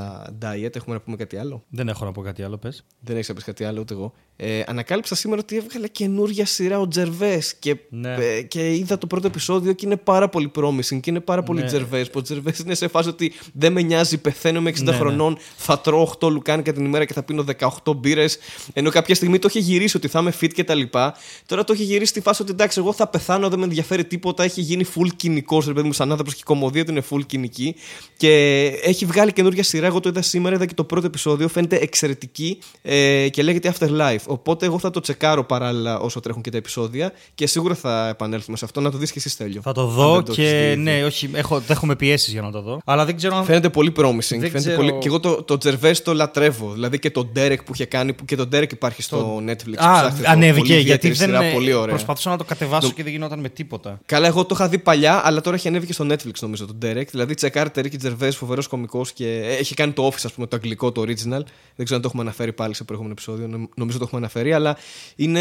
Diet, 0.43 0.77
έχουμε 0.77 0.95
να 0.95 1.01
πούμε 1.01 1.17
κάτι 1.17 1.37
άλλο; 1.37 1.65
Δεν 1.69 1.89
έχω 1.89 2.05
να 2.05 2.13
πω 2.13 2.23
κάτι 2.23 2.43
άλλο, 2.43 2.57
πες. 2.59 2.85
Δεν 3.01 3.17
έχεις 3.17 3.29
να 3.29 3.35
πεις 3.35 3.45
κάτι 3.45 3.65
άλλο, 3.65 3.81
ούτε 3.81 3.95
εγώ. 3.95 4.13
Ε, 4.37 4.63
ανακάλυψα 4.67 5.15
σήμερα 5.15 5.41
ότι 5.41 5.57
έβγαλε 5.57 5.89
καινούργια 5.89 6.47
σειρά 6.47 6.81
ο 6.81 6.89
Τζερβέ 6.89 7.43
και, 7.59 7.77
Ναι. 7.91 8.15
ε, 8.15 8.43
και 8.43 8.75
είδα 8.75 8.99
το 8.99 9.07
πρώτο 9.07 9.27
επεισόδιο 9.27 9.73
και 9.73 9.87
είναι 9.87 9.97
πάρα 9.97 10.29
πολύ 10.29 10.51
promising 10.55 11.01
και 11.01 11.11
είναι 11.11 11.21
πάρα 11.21 11.43
πολύ 11.43 11.61
Ναι. 11.61 11.67
Τζερβέ. 11.67 12.05
Που 12.05 12.11
ο 12.19 12.23
Τζερβέ 12.23 12.55
είναι 12.65 12.75
σε 12.75 12.89
φάση 12.89 13.09
ότι 13.09 13.33
δεν 13.53 13.73
με 13.73 13.83
νοιάζει, 13.83 14.19
πεθαίνω 14.19 14.61
με 14.61 14.71
60 14.71 14.83
Ναι, 14.85 14.91
ναι. 14.91 14.97
χρονών, 14.97 15.37
θα 15.57 15.81
τρώω 15.81 16.13
8 16.21 16.29
λουκάνικα 16.31 16.73
την 16.73 16.85
ημέρα 16.85 17.05
και 17.05 17.13
θα 17.13 17.23
πίνω 17.23 17.45
18 17.85 17.97
μπύρες. 17.97 18.39
Ενώ 18.73 18.91
κάποια 18.91 19.15
στιγμή 19.15 19.39
το 19.39 19.47
είχε 19.51 19.59
γυρίσει 19.59 19.97
ότι 19.97 20.09
θα 20.09 20.21
είμαι 20.21 20.33
fit 20.41 20.51
και 20.53 20.65
τα 20.65 20.75
λοιπά. 20.75 21.15
Τώρα 21.47 21.65
το 21.65 21.73
έχει 21.73 21.83
γυρίσει 21.83 22.11
στη 22.11 22.21
φάση 22.21 22.43
ότι 22.43 22.51
εντάξει, 22.51 22.79
εγώ 22.81 22.93
θα 22.93 23.07
πεθάνω, 23.09 23.49
δεν 23.49 23.59
με 23.59 23.65
ενδιαφέρει 23.65 24.05
τίποτα. 24.05 24.43
Έχει 24.45 24.61
γίνει 24.61 24.85
full 24.95 25.09
κοινικός, 25.17 25.67
ρε 25.73 25.77
παιδί 25.79 25.87
μου, 25.87 25.93
σαν 25.93 26.11
άνθρωπο 26.11 26.31
και 26.31 26.39
η 26.41 26.45
κομμωδία 26.45 26.85
του 26.85 26.91
είναι 26.91 27.03
full 27.11 27.27
κοινική. 27.27 27.75
Και 28.17 28.63
έχει 28.83 29.05
βγάλει 29.05 29.33
καινούργια 29.33 29.63
σειρά. 29.63 29.87
Εγώ 29.87 30.01
το 30.01 30.09
είδα 30.09 30.23
σήμερα, 30.23 30.55
είδα 30.55 30.67
και 30.67 30.75
το 30.75 30.85
πρώτο 30.85 31.07
επεισόδιο. 31.07 31.49
Φαίνεται 31.49 31.77
εξαιρετική 31.77 32.59
ε, 32.83 33.29
και 33.29 33.43
λέγεται 33.43 33.75
Afterlife. 33.79 34.17
Οπότε 34.27 34.67
εγώ 34.67 34.79
θα 34.79 34.91
το 34.91 35.01
τσεκάρω 35.01 35.45
παράλληλα 35.45 35.99
όσο 35.99 36.21
τρέχουν 36.21 36.43
και 36.43 36.51
τα 36.51 36.57
επεισόδια 36.57 37.13
και 37.35 37.47
σίγουρα 37.47 37.75
θα 37.75 38.09
επανέλθουμε 38.09 38.57
σε 38.57 38.65
αυτό. 38.65 38.81
Να 38.81 38.91
το 38.91 38.99
δεις 38.99 39.11
και 39.13 39.19
εσύ, 39.19 39.29
Στέλιο. 39.29 39.61
Θα 39.63 39.73
το 39.73 39.81
Αν 39.81 39.89
δω 39.89 40.15
δεν 40.15 40.25
το 40.25 40.33
έχεις 40.33 40.45
και 40.51 40.71
δει. 40.75 40.81
ναι, 40.81 41.05
όχι, 41.05 41.31
έχω, 41.35 41.59
δέχομαι 41.61 41.97
πιέσεις 41.97 42.33
για 42.33 42.43
να 42.43 42.51
το 42.51 42.61
δω. 42.63 42.81
Αλλά 42.85 43.05
δεν 43.05 43.17
ξέρω 43.17 43.37
αν. 43.37 43.45
Φαίνεται 43.45 43.69
πολύ 43.69 43.93
promising. 43.97 44.19
Δεν 44.19 44.41
Φαίνεται 44.41 44.59
ξέρω- 44.59 44.77
πολύ... 44.77 44.93
Και 44.93 45.07
εγώ 45.07 45.21
το, 45.21 45.43
το 45.43 45.59
Τζερβέ 45.59 45.91
το 45.93 46.15
λατρεύω. 46.15 46.71
Δηλαδή 46.73 46.99
και 46.99 47.11
τον 47.11 47.31
Derek 47.37 47.57
που 47.65 47.73
είχε 47.75 47.85
κάνει. 47.85 48.13
Που 48.13 48.25
και 48.25 48.37
τον 48.37 48.49
Derek 48.53 48.73
υπάρχει 48.73 49.03
στο 49.03 49.43
Netflix. 49.47 49.75
Α, 49.77 49.93
Ψάχτε 50.01 50.23
το. 50.23 50.31
ανέβηκε 50.31 50.59
Πολύ 50.61 50.81
γιατί 50.81 51.07
ιδιαίτερη 51.07 51.15
δεν. 51.15 51.29
σειρά, 51.43 51.53
πολύ 51.53 51.73
ωραία. 51.73 51.89
Προσπαθούσα 51.95 52.31
να 52.31 52.37
το 52.37 52.45
κατεβάσω 52.45 52.91
και 52.91 53.03
δεν 53.03 53.13
γινόταν 53.13 53.39
με 53.41 53.49
τίποτα. 53.49 54.01
Καλά, 54.07 54.27
εγώ 54.27 54.45
το 54.45 54.55
είχα 54.55 54.69
δει 54.69 54.79
παλιά, 54.79 55.21
αλλά 55.25 55.41
τώρα 55.41 55.57
έχει 55.63 55.71
ανέβει 55.71 55.87
και 55.87 55.93
στο 55.93 56.07
Netflix 56.11 56.33
νομίζω 56.41 56.67
τον 56.67 56.79
Derek. 56.83 57.07
Δηλαδή, 57.11 57.35
τσεκάρετε 57.35 57.83
Ricky 57.85 58.07
Gervais, 58.07 58.31
φοβερός 58.33 58.67
κωμικός 58.67 59.13
και 59.13 59.39
έχει 59.59 59.75
κάνει 59.75 59.93
το 59.93 60.07
Office, 60.07 60.23
ας 60.25 60.33
πούμε, 60.33 60.47
το 60.47 60.57
αγγλικό, 60.57 60.93
το 60.93 61.01
original. 61.03 61.43
Δεν 61.77 61.85
ξέρω 61.85 61.95
αν 61.95 62.01
το 62.01 62.07
έχουμε 62.07 62.23
αναφέρει 62.23 62.53
πάλι 62.53 62.75
σε 62.75 62.85
προηγούμενο 62.85 63.15
επεισόδιο. 63.19 63.47
Νομ- 63.49 63.69
Νομίζω 63.75 63.99
το 63.99 64.05
έχουμε 64.07 64.21
αναφέρει, 64.21 64.53
αλλά 64.53 64.77
είναι, 65.17 65.41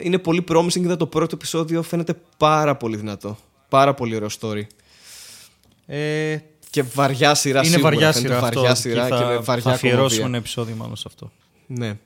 είναι 0.00 0.18
πολύ 0.18 0.44
promising. 0.48 0.74
Είδα 0.76 0.96
το 0.96 1.06
πρώτο 1.06 1.34
επεισόδιο, 1.34 1.82
φαίνεται 1.82 2.14
πάρα 2.36 2.76
πολύ 2.76 2.96
δυνατό. 2.96 3.38
Πάρα 3.68 3.94
πολύ 3.94 4.14
ωραίο 4.16 4.28
story. 4.40 4.62
Ε, 5.86 6.36
Και 6.70 6.82
βαριά 6.82 7.34
σειρά 7.34 7.58
είναι 7.58 7.68
σίγουρα. 7.68 7.90
βαριά 7.90 8.12
φαίνεται 8.12 8.34
σειρά 8.34 8.40
βαριά 8.40 8.70
αυτό. 8.70 8.74
σειρά 8.88 9.02
και 9.08 9.14
και, 9.14 9.14
θα, 9.22 9.26
με 9.26 9.34
θα 9.34 9.40
βαριά 9.42 9.70
αφιερώσουμε 9.72 9.98
κομμωδία. 10.06 10.24
ένα 10.26 10.36
επεισόδιο 10.36 10.74
μάλλον 10.76 10.96
σε 10.96 11.04
αυτό. 11.06 11.30
Ναι. 11.66 11.98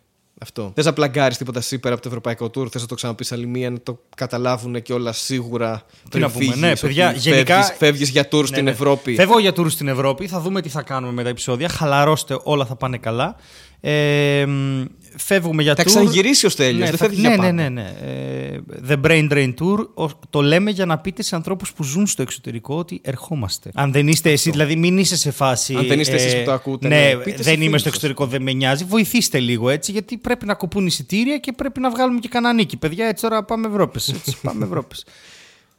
Αυτό. 0.42 0.72
Θες 0.74 0.84
να 0.84 0.92
πλαγκάρεις 0.92 1.36
τίποτα 1.36 1.58
εσύ 1.58 1.78
πέρα 1.78 1.94
από 1.94 2.02
το 2.02 2.08
ευρωπαϊκό 2.08 2.46
tour, 2.46 2.70
θες 2.70 2.80
να 2.82 2.88
το 2.88 2.94
ξαναπείς 2.94 3.32
άλλη 3.32 3.46
μία, 3.46 3.70
να 3.70 3.80
το 3.80 3.98
καταλάβουν 4.16 4.82
και 4.82 4.92
όλα 4.92 5.12
σίγουρα. 5.12 5.82
πριν 6.10 6.22
να 6.22 6.30
πούμε, 6.30 6.44
φύγεις, 6.44 6.60
ναι, 6.60 6.70
ότι 6.70 6.80
παιδιά, 6.80 7.12
γενικά- 7.12 7.54
Φεύγεις, 7.62 7.76
φεύγεις 7.78 8.08
για 8.08 8.28
tour 8.32 8.40
Ναι, 8.40 8.46
στην 8.46 8.64
ναι. 8.64 8.70
Ευρώπη. 8.70 9.14
Φεύγω 9.14 9.38
για 9.38 9.50
tour 9.56 9.70
στην 9.70 9.88
Ευρώπη. 9.88 10.26
Θα 10.26 10.40
δούμε 10.40 10.60
τι 10.60 10.68
θα 10.68 10.82
κάνουμε 10.82 11.12
με 11.12 11.22
τα 11.22 11.28
επεισόδια. 11.28 11.68
Χαλαρώστε, 11.68 12.38
όλα 12.42 12.64
θα 12.66 12.76
πάνε 12.76 12.96
καλά. 12.98 13.36
Ε, 13.84 14.46
μ, 14.46 14.84
φεύγουμε 15.16 15.62
για 15.62 15.74
Θα 15.74 15.82
tour. 15.82 15.86
ξαναγυρίσει 15.86 16.46
ο 16.46 16.48
Στέλιος, 16.48 16.78
Ναι, 16.78 16.84
δεν 16.84 16.96
θα- 16.96 17.04
φεύγει 17.04 17.20
ναι, 17.20 17.28
για 17.28 17.36
ναι, 17.36 17.42
πάντα. 17.42 17.52
ναι, 17.52 17.68
ναι. 17.68 17.94
Ε, 18.02 18.58
The 18.88 19.00
Brain 19.06 19.32
Drain 19.32 19.54
Tour 19.60 19.86
ο- 19.94 20.18
το 20.30 20.40
λέμε 20.40 20.70
για 20.70 20.86
να 20.86 20.98
πείτε 20.98 21.22
σε 21.22 21.34
ανθρώπους 21.34 21.72
που 21.72 21.84
ζουν 21.84 22.06
στο 22.06 22.22
εξωτερικό 22.22 22.74
ότι 22.76 23.00
ερχόμαστε. 23.04 23.70
Αν 23.74 23.92
δεν 23.92 24.08
είστε 24.08 24.30
εσείς, 24.30 24.50
δηλαδή 24.52 24.76
μην 24.76 24.98
είσαι 24.98 25.16
σε 25.16 25.30
φάση. 25.30 25.74
Αν 25.74 25.86
δεν 25.86 26.00
είστε 26.00 26.14
εσείς 26.14 26.36
που 26.36 26.44
το 26.44 26.52
ακούτε, 26.52 26.88
Ναι, 26.88 26.96
ναι, 27.14 27.16
πείτε 27.16 27.36
σε 27.36 27.42
δεν 27.42 27.54
είμαι 27.54 27.64
φίλους 27.64 27.80
στο 27.80 27.88
σας. 27.88 27.88
εξωτερικό, 27.88 28.26
δεν 28.26 28.42
με 28.42 28.52
νοιάζει. 28.52 28.84
Βοηθήστε 28.84 29.38
λίγο 29.40 29.68
έτσι, 29.68 29.92
γιατί 29.92 30.16
πρέπει 30.16 30.46
να 30.46 30.54
κοπούν 30.54 30.86
εισιτήρια 30.86 31.38
και 31.38 31.52
πρέπει 31.52 31.80
να 31.80 31.90
βγάλουμε 31.90 32.18
και 32.20 32.28
κανένα 32.28 32.54
νίκη. 32.54 32.76
Παιδιά, 32.76 33.06
έτσι 33.06 33.22
τώρα 33.22 33.44
πάμε 33.44 33.66
Ευρώπη. 33.68 34.00
πάμε 34.42 34.64
Ευρώπης. 34.68 35.04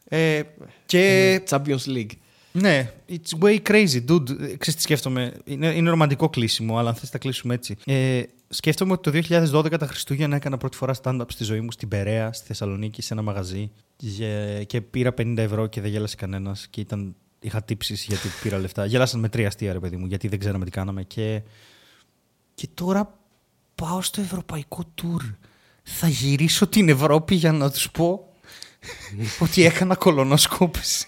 Ε, 0.08 0.42
και 0.86 1.42
Champions 1.50 1.96
League. 1.96 2.12
Ναι, 2.56 2.94
it's 3.10 3.44
way 3.44 3.60
crazy, 3.70 4.06
dude. 4.08 4.30
Ε, 4.30 4.56
Ξέρεις 4.58 4.76
τι 4.76 4.82
σκέφτομαι. 4.82 5.34
Είναι, 5.46 5.68
είναι 5.68 5.90
ρομαντικό 5.90 6.30
κλείσιμο, 6.30 6.78
αλλά 6.78 6.90
αν 6.90 6.96
θες 6.96 7.10
τα 7.10 7.18
κλείσουμε 7.18 7.54
έτσι. 7.54 7.76
Ε, 7.86 8.22
σκέφτομαι 8.50 8.92
ότι 8.92 9.12
το 9.12 9.38
2012 9.60 9.78
τα 9.80 9.88
Χριστούγεννα 9.88 10.36
έκανα 10.36 10.58
πρώτη 10.58 10.78
φορά 10.78 10.94
stand-up 11.04 11.26
στη 11.28 11.44
ζωή 11.44 11.62
μου 11.62 11.72
στην 11.72 11.88
Περαία, 11.88 12.34
στη 12.34 12.46
Θεσσαλονίκη, 12.46 13.02
σε 13.02 13.14
ένα 13.14 13.22
μαγαζί. 13.22 13.72
Και, 13.96 14.64
και 14.68 14.82
πήρα 14.82 15.14
50 15.18 15.38
ευρώ 15.38 15.68
και 15.68 15.82
δεν 15.82 15.92
γέλασε 15.92 16.16
κανένας. 16.16 16.68
Και 16.70 16.82
ήταν, 16.82 17.16
είχα 17.40 17.64
τύψεις 17.64 18.04
γιατί 18.04 18.28
πήρα 18.42 18.58
λεφτά. 18.58 18.86
Γέλασαν 18.86 19.20
με 19.20 19.30
τρία 19.30 19.48
αστεία, 19.48 19.74
ρε 19.74 19.80
παιδί 19.80 19.96
μου, 19.98 20.06
γιατί 20.06 20.28
δεν 20.28 20.40
ξέραμε 20.40 20.66
τι 20.66 20.72
κάναμε. 20.72 21.04
Και, 21.04 21.42
και 22.54 22.68
τώρα 22.74 23.20
πάω 23.76 24.02
στο 24.02 24.22
ευρωπαϊκό 24.22 24.84
tour. 25.02 25.34
Θα 25.84 26.08
γυρίσω 26.08 26.68
την 26.68 26.90
Ευρώπη 26.90 27.36
για 27.36 27.52
να 27.52 27.72
τους 27.72 27.92
πω 27.92 28.34
ότι 29.44 29.64
έκανα 29.66 29.96
κολονοσκόπηση. 29.96 31.08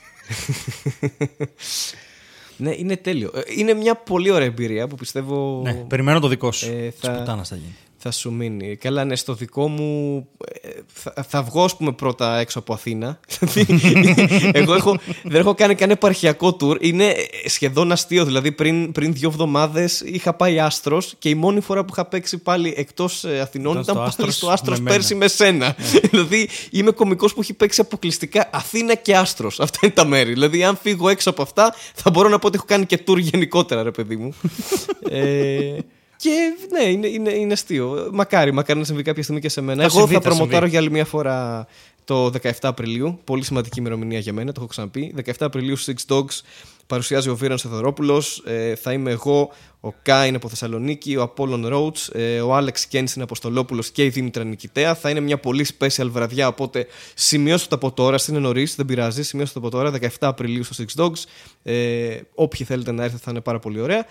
Ναι, 2.57 2.71
είναι 2.77 2.97
τέλειο. 2.97 3.31
Ε, 3.35 3.41
Είναι 3.57 3.73
μια 3.73 3.95
πολύ 3.95 4.29
ωραία 4.31 4.47
εμπειρία 4.47 4.87
που 4.87 4.95
πιστεύω 4.95 5.61
Ναι, 5.63 5.73
περιμένω 5.73 6.19
το 6.19 6.27
δικό 6.27 6.51
σου. 6.51 6.65
Ε, 6.71 6.85
Ε, 6.85 6.91
θα- 6.99 7.11
θα... 7.13 7.17
πουτάνας 7.19 7.47
θα 7.47 7.55
γίνει. 7.55 7.75
Θα 8.07 8.13
σου 8.13 8.31
μείνει. 8.31 8.75
Καλά, 8.75 9.05
ναι, 9.05 9.15
στο 9.15 9.33
δικό 9.33 9.67
μου. 9.67 10.27
ε, 10.61 10.69
Θα, 10.93 11.25
θα 11.27 11.43
βγω, 11.43 11.63
ας 11.63 11.77
πούμε, 11.77 11.91
πρώτα 11.91 12.37
έξω 12.37 12.59
από 12.59 12.73
Αθήνα. 12.73 13.19
Δηλαδή, 13.39 14.49
Εγώ 14.53 14.73
έχω, 14.73 14.97
δεν 15.23 15.39
έχω 15.39 15.53
κάνει 15.53 15.73
κανένα 15.75 15.91
επαρχιακό 16.01 16.57
tour. 16.59 16.77
Είναι 16.79 17.05
ε, 17.05 17.49
σχεδόν 17.49 17.91
αστείο. 17.91 18.25
Δηλαδή, 18.25 18.51
πριν, 18.51 18.91
πριν 18.91 19.13
δύο 19.13 19.29
εβδομάδες 19.29 20.01
είχα 20.01 20.33
πάει 20.33 20.59
άστρος 20.59 21.15
και 21.19 21.29
η 21.29 21.35
μόνη 21.35 21.61
φορά 21.61 21.81
που 21.85 21.89
είχα 21.91 22.05
παίξει 22.05 22.37
πάλι 22.37 22.73
εκτός 22.77 23.25
Αθηνών 23.41 23.71
Ήταν 23.71 23.83
ήταν, 23.83 23.83
στο 23.83 23.93
πάλι 23.93 24.07
Άστρος 24.07 24.35
στο 24.35 24.49
άστρος 24.49 24.77
με 24.77 24.83
μένα. 24.83 24.95
πέρσι 24.95 25.15
με 25.15 25.27
σένα. 25.27 25.75
δηλαδή, 26.11 26.49
είμαι 26.71 26.91
κωμικός 26.91 27.33
που 27.33 27.41
έχει 27.41 27.53
παίξει 27.53 27.81
αποκλειστικά 27.81 28.49
Αθήνα 28.51 28.95
και 28.95 29.15
άστρος. 29.15 29.59
Αυτά 29.59 29.79
είναι 29.81 29.93
τα 29.93 30.05
μέρη. 30.05 30.33
Δηλαδή, 30.33 30.63
αν 30.63 30.77
φύγω 30.81 31.09
έξω 31.09 31.29
από 31.29 31.41
αυτά, 31.41 31.75
θα 31.93 32.09
μπορώ 32.09 32.29
να 32.29 32.39
πω 32.39 32.47
ότι 32.47 32.55
έχω 32.57 32.65
κάνει 32.67 32.85
και 32.85 32.99
tour 33.07 33.17
γενικότερα, 33.19 33.83
ρε 33.83 33.91
παιδί 33.91 34.15
μου. 34.15 34.33
ε, 35.09 35.77
και 36.17 36.53
ναι, 36.71 36.83
είναι, 36.83 37.07
είναι, 37.07 37.31
είναι 37.31 37.53
αστείο. 37.53 38.09
Μακάρι, 38.11 38.51
μακάρι 38.53 38.79
να 38.79 38.85
συμβεί 38.85 39.01
κάποια 39.01 39.23
στιγμή 39.23 39.41
και 39.41 39.49
σε 39.49 39.61
μένα. 39.61 39.79
Θα 39.81 39.85
Εγώ 39.85 39.97
συμβεί, 39.97 40.13
θα 40.13 40.21
θα 40.21 40.27
προμοτάρω 40.27 40.53
συμβεί. 40.55 40.69
για 40.69 40.79
άλλη 40.79 40.91
μια 40.91 41.05
φορά 41.05 41.67
το 42.05 42.25
17 42.25 42.51
Απριλίου. 42.61 43.19
Πολύ 43.23 43.43
σημαντική 43.43 43.79
ημερομηνία 43.79 44.19
για 44.19 44.33
μένα, 44.33 44.51
το 44.51 44.59
έχω 44.59 44.69
ξαναπεί. 44.69 45.13
17 45.25 45.31
Απριλίου 45.39 45.77
Six 45.79 45.93
Dogs 46.07 46.41
παρουσιάζει 46.87 47.29
ο 47.29 47.35
Βίραν 47.35 47.57
Σεδωρόπουλο. 47.57 48.23
Ε, 48.45 48.75
θα 48.75 48.91
είμαι 48.93 49.11
εγώ, 49.11 49.51
ο 49.79 49.91
Κάιν 50.01 50.35
από 50.35 50.49
Θεσσαλονίκη, 50.49 51.15
ο 51.15 51.21
Απόλλων 51.21 51.67
Ρόουτς, 51.67 52.09
ε, 52.13 52.41
ο 52.41 52.55
Άλεξ 52.55 52.85
Κένσιν 52.85 53.21
Αποστολόπουλος 53.21 53.89
και 53.89 54.03
η 54.03 54.09
Δήμητρα 54.09 54.43
Νικητέα. 54.43 54.95
Θα 54.95 55.09
είναι 55.09 55.19
μια 55.19 55.37
πολύ 55.37 55.67
special 55.79 56.07
βραδιά, 56.09 56.47
οπότε 56.47 56.87
σημειώστε 57.13 57.67
το 57.69 57.75
από 57.75 57.91
τώρα. 57.91 58.17
Είναι 58.29 58.39
νωρίς, 58.39 58.75
δεν 58.75 58.85
πειράζει. 58.85 59.23
Σημειώστε 59.23 59.59
το 59.59 59.67
από 59.67 59.77
τώρα, 59.77 59.91
17 59.91 60.07
Απριλίου 60.19 60.63
στο 60.63 60.83
Six 60.83 61.01
Dogs. 61.01 61.23
Ε, 61.63 62.19
όποιοι 62.35 62.65
θέλετε 62.65 62.91
να 62.91 63.03
έρθετε 63.03 63.21
θα 63.23 63.31
είναι 63.31 63.41
πάρα 63.41 63.59
πολύ 63.59 63.79
ωραία. 63.79 64.05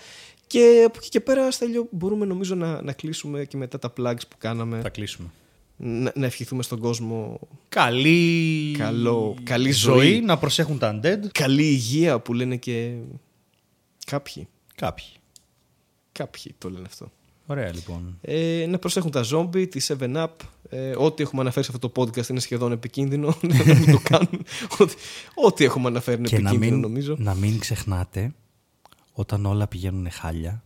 Και 0.47 0.83
από 0.87 0.97
εκεί 1.01 1.09
και 1.09 1.19
πέρα, 1.21 1.51
Στέλιο, 1.51 1.87
μπορούμε 1.91 2.25
νομίζω 2.25 2.55
να, 2.55 2.81
να 2.81 2.93
κλείσουμε 2.93 3.45
και 3.45 3.57
μετά 3.57 3.79
τα 3.79 3.93
plugs 3.97 4.27
που 4.29 4.35
κάναμε. 4.37 4.79
Θα 4.81 4.89
κλείσουμε. 4.89 5.27
Να, 5.77 6.11
να 6.15 6.25
ευχηθούμε 6.25 6.63
στον 6.63 6.79
κόσμο 6.79 7.39
Καλή, 7.69 8.75
Καλό- 8.77 9.37
καλή 9.43 9.71
ζωή. 9.71 10.19
Να 10.21 10.37
προσέχουν 10.37 10.77
τα 10.77 10.99
undead. 10.99 11.19
καλή 11.31 11.63
υγεία 11.63 12.19
που 12.19 12.33
λένε 12.33 12.55
και 12.55 12.93
κάποιοι. 14.05 14.47
Κάποιοι. 14.75 15.05
Κάποιοι 16.11 16.55
το 16.57 16.69
λένε 16.69 16.83
αυτό. 16.87 17.11
Ωραία 17.45 17.73
λοιπόν. 17.73 18.17
Ε, 18.21 18.65
να 18.69 18.79
προσέχουν 18.79 19.11
τα 19.11 19.23
zombie, 19.31 19.69
τη 19.69 19.85
7up. 19.99 20.27
Ε, 20.69 20.93
ό,τι 20.97 21.23
έχουμε 21.23 21.41
αναφέρει 21.41 21.65
σε 21.65 21.71
αυτό 21.75 21.89
το 21.89 22.01
podcast 22.01 22.27
είναι 22.29 22.39
σχεδόν 22.39 22.71
επικίνδυνο. 22.71 23.27
να 23.41 23.73
μην 23.75 23.91
το 23.91 23.99
κάνουν. 24.03 24.45
Ό,τι, 24.77 24.93
ό,τι 25.35 25.63
έχουμε 25.63 25.87
αναφέρει 25.87 26.17
είναι 26.17 26.27
Και 26.27 26.39
να 26.39 26.49
επικίνδυνο 26.49 26.71
μην, 26.75 26.81
νομίζω. 26.89 27.15
να 27.19 27.33
μην 27.35 27.59
ξεχνάτε 27.59 28.33
όταν 29.17 29.45
όλα 29.45 29.67
πηγαίνουν 29.67 30.11
χάλια 30.11 30.63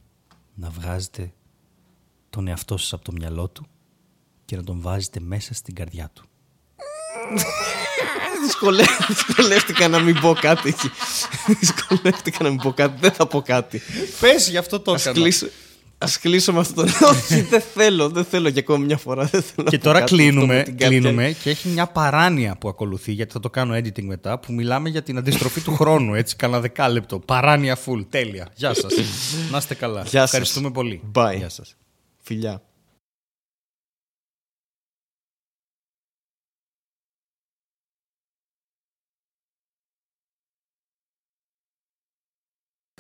να 0.56 0.70
βγάζετε 0.70 1.34
τον 2.30 2.48
εαυτό 2.48 2.78
σας 2.78 2.94
από 2.94 3.04
το 3.04 3.12
μυαλό 3.12 3.48
του 3.48 3.66
και 4.46 4.56
να 4.56 4.64
τον 4.64 4.82
βάζετε 4.82 5.20
μέσα 5.20 5.54
στην 5.54 5.76
καρδιά 5.76 6.12
του. 6.14 6.24
Δυσκολε... 8.46 8.84
Δυσκολεύτηκα 9.08 9.88
να 9.88 10.00
μην 10.00 10.20
πω 10.20 10.36
κάτι 10.42 10.70
εκεί. 10.70 10.92
Δυσκολεύτηκα 11.60 12.44
να 12.44 12.50
μην 12.50 12.58
πω 12.58 12.74
κάτι. 12.74 13.00
Δεν 13.00 13.12
θα 13.12 13.28
πω 13.28 13.42
κάτι. 13.42 13.82
Πες 14.20 14.50
γι' 14.50 14.58
αυτό 14.58 14.80
το 14.80 14.92
Ας 14.92 15.08
κλείσω, 16.00 16.12
ας 16.12 16.20
κλείσω 16.20 16.54
με 16.54 16.60
αυτό 16.60 16.84
το. 16.84 16.90
Όχι, 17.12 17.42
δεν 17.42 17.62
θέλω. 17.62 18.10
Δεν 18.10 18.24
θέλω 18.26 18.50
για 18.50 18.60
ακόμα 18.62 18.86
μια 18.86 18.98
φορά. 18.98 19.24
Δεν 19.24 19.42
θέλω 19.42 19.64
να 19.64 19.70
Και 19.70 19.78
πω 19.78 19.84
τώρα 19.84 20.00
κάτι 20.00 20.14
αυτό 20.14 20.16
με 20.16 20.30
κλείνουμε, 20.32 20.64
την 20.64 20.78
καρδιά. 20.78 21.00
κλείνουμε 21.00 21.36
και 21.44 21.50
έχει 21.50 21.68
μια 21.68 21.88
παράνοια 21.88 22.58
που 22.58 22.68
ακολουθεί, 22.70 23.12
γιατί 23.12 23.32
θα 23.32 23.40
το 23.40 23.50
κάνω 23.50 23.76
editing 23.76 24.04
μετά, 24.04 24.40
που 24.40 24.54
μιλάμε 24.54 24.90
για 24.90 25.04
την 25.04 25.18
αντιστροφή 25.18 25.62
του 25.62 25.76
χρόνου, 25.76 26.14
έτσι, 26.14 26.36
κανένα 26.36 26.60
δεκάλεπτο. 26.60 27.20
Παράνοια 27.20 27.78
full, 27.86 28.06
τέλεια. 28.10 28.48
Γεια 28.56 28.74
σας. 28.74 28.94
Να 29.52 29.58
είστε 29.58 29.76
καλά. 29.76 30.02
Γεια 30.02 30.10
σας. 30.10 30.24
Ευχαριστούμε 30.24 30.72
πολύ. 30.72 31.02
Bye. 31.16 31.36
Γεια 31.38 31.50
σας. 31.50 31.76
Φιλιά. 32.22 32.62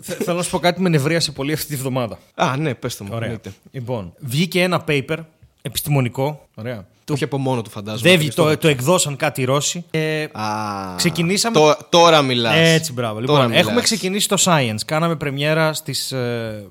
Θέλω 0.10 0.38
να 0.38 0.44
σου 0.44 0.50
πω 0.50 0.60
κάτι 0.60 0.82
με 0.82 0.90
νευρίασε 0.90 1.32
πολύ 1.32 1.54
αυτή 1.54 1.68
τη 1.68 1.76
βδομάδα. 1.76 2.18
Α, 2.36 2.58
ναι, 2.58 2.74
πες 2.74 2.98
το 2.98 3.04
μου. 3.04 3.10
Ωραία. 3.14 3.24
εννοείται. 3.24 3.52
Λοιπόν, 3.72 4.14
βγήκε 4.20 4.62
ένα 4.62 4.84
paper 4.88 5.18
επιστημονικό. 5.62 6.48
Ωραία. 6.56 6.86
Το 7.04 7.14
είχε 7.16 7.24
από 7.24 7.38
μόνο 7.38 7.62
του 7.62 7.70
φαντάζομαι. 7.70 8.10
Δεν, 8.10 8.20
και 8.20 8.26
το, 8.26 8.32
στο- 8.32 8.58
το 8.58 8.68
εκδώσαν 8.68 9.16
κάτι 9.16 9.42
οι 9.42 9.44
Ρώσοι. 9.46 9.86
Ε, 9.92 10.24
Α, 10.24 10.96
ξεκινήσαμε- 10.96 11.58
Τω- 11.58 11.78
τώρα 11.90 12.22
μιλάς. 12.22 12.54
έτσι, 12.58 12.94
μπράβο. 12.94 13.20
Τώρα 13.22 13.40
Λοιπόν, 13.40 13.52
έχουμε 13.58 13.70
μιλάς. 13.72 13.84
ξεκινήσει 13.84 14.28
το 14.28 14.36
Science. 14.40 14.78
Κάναμε 14.86 15.16
πρεμιέρα 15.16 15.74
στις 15.74 16.12
ε, 16.12 16.66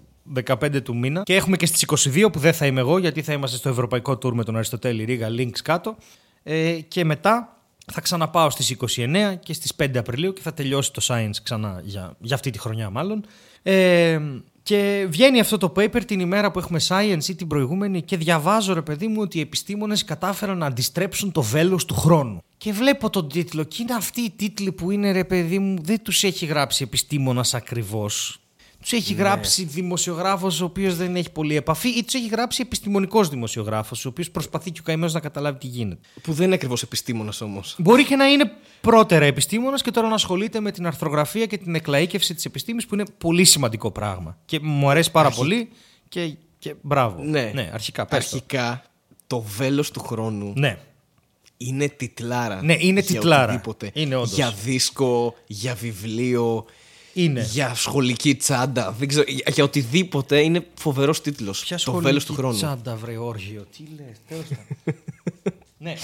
15 0.44 0.82
του 0.82 0.96
μήνα 0.96 1.22
και 1.22 1.34
έχουμε 1.34 1.56
και 1.56 1.66
στις 1.66 1.82
22 1.82 2.28
που 2.32 2.38
δεν 2.38 2.52
θα 2.52 2.66
είμαι 2.66 2.80
εγώ 2.80 2.98
γιατί 2.98 3.22
θα 3.22 3.32
είμαστε 3.32 3.56
στο 3.56 3.68
ευρωπαϊκό 3.68 4.12
tour 4.12 4.32
με 4.32 4.44
τον 4.44 4.54
Αριστοτέλη 4.54 5.04
Ρίγα, 5.04 5.28
links 5.30 5.58
κάτω. 5.64 5.96
Ε, 6.42 6.70
και 6.88 7.04
μετά 7.04 7.57
θα 7.92 8.00
ξαναπάω 8.00 8.50
στις 8.50 8.76
29 8.96 9.34
και 9.42 9.52
στις 9.52 9.72
5 9.78 9.96
Απριλίου 9.96 10.32
και 10.32 10.42
θα 10.42 10.54
τελειώσει 10.54 10.92
το 10.92 11.06
Science 11.08 11.36
ξανά 11.42 11.80
για, 11.84 12.16
για 12.20 12.34
αυτή 12.34 12.50
τη 12.50 12.58
χρονιά 12.58 12.90
μάλλον. 12.90 13.24
Ε, 13.62 14.20
και 14.62 15.06
βγαίνει 15.08 15.40
αυτό 15.40 15.58
το 15.58 15.72
paper 15.76 16.04
την 16.06 16.20
ημέρα 16.20 16.50
που 16.50 16.58
έχουμε 16.58 16.80
Science 16.88 17.28
ή 17.28 17.34
την 17.34 17.46
προηγούμενη 17.46 18.02
και 18.02 18.16
διαβάζω 18.16 18.74
ρε 18.74 18.82
παιδί 18.82 19.06
μου 19.06 19.20
ότι 19.20 19.38
οι 19.38 19.40
επιστήμονες 19.40 20.04
κατάφεραν 20.04 20.58
να 20.58 20.66
αντιστρέψουν 20.66 21.32
το 21.32 21.42
βέλος 21.42 21.84
του 21.84 21.94
χρόνου. 21.94 22.42
Και 22.56 22.72
βλέπω 22.72 23.10
τον 23.10 23.28
τίτλο 23.28 23.64
και 23.64 23.82
είναι 23.82 23.94
αυτοί 23.94 24.20
οι 24.20 24.30
τίτλοι 24.30 24.72
που 24.72 24.90
είναι 24.90 25.12
ρε 25.12 25.24
παιδί 25.24 25.58
μου 25.58 25.76
δεν 25.82 26.02
τους 26.02 26.24
έχει 26.24 26.46
γράψει 26.46 26.82
επιστήμονας 26.82 27.54
ακριβώς. 27.54 28.40
Τους 28.88 28.98
έχει 28.98 29.14
γράψει 29.14 29.64
δημοσιογράφος 29.64 30.60
ο 30.60 30.64
οποίος 30.64 30.96
δεν 30.96 31.16
έχει 31.16 31.30
πολύ 31.30 31.56
επαφή 31.56 31.88
ή 31.88 32.04
τους 32.04 32.14
έχει 32.14 32.28
γράψει 32.28 32.62
επιστημονικός 32.62 33.28
δημοσιογράφος, 33.28 34.04
ο 34.04 34.08
οποίος 34.08 34.30
προσπαθεί 34.30 34.70
και 34.70 34.80
ο 34.80 34.82
καημένος 34.82 35.12
να 35.12 35.20
καταλάβει 35.20 35.58
τι 35.58 35.66
γίνεται. 35.66 36.00
Που 36.22 36.32
δεν 36.32 36.46
είναι 36.46 36.54
ακριβώς 36.54 36.82
επιστήμονας 36.82 37.40
όμως. 37.40 37.74
Μπορεί 37.78 38.04
και 38.04 38.16
να 38.16 38.26
είναι 38.26 38.52
πρώτερα 38.80 39.24
επιστήμονας 39.24 39.82
και 39.82 39.90
τώρα 39.90 40.08
να 40.08 40.14
ασχολείται 40.14 40.60
με 40.60 40.70
την 40.70 40.86
αρθρογραφία 40.86 41.46
και 41.46 41.58
την 41.58 41.74
εκλαήκευση 41.74 42.34
της 42.34 42.44
επιστήμης 42.44 42.86
που 42.86 42.94
είναι 42.94 43.04
πολύ 43.18 43.44
σημαντικό 43.44 43.90
πράγμα. 43.90 44.38
Και 44.44 44.60
μου 44.62 44.90
αρέσει 44.90 45.10
πάρα 45.10 45.30
πολύ 45.30 45.68
και, 46.08 46.36
και 46.58 46.74
μπράβο. 46.80 47.22
Ναι. 47.22 47.50
ναι 47.54 47.70
αρχικά. 47.72 48.06
Πες 48.06 48.28
το. 48.28 48.36
Αρχικά, 48.36 48.82
το 49.26 49.40
βέλος 49.40 49.90
του 49.90 50.00
χρόνου 50.00 50.52
Ναι. 50.56 50.78
είναι 51.56 51.88
τιτλάρα. 51.88 52.62
Ναι, 52.62 52.76
είναι 52.78 53.00
για 53.00 53.14
τιτλάρα. 53.14 53.44
οτιδήποτε. 53.44 53.90
Είναι 53.94 54.14
όντως. 54.14 54.34
Για 54.34 54.50
δίσκο, 54.64 55.34
για 55.46 55.74
βιβλίο, 55.74 56.66
Είναι. 57.22 57.48
για 57.50 57.74
σχολική 57.74 58.34
τσάντα. 58.34 58.94
Δεν 58.98 59.08
ξέρω, 59.08 59.24
για, 59.28 59.44
για 59.52 59.64
οτιδήποτε 59.64 60.40
είναι 60.40 60.66
φοβερός 60.74 61.20
τίτλος. 61.20 61.60
Ποια 61.64 61.76
Το 61.76 61.82
σχολική 61.82 62.04
βέλος 62.04 62.24
του 62.24 62.34
χρόνου. 62.34 62.54
Τσάντα, 62.54 62.96
βρε 62.96 63.16
Όργιο. 63.16 63.66
Τι 63.76 63.82
λες, 63.96 64.16
τέλος 64.28 64.44
πάντων. 64.48 65.02
ναι. 65.84 65.94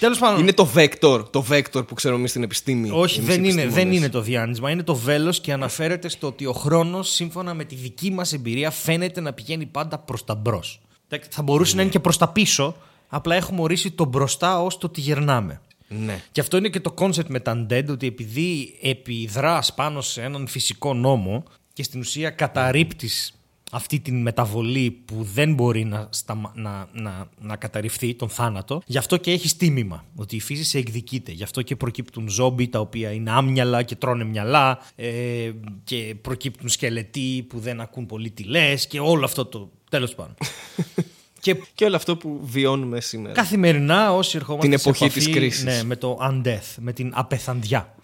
Τέλος 0.00 0.18
πάντων. 0.18 0.40
Είναι 0.40 0.52
το 0.52 0.68
vector, 0.74 1.24
το 1.30 1.44
vector 1.50 1.86
που 1.86 1.94
ξέρουμε 1.94 2.18
εμείς 2.18 2.30
στην 2.30 2.42
επιστήμη. 2.42 2.90
Όχι, 2.92 3.18
εμείς 3.18 3.34
δεν 3.34 3.44
οι 3.44 3.48
είναι, 3.50 3.54
δεν 3.54 3.62
επιστήμονες. 3.62 3.98
είναι 3.98 4.08
το 4.08 4.20
διάνυσμα. 4.20 4.70
Είναι 4.70 4.82
το 4.82 4.94
βέλος 4.94 5.40
και 5.40 5.52
αναφέρεται 5.52 6.08
στο 6.08 6.26
ότι 6.26 6.46
ο 6.46 6.52
χρόνος, 6.52 7.10
σύμφωνα 7.10 7.54
με 7.54 7.64
τη 7.64 7.74
δική 7.74 8.10
μας 8.10 8.32
εμπειρία, 8.32 8.70
φαίνεται 8.70 9.20
να 9.20 9.32
πηγαίνει 9.32 9.66
πάντα 9.66 9.98
προς 9.98 10.24
τα 10.24 10.34
μπρος. 10.34 10.80
Θα 11.28 11.42
μπορούσε 11.42 11.76
να 11.76 11.82
είναι 11.82 11.90
και 11.90 12.00
προς 12.00 12.16
τα 12.16 12.28
πίσω, 12.28 12.76
απλά 13.08 13.34
έχουμε 13.34 13.60
ορίσει 13.60 13.90
το 13.90 14.04
μπροστά 14.04 14.62
ως 14.62 14.78
το 14.78 14.86
ότι 14.86 15.00
γερνάμε. 15.00 15.60
Ναι. 15.98 16.22
Και 16.32 16.40
αυτό 16.40 16.56
είναι 16.56 16.68
και 16.68 16.80
το 16.80 16.94
concept 16.98 17.26
με 17.28 17.40
τα 17.40 17.66
undead, 17.66 17.84
ότι 17.88 18.06
επειδή 18.06 18.78
επιδράς 18.82 19.74
πάνω 19.74 20.00
σε 20.00 20.22
έναν 20.22 20.46
φυσικό 20.46 20.94
νόμο 20.94 21.44
και 21.72 21.82
στην 21.82 22.00
ουσία 22.00 22.30
καταρρύπτεις 22.30 23.38
αυτή 23.70 24.00
την 24.00 24.22
μεταβολή 24.22 24.90
που 24.90 25.22
δεν 25.34 25.54
μπορεί 25.54 25.84
να, 25.84 26.08
σταμα- 26.12 26.52
να, 26.54 26.88
να, 26.92 27.28
να 27.40 27.56
καταρριφθεί, 27.56 28.14
τον 28.14 28.28
θάνατο, 28.28 28.82
γι' 28.86 28.98
αυτό 28.98 29.16
και 29.16 29.30
έχεις 29.30 29.56
τίμημα, 29.56 30.04
ότι 30.16 30.36
η 30.36 30.40
φύση 30.40 30.64
σε 30.64 30.78
εκδικείται. 30.78 31.32
Γι' 31.32 31.42
αυτό 31.42 31.62
και 31.62 31.76
προκύπτουν 31.76 32.28
ζόμπι 32.28 32.68
τα 32.68 32.80
οποία 32.80 33.12
είναι 33.12 33.30
άμυαλα 33.30 33.82
και 33.82 33.96
τρώνε 33.96 34.24
μυαλά 34.24 34.78
ε, 34.96 35.50
και 35.84 36.14
προκύπτουν 36.20 36.68
σκελετοί 36.68 37.46
που 37.48 37.58
δεν 37.58 37.80
ακούν 37.80 38.06
πολύ 38.06 38.30
τι 38.30 38.42
λες 38.42 38.86
και 38.86 39.00
όλο 39.00 39.24
αυτό 39.24 39.44
το 39.44 39.70
τέλος 39.90 40.14
πάντων. 40.14 40.34
και 41.44 41.56
Και 41.74 41.84
όλο 41.84 41.96
αυτό 41.96 42.16
που 42.16 42.40
βιώνουμε 42.44 43.00
σήμερα. 43.00 43.34
Καθημερινά 43.34 44.12
όσοι 44.14 44.36
ερχόμαστε 44.36 44.68
Την 44.68 44.78
σε 44.78 44.88
εποχή 44.88 45.04
επαφή, 45.04 45.20
της 45.20 45.34
κρίσης. 45.34 45.64
Ναι, 45.64 45.82
με 45.84 45.96
το 45.96 46.18
undeath, 46.30 46.74
με 46.78 46.92
την 46.92 47.12
απεθαντιά. 47.14 47.94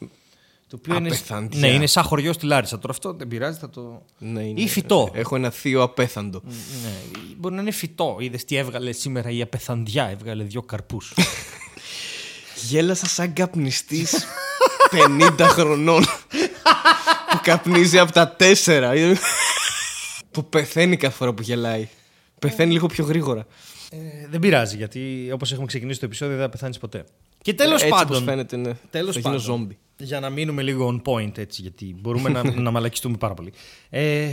Το 0.69 0.77
οποίο 0.81 0.95
είναι, 0.97 1.09
Απεθαντιά. 1.09 1.61
ναι, 1.61 1.69
είναι 1.69 1.87
σαν 1.87 2.03
χωριό 2.05 2.33
στη 2.33 2.47
Λάρισα. 2.47 2.79
Τώρα 2.79 2.93
αυτό 2.93 3.13
δεν 3.13 3.29
πειράζει, 3.29 3.59
θα 3.59 3.71
το... 3.71 4.03
Ναι, 4.19 4.43
είναι- 4.43 4.61
Ή 4.61 4.69
φυτό. 4.69 5.11
Έχω 5.15 5.37
ένα 5.37 5.51
θείο 5.51 5.83
απέθαντο. 5.83 6.43
Ναι, 6.83 6.91
μπορεί 7.37 7.55
να 7.55 7.61
είναι 7.61 7.71
φυτό. 7.71 8.17
Είδες 8.21 8.45
τι 8.45 8.57
έβγαλε 8.57 8.93
σήμερα 8.93 9.31
η 9.31 9.43
απεθαντιά. 9.43 10.05
Έβγαλε 10.09 10.43
δύο 10.45 10.63
καρπούς. 10.63 11.15
Γέλασα 12.69 13.07
σαν 13.07 13.33
καπνιστής 13.33 14.27
50 15.39 15.41
χρονών 15.41 16.05
που 17.31 17.41
καπνίζει 17.43 17.99
από 17.99 18.13
τα 18.13 18.29
τέσσερα. 18.29 18.93
που 20.31 20.49
πεθαίνει 20.49 20.97
κάθε 20.97 21.17
φορά 21.17 21.33
που 21.33 21.43
γελάει. 21.43 21.89
Πεθαίνει 22.41 22.73
λίγο 22.73 22.87
πιο 22.87 23.05
γρήγορα. 23.05 23.47
ε, 23.91 23.99
δεν 24.31 24.41
πειράζει, 24.41 24.77
γιατί 24.77 25.31
όπως 25.33 25.53
έχουμε 25.53 25.67
ξεκινήσει 25.67 25.99
το 26.01 26.07
επεισόδιο 26.07 26.37
δεν 26.37 26.45
θα 26.45 26.51
πεθάνεις 26.51 26.79
ποτέ. 26.79 27.05
Και 27.43 27.55
τέλος 27.55 27.75
Έτσι 27.83 27.89
πάντων... 27.89 28.07
όπως 28.07 28.23
φαίνεται, 28.23 28.57
ναι. 28.57 28.73
Τέλος 28.91 29.15
θα 29.15 29.21
γίνω 29.21 29.33
πάντων, 29.33 29.41
ζόμπι. 29.41 29.79
Για 29.97 30.21
να 30.21 30.31
μείνουμε 30.31 30.63
λίγο 30.63 31.01
on 31.05 31.13
point 31.13 31.39
έτσι, 31.39 31.63
γιατί 31.63 31.97
μπορούμε 32.01 32.29
να, 32.29 32.43
να 32.67 32.71
μαλακιστούμε 32.71 33.17
πάρα 33.17 33.35
πολύ. 33.35 33.53
Ε, 33.91 34.31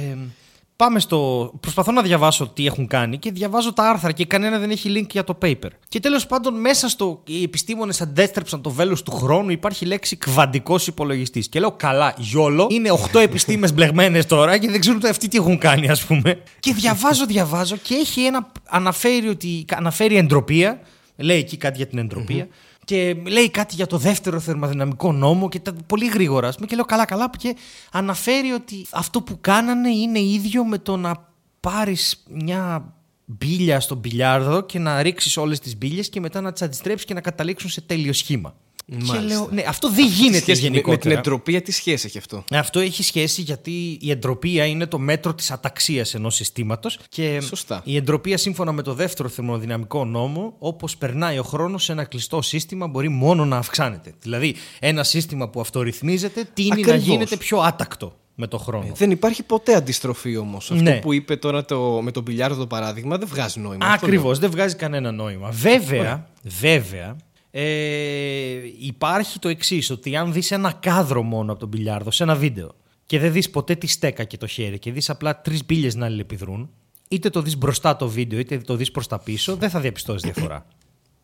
πάμε 0.78 1.00
στο. 1.00 1.52
Προσπαθώ 1.60 1.92
να 1.92 2.02
διαβάσω 2.02 2.48
τι 2.48 2.66
έχουν 2.66 2.88
κάνει 2.88 3.18
και 3.18 3.32
διαβάζω 3.32 3.74
τα 3.74 3.90
άρθρα 3.90 4.12
και 4.12 4.26
κανένα 4.26 4.60
δεν 4.60 4.72
έχει 4.72 4.90
link 4.98 5.08
για 5.12 5.24
το 5.24 5.38
paper. 5.42 5.68
Και 5.90 6.00
τέλος 6.00 6.26
πάντων, 6.26 6.60
μέσα 6.60 6.90
στο. 6.90 7.22
Οι 7.26 7.44
επιστήμονες 7.44 8.02
αντέστρεψαν 8.02 8.62
το 8.62 8.70
βέλος 8.70 9.04
του 9.04 9.12
χρόνου, 9.12 9.50
υπάρχει 9.50 9.86
η 9.86 9.88
λέξη 9.88 10.16
κβαντικός 10.16 10.88
υπολογιστής. 10.88 11.50
Και 11.50 11.60
λέω, 11.60 11.72
καλά, 11.72 12.14
γιόλο. 12.18 12.68
Είναι 12.72 12.92
8 12.92 13.20
επιστήμες 13.20 13.74
μπλεγμένες 13.74 14.26
τώρα 14.26 14.58
και 14.58 14.70
δεν 14.70 14.80
ξέρουν 14.80 14.98
ούτε 14.98 15.10
αυτοί 15.10 15.28
τι 15.28 15.38
έχουν 15.38 15.58
κάνει, 15.58 15.90
ας 15.90 16.06
πούμε. 16.06 16.44
Και 16.60 16.74
διαβάζω, 16.74 17.26
διαβάζω 17.26 17.76
και 17.76 17.94
έχει 17.94 18.22
ένα. 18.22 18.52
Αναφέρει, 18.68 19.28
ότι, 19.28 19.66
αναφέρει 19.72 20.18
εντροπία. 20.18 20.82
Λέει 21.16 21.38
εκεί 21.38 21.58
κάτι 21.58 21.78
για 21.78 21.88
την 21.88 21.98
εντροπία. 21.98 22.48
Και 22.88 23.16
λέει 23.28 23.50
κάτι 23.50 23.76
για 23.76 23.88
το 23.88 23.98
δεύτερο 23.98 24.40
θερμοδυναμικό 24.40 25.12
νόμο 25.12 25.50
και 25.50 25.60
τα, 25.60 25.74
πολύ 25.88 26.08
γρήγορα. 26.08 26.48
ας 26.48 26.56
πούμε, 26.56 26.68
Και 26.68 26.76
λέω 26.76 26.86
καλά, 26.86 27.06
καλά. 27.06 27.30
Και 27.38 27.56
αναφέρει 27.92 28.52
ότι 28.52 28.86
αυτό 28.92 29.22
που 29.22 29.38
κάνανε 29.42 29.90
είναι 29.90 30.20
ίδιο 30.20 30.66
με 30.66 30.78
το 30.78 30.98
να 30.98 31.28
πάρεις 31.60 32.24
μια 32.30 32.94
μπίλια 33.26 33.80
στο 33.80 33.96
μπιλιάρδο 33.96 34.62
και 34.62 34.80
να 34.80 35.02
ρίξεις 35.02 35.38
όλες 35.38 35.60
τις 35.60 35.78
μπίλιες 35.78 36.10
και 36.10 36.20
μετά 36.20 36.42
να 36.42 36.52
τις 36.52 36.62
αντιστρέψεις 36.62 37.06
και 37.06 37.14
να 37.14 37.22
καταλήξουν 37.22 37.70
σε 37.70 37.82
τέλειο 37.82 38.14
σχήμα. 38.14 38.56
Και 38.90 38.96
Μάλιστα. 38.96 39.22
λέω, 39.22 39.50
ναι, 39.52 39.64
αυτό 39.68 39.90
δεν 39.92 40.06
γίνεται 40.08 40.38
Σχέση 40.38 40.62
με- 40.62 40.68
γενικότερα. 40.68 40.98
Με 40.98 41.10
την 41.10 41.12
εντροπία 41.12 41.62
τι 41.62 41.72
σχέση 41.72 42.06
έχει 42.08 42.18
αυτό; 42.18 42.44
Ναι, 42.52 42.58
Αυτό 42.58 42.80
έχει 42.80 43.04
σχέση 43.04 43.42
γιατί 43.42 43.98
η 44.02 44.12
εντροπία 44.12 44.66
είναι 44.66 44.86
το 44.86 45.00
μέτρο 45.00 45.34
της 45.34 45.52
αταξίας 45.52 46.14
ενός 46.14 46.36
συστήματος 46.36 47.00
και 47.10 47.40
Σωστά. 47.42 47.82
η 47.86 47.96
εντροπία 47.96 48.38
σύμφωνα 48.38 48.72
με 48.72 48.82
το 48.82 48.94
δεύτερο 48.94 49.30
θερμοδυναμικό 49.30 50.06
νόμο 50.06 50.56
όπως 50.60 50.98
περνάει 50.98 51.38
ο 51.40 51.44
χρόνος 51.44 51.84
σε 51.84 51.92
ένα 51.92 52.04
κλειστό 52.04 52.42
σύστημα 52.42 52.88
μπορεί 52.88 53.10
μόνο 53.10 53.46
να 53.46 53.58
αυξάνεται. 53.58 54.14
Δηλαδή 54.22 54.56
ένα 54.80 55.04
σύστημα 55.04 55.50
που 55.50 55.60
αυτορυθμίζεται 55.60 56.50
τίνει 56.54 56.68
να 56.70 56.76
Ακριβώς. 56.76 57.02
γίνεται 57.04 57.38
πιο 57.38 57.58
άτακτο 57.60 58.16
με 58.36 58.48
το 58.48 58.58
χρόνο. 58.58 58.92
Δεν 58.96 59.12
υπάρχει 59.12 59.44
ποτέ 59.44 59.76
αντιστροφή 59.76 60.38
όμως. 60.38 60.72
Αυτό 60.72 60.84
Ναι. 60.84 61.00
που 61.00 61.14
είπε 61.14 61.36
τώρα 61.36 61.66
το, 61.66 62.00
με 62.02 62.12
τον 62.12 62.24
μπιλιάρδο 62.24 62.60
το 62.60 62.68
παράδειγμα 62.68 63.18
δεν 63.18 63.28
βγάζει 63.28 63.60
νόημα. 63.60 63.86
Αυτό 63.86 64.06
Ακριβώς, 64.06 64.40
δεν 64.40 64.52
βγάζει 64.52 64.76
κανένα 64.76 65.12
νόημα. 65.12 65.50
Βέβαια, 65.50 66.30
βέβαια, 66.44 67.16
ε, 67.60 68.62
υπάρχει 68.80 69.40
το 69.40 69.50
εξής, 69.50 69.90
ότι 69.90 70.16
αν 70.16 70.34
δεις 70.34 70.52
ένα 70.52 70.72
κάδρο 70.72 71.24
μόνο 71.24 71.52
από 71.52 71.60
τον 71.60 71.70
μπιλιάρδο 71.70 72.12
σε 72.12 72.24
ένα 72.24 72.36
βίντεο 72.36 72.76
και 73.06 73.20
δεν 73.20 73.32
δεις 73.32 73.50
ποτέ 73.50 73.76
τη 73.76 73.88
στέκα 73.88 74.24
και 74.24 74.38
το 74.38 74.48
χέρι 74.48 74.80
και 74.80 74.92
δεις 74.92 75.10
απλά 75.10 75.42
τρεις 75.42 75.66
μπύλες 75.66 75.96
να 75.96 76.06
αλληλεπιδρούν, 76.06 76.70
είτε 77.08 77.30
το 77.30 77.42
δεις 77.42 77.58
μπροστά 77.58 77.96
το 77.96 78.10
βίντεο 78.10 78.40
είτε 78.40 78.58
το 78.58 78.76
δεις 78.76 78.92
προς 78.92 79.08
τα 79.08 79.20
πίσω, 79.20 79.56
δεν 79.56 79.70
θα 79.70 79.80
διαπιστώσεις 79.80 80.22
διαφορά. 80.22 80.66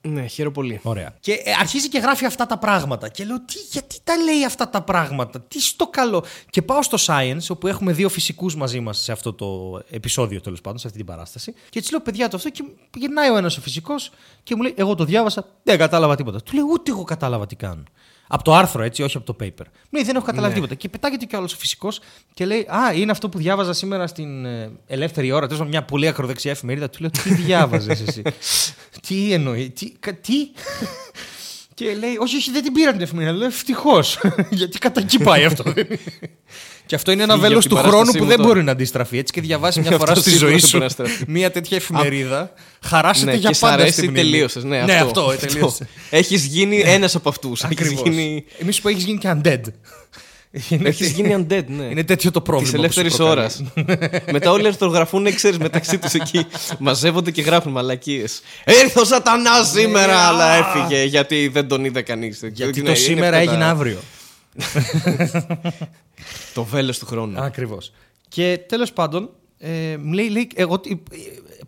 Ναι, 0.07 0.27
χαίρομαι 0.27 0.53
πολύ. 0.53 0.79
Ωραία. 0.83 1.15
Και 1.19 1.31
ε, 1.31 1.51
αρχίζει 1.59 1.89
και 1.89 1.99
γράφει 1.99 2.25
αυτά 2.25 2.45
τα 2.45 2.57
πράγματα. 2.57 3.09
Και 3.09 3.25
λέω, 3.25 3.39
τι, 3.39 3.53
γιατί 3.71 3.97
τα 4.03 4.17
λέει 4.17 4.45
αυτά 4.45 4.69
τα 4.69 4.81
πράγματα, 4.81 5.41
τι 5.41 5.61
στο 5.61 5.87
καλό; 5.87 6.23
Και 6.49 6.61
πάω 6.61 6.81
στο 6.83 6.97
Science, 6.99 7.45
όπου 7.49 7.67
έχουμε 7.67 7.93
δύο 7.93 8.09
φυσικούς 8.09 8.55
μαζί 8.55 8.79
μας 8.79 8.97
σε 8.97 9.11
αυτό 9.11 9.33
το 9.33 9.81
επεισόδιο, 9.89 10.41
τέλος 10.41 10.61
πάντων, 10.61 10.79
σε 10.79 10.87
αυτή 10.87 10.99
την 10.99 11.07
παράσταση. 11.07 11.53
Και 11.69 11.79
έτσι 11.79 11.91
λέω, 11.91 12.01
παιδιά, 12.01 12.27
το 12.27 12.37
αυτό. 12.37 12.49
Και 12.49 12.63
γυρνάει 12.97 13.29
ο 13.29 13.37
ένας 13.37 13.57
ο 13.57 13.61
φυσικός 13.61 14.11
και 14.43 14.55
μου 14.55 14.61
λέει, 14.61 14.73
Εγώ 14.77 14.95
το 14.95 15.03
διάβασα, 15.03 15.47
δεν 15.63 15.77
κατάλαβα 15.77 16.15
τίποτα. 16.15 16.41
Του 16.41 16.55
λέω, 16.55 16.65
Ούτε 16.71 16.91
εγώ 16.91 17.03
κατάλαβα 17.03 17.45
τι 17.45 17.55
κάνουν. 17.55 17.87
Από 18.27 18.43
το 18.43 18.53
άρθρο, 18.53 18.83
έτσι, 18.83 19.03
όχι 19.03 19.17
από 19.17 19.25
το 19.25 19.35
paper. 19.39 19.65
Μου 19.65 19.89
λέει, 19.91 20.03
Δεν 20.03 20.15
έχω 20.15 20.25
καταλάβει 20.25 20.53
τίποτα. 20.53 20.75
Και 20.75 20.89
πετάγεται 20.89 21.25
κι 21.25 21.35
άλλος 21.35 21.53
ο 21.53 21.57
φυσικός 21.57 21.99
και 22.33 22.45
λέει, 22.45 22.59
Α, 22.59 22.93
είναι 22.93 23.11
αυτό 23.11 23.29
που 23.29 23.37
διάβαζα 23.37 23.73
σήμερα 23.73 24.07
στην 24.07 24.45
ε, 24.45 24.71
ελεύθερη 24.87 25.31
ώρα. 25.31 25.47
Τέλος 25.47 25.67
μια 25.67 25.83
πολύ 25.83 26.07
ακροδεξιά 26.07 26.51
εφημερίδα. 26.51 26.89
Του 26.89 26.97
λέω, 27.01 27.09
Τι 27.09 27.33
διάβαζες 27.33 28.01
εσύ; 28.07 28.21
τι 29.07 29.33
εννοεί, 29.33 29.69
τι. 29.69 29.91
κα- 29.99 30.13
τι; 30.15 30.33
Και 31.73 31.93
λέει, 31.95 32.17
Όχι, 32.19 32.35
όχι, 32.35 32.51
δεν 32.51 32.63
την 32.63 32.73
πήρα 32.73 32.91
την 32.91 33.01
εφημερίδα. 33.01 33.35
Λέω, 33.37 33.47
Ευτυχώς. 33.47 34.19
Γιατί 34.49 34.77
κατά 34.77 34.99
εκεί 35.01 35.19
πάει 35.19 35.45
αυτό. 35.45 35.63
και 36.85 36.95
αυτό 36.95 37.11
είναι 37.11 37.23
ένα 37.23 37.33
Φύγε 37.33 37.47
βέλος 37.47 37.65
από 37.65 37.73
την 37.75 37.83
του 37.83 37.89
χρόνου 37.89 37.91
παράστασή 37.91 38.17
που 38.17 38.23
μου 38.23 38.29
δεν 38.29 38.37
τώρα. 38.39 38.49
μπορεί 38.49 38.63
να 38.63 38.71
αντιστραφεί. 38.71 39.17
Έτσι 39.17 39.33
και 39.33 39.41
διαβάσει 39.41 39.79
μια 39.79 39.91
φορά 39.99 40.11
Αυτό 40.11 40.21
στη 40.21 40.29
σίγουρα 40.29 40.47
ζωή 40.49 40.59
δεν 40.59 40.67
σου 40.69 40.77
μπορεί 40.77 40.83
να 40.83 40.89
στραφεί. 40.89 41.23
μια 41.37 41.51
τέτοια 41.51 41.77
εφημερίδα. 41.77 42.53
Χαράσετε 42.85 43.31
Ναι, 43.31 43.37
για 43.37 43.49
και 43.49 43.55
σ' 43.55 43.59
πάντα 43.59 43.73
στη 43.73 43.81
αρέσει, 43.83 44.01
μνήμη. 44.01 44.15
τελείωσες. 44.17 44.63
Ναι, 44.63 44.81
ναι, 44.81 44.93
αυτό. 44.93 45.21
αυτό, 45.21 45.47
τελείωσε. 45.47 45.87
Έχεις 46.09 46.45
γίνει 46.45 46.81
ένας 46.85 47.15
από 47.15 47.29
αυτούς. 47.29 47.63
Έχεις 47.63 47.77
Ακριβώς. 47.79 48.01
γίνει. 48.09 48.43
Εμείς 48.57 48.81
που 48.81 48.87
έχεις 48.87 49.03
γίνει 49.03 49.17
και 49.17 49.29
undead. 49.35 49.59
Είναι 50.69 50.89
Έχεις 50.89 51.07
τε- 51.07 51.15
γίνει 51.15 51.45
undead, 51.49 51.63
ναι. 51.67 51.83
Είναι 51.83 52.03
τέτοιο 52.03 52.31
το 52.31 52.41
πρόβλημα. 52.41 52.71
Της 52.71 52.93
που 52.95 52.99
ελεύθερης 52.99 53.11
σου 53.11 53.17
προκαλεί. 53.17 53.39
ώρας. 53.39 53.63
Μετά 54.31 54.51
όλοι 54.51 54.67
ορθογραφούν, 54.67 55.35
ξέρεις, 55.35 55.57
μεταξύ 55.57 55.97
τους 55.97 56.13
εκεί. 56.13 56.45
Μαζεύονται 56.79 57.31
και 57.31 57.41
γράφουν 57.41 57.71
μαλακίες. 57.71 58.41
Ήρθε 58.83 58.99
ο 58.99 59.03
Σατανάς 59.03 59.69
σήμερα, 59.69 60.15
α. 60.17 60.27
αλλά 60.27 60.53
έφυγε 60.53 61.03
γιατί 61.03 61.47
δεν 61.47 61.67
τον 61.67 61.85
είδε 61.85 62.01
κανείς. 62.01 62.39
Γιατί 62.53 62.81
το 62.81 62.95
σήμερα 62.95 63.37
έγινε 63.37 63.63
αύριο. 63.63 63.97
Το 66.53 66.63
βέλος 66.63 66.99
του 66.99 67.05
χρόνου. 67.05 67.39
Ακριβώς. 67.41 67.91
Και 68.29 68.59
τέλος 68.67 68.93
πάντων, 68.93 69.29
ε, 69.57 69.97
μου 69.97 70.11
λέει, 70.13 70.29
λέει, 70.29 70.47
εγώ 70.55 70.79
τι- 70.79 70.91
ε, 70.91 71.17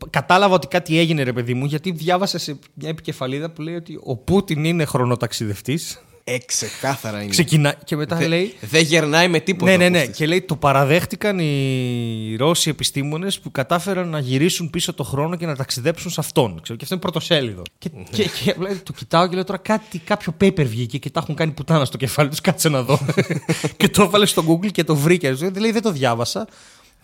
κατάλαβα 0.10 0.54
ότι 0.56 0.68
κάτι 0.68 0.98
έγινε, 1.00 1.24
ρε 1.24 1.34
παιδί 1.34 1.54
μου, 1.54 1.66
γιατί 1.66 1.92
διάβασα 1.92 2.38
σε 2.38 2.60
μια 2.74 2.90
επικεφαλίδα 2.90 3.50
που 3.50 3.62
λέει 3.62 3.76
ότι 3.76 4.00
ο 4.04 4.16
Πούτιν 4.16 4.64
είναι 4.64 4.86
χρονοταξιδευτής. 4.86 6.00
Ε, 6.28 6.38
ξεκάθαρα 6.38 7.22
είναι. 7.22 7.30
Ξεκινά 7.30 7.74
και 7.84 7.96
μετά 7.96 8.16
Δε- 8.16 8.28
λέει. 8.28 8.56
Δεν 8.62 8.84
γερνάει 8.84 9.28
με 9.28 9.40
τίποτα. 9.40 9.72
Ναι, 9.72 9.78
ναι, 9.78 9.90
ναι. 9.90 10.00
αυτός. 10.00 10.16
Και 10.16 10.26
λέει 10.26 10.42
το 10.42 10.56
παραδέχτηκαν 10.56 11.40
οι 11.40 12.36
Ρώσοι 12.38 12.70
επιστήμονες 12.70 13.40
που 13.40 13.52
κατάφεραν 13.52 14.10
να 14.10 14.20
γυρίσουν 14.20 14.70
πίσω 14.70 14.94
το 14.94 15.04
χρόνο 15.04 15.36
και 15.36 15.46
να 15.46 15.56
ταξιδέψουν 15.56 16.12
σε 16.12 16.20
αυτόν. 16.20 16.60
Ξέρω, 16.62 16.78
και 16.78 16.84
αυτό 16.84 16.94
είναι 16.96 17.04
πρωτοσέλιδο. 17.04 17.62
Και, 17.78 17.90
και, 18.12 18.24
και 18.24 18.50
απλά 18.52 18.70
το 18.84 18.94
κοιτάω 18.94 19.28
και 19.28 19.36
λέω 19.36 19.44
τώρα 19.44 19.60
κάτι, 19.60 20.00
κάποιο 20.00 20.36
paper 20.42 20.66
βγήκε 20.66 20.98
και 20.98 21.10
τα 21.10 21.20
έχουν 21.20 21.36
κάνει 21.36 21.52
πουτάνα 21.52 21.86
στο 21.86 21.98
κεφάλι 21.98 22.30
τους. 22.30 22.42
Κάτσε 22.42 22.70
να 22.70 22.82
δω. 22.84 23.00
και 23.78 23.90
το 23.90 24.02
έβαλε 24.04 24.26
στο 24.26 24.44
Google 24.48 24.72
και 24.72 24.84
το 24.84 24.96
βρήκε. 24.96 25.32
Δηλαδή 25.34 25.72
δεν 25.72 25.82
το 25.82 25.92
διάβασα. 25.92 26.48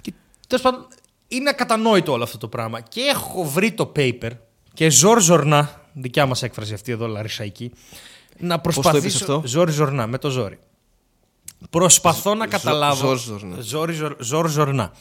Και 0.01 0.13
τέλος 0.47 0.63
πάντων 0.63 0.87
είναι 1.27 1.49
ακατανόητο 1.49 2.11
όλο 2.11 2.23
αυτό 2.23 2.37
το 2.37 2.47
πράγμα. 2.47 2.79
Και 2.81 3.01
έχω 3.01 3.43
βρει 3.43 3.71
το 3.71 3.91
paper 3.95 4.31
και 4.73 4.89
ζορ 4.89 5.21
ζορνά, 5.21 5.81
δικιά 5.93 6.25
μας 6.25 6.43
έκφραση 6.43 6.73
αυτή 6.73 6.91
εδώ, 6.91 7.07
λαρισαϊκή, 7.07 7.71
να 8.41 8.55
το 8.61 8.69
είπες 8.69 8.73
προσπαθήσω. 8.81 9.17
αυτό; 9.17 9.41
Ζόρι 9.45 9.71
ζορνά, 9.71 10.07
με 10.07 10.17
το 10.17 10.29
ζόρι. 10.29 10.59
Προσπαθώ 11.69 12.35
να 12.35 12.43
Ζο- 12.45 12.51
καταλάβω. 12.51 12.95
ζορ 13.07 13.17
ζορνά. 13.17 13.61
Ζόρι 13.61 13.93
ζορ- 13.93 14.21
ζορ 14.23 14.49
ζορνά. 14.49 14.91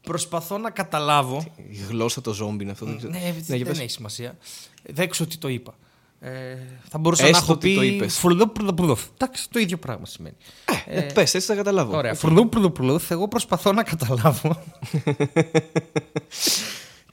Προσπαθώ 0.00 0.58
να 0.58 0.70
καταλάβω. 0.70 1.44
Η 1.70 1.76
γλώσσα 1.88 2.20
το 2.20 2.32
ζόμπι 2.32 2.62
είναι 2.62 2.72
αυτό. 2.72 2.84
δεν 2.86 2.96
ξέρω. 2.96 3.12
Ναι, 3.12 3.18
Ναι, 3.18 3.24
για 3.56 3.64
δεν 3.64 3.66
πες. 3.66 3.78
έχει 3.78 3.90
σημασία. 3.90 4.36
Δεν 4.82 5.08
ξέρω 5.08 5.28
τι 5.28 5.36
το 5.36 5.48
είπα. 5.48 5.74
Ε, 6.20 6.30
θα 6.88 6.98
μπορούσα 6.98 7.22
Έστω 7.22 7.36
να 7.36 7.42
έχω 7.42 7.52
ότι 7.52 7.68
πει. 7.68 7.74
το 7.74 7.82
είπες. 7.82 8.18
Φουρδουπρουδοπουδοφ. 8.18 9.02
Εντάξει, 9.14 9.50
το 9.50 9.58
ίδιο 9.58 9.78
πράγμα 9.78 10.06
σημαίνει. 10.06 10.36
Ε, 10.86 11.00
πες, 11.00 11.34
έτσι 11.34 11.46
θα 11.46 11.54
καταλάβω. 11.54 11.96
Ωραία. 11.96 12.14
Φουρδουπρουδοπουδοφ. 12.14 13.10
Εγώ 13.10 13.28
προσπαθώ 13.28 13.72
να 13.72 13.82
καταλάβω. 13.82 14.62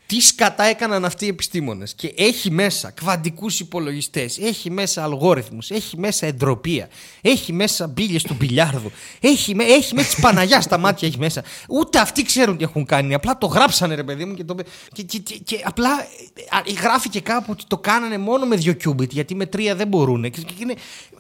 τι 0.09 0.19
σκατά 0.19 0.63
έκαναν 0.63 1.05
αυτοί 1.05 1.25
οι 1.25 1.27
επιστήμονες. 1.27 1.93
Και 1.93 2.13
έχει 2.17 2.51
μέσα 2.51 2.91
κβαντικούς 2.91 3.59
υπολογιστές, 3.59 4.37
έχει 4.37 4.71
μέσα 4.71 5.03
αλγόριθμους, 5.03 5.69
έχει 5.71 5.97
μέσα 5.97 6.25
εντροπία, 6.25 6.89
έχει 7.21 7.53
μέσα 7.53 7.87
μπύλε 7.87 8.19
του 8.19 8.35
μπιλιάρδου, 8.39 8.91
έχει, 9.19 9.55
με- 9.55 9.63
έχει 9.63 9.93
μέσα 9.95 10.15
τη 10.15 10.21
Παναγιάς 10.21 10.63
στα 10.63 10.77
μάτια 10.77 11.07
έχει 11.07 11.17
μέσα. 11.17 11.43
Ούτε 11.69 11.99
αυτοί 11.99 12.23
ξέρουν 12.23 12.57
τι 12.57 12.63
έχουν 12.63 12.85
κάνει. 12.85 13.13
Απλά 13.13 13.37
το 13.37 13.47
γράψανε, 13.47 13.95
ρε 13.95 14.03
παιδί 14.03 14.25
μου, 14.25 14.33
και, 14.33 14.43
το... 14.43 14.55
και, 14.93 15.03
και, 15.03 15.17
και, 15.17 15.35
και 15.35 15.61
απλά 15.63 15.89
ε, 16.01 16.55
α, 16.55 16.81
γράφει 16.81 17.09
και 17.09 17.21
κάπου 17.21 17.47
ότι 17.49 17.63
το 17.67 17.77
κάνανε 17.77 18.17
μόνο 18.17 18.45
με 18.45 18.55
δύο 18.55 18.73
qubit, 18.85 19.09
γιατί 19.09 19.35
με 19.35 19.45
τρία 19.45 19.75
δεν 19.75 19.87
μπορούν. 19.87 20.21
Και, 20.21 20.29
και 20.29 20.53
είναι, 20.59 20.75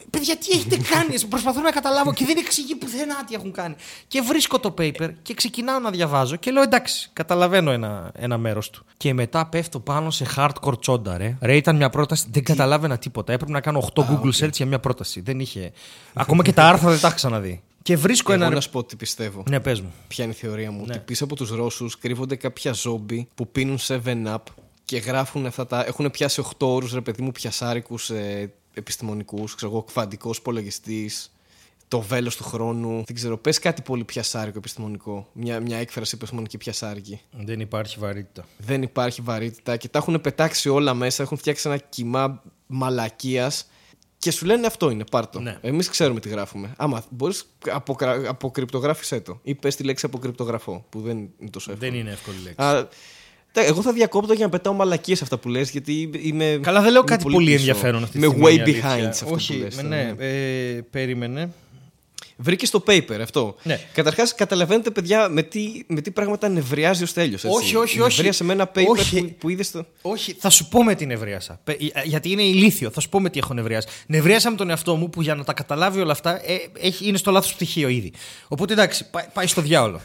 παιδιά, 0.09 0.35
τι 0.37 0.51
έχετε 0.51 0.77
κάνει, 0.77 1.19
προσπαθώ 1.29 1.61
να 1.61 1.71
καταλάβω 1.71 2.13
και 2.13 2.25
δεν 2.25 2.37
εξηγεί 2.37 2.75
πουθενά 2.75 3.23
τι 3.27 3.35
έχουν 3.35 3.51
κάνει. 3.51 3.75
Και 4.07 4.21
βρίσκω 4.21 4.59
το 4.59 4.73
paper 4.77 5.09
και 5.21 5.33
ξεκινάω 5.33 5.79
να 5.79 5.89
διαβάζω 5.89 6.35
και 6.35 6.51
λέω 6.51 6.63
εντάξει, 6.63 7.09
καταλαβαίνω 7.13 7.71
ένα, 7.71 8.11
ένα 8.15 8.37
μέρος 8.37 8.69
του. 8.69 8.85
Και 8.97 9.13
μετά 9.13 9.45
πέφτω 9.45 9.79
πάνω 9.79 10.11
σε 10.11 10.25
hardcore 10.35 10.79
τσόντα, 10.79 11.17
ρε. 11.17 11.37
Ρε, 11.41 11.55
ήταν 11.55 11.75
μια 11.75 11.89
πρόταση, 11.89 12.27
δεν 12.31 12.43
καταλάβαινα 12.43 12.97
τίποτα. 12.97 13.33
Έπρεπε 13.33 13.51
να 13.51 13.61
κάνω 13.61 13.89
8 13.95 14.01
Google 14.01 14.33
search 14.39 14.53
για 14.53 14.65
μια 14.65 14.79
πρόταση. 14.79 15.21
Δεν 15.21 15.39
είχε. 15.39 15.71
Ακόμα 16.13 16.43
και 16.43 16.53
τα 16.53 16.67
άρθρα 16.67 16.89
δεν 16.89 16.99
τα 16.99 17.07
είχα 17.07 17.15
ξαναδεί. 17.15 17.61
Και 17.81 17.97
βρίσκω 17.97 18.33
Εγώ 18.33 18.43
ένα. 18.43 18.53
να 18.53 18.61
σου 18.61 18.69
πω 18.69 18.83
τι 18.83 18.95
πιστεύω. 18.95 19.43
Ναι, 19.49 19.59
πες 19.59 19.81
μου. 19.81 19.93
Ποια 20.07 20.23
είναι 20.23 20.33
η 20.33 20.35
θεωρία 20.35 20.71
μου; 20.71 20.85
Ότι 20.89 20.99
πίσω 20.99 21.23
από 21.23 21.35
τους 21.35 21.49
Ρώσους 21.49 21.97
κρύβονται 21.97 22.35
κάποια 22.35 22.73
ζόμπι 22.73 23.27
που 23.35 23.47
πίνουν 23.47 23.79
7-up 23.87 24.37
και 24.85 24.97
γράφουν 24.97 25.45
αυτά 25.45 25.67
τα. 25.67 25.85
Έχουν 25.85 26.11
πιάσει 26.11 26.43
8 26.45 26.67
όρους 26.67 26.93
ρε 26.93 27.01
παιδί 27.01 27.21
μου 27.21 27.31
πιασάρικους 27.31 28.09
ε, 28.09 28.51
επιστημονικούς. 28.73 29.55
Ξέρω 29.55 29.71
εγώ, 29.71 29.83
κβαντικός 29.83 30.37
υπολογιστής. 30.37 31.33
Το 31.87 32.01
βέλος 32.01 32.35
του 32.35 32.43
χρόνου. 32.43 33.03
Δεν 33.05 33.15
ξέρω, 33.15 33.37
πες 33.37 33.59
κάτι 33.59 33.81
πολύ 33.81 34.03
πιασάρικο 34.03 34.57
επιστημονικό. 34.57 35.29
Μια, 35.33 35.59
μια 35.59 35.77
έκφραση 35.77 36.15
επιστημονική 36.15 36.57
πιασάρικη. 36.57 37.21
Δεν 37.31 37.59
υπάρχει 37.59 37.99
βαρύτητα. 37.99 38.45
Δεν 38.57 38.81
υπάρχει 38.81 39.21
βαρύτητα 39.21 39.77
και 39.77 39.87
τα 39.87 39.97
έχουν 39.99 40.21
πετάξει 40.21 40.69
όλα 40.69 40.93
μέσα. 40.93 41.23
Έχουν 41.23 41.37
φτιάξει 41.37 41.67
ένα 41.67 41.77
κύμα 41.77 42.43
μαλακίας. 42.67 43.67
Και 44.17 44.31
σου 44.31 44.45
λένε 44.45 44.67
αυτό 44.67 44.89
είναι, 44.89 45.03
πάρτο. 45.11 45.39
Ναι. 45.39 45.57
Εμείς 45.61 45.89
ξέρουμε 45.89 46.19
τι 46.19 46.29
γράφουμε. 46.29 46.73
Άμα 46.77 47.03
μπορείς, 47.09 47.45
αποκρα... 47.69 48.29
αποκρυπτογράφησέ 48.29 49.19
το. 49.19 49.39
Ή 49.43 49.55
πες 49.55 49.75
τη 49.75 49.83
λέξη 49.83 50.05
αποκρυπτογραφώ, 50.05 50.85
που 50.89 51.01
δεν 51.01 51.17
είναι 51.17 51.49
τόσο 51.49 51.71
εύκολο. 51.71 51.91
Δεν 51.91 51.99
είναι 51.99 52.11
εύκολη 52.11 52.37
λέξη. 52.37 52.61
Α, 52.65 52.73
τε- 52.73 52.91
εγώ 53.53 53.81
θα 53.81 53.93
διακόπτω 53.93 54.33
για 54.33 54.45
να 54.45 54.51
πετάω 54.51 54.73
μαλακίες 54.73 55.21
αυτά 55.21 55.37
που 55.37 55.49
λες 55.49 55.69
γιατί 55.71 56.09
είμαι. 56.21 56.59
Καλά, 56.61 56.81
δεν 56.81 56.91
λέω 56.91 57.01
είμαι 57.01 57.09
κάτι 57.09 57.23
πολύ, 57.23 57.45
πίσω. 57.45 57.57
ενδιαφέρον 57.57 58.03
αυτή 58.03 58.19
τη 58.19 58.25
Είμαι 58.25 58.33
στιγμή. 58.33 58.53
way 58.55 58.57
η 58.57 58.61
αλήθεια. 58.61 58.95
behind 58.95 59.13
σε 59.13 59.23
αυτό 59.23 59.33
Όχι, 59.35 59.53
που 59.57 59.63
λες. 59.63 59.75
με- 59.75 59.81
τώρα, 59.81 59.95
ναι, 59.95 60.13
ναι. 60.17 60.25
ε, 60.77 60.81
περίμενε. 60.91 61.49
Βρήκε 62.41 62.67
το 62.67 62.83
paper 62.87 63.17
αυτό. 63.21 63.55
Ναι. 63.63 63.79
Καταρχάς, 63.93 64.35
καταλαβαίνετε, 64.35 64.91
παιδιά, 64.91 65.29
με 65.29 65.43
τι, 65.43 65.61
με 65.87 66.01
τι 66.01 66.11
πράγματα 66.11 66.49
νευριάζει 66.49 67.03
ο 67.03 67.05
Στέλιος. 67.05 67.43
Όχι, 67.43 67.75
όχι, 67.75 67.99
όχι. 67.99 68.15
Νευρίασε 68.15 68.43
με 68.43 68.53
ένα 68.53 68.71
paper 68.75 68.85
Όχι. 68.87 69.21
που, 69.21 69.35
που 69.37 69.49
είδε 69.49 69.63
στο. 69.63 69.85
Όχι, 70.01 70.33
θα 70.39 70.49
σου 70.49 70.67
πω 70.67 70.83
με 70.83 70.95
τι 70.95 71.05
νευρίασα. 71.05 71.59
Πε- 71.63 71.81
ε, 71.81 72.01
Γιατί 72.03 72.31
είναι 72.31 72.41
ηλίθιο. 72.41 72.89
Θα 72.89 72.99
σου 72.99 73.09
πω 73.09 73.19
με 73.19 73.29
τι 73.29 73.39
έχω 73.39 73.53
νευριάσει. 73.53 73.87
Νευρίασα 74.07 74.49
με 74.49 74.55
τον 74.55 74.69
εαυτό 74.69 74.95
μου 74.95 75.09
που 75.09 75.21
για 75.21 75.35
να 75.35 75.43
τα 75.43 75.53
καταλάβει 75.53 75.99
όλα 75.99 76.11
αυτά 76.11 76.49
ε, 76.49 76.57
έχει, 76.79 77.07
είναι 77.07 77.17
στο 77.17 77.31
λάθος 77.31 77.53
πτυχίο 77.53 77.87
ήδη. 77.87 78.13
Οπότε 78.47 78.73
εντάξει, 78.73 79.09
πάει, 79.09 79.25
πάει 79.33 79.47
στο 79.47 79.61
διάολο. 79.61 80.01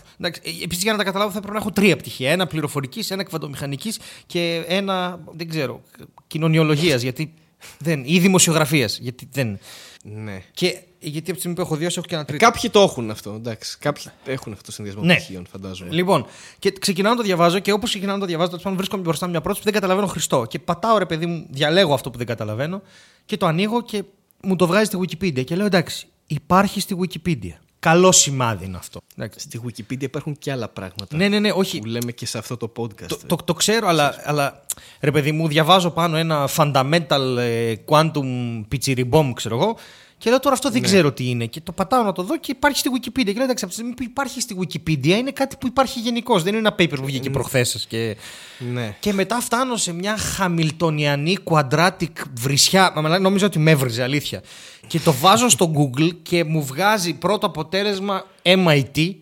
Επίσης 0.63 0.83
για 0.83 0.93
να 0.93 0.99
τα 0.99 1.05
καταλάβω 1.05 1.31
θα 1.31 1.39
πρέπει 1.39 1.55
να 1.55 1.61
έχω 1.61 1.71
τρία 1.71 1.97
πτυχία. 1.97 2.31
Ένα 2.31 2.47
πληροφορικής, 2.47 3.11
ένα 3.11 3.23
κβαντομηχανική 3.23 3.93
και 4.27 4.65
ένα, 4.69 5.21
δεν 5.33 5.49
ξέρω, 5.49 5.83
κοινωνιολογίας. 6.27 7.03
Γιατί 7.03 7.35
δεν. 7.79 8.03
ή 8.07 8.19
δημοσιογραφίας. 8.19 8.99
Γιατί 8.99 9.29
δεν. 9.33 9.59
Ναι. 10.03 10.43
Και 10.55 10.79
γιατί 11.09 11.25
από 11.25 11.33
τη 11.33 11.39
στιγμή 11.39 11.55
που 11.57 11.61
έχω 11.61 11.77
δύο, 11.77 11.89
έχω 11.97 12.01
και 12.07 12.15
ένα 12.15 12.25
τρίτο. 12.25 12.45
Κάποιοι 12.45 12.71
το 12.71 12.81
έχουν 12.81 13.11
αυτό, 13.11 13.33
εντάξει. 13.37 13.79
Κάποιοι 13.79 14.05
έχουν 14.25 14.53
αυτό 14.53 14.65
το 14.65 14.73
συνδυασμό 14.73 15.03
Ναι. 15.03 15.15
πτυχίων, 15.15 15.47
φαντάζομαι. 15.51 15.91
Λοιπόν, 15.93 16.27
και 16.59 16.71
ξεκινάω 16.81 17.11
να 17.13 17.17
το 17.19 17.25
διαβάζω 17.25 17.59
και 17.59 17.73
όπως 17.73 17.89
ξεκινάω 17.89 18.15
να 18.15 18.21
το 18.21 18.27
διαβάζω, 18.27 18.49
τέλος 18.49 18.63
πάντων 18.63 18.79
βρίσκομαι 18.79 19.03
μπροστά 19.03 19.27
μια 19.27 19.41
πρόταση 19.41 19.59
που 19.65 19.71
δεν 19.71 19.81
καταλαβαίνω 19.81 20.07
Χριστό. 20.07 20.45
Και 20.49 20.59
πατάω 20.59 20.99
ρε 20.99 21.07
παιδί 21.07 21.27
μου, 21.27 21.47
διαλέγω 21.51 21.95
αυτό 21.95 22.11
που 22.11 22.19
δεν 22.19 22.27
καταλαβαίνω 22.27 22.83
και 23.25 23.37
το 23.37 23.47
ανοίγω 23.47 23.83
και 23.83 24.05
μου 24.43 24.57
το 24.57 24.67
βγάζει 24.67 24.85
στη 24.85 24.99
Wikipedia. 25.01 25.45
Και 25.45 25.57
λέω 25.57 25.67
εντάξει, 25.67 26.07
υπάρχει 26.27 26.81
στη 26.81 26.97
Wikipedia. 27.01 27.55
Καλό 27.79 28.13
σημάδι 28.13 28.65
είναι 28.65 28.77
αυτό. 28.77 29.01
Εντάξει. 29.17 29.39
Στη 29.41 29.61
Wikipedia 29.67 30.03
υπάρχουν 30.03 30.37
και 30.39 30.53
άλλα 30.53 30.69
πράγματα. 30.69 31.17
Ναι, 31.17 31.29
ναι, 31.29 31.39
ναι, 31.39 31.51
όχι. 31.53 31.79
Που 31.79 31.87
λέμε 31.87 32.13
και 32.13 32.27
σε 32.27 32.39
αυτό 32.39 32.57
το 32.57 32.73
podcast. 32.77 33.07
Το, 33.07 33.19
το, 33.27 33.37
το 33.45 33.55
ξέρω, 33.55 33.89
αλλά, 33.89 34.23
αλλά 34.25 34.65
ρε 35.01 35.11
παιδί 35.11 35.33
μου, 35.33 35.49
διαβάζω 35.49 35.91
πάνω 35.91 36.17
ένα 36.17 36.49
fundamental 36.57 37.37
ε, 37.39 37.75
quantum 37.87 38.61
pichiribom, 38.73 39.31
ξέρω 39.35 39.57
εγώ. 39.57 39.77
Και 40.25 40.31
λέω 40.31 40.39
τώρα 40.41 40.55
αυτό 40.55 40.71
δεν 40.71 40.83
ξέρω 40.83 41.13
τι 41.13 41.29
είναι. 41.29 41.47
Και 41.47 41.61
το 41.61 41.73
πατάω 41.73 42.03
να 42.03 42.13
το 42.13 42.23
δω 42.23 42.39
και 42.39 42.51
υπάρχει 42.51 42.79
στη 42.79 42.91
Wikipedia. 42.95 43.25
Και 43.25 43.33
λέω 43.33 43.43
εντάξει, 43.45 43.65
από 43.65 43.67
τη 43.67 43.73
στιγμή 43.73 43.95
που 43.95 44.03
υπάρχει 44.03 44.41
στη 44.41 44.57
Wikipedia 44.61 45.07
είναι 45.07 45.31
κάτι 45.31 45.57
που 45.61 45.67
υπάρχει 45.67 46.01
γενικώς. 46.01 46.43
Δεν 46.43 46.55
είναι 46.55 46.69
ένα 46.69 46.75
paper 46.79 46.97
που 46.99 47.05
βγήκε 47.05 47.31
προχθέ. 47.31 47.67
Και... 47.89 48.17
Ναι. 48.59 48.97
και 49.01 49.13
μετά 49.13 49.41
φτάνω 49.41 49.77
σε 49.77 49.93
μια 49.93 50.17
χαμιλτονιανή 50.17 51.39
quadratic 51.45 52.11
βρισιά. 52.35 52.93
Μα 52.95 53.01
μιλάει, 53.01 53.21
νόμιζα 53.21 53.47
ότι 53.47 53.59
με 53.59 53.71
έβριζε, 53.71 54.03
αλήθεια. 54.03 54.43
Και 54.87 55.01
το 55.01 55.13
βάζω 55.13 55.49
στο 55.49 55.73
Google 55.77 56.11
και 56.23 56.45
μου 56.45 56.65
βγάζει 56.65 57.13
πρώτο 57.13 57.47
αποτέλεσμα 57.47 58.27
MIT. 58.43 59.15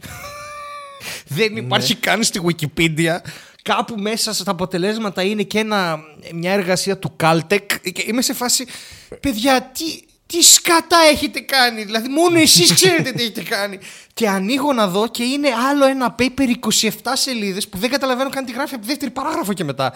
Δεν 1.26 1.56
υπάρχει 1.56 1.94
καν 1.94 2.22
στη 2.22 2.40
Wikipedia. 2.44 3.16
Κάπου 3.62 3.94
μέσα 3.98 4.34
στα 4.34 4.50
αποτελέσματα 4.50 5.22
είναι 5.22 5.42
και 5.42 5.58
ένα, 5.58 5.98
μια 6.34 6.52
εργασία 6.52 6.98
του 6.98 7.16
Caltech. 7.20 7.66
Και 7.92 8.04
είμαι 8.06 8.22
σε 8.22 8.34
φάση, 8.34 8.66
παιδιά, 9.20 9.70
τι, 9.74 9.84
τι 10.32 10.42
σκατά 10.42 10.98
έχετε 11.12 11.40
κάνει. 11.40 11.84
Δηλαδή, 11.84 12.08
μόνο 12.08 12.38
εσείς 12.38 12.72
ξέρετε 12.74 13.12
τι 13.12 13.22
έχετε 13.22 13.42
κάνει. 13.42 13.78
Και 14.14 14.28
ανοίγω 14.28 14.72
να 14.72 14.88
δω 14.88 15.08
και 15.08 15.22
είναι 15.22 15.48
άλλο 15.70 15.86
ένα 15.86 16.14
paper 16.18 16.68
27 16.80 16.90
σελίδες 17.12 17.68
που 17.68 17.78
δεν 17.78 17.90
καταλαβαίνω 17.90 18.30
καν 18.30 18.44
τι 18.44 18.52
γράφει 18.52 18.74
από 18.74 18.82
τη 18.82 18.88
δεύτερη 18.88 19.10
παράγραφο 19.10 19.52
και 19.52 19.64
μετά. 19.64 19.92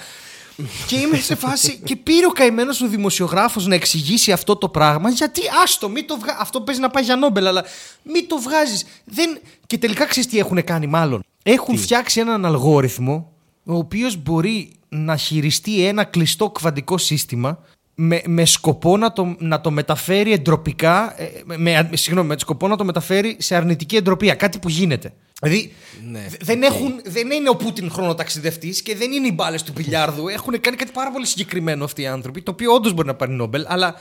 και 0.86 0.96
είμαι 0.96 1.16
σε 1.16 1.34
φάση. 1.34 1.80
Και 1.84 1.96
πήρε 1.96 2.26
ο 2.26 2.30
καημένος 2.30 2.80
ο 2.80 2.86
δημοσιογράφος 2.86 3.66
να 3.66 3.74
εξηγήσει 3.74 4.32
αυτό 4.32 4.56
το 4.56 4.68
πράγμα. 4.68 5.10
Γιατί 5.10 5.40
άστο, 5.62 5.88
μην 5.88 6.06
το 6.06 6.18
βγα... 6.18 6.36
αυτό 6.38 6.60
παίζει 6.60 6.80
να 6.80 6.90
πάει 6.90 7.02
για 7.02 7.16
Νόμπελ, 7.16 7.46
αλλά 7.46 7.64
μην 8.02 8.28
το 8.28 8.38
βγάζεις. 8.38 8.84
Δεν... 9.04 9.38
Και 9.66 9.78
τελικά 9.78 10.04
ξέρεις 10.04 10.28
τι 10.28 10.38
έχουν 10.38 10.64
κάνει, 10.64 10.86
μάλλον. 10.86 11.24
Έχουν 11.42 11.78
φτιάξει 11.78 12.20
έναν 12.20 12.44
αλγόριθμο 12.44 13.32
ο 13.64 13.76
οποίος 13.76 14.16
μπορεί 14.16 14.72
να 14.88 15.16
χειριστεί 15.16 15.86
ένα 15.86 16.04
κλειστό 16.04 16.50
κβαντικό 16.50 16.98
σύστημα 16.98 17.58
με, 17.98 18.20
με 18.26 18.44
σκοπό 18.44 18.96
να 18.96 19.12
το, 19.12 19.34
να 19.38 19.60
το 19.60 19.70
μεταφέρει 19.70 20.32
εντροπικά. 20.32 21.14
ε, 21.22 21.26
Με, 21.44 21.56
με, 21.56 21.88
συγγνώμη, 21.92 22.28
με 22.28 22.36
σκοπό 22.38 22.68
να 22.68 22.76
το 22.76 22.84
μεταφέρει 22.84 23.36
σε 23.38 23.54
αρνητική 23.54 23.96
εντροπία. 23.96 24.34
Κάτι 24.34 24.58
που 24.58 24.68
γίνεται. 24.68 25.12
Δηλαδή 25.40 25.72
Ναι, 26.10 26.26
δε- 26.28 26.36
δεν, 26.40 26.62
έχουν, 26.62 27.00
δεν 27.04 27.30
είναι 27.30 27.48
ο 27.48 27.56
Πούτιν 27.56 27.90
χρονοταξιδευτής 27.90 28.82
και 28.82 28.96
δεν 28.96 29.12
είναι 29.12 29.26
οι 29.26 29.32
μπάλες 29.34 29.62
του 29.62 29.72
πιλιάρδου. 29.72 30.28
Έχουν 30.28 30.60
κάνει 30.60 30.76
κάτι 30.76 30.90
πάρα 30.92 31.10
πολύ 31.10 31.26
συγκεκριμένο 31.26 31.84
αυτοί 31.84 32.02
οι 32.02 32.06
άνθρωποι, 32.06 32.42
το 32.42 32.50
οποίο 32.50 32.72
όντως 32.72 32.92
μπορεί 32.92 33.06
να 33.08 33.14
πάρει 33.14 33.32
Νόμπελ, 33.32 33.64
αλλά 33.68 33.94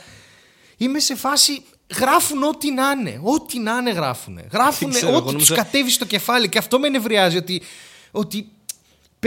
είμαι 0.76 0.98
σε 0.98 1.14
φάση. 1.16 1.62
Γράφουν 1.98 2.42
ό,τι 2.42 2.72
να 2.72 2.90
είναι. 3.00 3.20
Ό,τι 3.22 3.58
να 3.58 3.76
είναι 3.76 3.90
γράφουν. 3.90 4.40
Γράφουν 4.52 4.90
ξέρω, 4.90 5.06
εγώ 5.08 5.16
ό,τι 5.16 5.24
τους 5.24 5.32
νόμιζα- 5.32 5.54
κατέβει 5.54 5.90
στο 5.90 6.04
κεφάλι. 6.04 6.48
Και 6.48 6.58
αυτό 6.58 6.78
με 6.78 6.88
νευριάζει 6.88 7.36
ότι, 7.36 7.62
ότι 8.10 8.48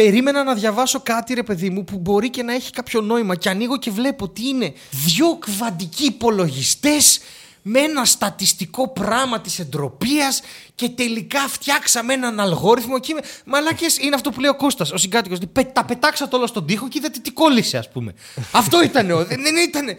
περίμενα 0.04 0.44
να 0.44 0.54
διαβάσω 0.54 1.00
κάτι, 1.00 1.34
ρε 1.34 1.44
παιδί 1.44 1.70
μου, 1.70 1.84
που 1.84 1.98
μπορεί 1.98 2.30
και 2.30 2.44
να 2.44 2.54
έχει 2.54 2.72
κάποιο 2.72 3.02
νόημα. 3.02 3.36
Και 3.36 3.50
ανοίγω 3.50 3.78
και 3.78 3.92
βλέπω 3.92 4.24
ότι 4.24 4.48
είναι 4.48 4.74
δύο 4.92 5.38
κβαντικοί 5.40 6.06
υπολογιστές 6.06 7.20
με 7.62 7.80
ένα 7.80 8.06
στατιστικό 8.06 8.88
πράγμα 8.88 9.42
της 9.42 9.60
εντροπίας 9.60 10.42
και 10.76 10.90
τελικά 10.90 11.40
φτιάξαμε 11.40 12.14
έναν 12.14 12.40
αλγόριθμο 12.40 13.00
και 13.00 13.12
είμαι, 13.12 13.22
μαλάκες 13.46 13.98
είναι 13.98 14.16
αυτό 14.16 14.30
που 14.32 14.40
λέει 14.40 14.50
ο 14.50 14.56
Κώστας, 14.56 14.92
ο 14.92 14.98
συγκάτοικος, 14.98 15.38
ότι 15.38 15.48
«Πε- 15.48 15.74
τα 15.74 15.86
πετάξατε 15.86 16.36
όλα 16.36 16.48
στον 16.48 16.66
τοίχο 16.66 16.88
και 16.88 16.98
είδατε 16.98 17.20
τι 17.20 17.32
κόλλησε 17.32 17.78
ας 17.78 17.90
πούμε. 17.90 18.14
αυτό 18.52 18.84
ήταν, 18.84 19.08
δεν, 19.08 19.28
δεν 19.28 19.56
ήταν, 19.68 19.96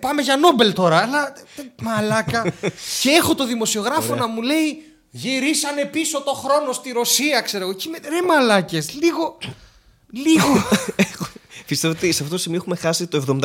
πάμε 0.00 0.22
για 0.22 0.36
Νόμπελ 0.36 0.72
τώρα, 0.72 0.96
αλλά 0.98 1.32
ε, 1.56 1.62
μαλάκα. 1.82 2.52
και 3.02 3.10
έχω 3.10 3.34
το 3.34 3.46
δημοσιογράφο 3.46 4.14
να 4.14 4.26
μου 4.26 4.42
λέει 4.42 4.82
γυρίσανε 5.14 5.84
πίσω 5.84 6.22
το 6.22 6.32
χρόνο 6.32 6.72
στη 6.72 6.92
Ρωσία, 6.92 7.40
ξέρω 7.40 7.64
εγώ. 7.64 7.72
Και 7.72 7.88
είμαι, 7.88 7.98
ρε 8.08 8.22
μαλάκες, 8.22 8.92
λίγο, 8.92 9.38
λίγο. 10.10 10.46
Πιστεύω 11.72 11.94
ότι 11.94 12.12
σε 12.12 12.22
αυτό 12.22 12.34
το 12.34 12.40
σημείο 12.40 12.58
έχουμε 12.58 12.76
χάσει 12.76 13.06
το 13.06 13.40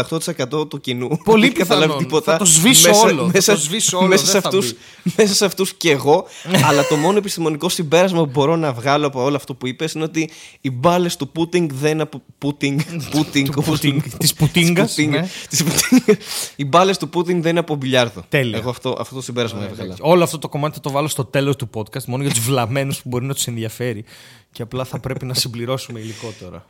78% 0.61 0.69
του 0.69 0.79
κοινού. 0.79 1.07
Πολύ 1.23 1.41
Δεν 1.41 1.49
έχει 1.49 1.51
καταλάβει 1.59 1.85
πιθανόν. 1.87 2.03
τίποτα. 2.05 2.31
Θα 2.31 2.37
το 2.37 2.45
σβήσω 2.45 2.89
όλο. 2.99 3.31
Θα 3.33 3.53
το 3.53 3.59
σβήσω 3.59 3.97
όλο. 3.97 4.07
Μέσα, 4.07 4.23
Δεν 4.23 4.31
σε 4.31 4.39
θα 4.41 4.47
αυτούς, 4.47 4.71
μπει. 5.03 5.11
μέσα 5.17 5.33
σε 5.33 5.45
αυτούς 5.45 5.73
και 5.73 5.91
εγώ. 5.91 6.25
αλλά 6.65 6.87
το 6.87 6.95
μόνο 6.95 7.17
επιστημονικό 7.17 7.69
συμπέρασμα 7.69 8.19
που 8.23 8.29
μπορώ 8.31 8.55
να 8.55 8.73
βγάλω 8.73 9.07
από 9.07 9.23
όλο 9.23 9.35
αυτό 9.35 9.53
που 9.53 9.67
είπες 9.67 9.93
είναι 9.93 10.03
ότι 10.03 10.29
οι 10.61 10.71
μπάλες 10.71 11.15
του 11.15 11.29
Πούτινγκ 11.29 11.69
δεν 11.73 11.91
είναι 11.91 12.01
από. 12.01 12.21
Πούτινγκ. 12.37 12.79
Πούτινγκ. 13.11 13.47
όπως- 13.49 13.65
Πούτινγκ, 13.65 14.01
της 14.17 14.33
Πουτίνγκας, 14.33 14.85
Της 14.93 14.95
Πουτίνγκ, 14.95 15.13
ναι. 15.13 15.29
της 15.49 15.63
Πουτίνγκ. 15.63 16.17
Οι 16.55 16.65
μπάλες 16.65 16.97
του 16.97 17.09
Πούτινγκ 17.09 17.41
δεν 17.41 17.51
είναι 17.51 17.59
από 17.59 17.75
μπιλιάρδο. 17.75 18.23
Τέλεια. 18.29 18.57
Εγώ 18.57 18.69
αυτό, 18.69 18.95
αυτό 18.99 19.15
το 19.15 19.21
συμπέρασμα 19.21 19.63
έβγαλα. 19.69 19.95
Όλο 19.99 20.23
αυτό 20.23 20.37
το 20.37 20.49
κομμάτι 20.49 20.73
θα 20.75 20.79
το 20.81 20.91
βάλω 20.91 21.07
στο 21.07 21.25
τέλος 21.25 21.55
του 21.55 21.69
podcast, 21.73 22.03
μόνο 22.05 22.23
για 22.23 22.31
τους 22.31 22.43
βλαμμένους 22.43 23.01
που 23.01 23.09
μπορεί 23.09 23.25
να 23.25 23.33
τους 23.33 23.47
ενδιαφέρει. 23.47 24.03
Και 24.51 24.61
απλά 24.61 24.83
θα 24.85 24.99
πρέπει 24.99 25.25
να 25.25 25.33
συμπληρώσουμε 25.33 25.99
υλικό 25.99 26.33
τώρα. 26.39 26.65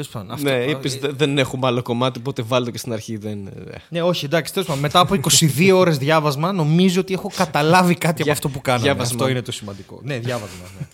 Τέλος 0.00 0.08
πάντων. 0.14 0.30
Αυτό, 0.30 0.48
Ναι, 0.48 0.56
ε, 0.64 0.70
είπες, 0.70 0.98
«Δε- 0.98 1.08
δεν 1.12 1.38
έχουμε 1.38 1.66
άλλο 1.66 1.82
κομμάτι, 1.82 2.18
οπότε 2.18 2.42
βάλτε 2.42 2.64
το 2.64 2.70
και 2.70 2.78
στην 2.78 2.92
αρχή. 2.92 3.16
Δεν, 3.16 3.46
ε, 3.46 3.52
ναι, 3.88 4.02
όχι, 4.02 4.24
εντάξει, 4.24 4.52
τέλος 4.52 4.68
πάντων. 4.68 4.82
Μετά 4.82 5.00
από 5.00 5.14
22 5.14 5.70
ώρες 5.76 5.98
διάβασμα, 5.98 6.52
νομίζω 6.52 7.00
ότι 7.00 7.12
έχω 7.14 7.30
καταλάβει 7.36 7.94
κάτι 7.94 8.06
από 8.14 8.22
Δια- 8.22 8.32
αυτό 8.32 8.48
που 8.48 8.60
κάναμε. 8.60 8.84
διάβασμα. 8.84 9.14
Αυτό 9.14 9.28
είναι 9.28 9.42
το 9.42 9.52
σημαντικό. 9.52 10.00
Ναι, 10.02 10.18
διάβασμα. 10.18 10.64
Ναι. 10.78 10.86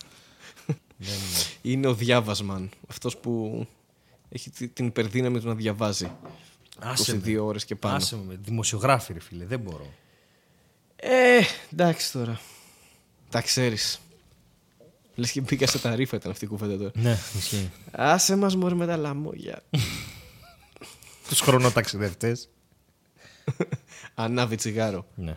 Είναι 1.73 1.87
ο 1.87 1.95
διάβασμαν. 1.95 2.71
Αυτός 2.89 3.17
που 3.17 3.67
έχει 4.29 4.51
τη- 4.51 4.69
την 4.69 4.87
υπερδύναμη 4.87 5.41
του 5.41 5.47
να 5.49 5.55
διαβάζει. 5.55 6.11
Άσε 6.79 7.21
22 7.25 7.45
ώρες 7.45 7.65
και 7.65 7.75
πάνω. 7.75 7.97
Άσε 7.97 8.17
με, 8.29 8.39
δημοσιογράφη, 8.45 9.13
ρε 9.13 9.21
φίλε, 9.21 9.45
δεν 9.45 9.59
μπορώ. 9.61 9.87
Ε, 10.97 11.41
εντάξει 11.73 12.13
τώρα. 12.13 12.41
Τα 13.31 13.41
ξέρεις. 13.41 14.01
Λες 15.17 15.31
και 15.31 15.41
μπήκα 15.41 15.67
σε 15.67 15.79
τα 15.79 15.95
ρήφα 15.95 16.17
ήταν 16.17 16.31
αυτή 16.31 16.45
η 16.45 16.49
κουβέντα 16.49 16.77
τώρα. 16.77 16.91
Ναι, 16.95 17.19
ισχύει. 17.37 17.71
Άσε 17.91 18.37
μας 18.37 18.57
μωρέ 18.57 18.75
με 18.75 18.87
τα 18.87 18.97
λαμόγια. 18.97 19.63
Τους 21.29 21.41
χρονοταξιδευτές. 21.41 22.49
Ανάβει 24.15 24.57
τσιγάρο. 24.57 25.07
Ναι. 25.15 25.37